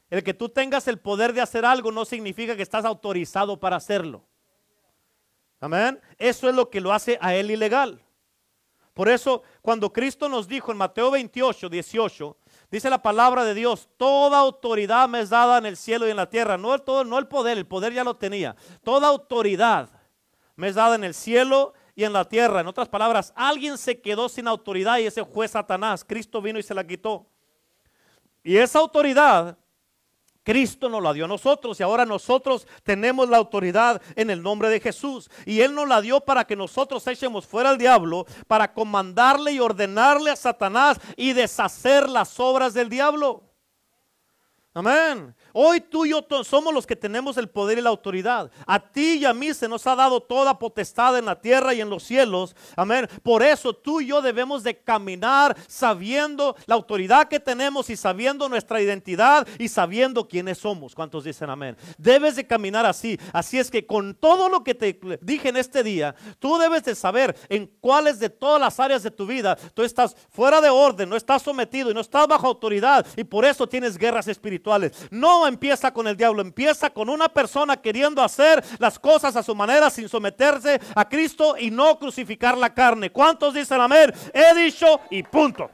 El 0.10 0.24
que 0.24 0.34
tú 0.34 0.50
tengas 0.50 0.88
el 0.88 1.00
poder 1.00 1.34
de 1.34 1.42
hacer 1.42 1.66
algo 1.66 1.92
no 1.92 2.06
significa 2.06 2.56
que 2.56 2.62
estás 2.62 2.86
autorizado 2.86 3.60
para 3.60 3.76
hacerlo. 3.76 4.26
Amén. 5.60 6.00
Eso 6.18 6.48
es 6.48 6.56
lo 6.56 6.70
que 6.70 6.80
lo 6.80 6.94
hace 6.94 7.18
a 7.20 7.36
él 7.36 7.52
ilegal. 7.52 8.02
Por 8.94 9.10
eso, 9.10 9.44
cuando 9.62 9.92
Cristo 9.92 10.30
nos 10.30 10.48
dijo 10.48 10.72
en 10.72 10.78
Mateo 10.78 11.12
28, 11.12 11.68
18, 11.68 12.38
Dice 12.72 12.90
la 12.90 13.02
palabra 13.02 13.46
de 13.46 13.54
Dios, 13.54 13.90
toda 13.98 14.40
autoridad 14.40 15.08
me 15.08 15.22
es 15.22 15.30
dada 15.30 15.58
en 15.58 15.66
el 15.66 15.78
cielo 15.78 16.08
y 16.08 16.12
en 16.12 16.18
la 16.18 16.30
tierra. 16.30 16.58
No 16.58 16.74
el, 16.74 16.82
todo, 16.82 17.04
no 17.04 17.18
el 17.18 17.28
poder, 17.28 17.58
el 17.58 17.66
poder 17.66 17.94
ya 17.94 18.04
lo 18.04 18.16
tenía. 18.16 18.56
Toda 18.84 19.08
autoridad 19.08 19.90
me 20.56 20.68
es 20.68 20.76
dada 20.76 20.96
en 20.96 21.04
el 21.04 21.14
cielo 21.14 21.74
y 21.96 22.04
en 22.04 22.14
la 22.14 22.26
tierra. 22.28 22.62
En 22.62 22.68
otras 22.68 22.90
palabras, 22.90 23.34
alguien 23.36 23.78
se 23.78 24.02
quedó 24.02 24.30
sin 24.30 24.48
autoridad 24.48 24.98
y 24.98 25.06
ese 25.06 25.24
fue 25.26 25.48
Satanás. 25.48 26.04
Cristo 26.04 26.42
vino 26.42 26.60
y 26.60 26.64
se 26.64 26.74
la 26.74 26.86
quitó. 26.86 27.28
Y 28.44 28.58
esa 28.58 28.80
autoridad 28.80 29.58
Cristo 30.46 30.90
nos 30.90 31.02
la 31.02 31.12
dio 31.12 31.26
a 31.26 31.28
nosotros 31.28 31.80
y 31.80 31.84
ahora 31.84 32.06
nosotros 32.06 32.68
tenemos 32.84 33.28
la 33.28 33.38
autoridad 33.38 34.00
en 34.16 34.30
el 34.30 34.44
nombre 34.44 34.70
de 34.70 34.80
Jesús. 34.80 35.30
Y 35.44 35.62
Él 35.62 35.74
nos 35.74 35.88
la 35.88 36.02
dio 36.02 36.22
para 36.22 36.46
que 36.46 36.56
nosotros 36.56 37.06
echemos 37.08 37.48
fuera 37.48 37.72
al 37.72 37.80
diablo, 37.80 38.28
para 38.48 38.72
comandarle 38.72 39.54
y 39.54 39.60
ordenarle 39.60 40.30
a 40.30 40.36
Satanás 40.36 41.00
y 41.18 41.34
deshacer 41.34 42.08
las 42.08 42.40
obras 42.40 42.76
del 42.76 42.90
diablo. 42.90 43.42
Amén. 44.78 45.34
Hoy 45.54 45.80
tú 45.80 46.06
y 46.06 46.10
yo 46.10 46.28
somos 46.44 46.74
los 46.74 46.86
que 46.86 46.98
tenemos 46.98 47.38
el 47.38 47.48
poder 47.48 47.78
y 47.78 47.82
la 47.82 47.90
autoridad. 47.90 48.52
A 48.68 48.78
ti 48.78 49.20
y 49.20 49.26
a 49.26 49.34
mí 49.34 49.54
se 49.54 49.70
nos 49.70 49.88
ha 49.88 49.96
dado 49.96 50.20
toda 50.20 50.60
potestad 50.60 51.18
en 51.18 51.24
la 51.24 51.40
tierra 51.40 51.74
y 51.74 51.80
en 51.80 51.90
los 51.90 52.04
cielos. 52.04 52.54
Amén. 52.76 53.08
Por 53.24 53.42
eso 53.42 53.72
tú 53.72 54.02
y 54.02 54.08
yo 54.08 54.22
debemos 54.22 54.64
de 54.64 54.78
caminar 54.78 55.56
sabiendo 55.70 56.58
la 56.66 56.76
autoridad 56.76 57.30
que 57.30 57.40
tenemos 57.40 57.90
y 57.90 57.96
sabiendo 57.96 58.50
nuestra 58.50 58.82
identidad 58.82 59.48
y 59.58 59.70
sabiendo 59.70 60.28
quiénes 60.28 60.58
somos. 60.58 60.94
¿Cuántos 60.94 61.24
dicen 61.24 61.50
amén? 61.50 61.78
Debes 61.98 62.36
de 62.36 62.46
caminar 62.46 62.86
así. 62.86 63.18
Así 63.32 63.58
es 63.58 63.72
que 63.72 63.86
con 63.86 64.14
todo 64.14 64.50
lo 64.50 64.62
que 64.62 64.76
te 64.76 65.00
dije 65.22 65.48
en 65.48 65.56
este 65.56 65.84
día, 65.84 66.16
tú 66.38 66.58
debes 66.58 66.84
de 66.84 66.96
saber 66.96 67.34
en 67.48 67.68
cuáles 67.80 68.20
de 68.20 68.30
todas 68.30 68.60
las 68.60 68.78
áreas 68.82 69.04
de 69.04 69.12
tu 69.12 69.26
vida 69.26 69.58
tú 69.74 69.84
estás 69.84 70.18
fuera 70.32 70.60
de 70.60 70.70
orden, 70.70 71.08
no 71.08 71.16
estás 71.16 71.44
sometido 71.44 71.92
y 71.92 71.94
no 71.94 72.02
estás 72.02 72.28
bajo 72.28 72.46
autoridad 72.46 73.06
y 73.16 73.24
por 73.24 73.46
eso 73.46 73.70
tienes 73.70 73.98
guerras 73.98 74.28
espirituales. 74.28 74.65
No 75.12 75.48
empieza 75.48 75.94
con 75.94 76.08
el 76.08 76.18
diablo, 76.18 76.42
empieza 76.42 76.90
con 76.90 77.10
una 77.10 77.30
persona 77.30 77.78
queriendo 77.78 78.22
hacer 78.24 78.64
las 78.80 78.98
cosas 78.98 79.36
a 79.36 79.44
su 79.44 79.56
manera 79.56 79.90
sin 79.90 80.10
someterse 80.10 80.80
a 80.96 81.08
Cristo 81.08 81.56
y 81.58 81.70
no 81.72 82.00
crucificar 82.00 82.58
la 82.58 82.74
carne. 82.74 83.12
¿Cuántos 83.12 83.54
dicen 83.54 83.80
amén? 83.80 84.14
He 84.34 84.56
dicho 84.56 85.00
y 85.10 85.24
punto. 85.24 85.70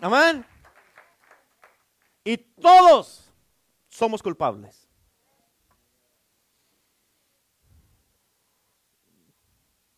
Amén. 0.00 0.44
Y 2.24 2.36
todos 2.36 3.32
somos 3.88 4.22
culpables. 4.22 4.88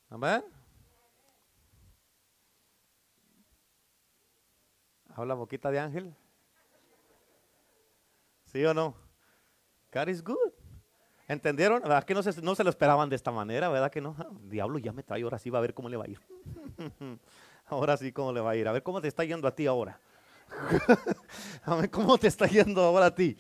Amén. 0.09 0.60
Habla 5.21 5.35
boquita 5.35 5.71
de 5.71 5.79
ángel. 5.79 6.15
¿Sí 8.47 8.65
o 8.65 8.73
no? 8.73 8.95
God 9.93 10.09
is 10.09 10.25
good. 10.25 10.53
¿Entendieron? 11.29 11.83
¿Verdad 11.83 12.05
que 12.05 12.15
no 12.15 12.23
se, 12.23 12.41
no 12.43 12.55
se 12.55 12.65
lo 12.65 12.71
esperaban 12.71 13.09
de 13.09 13.17
esta 13.17 13.31
manera? 13.31 13.69
¿Verdad 13.69 13.91
que 13.91 14.01
no? 14.01 14.17
Ah, 14.19 14.27
diablo 14.43 14.79
ya 14.79 14.93
me 14.93 15.03
trae, 15.03 15.23
ahora 15.23 15.39
sí 15.39 15.51
va 15.51 15.59
a 15.59 15.61
ver 15.61 15.75
cómo 15.75 15.89
le 15.89 15.97
va 15.97 16.05
a 16.05 16.09
ir. 16.09 16.21
ahora 17.67 17.97
sí 17.97 18.13
cómo 18.13 18.33
le 18.33 18.41
va 18.41 18.51
a 18.51 18.57
ir. 18.57 18.67
A 18.67 18.73
ver 18.73 18.83
cómo 18.83 19.01
te 19.01 19.09
está 19.09 19.23
yendo 19.25 19.47
a 19.47 19.55
ti 19.55 19.67
ahora. 19.67 20.01
a 21.65 21.77
ver 21.77 21.91
cómo 21.91 22.19
te 22.19 22.27
está 22.27 22.47
yendo 22.47 22.83
ahora 22.83 23.07
a 23.07 23.15
ti. 23.15 23.37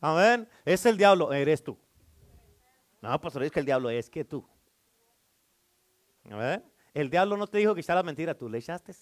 Amén. 0.00 0.48
Es 0.64 0.86
el 0.86 0.96
diablo, 0.96 1.32
eres 1.32 1.62
tú. 1.62 1.76
No, 3.02 3.20
pastor, 3.20 3.42
es 3.42 3.52
que 3.52 3.60
el 3.60 3.66
diablo 3.66 3.90
es 3.90 4.08
que 4.08 4.24
tú. 4.24 4.48
ver 6.24 6.64
El 6.94 7.10
diablo 7.10 7.36
no 7.36 7.46
te 7.46 7.58
dijo 7.58 7.74
que 7.74 7.80
echara 7.80 8.02
mentira, 8.02 8.34
tú 8.34 8.48
le 8.48 8.58
echaste. 8.58 8.94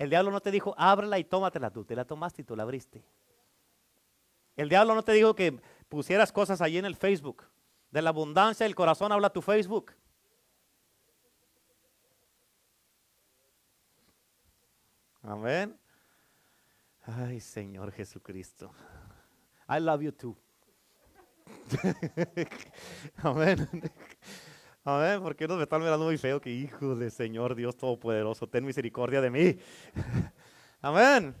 El 0.00 0.08
diablo 0.08 0.30
no 0.30 0.40
te 0.40 0.50
dijo, 0.50 0.74
ábrela 0.78 1.18
y 1.18 1.24
tómatela 1.24 1.70
tú. 1.70 1.84
Te 1.84 1.94
la 1.94 2.06
tomaste 2.06 2.40
y 2.40 2.44
tú 2.46 2.56
la 2.56 2.62
abriste. 2.62 3.04
El 4.56 4.70
diablo 4.70 4.94
no 4.94 5.02
te 5.02 5.12
dijo 5.12 5.34
que 5.34 5.60
pusieras 5.90 6.32
cosas 6.32 6.62
allí 6.62 6.78
en 6.78 6.86
el 6.86 6.96
Facebook. 6.96 7.44
De 7.90 8.00
la 8.00 8.08
abundancia 8.08 8.64
del 8.64 8.74
corazón 8.74 9.12
habla 9.12 9.28
tu 9.28 9.42
Facebook. 9.42 9.92
Amén. 15.20 15.78
Ay, 17.02 17.38
Señor 17.38 17.92
Jesucristo. 17.92 18.72
I 19.68 19.80
love 19.80 20.00
you 20.00 20.12
too. 20.12 20.34
Amén. 23.18 23.68
Amén, 24.82 25.20
porque 25.22 25.46
nos 25.46 25.60
están 25.60 25.82
mirando 25.82 26.06
muy 26.06 26.16
feo 26.16 26.40
que 26.40 26.50
hijo 26.50 26.94
de 26.94 27.10
Señor 27.10 27.54
Dios 27.54 27.76
Todopoderoso, 27.76 28.48
ten 28.48 28.64
misericordia 28.64 29.20
de 29.20 29.30
mí. 29.30 29.58
Amén. 30.80 31.34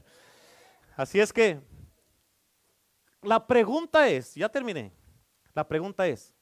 Así 0.94 1.18
es 1.18 1.32
que 1.32 1.58
la 3.22 3.46
pregunta 3.46 4.08
es, 4.10 4.34
ya 4.34 4.50
terminé. 4.50 4.92
La 5.54 5.66
pregunta 5.66 6.06
es, 6.06 6.34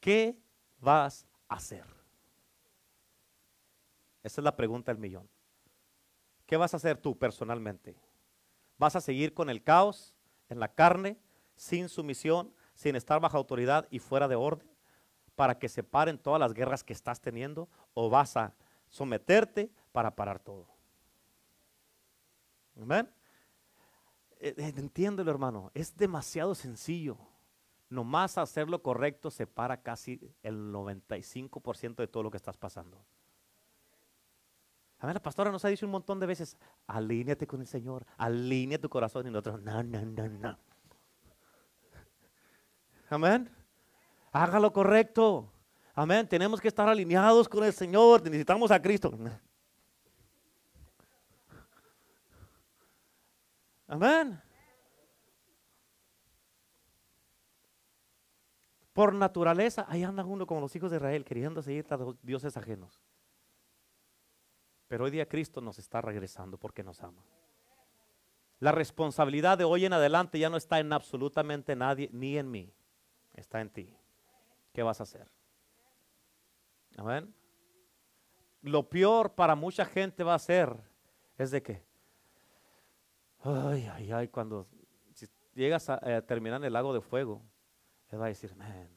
¿qué 0.00 0.36
vas 0.80 1.28
a 1.48 1.54
hacer? 1.54 1.84
Esa 4.24 4.40
es 4.40 4.44
la 4.44 4.56
pregunta 4.56 4.92
del 4.92 5.00
millón. 5.00 5.28
¿Qué 6.44 6.56
vas 6.56 6.74
a 6.74 6.78
hacer 6.78 6.96
tú 6.98 7.16
personalmente? 7.16 7.96
¿Vas 8.78 8.96
a 8.96 9.00
seguir 9.00 9.32
con 9.32 9.48
el 9.48 9.62
caos 9.62 10.12
en 10.48 10.58
la 10.58 10.74
carne, 10.74 11.20
sin 11.54 11.88
sumisión, 11.88 12.52
sin 12.74 12.96
estar 12.96 13.20
bajo 13.20 13.36
autoridad 13.36 13.86
y 13.90 14.00
fuera 14.00 14.26
de 14.26 14.34
orden? 14.34 14.71
Para 15.34 15.58
que 15.58 15.68
se 15.68 15.82
paren 15.82 16.18
todas 16.18 16.40
las 16.40 16.54
guerras 16.54 16.84
que 16.84 16.92
estás 16.92 17.20
teniendo 17.20 17.68
o 17.94 18.10
vas 18.10 18.36
a 18.36 18.54
someterte 18.88 19.70
para 19.92 20.14
parar 20.14 20.38
todo. 20.38 20.66
Amén. 22.80 23.08
Eh, 24.40 24.54
eh, 24.56 24.72
entiéndelo, 24.76 25.30
hermano. 25.30 25.70
Es 25.74 25.96
demasiado 25.96 26.54
sencillo. 26.54 27.18
Nomás 27.88 28.38
hacer 28.38 28.68
lo 28.68 28.82
correcto 28.82 29.30
separa 29.30 29.82
casi 29.82 30.20
el 30.42 30.72
95% 30.72 31.96
de 31.96 32.08
todo 32.08 32.22
lo 32.22 32.30
que 32.30 32.38
estás 32.38 32.56
pasando. 32.56 33.04
A 34.98 35.06
ver, 35.06 35.14
la 35.14 35.22
pastora 35.22 35.50
nos 35.50 35.64
ha 35.64 35.68
dicho 35.68 35.84
un 35.84 35.92
montón 35.92 36.20
de 36.20 36.26
veces, 36.26 36.56
alíñate 36.86 37.46
con 37.46 37.60
el 37.60 37.66
Señor, 37.66 38.06
alinea 38.16 38.78
tu 38.78 38.88
corazón 38.88 39.26
y 39.26 39.30
nosotros, 39.30 39.60
no, 39.60 39.82
no, 39.82 40.00
no, 40.00 40.28
no. 40.28 40.58
Amén. 43.10 43.61
Haga 44.32 44.58
lo 44.58 44.72
correcto. 44.72 45.52
Amén. 45.94 46.26
Tenemos 46.26 46.60
que 46.60 46.68
estar 46.68 46.88
alineados 46.88 47.48
con 47.48 47.62
el 47.64 47.72
Señor. 47.72 48.22
Necesitamos 48.24 48.70
a 48.70 48.80
Cristo. 48.80 49.12
Amén. 53.86 54.40
Por 58.94 59.14
naturaleza, 59.14 59.86
ahí 59.88 60.02
anda 60.02 60.24
uno 60.24 60.46
como 60.46 60.60
los 60.60 60.74
hijos 60.76 60.90
de 60.90 60.96
Israel, 60.96 61.24
queriendo 61.24 61.62
seguir 61.62 61.86
a 61.90 61.96
los 61.96 62.16
dioses 62.22 62.56
ajenos. 62.56 63.02
Pero 64.88 65.04
hoy 65.04 65.10
día 65.10 65.28
Cristo 65.28 65.60
nos 65.60 65.78
está 65.78 66.00
regresando 66.02 66.58
porque 66.58 66.82
nos 66.82 67.02
ama. 67.02 67.22
La 68.60 68.72
responsabilidad 68.72 69.58
de 69.58 69.64
hoy 69.64 69.86
en 69.86 69.92
adelante 69.94 70.38
ya 70.38 70.50
no 70.50 70.56
está 70.56 70.78
en 70.78 70.92
absolutamente 70.92 71.74
nadie, 71.74 72.08
ni 72.12 72.38
en 72.38 72.50
mí. 72.50 72.72
Está 73.34 73.60
en 73.60 73.70
ti. 73.70 73.96
¿Qué 74.72 74.82
vas 74.82 75.00
a 75.00 75.04
hacer? 75.04 75.30
Amén. 76.96 77.34
Lo 78.62 78.88
peor 78.88 79.34
para 79.34 79.54
mucha 79.54 79.84
gente 79.84 80.24
va 80.24 80.34
a 80.34 80.38
ser 80.38 80.76
es 81.36 81.50
de 81.50 81.62
que, 81.62 81.84
ay, 83.40 83.88
ay, 83.92 84.12
ay, 84.12 84.28
cuando 84.28 84.68
llegas 85.54 85.88
a, 85.90 85.98
eh, 86.02 86.22
terminar 86.22 86.60
en 86.60 86.64
el 86.64 86.72
lago 86.72 86.94
de 86.94 87.00
fuego, 87.00 87.42
él 88.10 88.20
va 88.20 88.26
a 88.26 88.28
decir, 88.28 88.54
man, 88.54 88.88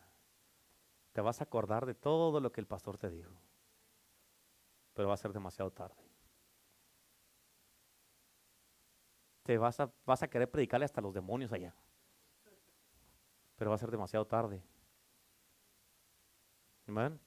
te 1.14 1.22
vas 1.22 1.42
a 1.42 1.46
acordar 1.46 1.86
de 1.86 1.96
todo 1.96 2.40
lo 2.40 2.52
que 2.52 2.62
el 2.62 2.68
pastor 2.68 2.98
te 2.98 3.10
dijo, 3.10 3.32
pero 4.94 5.08
va 5.08 5.16
a 5.16 5.18
ser 5.18 5.34
demasiado 5.34 5.72
tarde. 5.72 6.04
Te 9.44 9.58
vas 9.58 9.80
a, 9.80 9.92
vas 10.06 10.24
a 10.24 10.28
querer 10.28 10.50
predicarle 10.50 10.86
hasta 10.86 11.02
los 11.02 11.14
demonios 11.14 11.52
allá, 11.54 11.76
pero 13.56 13.70
va 13.72 13.76
a 13.76 13.80
ser 13.80 13.92
demasiado 13.92 14.26
tarde. 14.26 14.64
Amén. 16.88 17.20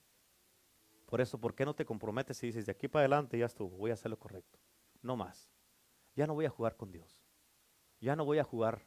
Por 1.07 1.21
eso, 1.21 1.39
¿por 1.41 1.55
qué 1.55 1.65
no 1.65 1.75
te 1.75 1.85
comprometes 1.85 2.43
y 2.43 2.49
dices, 2.49 2.67
de 2.67 2.73
aquí 2.73 2.87
para 2.87 3.01
adelante 3.01 3.39
ya 3.39 3.47
estuvo, 3.47 3.77
voy 3.77 3.91
a 3.91 3.95
hacer 3.95 4.11
lo 4.11 4.19
correcto? 4.19 4.59
No 5.01 5.17
más. 5.17 5.49
Ya 6.15 6.27
no 6.27 6.35
voy 6.35 6.45
a 6.45 6.51
jugar 6.51 6.77
con 6.77 6.93
Dios. 6.93 7.19
Ya 8.01 8.15
no 8.15 8.25
voy 8.25 8.39
a 8.39 8.45
jugar, 8.45 8.87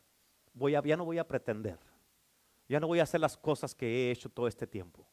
voy 0.53 0.75
a, 0.75 0.83
ya 0.83 0.95
no 0.95 1.05
voy 1.05 1.17
a 1.17 1.27
pretender. 1.27 1.79
Ya 2.69 2.79
no 2.79 2.87
voy 2.87 2.99
a 2.99 3.03
hacer 3.03 3.19
las 3.19 3.37
cosas 3.37 3.73
que 3.73 3.87
he 3.87 4.11
hecho 4.11 4.29
todo 4.29 4.47
este 4.47 4.67
tiempo. 4.67 5.07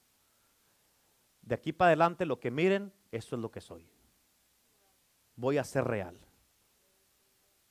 De 1.40 1.54
aquí 1.54 1.72
para 1.72 1.88
adelante 1.88 2.26
lo 2.26 2.38
que 2.38 2.50
miren, 2.50 2.92
eso 3.10 3.34
es 3.34 3.42
lo 3.42 3.50
que 3.50 3.60
soy. 3.60 3.90
Voy 5.34 5.56
a 5.56 5.64
ser 5.64 5.84
real. 5.84 6.20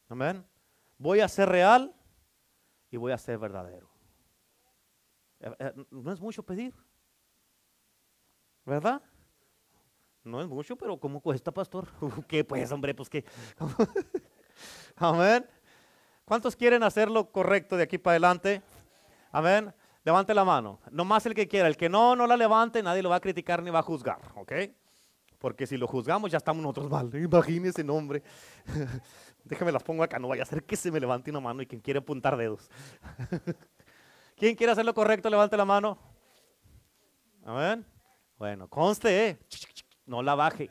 Amén. 0.10 0.46
Voy 0.98 1.20
a 1.20 1.28
ser 1.28 1.48
real 1.48 1.96
y 2.90 2.98
voy 2.98 3.12
a 3.12 3.18
ser 3.18 3.38
verdadero. 3.38 3.90
Eh, 5.40 5.56
eh, 5.60 5.74
no 5.92 6.12
es 6.12 6.20
mucho 6.20 6.44
pedir. 6.44 6.74
¿Verdad? 8.68 9.02
No 10.26 10.42
es 10.42 10.48
mucho, 10.50 10.76
pero 10.76 11.00
¿cómo 11.00 11.22
cuesta, 11.22 11.54
pastor? 11.54 11.88
¿Qué 12.28 12.44
pues, 12.44 12.70
hombre? 12.74 12.94
Pues 12.94 13.10
qué. 13.10 13.24
Amén. 14.98 15.48
¿Cuántos 16.26 16.54
quieren 16.54 16.84
hacer 16.84 17.10
lo 17.10 17.32
correcto 17.32 17.78
de 17.78 17.84
aquí 17.84 17.98
para 17.98 18.14
adelante? 18.16 18.62
Amén. 19.32 19.74
Levante 20.04 20.34
la 20.34 20.44
mano. 20.44 20.82
No 20.92 21.06
más 21.06 21.26
el 21.26 21.34
que 21.34 21.48
quiera. 21.48 21.70
El 21.70 21.78
que 21.78 21.88
no, 21.88 22.14
no 22.18 22.28
la 22.28 22.36
levante, 22.36 22.84
nadie 22.84 23.02
lo 23.02 23.10
va 23.10 23.16
a 23.16 23.20
criticar 23.22 23.64
ni 23.64 23.70
va 23.70 23.80
a 23.80 23.84
juzgar. 23.84 24.20
¿Ok? 24.36 24.52
Porque 25.40 25.66
si 25.66 25.78
lo 25.78 25.88
juzgamos 25.88 26.30
ya 26.30 26.38
estamos 26.38 26.62
nosotros 26.62 26.90
mal. 26.90 27.10
Imagínese 27.16 27.86
nombre. 27.86 28.22
Déjame 29.46 29.72
las 29.72 29.84
pongo 29.84 30.04
acá. 30.04 30.20
No 30.20 30.28
vaya 30.28 30.44
a 30.44 30.46
ser 30.46 30.66
que 30.66 30.76
se 30.76 30.92
me 30.92 31.00
levante 31.00 31.32
una 31.32 31.40
mano 31.40 31.62
y 31.62 31.68
quien 31.68 31.80
quiere 31.80 32.00
apuntar 32.00 32.36
dedos. 32.36 32.70
¿Quién 34.36 34.58
quiere 34.58 34.74
hacer 34.74 34.84
lo 34.84 34.94
correcto? 34.94 35.30
Levante 35.30 35.56
la 35.56 35.64
mano. 35.64 35.98
Amén. 37.46 37.97
Bueno, 38.38 38.68
conste, 38.68 39.30
¿eh? 39.30 39.40
no 40.06 40.22
la 40.22 40.36
baje. 40.36 40.70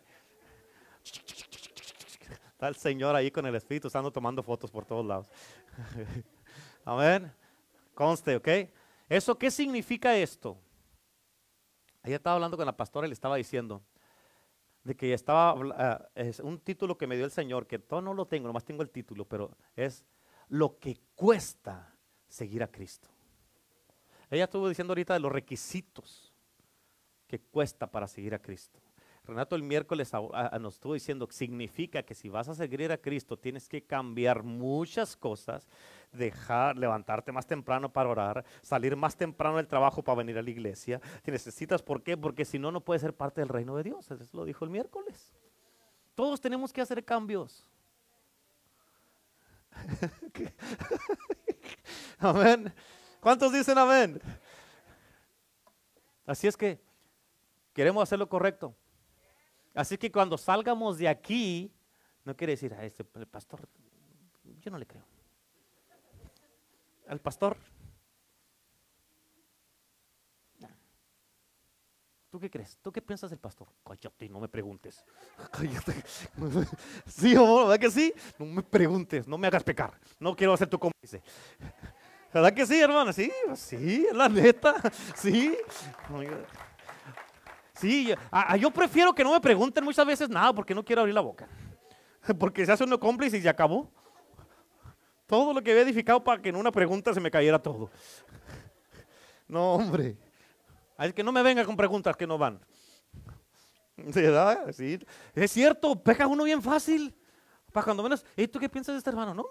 Está 2.52 2.68
el 2.68 2.76
Señor 2.76 3.16
ahí 3.16 3.30
con 3.30 3.44
el 3.44 3.55
Espíritu 3.56 3.90
Santo 3.90 4.12
tomando 4.12 4.43
fotos 4.43 4.70
por 4.70 4.84
todos 4.84 5.05
lados. 5.05 5.26
Amén. 6.84 7.32
Conste, 7.94 8.36
¿ok? 8.36 8.48
¿Eso 9.09 9.36
qué 9.36 9.51
significa 9.51 10.16
esto? 10.16 10.56
Ayer 12.02 12.16
estaba 12.16 12.36
hablando 12.36 12.56
con 12.56 12.66
la 12.66 12.76
pastora 12.76 13.06
y 13.06 13.10
le 13.10 13.14
estaba 13.14 13.36
diciendo 13.36 13.82
de 14.84 14.97
que 14.97 15.12
estaba, 15.12 15.56
ah, 15.76 16.09
es 16.14 16.38
un 16.38 16.60
título 16.60 16.97
que 16.97 17.09
me 17.09 17.16
dio 17.16 17.24
el 17.24 17.32
Señor, 17.32 17.66
que 17.66 17.80
todo 17.80 18.01
no 18.01 18.14
lo 18.14 18.26
tengo, 18.26 18.47
nomás 18.47 18.64
tengo 18.64 18.82
el 18.82 18.90
título, 18.90 19.24
pero 19.24 19.56
es 19.74 20.05
lo 20.48 20.78
que 20.78 21.01
cuesta 21.16 21.97
seguir 22.28 22.62
a 22.62 22.70
Cristo. 22.70 23.09
Ella 24.30 24.44
estuvo 24.44 24.68
diciendo 24.68 24.93
ahorita 24.93 25.14
de 25.14 25.20
los 25.20 25.32
requisitos 25.32 26.36
que 27.27 27.40
cuesta 27.40 27.86
para 27.86 28.07
seguir 28.07 28.35
a 28.35 28.39
Cristo. 28.39 28.81
Renato 29.27 29.57
el 29.57 29.65
miércoles 29.65 30.12
nos 30.61 30.74
estuvo 30.74 30.94
diciendo 30.94 31.27
que 31.27 31.35
significa 31.35 32.05
que 32.05 32.15
si 32.15 32.28
vas 32.28 32.48
a 32.48 32.55
seguir 32.55 32.93
a 32.93 32.97
Cristo 32.97 33.36
tienes 33.36 33.69
que 33.69 33.82
cambiar 33.82 34.44
muchas 34.44 35.16
cosas, 35.16 35.66
dejar, 36.12 36.77
levantarte 36.77 37.32
más 37.32 37.44
temprano 37.44 37.93
para 37.93 38.09
orar, 38.09 38.44
salir 38.62 38.94
más 38.94 39.16
temprano 39.16 39.57
del 39.57 39.66
trabajo 39.66 40.05
para 40.05 40.19
venir 40.19 40.39
a 40.39 40.43
la 40.43 40.51
iglesia. 40.51 41.01
Te 41.23 41.32
necesitas, 41.32 41.82
¿por 41.82 42.05
qué? 42.05 42.16
Porque 42.16 42.44
si 42.44 42.61
no, 42.61 42.70
no 42.70 42.81
puedes 42.81 43.03
ser 43.03 43.15
parte 43.15 43.40
del 43.40 43.48
reino 43.48 43.77
de 43.77 43.82
Dios. 43.82 44.09
Eso 44.11 44.24
lo 44.32 44.44
dijo 44.44 44.65
el 44.65 44.70
miércoles. 44.70 45.35
Todos 46.15 46.40
tenemos 46.40 46.73
que 46.73 46.81
hacer 46.81 47.05
cambios. 47.05 47.66
amén. 52.19 52.73
¿Cuántos 53.20 53.53
dicen 53.53 53.77
amén? 53.77 54.20
Así 56.24 56.47
es 56.47 56.57
que 56.57 56.86
queremos 57.77 58.03
hacer 58.03 58.19
lo 58.19 58.27
correcto. 58.27 58.74
Así 59.74 59.98
que 59.98 60.11
cuando 60.11 60.39
salgamos 60.39 60.97
de 60.97 61.07
aquí, 61.07 61.70
no 62.24 62.35
quiere 62.35 62.55
decir 62.55 62.73
a 62.73 62.82
este 62.82 63.05
pastor, 63.05 63.69
yo 64.62 64.70
no 64.70 64.78
le 64.78 64.86
creo. 64.86 65.05
Al 67.07 67.20
pastor. 67.20 67.59
¿Tú 72.31 72.40
qué 72.40 72.51
crees? 72.51 72.78
¿Tú 72.82 72.90
qué 72.90 73.03
piensas 73.03 73.28
del 73.28 73.39
pastor? 73.39 73.69
Cállate, 73.85 74.28
no 74.31 74.40
me 74.40 74.48
preguntes. 74.48 75.05
Cállate. 75.53 76.03
Sí, 77.07 77.36
o 77.36 77.66
¿verdad 77.66 77.78
que 77.78 77.90
sí? 77.90 78.12
No 78.39 78.47
me 78.47 78.62
preguntes, 78.62 79.28
no 79.28 79.36
me 79.36 79.47
hagas 79.48 79.62
pecar. 79.62 80.01
No 80.19 80.35
quiero 80.35 80.55
hacer 80.55 80.69
tu 80.69 80.78
cómplice. 80.78 81.23
¿Verdad 82.32 82.55
que 82.55 82.66
sí, 82.66 82.81
hermano? 82.81 83.12
Sí, 83.12 83.31
sí, 83.55 84.07
la 84.15 84.31
neta. 84.31 84.74
Sí. 85.15 85.57
Sí, 87.77 88.15
yo 88.59 88.70
prefiero 88.70 89.15
que 89.15 89.23
no 89.23 89.32
me 89.32 89.40
pregunten 89.40 89.85
muchas 89.85 90.07
veces 90.07 90.28
nada 90.28 90.53
porque 90.53 90.74
no 90.74 90.85
quiero 90.85 91.03
abrir 91.03 91.15
la 91.15 91.20
boca. 91.20 91.48
Porque 92.39 92.66
se 92.66 92.73
hace 92.73 92.82
uno 92.82 92.98
cómplice 92.98 93.39
y 93.39 93.43
se 93.43 93.48
acabó. 93.48 93.89
Todo 95.27 95.53
lo 95.53 95.62
que 95.62 95.70
había 95.70 95.82
edificado 95.82 96.23
para 96.23 96.40
que 96.40 96.48
en 96.48 96.57
una 96.57 96.73
pregunta 96.73 97.15
se 97.15 97.20
me 97.20 97.31
cayera 97.31 97.61
todo. 97.61 97.90
No, 99.48 99.74
hombre. 99.74 100.16
Es 100.98 101.15
que 101.15 101.23
no 101.23 101.31
me 101.31 101.40
venga 101.40 101.65
con 101.65 101.77
preguntas 101.77 102.16
que 102.16 102.27
no 102.27 102.36
van. 102.36 102.59
¿Verdad? 103.97 104.73
Sí. 104.73 104.98
Es 105.36 105.53
cierto, 105.53 106.03
peca 106.03 106.27
uno 106.27 106.43
bien 106.43 106.61
fácil. 106.61 107.15
Para 107.73 107.85
cuando 107.85 108.03
menos, 108.03 108.27
¿y 108.36 108.48
tú 108.48 108.59
qué 108.59 108.69
piensas 108.69 108.94
de 108.94 108.98
este 108.98 109.11
hermano? 109.11 109.35
No. 109.35 109.47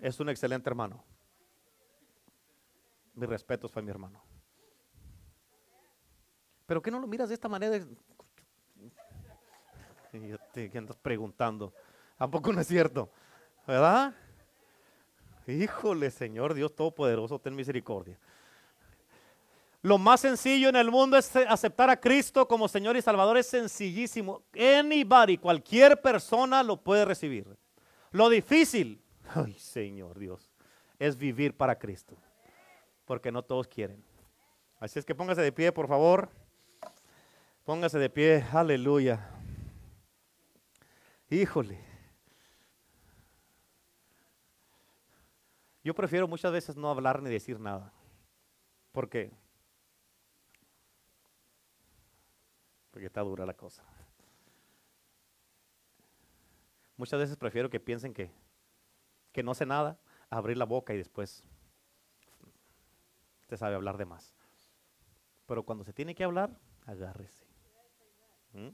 Es 0.00 0.18
un 0.18 0.28
excelente 0.28 0.68
hermano. 0.68 1.04
Mis 3.14 3.28
respetos 3.28 3.70
para 3.70 3.84
mi 3.84 3.90
hermano. 3.90 4.20
¿Pero 6.68 6.82
qué 6.82 6.90
no 6.90 7.00
lo 7.00 7.06
miras 7.06 7.30
de 7.30 7.34
esta 7.34 7.48
manera? 7.48 7.78
Y 10.12 10.34
te 10.52 10.76
andas 10.76 10.96
preguntando. 10.98 11.72
¿A 12.18 12.28
poco 12.28 12.52
no 12.52 12.60
es 12.60 12.66
cierto? 12.66 13.08
¿Verdad? 13.66 14.14
Híjole, 15.46 16.10
Señor 16.10 16.52
Dios 16.52 16.76
Todopoderoso, 16.76 17.38
ten 17.38 17.56
misericordia. 17.56 18.18
Lo 19.80 19.96
más 19.96 20.20
sencillo 20.20 20.68
en 20.68 20.76
el 20.76 20.90
mundo 20.90 21.16
es 21.16 21.34
aceptar 21.36 21.88
a 21.88 21.98
Cristo 21.98 22.46
como 22.46 22.68
Señor 22.68 22.98
y 22.98 23.02
Salvador. 23.02 23.38
Es 23.38 23.46
sencillísimo. 23.46 24.42
Anybody, 24.54 25.38
cualquier 25.38 25.98
persona 26.02 26.62
lo 26.62 26.76
puede 26.76 27.06
recibir. 27.06 27.46
Lo 28.10 28.28
difícil, 28.28 29.02
ay 29.34 29.54
Señor 29.54 30.18
Dios, 30.18 30.50
es 30.98 31.16
vivir 31.16 31.56
para 31.56 31.78
Cristo. 31.78 32.14
Porque 33.06 33.32
no 33.32 33.42
todos 33.42 33.66
quieren. 33.66 34.04
Así 34.78 34.98
es 34.98 35.06
que 35.06 35.14
póngase 35.14 35.40
de 35.40 35.50
pie, 35.50 35.72
por 35.72 35.88
favor. 35.88 36.28
Póngase 37.68 37.98
de 37.98 38.08
pie, 38.08 38.42
aleluya. 38.50 39.28
Híjole. 41.28 41.78
Yo 45.84 45.94
prefiero 45.94 46.26
muchas 46.26 46.50
veces 46.50 46.78
no 46.78 46.88
hablar 46.88 47.20
ni 47.20 47.28
decir 47.28 47.60
nada. 47.60 47.92
¿Por 48.90 49.10
qué? 49.10 49.30
Porque 52.90 53.04
está 53.04 53.20
dura 53.20 53.44
la 53.44 53.52
cosa. 53.52 53.84
Muchas 56.96 57.20
veces 57.20 57.36
prefiero 57.36 57.68
que 57.68 57.80
piensen 57.80 58.14
que, 58.14 58.30
que 59.30 59.42
no 59.42 59.52
sé 59.52 59.66
nada, 59.66 59.98
abrir 60.30 60.56
la 60.56 60.64
boca 60.64 60.94
y 60.94 60.96
después 60.96 61.44
usted 63.42 63.58
sabe 63.58 63.74
hablar 63.74 63.98
de 63.98 64.06
más. 64.06 64.34
Pero 65.44 65.64
cuando 65.64 65.84
se 65.84 65.92
tiene 65.92 66.14
que 66.14 66.24
hablar, 66.24 66.58
agárrese. 66.86 67.47
¿Mm? 68.52 68.68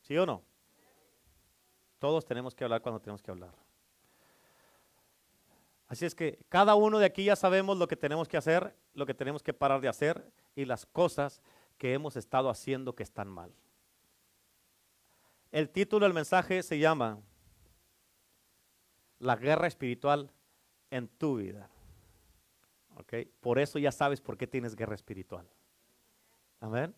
¿Sí 0.00 0.16
o 0.18 0.26
no? 0.26 0.42
Todos 1.98 2.24
tenemos 2.24 2.54
que 2.54 2.64
hablar 2.64 2.82
cuando 2.82 3.00
tenemos 3.00 3.22
que 3.22 3.30
hablar. 3.30 3.54
Así 5.86 6.04
es 6.04 6.14
que 6.14 6.44
cada 6.48 6.74
uno 6.74 6.98
de 6.98 7.06
aquí 7.06 7.24
ya 7.24 7.36
sabemos 7.36 7.78
lo 7.78 7.86
que 7.86 7.96
tenemos 7.96 8.28
que 8.28 8.36
hacer, 8.36 8.74
lo 8.94 9.06
que 9.06 9.14
tenemos 9.14 9.42
que 9.42 9.54
parar 9.54 9.80
de 9.80 9.88
hacer 9.88 10.30
y 10.54 10.64
las 10.64 10.86
cosas 10.86 11.40
que 11.78 11.92
hemos 11.92 12.16
estado 12.16 12.48
haciendo 12.50 12.94
que 12.94 13.02
están 13.02 13.28
mal. 13.28 13.52
El 15.52 15.70
título 15.70 16.04
del 16.04 16.14
mensaje 16.14 16.62
se 16.62 16.78
llama 16.78 17.20
La 19.18 19.36
guerra 19.36 19.66
espiritual 19.66 20.30
en 20.90 21.08
tu 21.08 21.36
vida. 21.36 21.70
¿Okay? 22.96 23.26
Por 23.40 23.58
eso 23.58 23.78
ya 23.78 23.92
sabes 23.92 24.20
por 24.20 24.36
qué 24.36 24.46
tienes 24.46 24.74
guerra 24.74 24.94
espiritual. 24.94 25.48
Amén. 26.60 26.94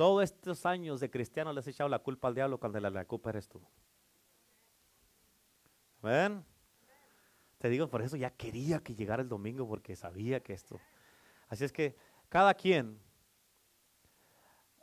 Todos 0.00 0.24
estos 0.24 0.64
años 0.64 0.98
de 0.98 1.10
cristiano 1.10 1.52
les 1.52 1.66
he 1.66 1.72
echado 1.72 1.90
la 1.90 1.98
culpa 1.98 2.26
al 2.28 2.34
diablo 2.34 2.56
cuando 2.56 2.80
la, 2.80 2.88
la 2.88 3.04
culpa 3.04 3.28
eres 3.28 3.46
tú. 3.46 3.60
¿Ven? 6.00 6.42
Te 7.58 7.68
digo, 7.68 7.86
por 7.86 8.00
eso 8.00 8.16
ya 8.16 8.30
quería 8.30 8.78
que 8.78 8.94
llegara 8.94 9.20
el 9.20 9.28
domingo 9.28 9.68
porque 9.68 9.94
sabía 9.96 10.40
que 10.40 10.54
esto. 10.54 10.80
Así 11.50 11.66
es 11.66 11.70
que 11.70 11.94
cada 12.30 12.54
quien, 12.54 12.98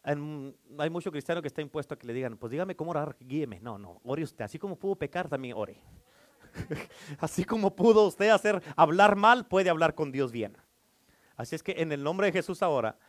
hay 0.03 0.89
mucho 0.91 1.11
cristiano 1.11 1.41
que 1.41 1.47
está 1.47 1.63
impuesto 1.63 1.95
a 1.95 1.97
que 1.97 2.05
le 2.05 2.13
digan, 2.13 2.37
pues 2.37 2.51
dígame 2.51 2.75
cómo 2.75 2.91
orar, 2.91 3.15
guíeme. 3.19 3.59
No, 3.59 3.79
no, 3.79 3.99
ore 4.03 4.21
usted. 4.21 4.45
Así 4.45 4.59
como 4.59 4.75
pudo 4.75 4.97
pecar, 4.97 5.27
también 5.27 5.55
ore. 5.57 5.81
Así 7.17 7.43
como 7.43 7.75
pudo 7.75 8.05
usted 8.05 8.29
hacer 8.29 8.61
hablar 8.75 9.15
mal, 9.15 9.47
puede 9.47 9.71
hablar 9.71 9.95
con 9.95 10.11
Dios 10.11 10.31
bien. 10.31 10.55
Así 11.35 11.55
es 11.55 11.63
que 11.63 11.73
en 11.79 11.91
el 11.91 12.03
nombre 12.03 12.27
de 12.27 12.33
Jesús 12.33 12.61
ahora, 12.61 12.99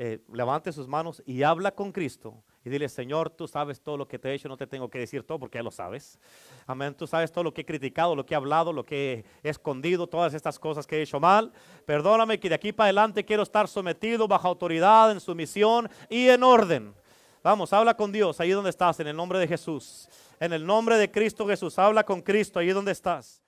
eh, 0.00 0.20
levante 0.32 0.72
sus 0.72 0.86
manos 0.86 1.20
y 1.26 1.42
habla 1.42 1.72
con 1.72 1.90
Cristo 1.90 2.44
y 2.64 2.70
dile, 2.70 2.88
Señor, 2.88 3.30
tú 3.30 3.48
sabes 3.48 3.80
todo 3.80 3.96
lo 3.96 4.06
que 4.06 4.16
te 4.16 4.28
he 4.28 4.34
hecho, 4.34 4.48
no 4.48 4.56
te 4.56 4.68
tengo 4.68 4.88
que 4.88 5.00
decir 5.00 5.24
todo 5.24 5.40
porque 5.40 5.58
ya 5.58 5.62
lo 5.64 5.72
sabes. 5.72 6.20
Amén, 6.68 6.94
tú 6.94 7.08
sabes 7.08 7.32
todo 7.32 7.42
lo 7.42 7.52
que 7.52 7.62
he 7.62 7.64
criticado, 7.64 8.14
lo 8.14 8.24
que 8.24 8.34
he 8.34 8.36
hablado, 8.36 8.72
lo 8.72 8.84
que 8.84 9.24
he 9.42 9.48
escondido, 9.48 10.06
todas 10.06 10.34
estas 10.34 10.56
cosas 10.56 10.86
que 10.86 10.98
he 10.98 11.02
hecho 11.02 11.18
mal. 11.18 11.52
Perdóname 11.84 12.38
que 12.38 12.48
de 12.48 12.54
aquí 12.54 12.70
para 12.72 12.86
adelante 12.86 13.24
quiero 13.24 13.42
estar 13.42 13.66
sometido 13.66 14.28
bajo 14.28 14.46
autoridad, 14.46 15.10
en 15.10 15.18
sumisión 15.18 15.90
y 16.08 16.28
en 16.28 16.44
orden. 16.44 16.94
Vamos, 17.42 17.72
habla 17.72 17.96
con 17.96 18.12
Dios 18.12 18.38
ahí 18.38 18.50
donde 18.50 18.70
estás, 18.70 19.00
en 19.00 19.08
el 19.08 19.16
nombre 19.16 19.40
de 19.40 19.48
Jesús. 19.48 20.08
En 20.38 20.52
el 20.52 20.64
nombre 20.64 20.96
de 20.96 21.10
Cristo 21.10 21.44
Jesús, 21.44 21.76
habla 21.76 22.04
con 22.04 22.22
Cristo 22.22 22.60
ahí 22.60 22.68
donde 22.68 22.92
estás. 22.92 23.42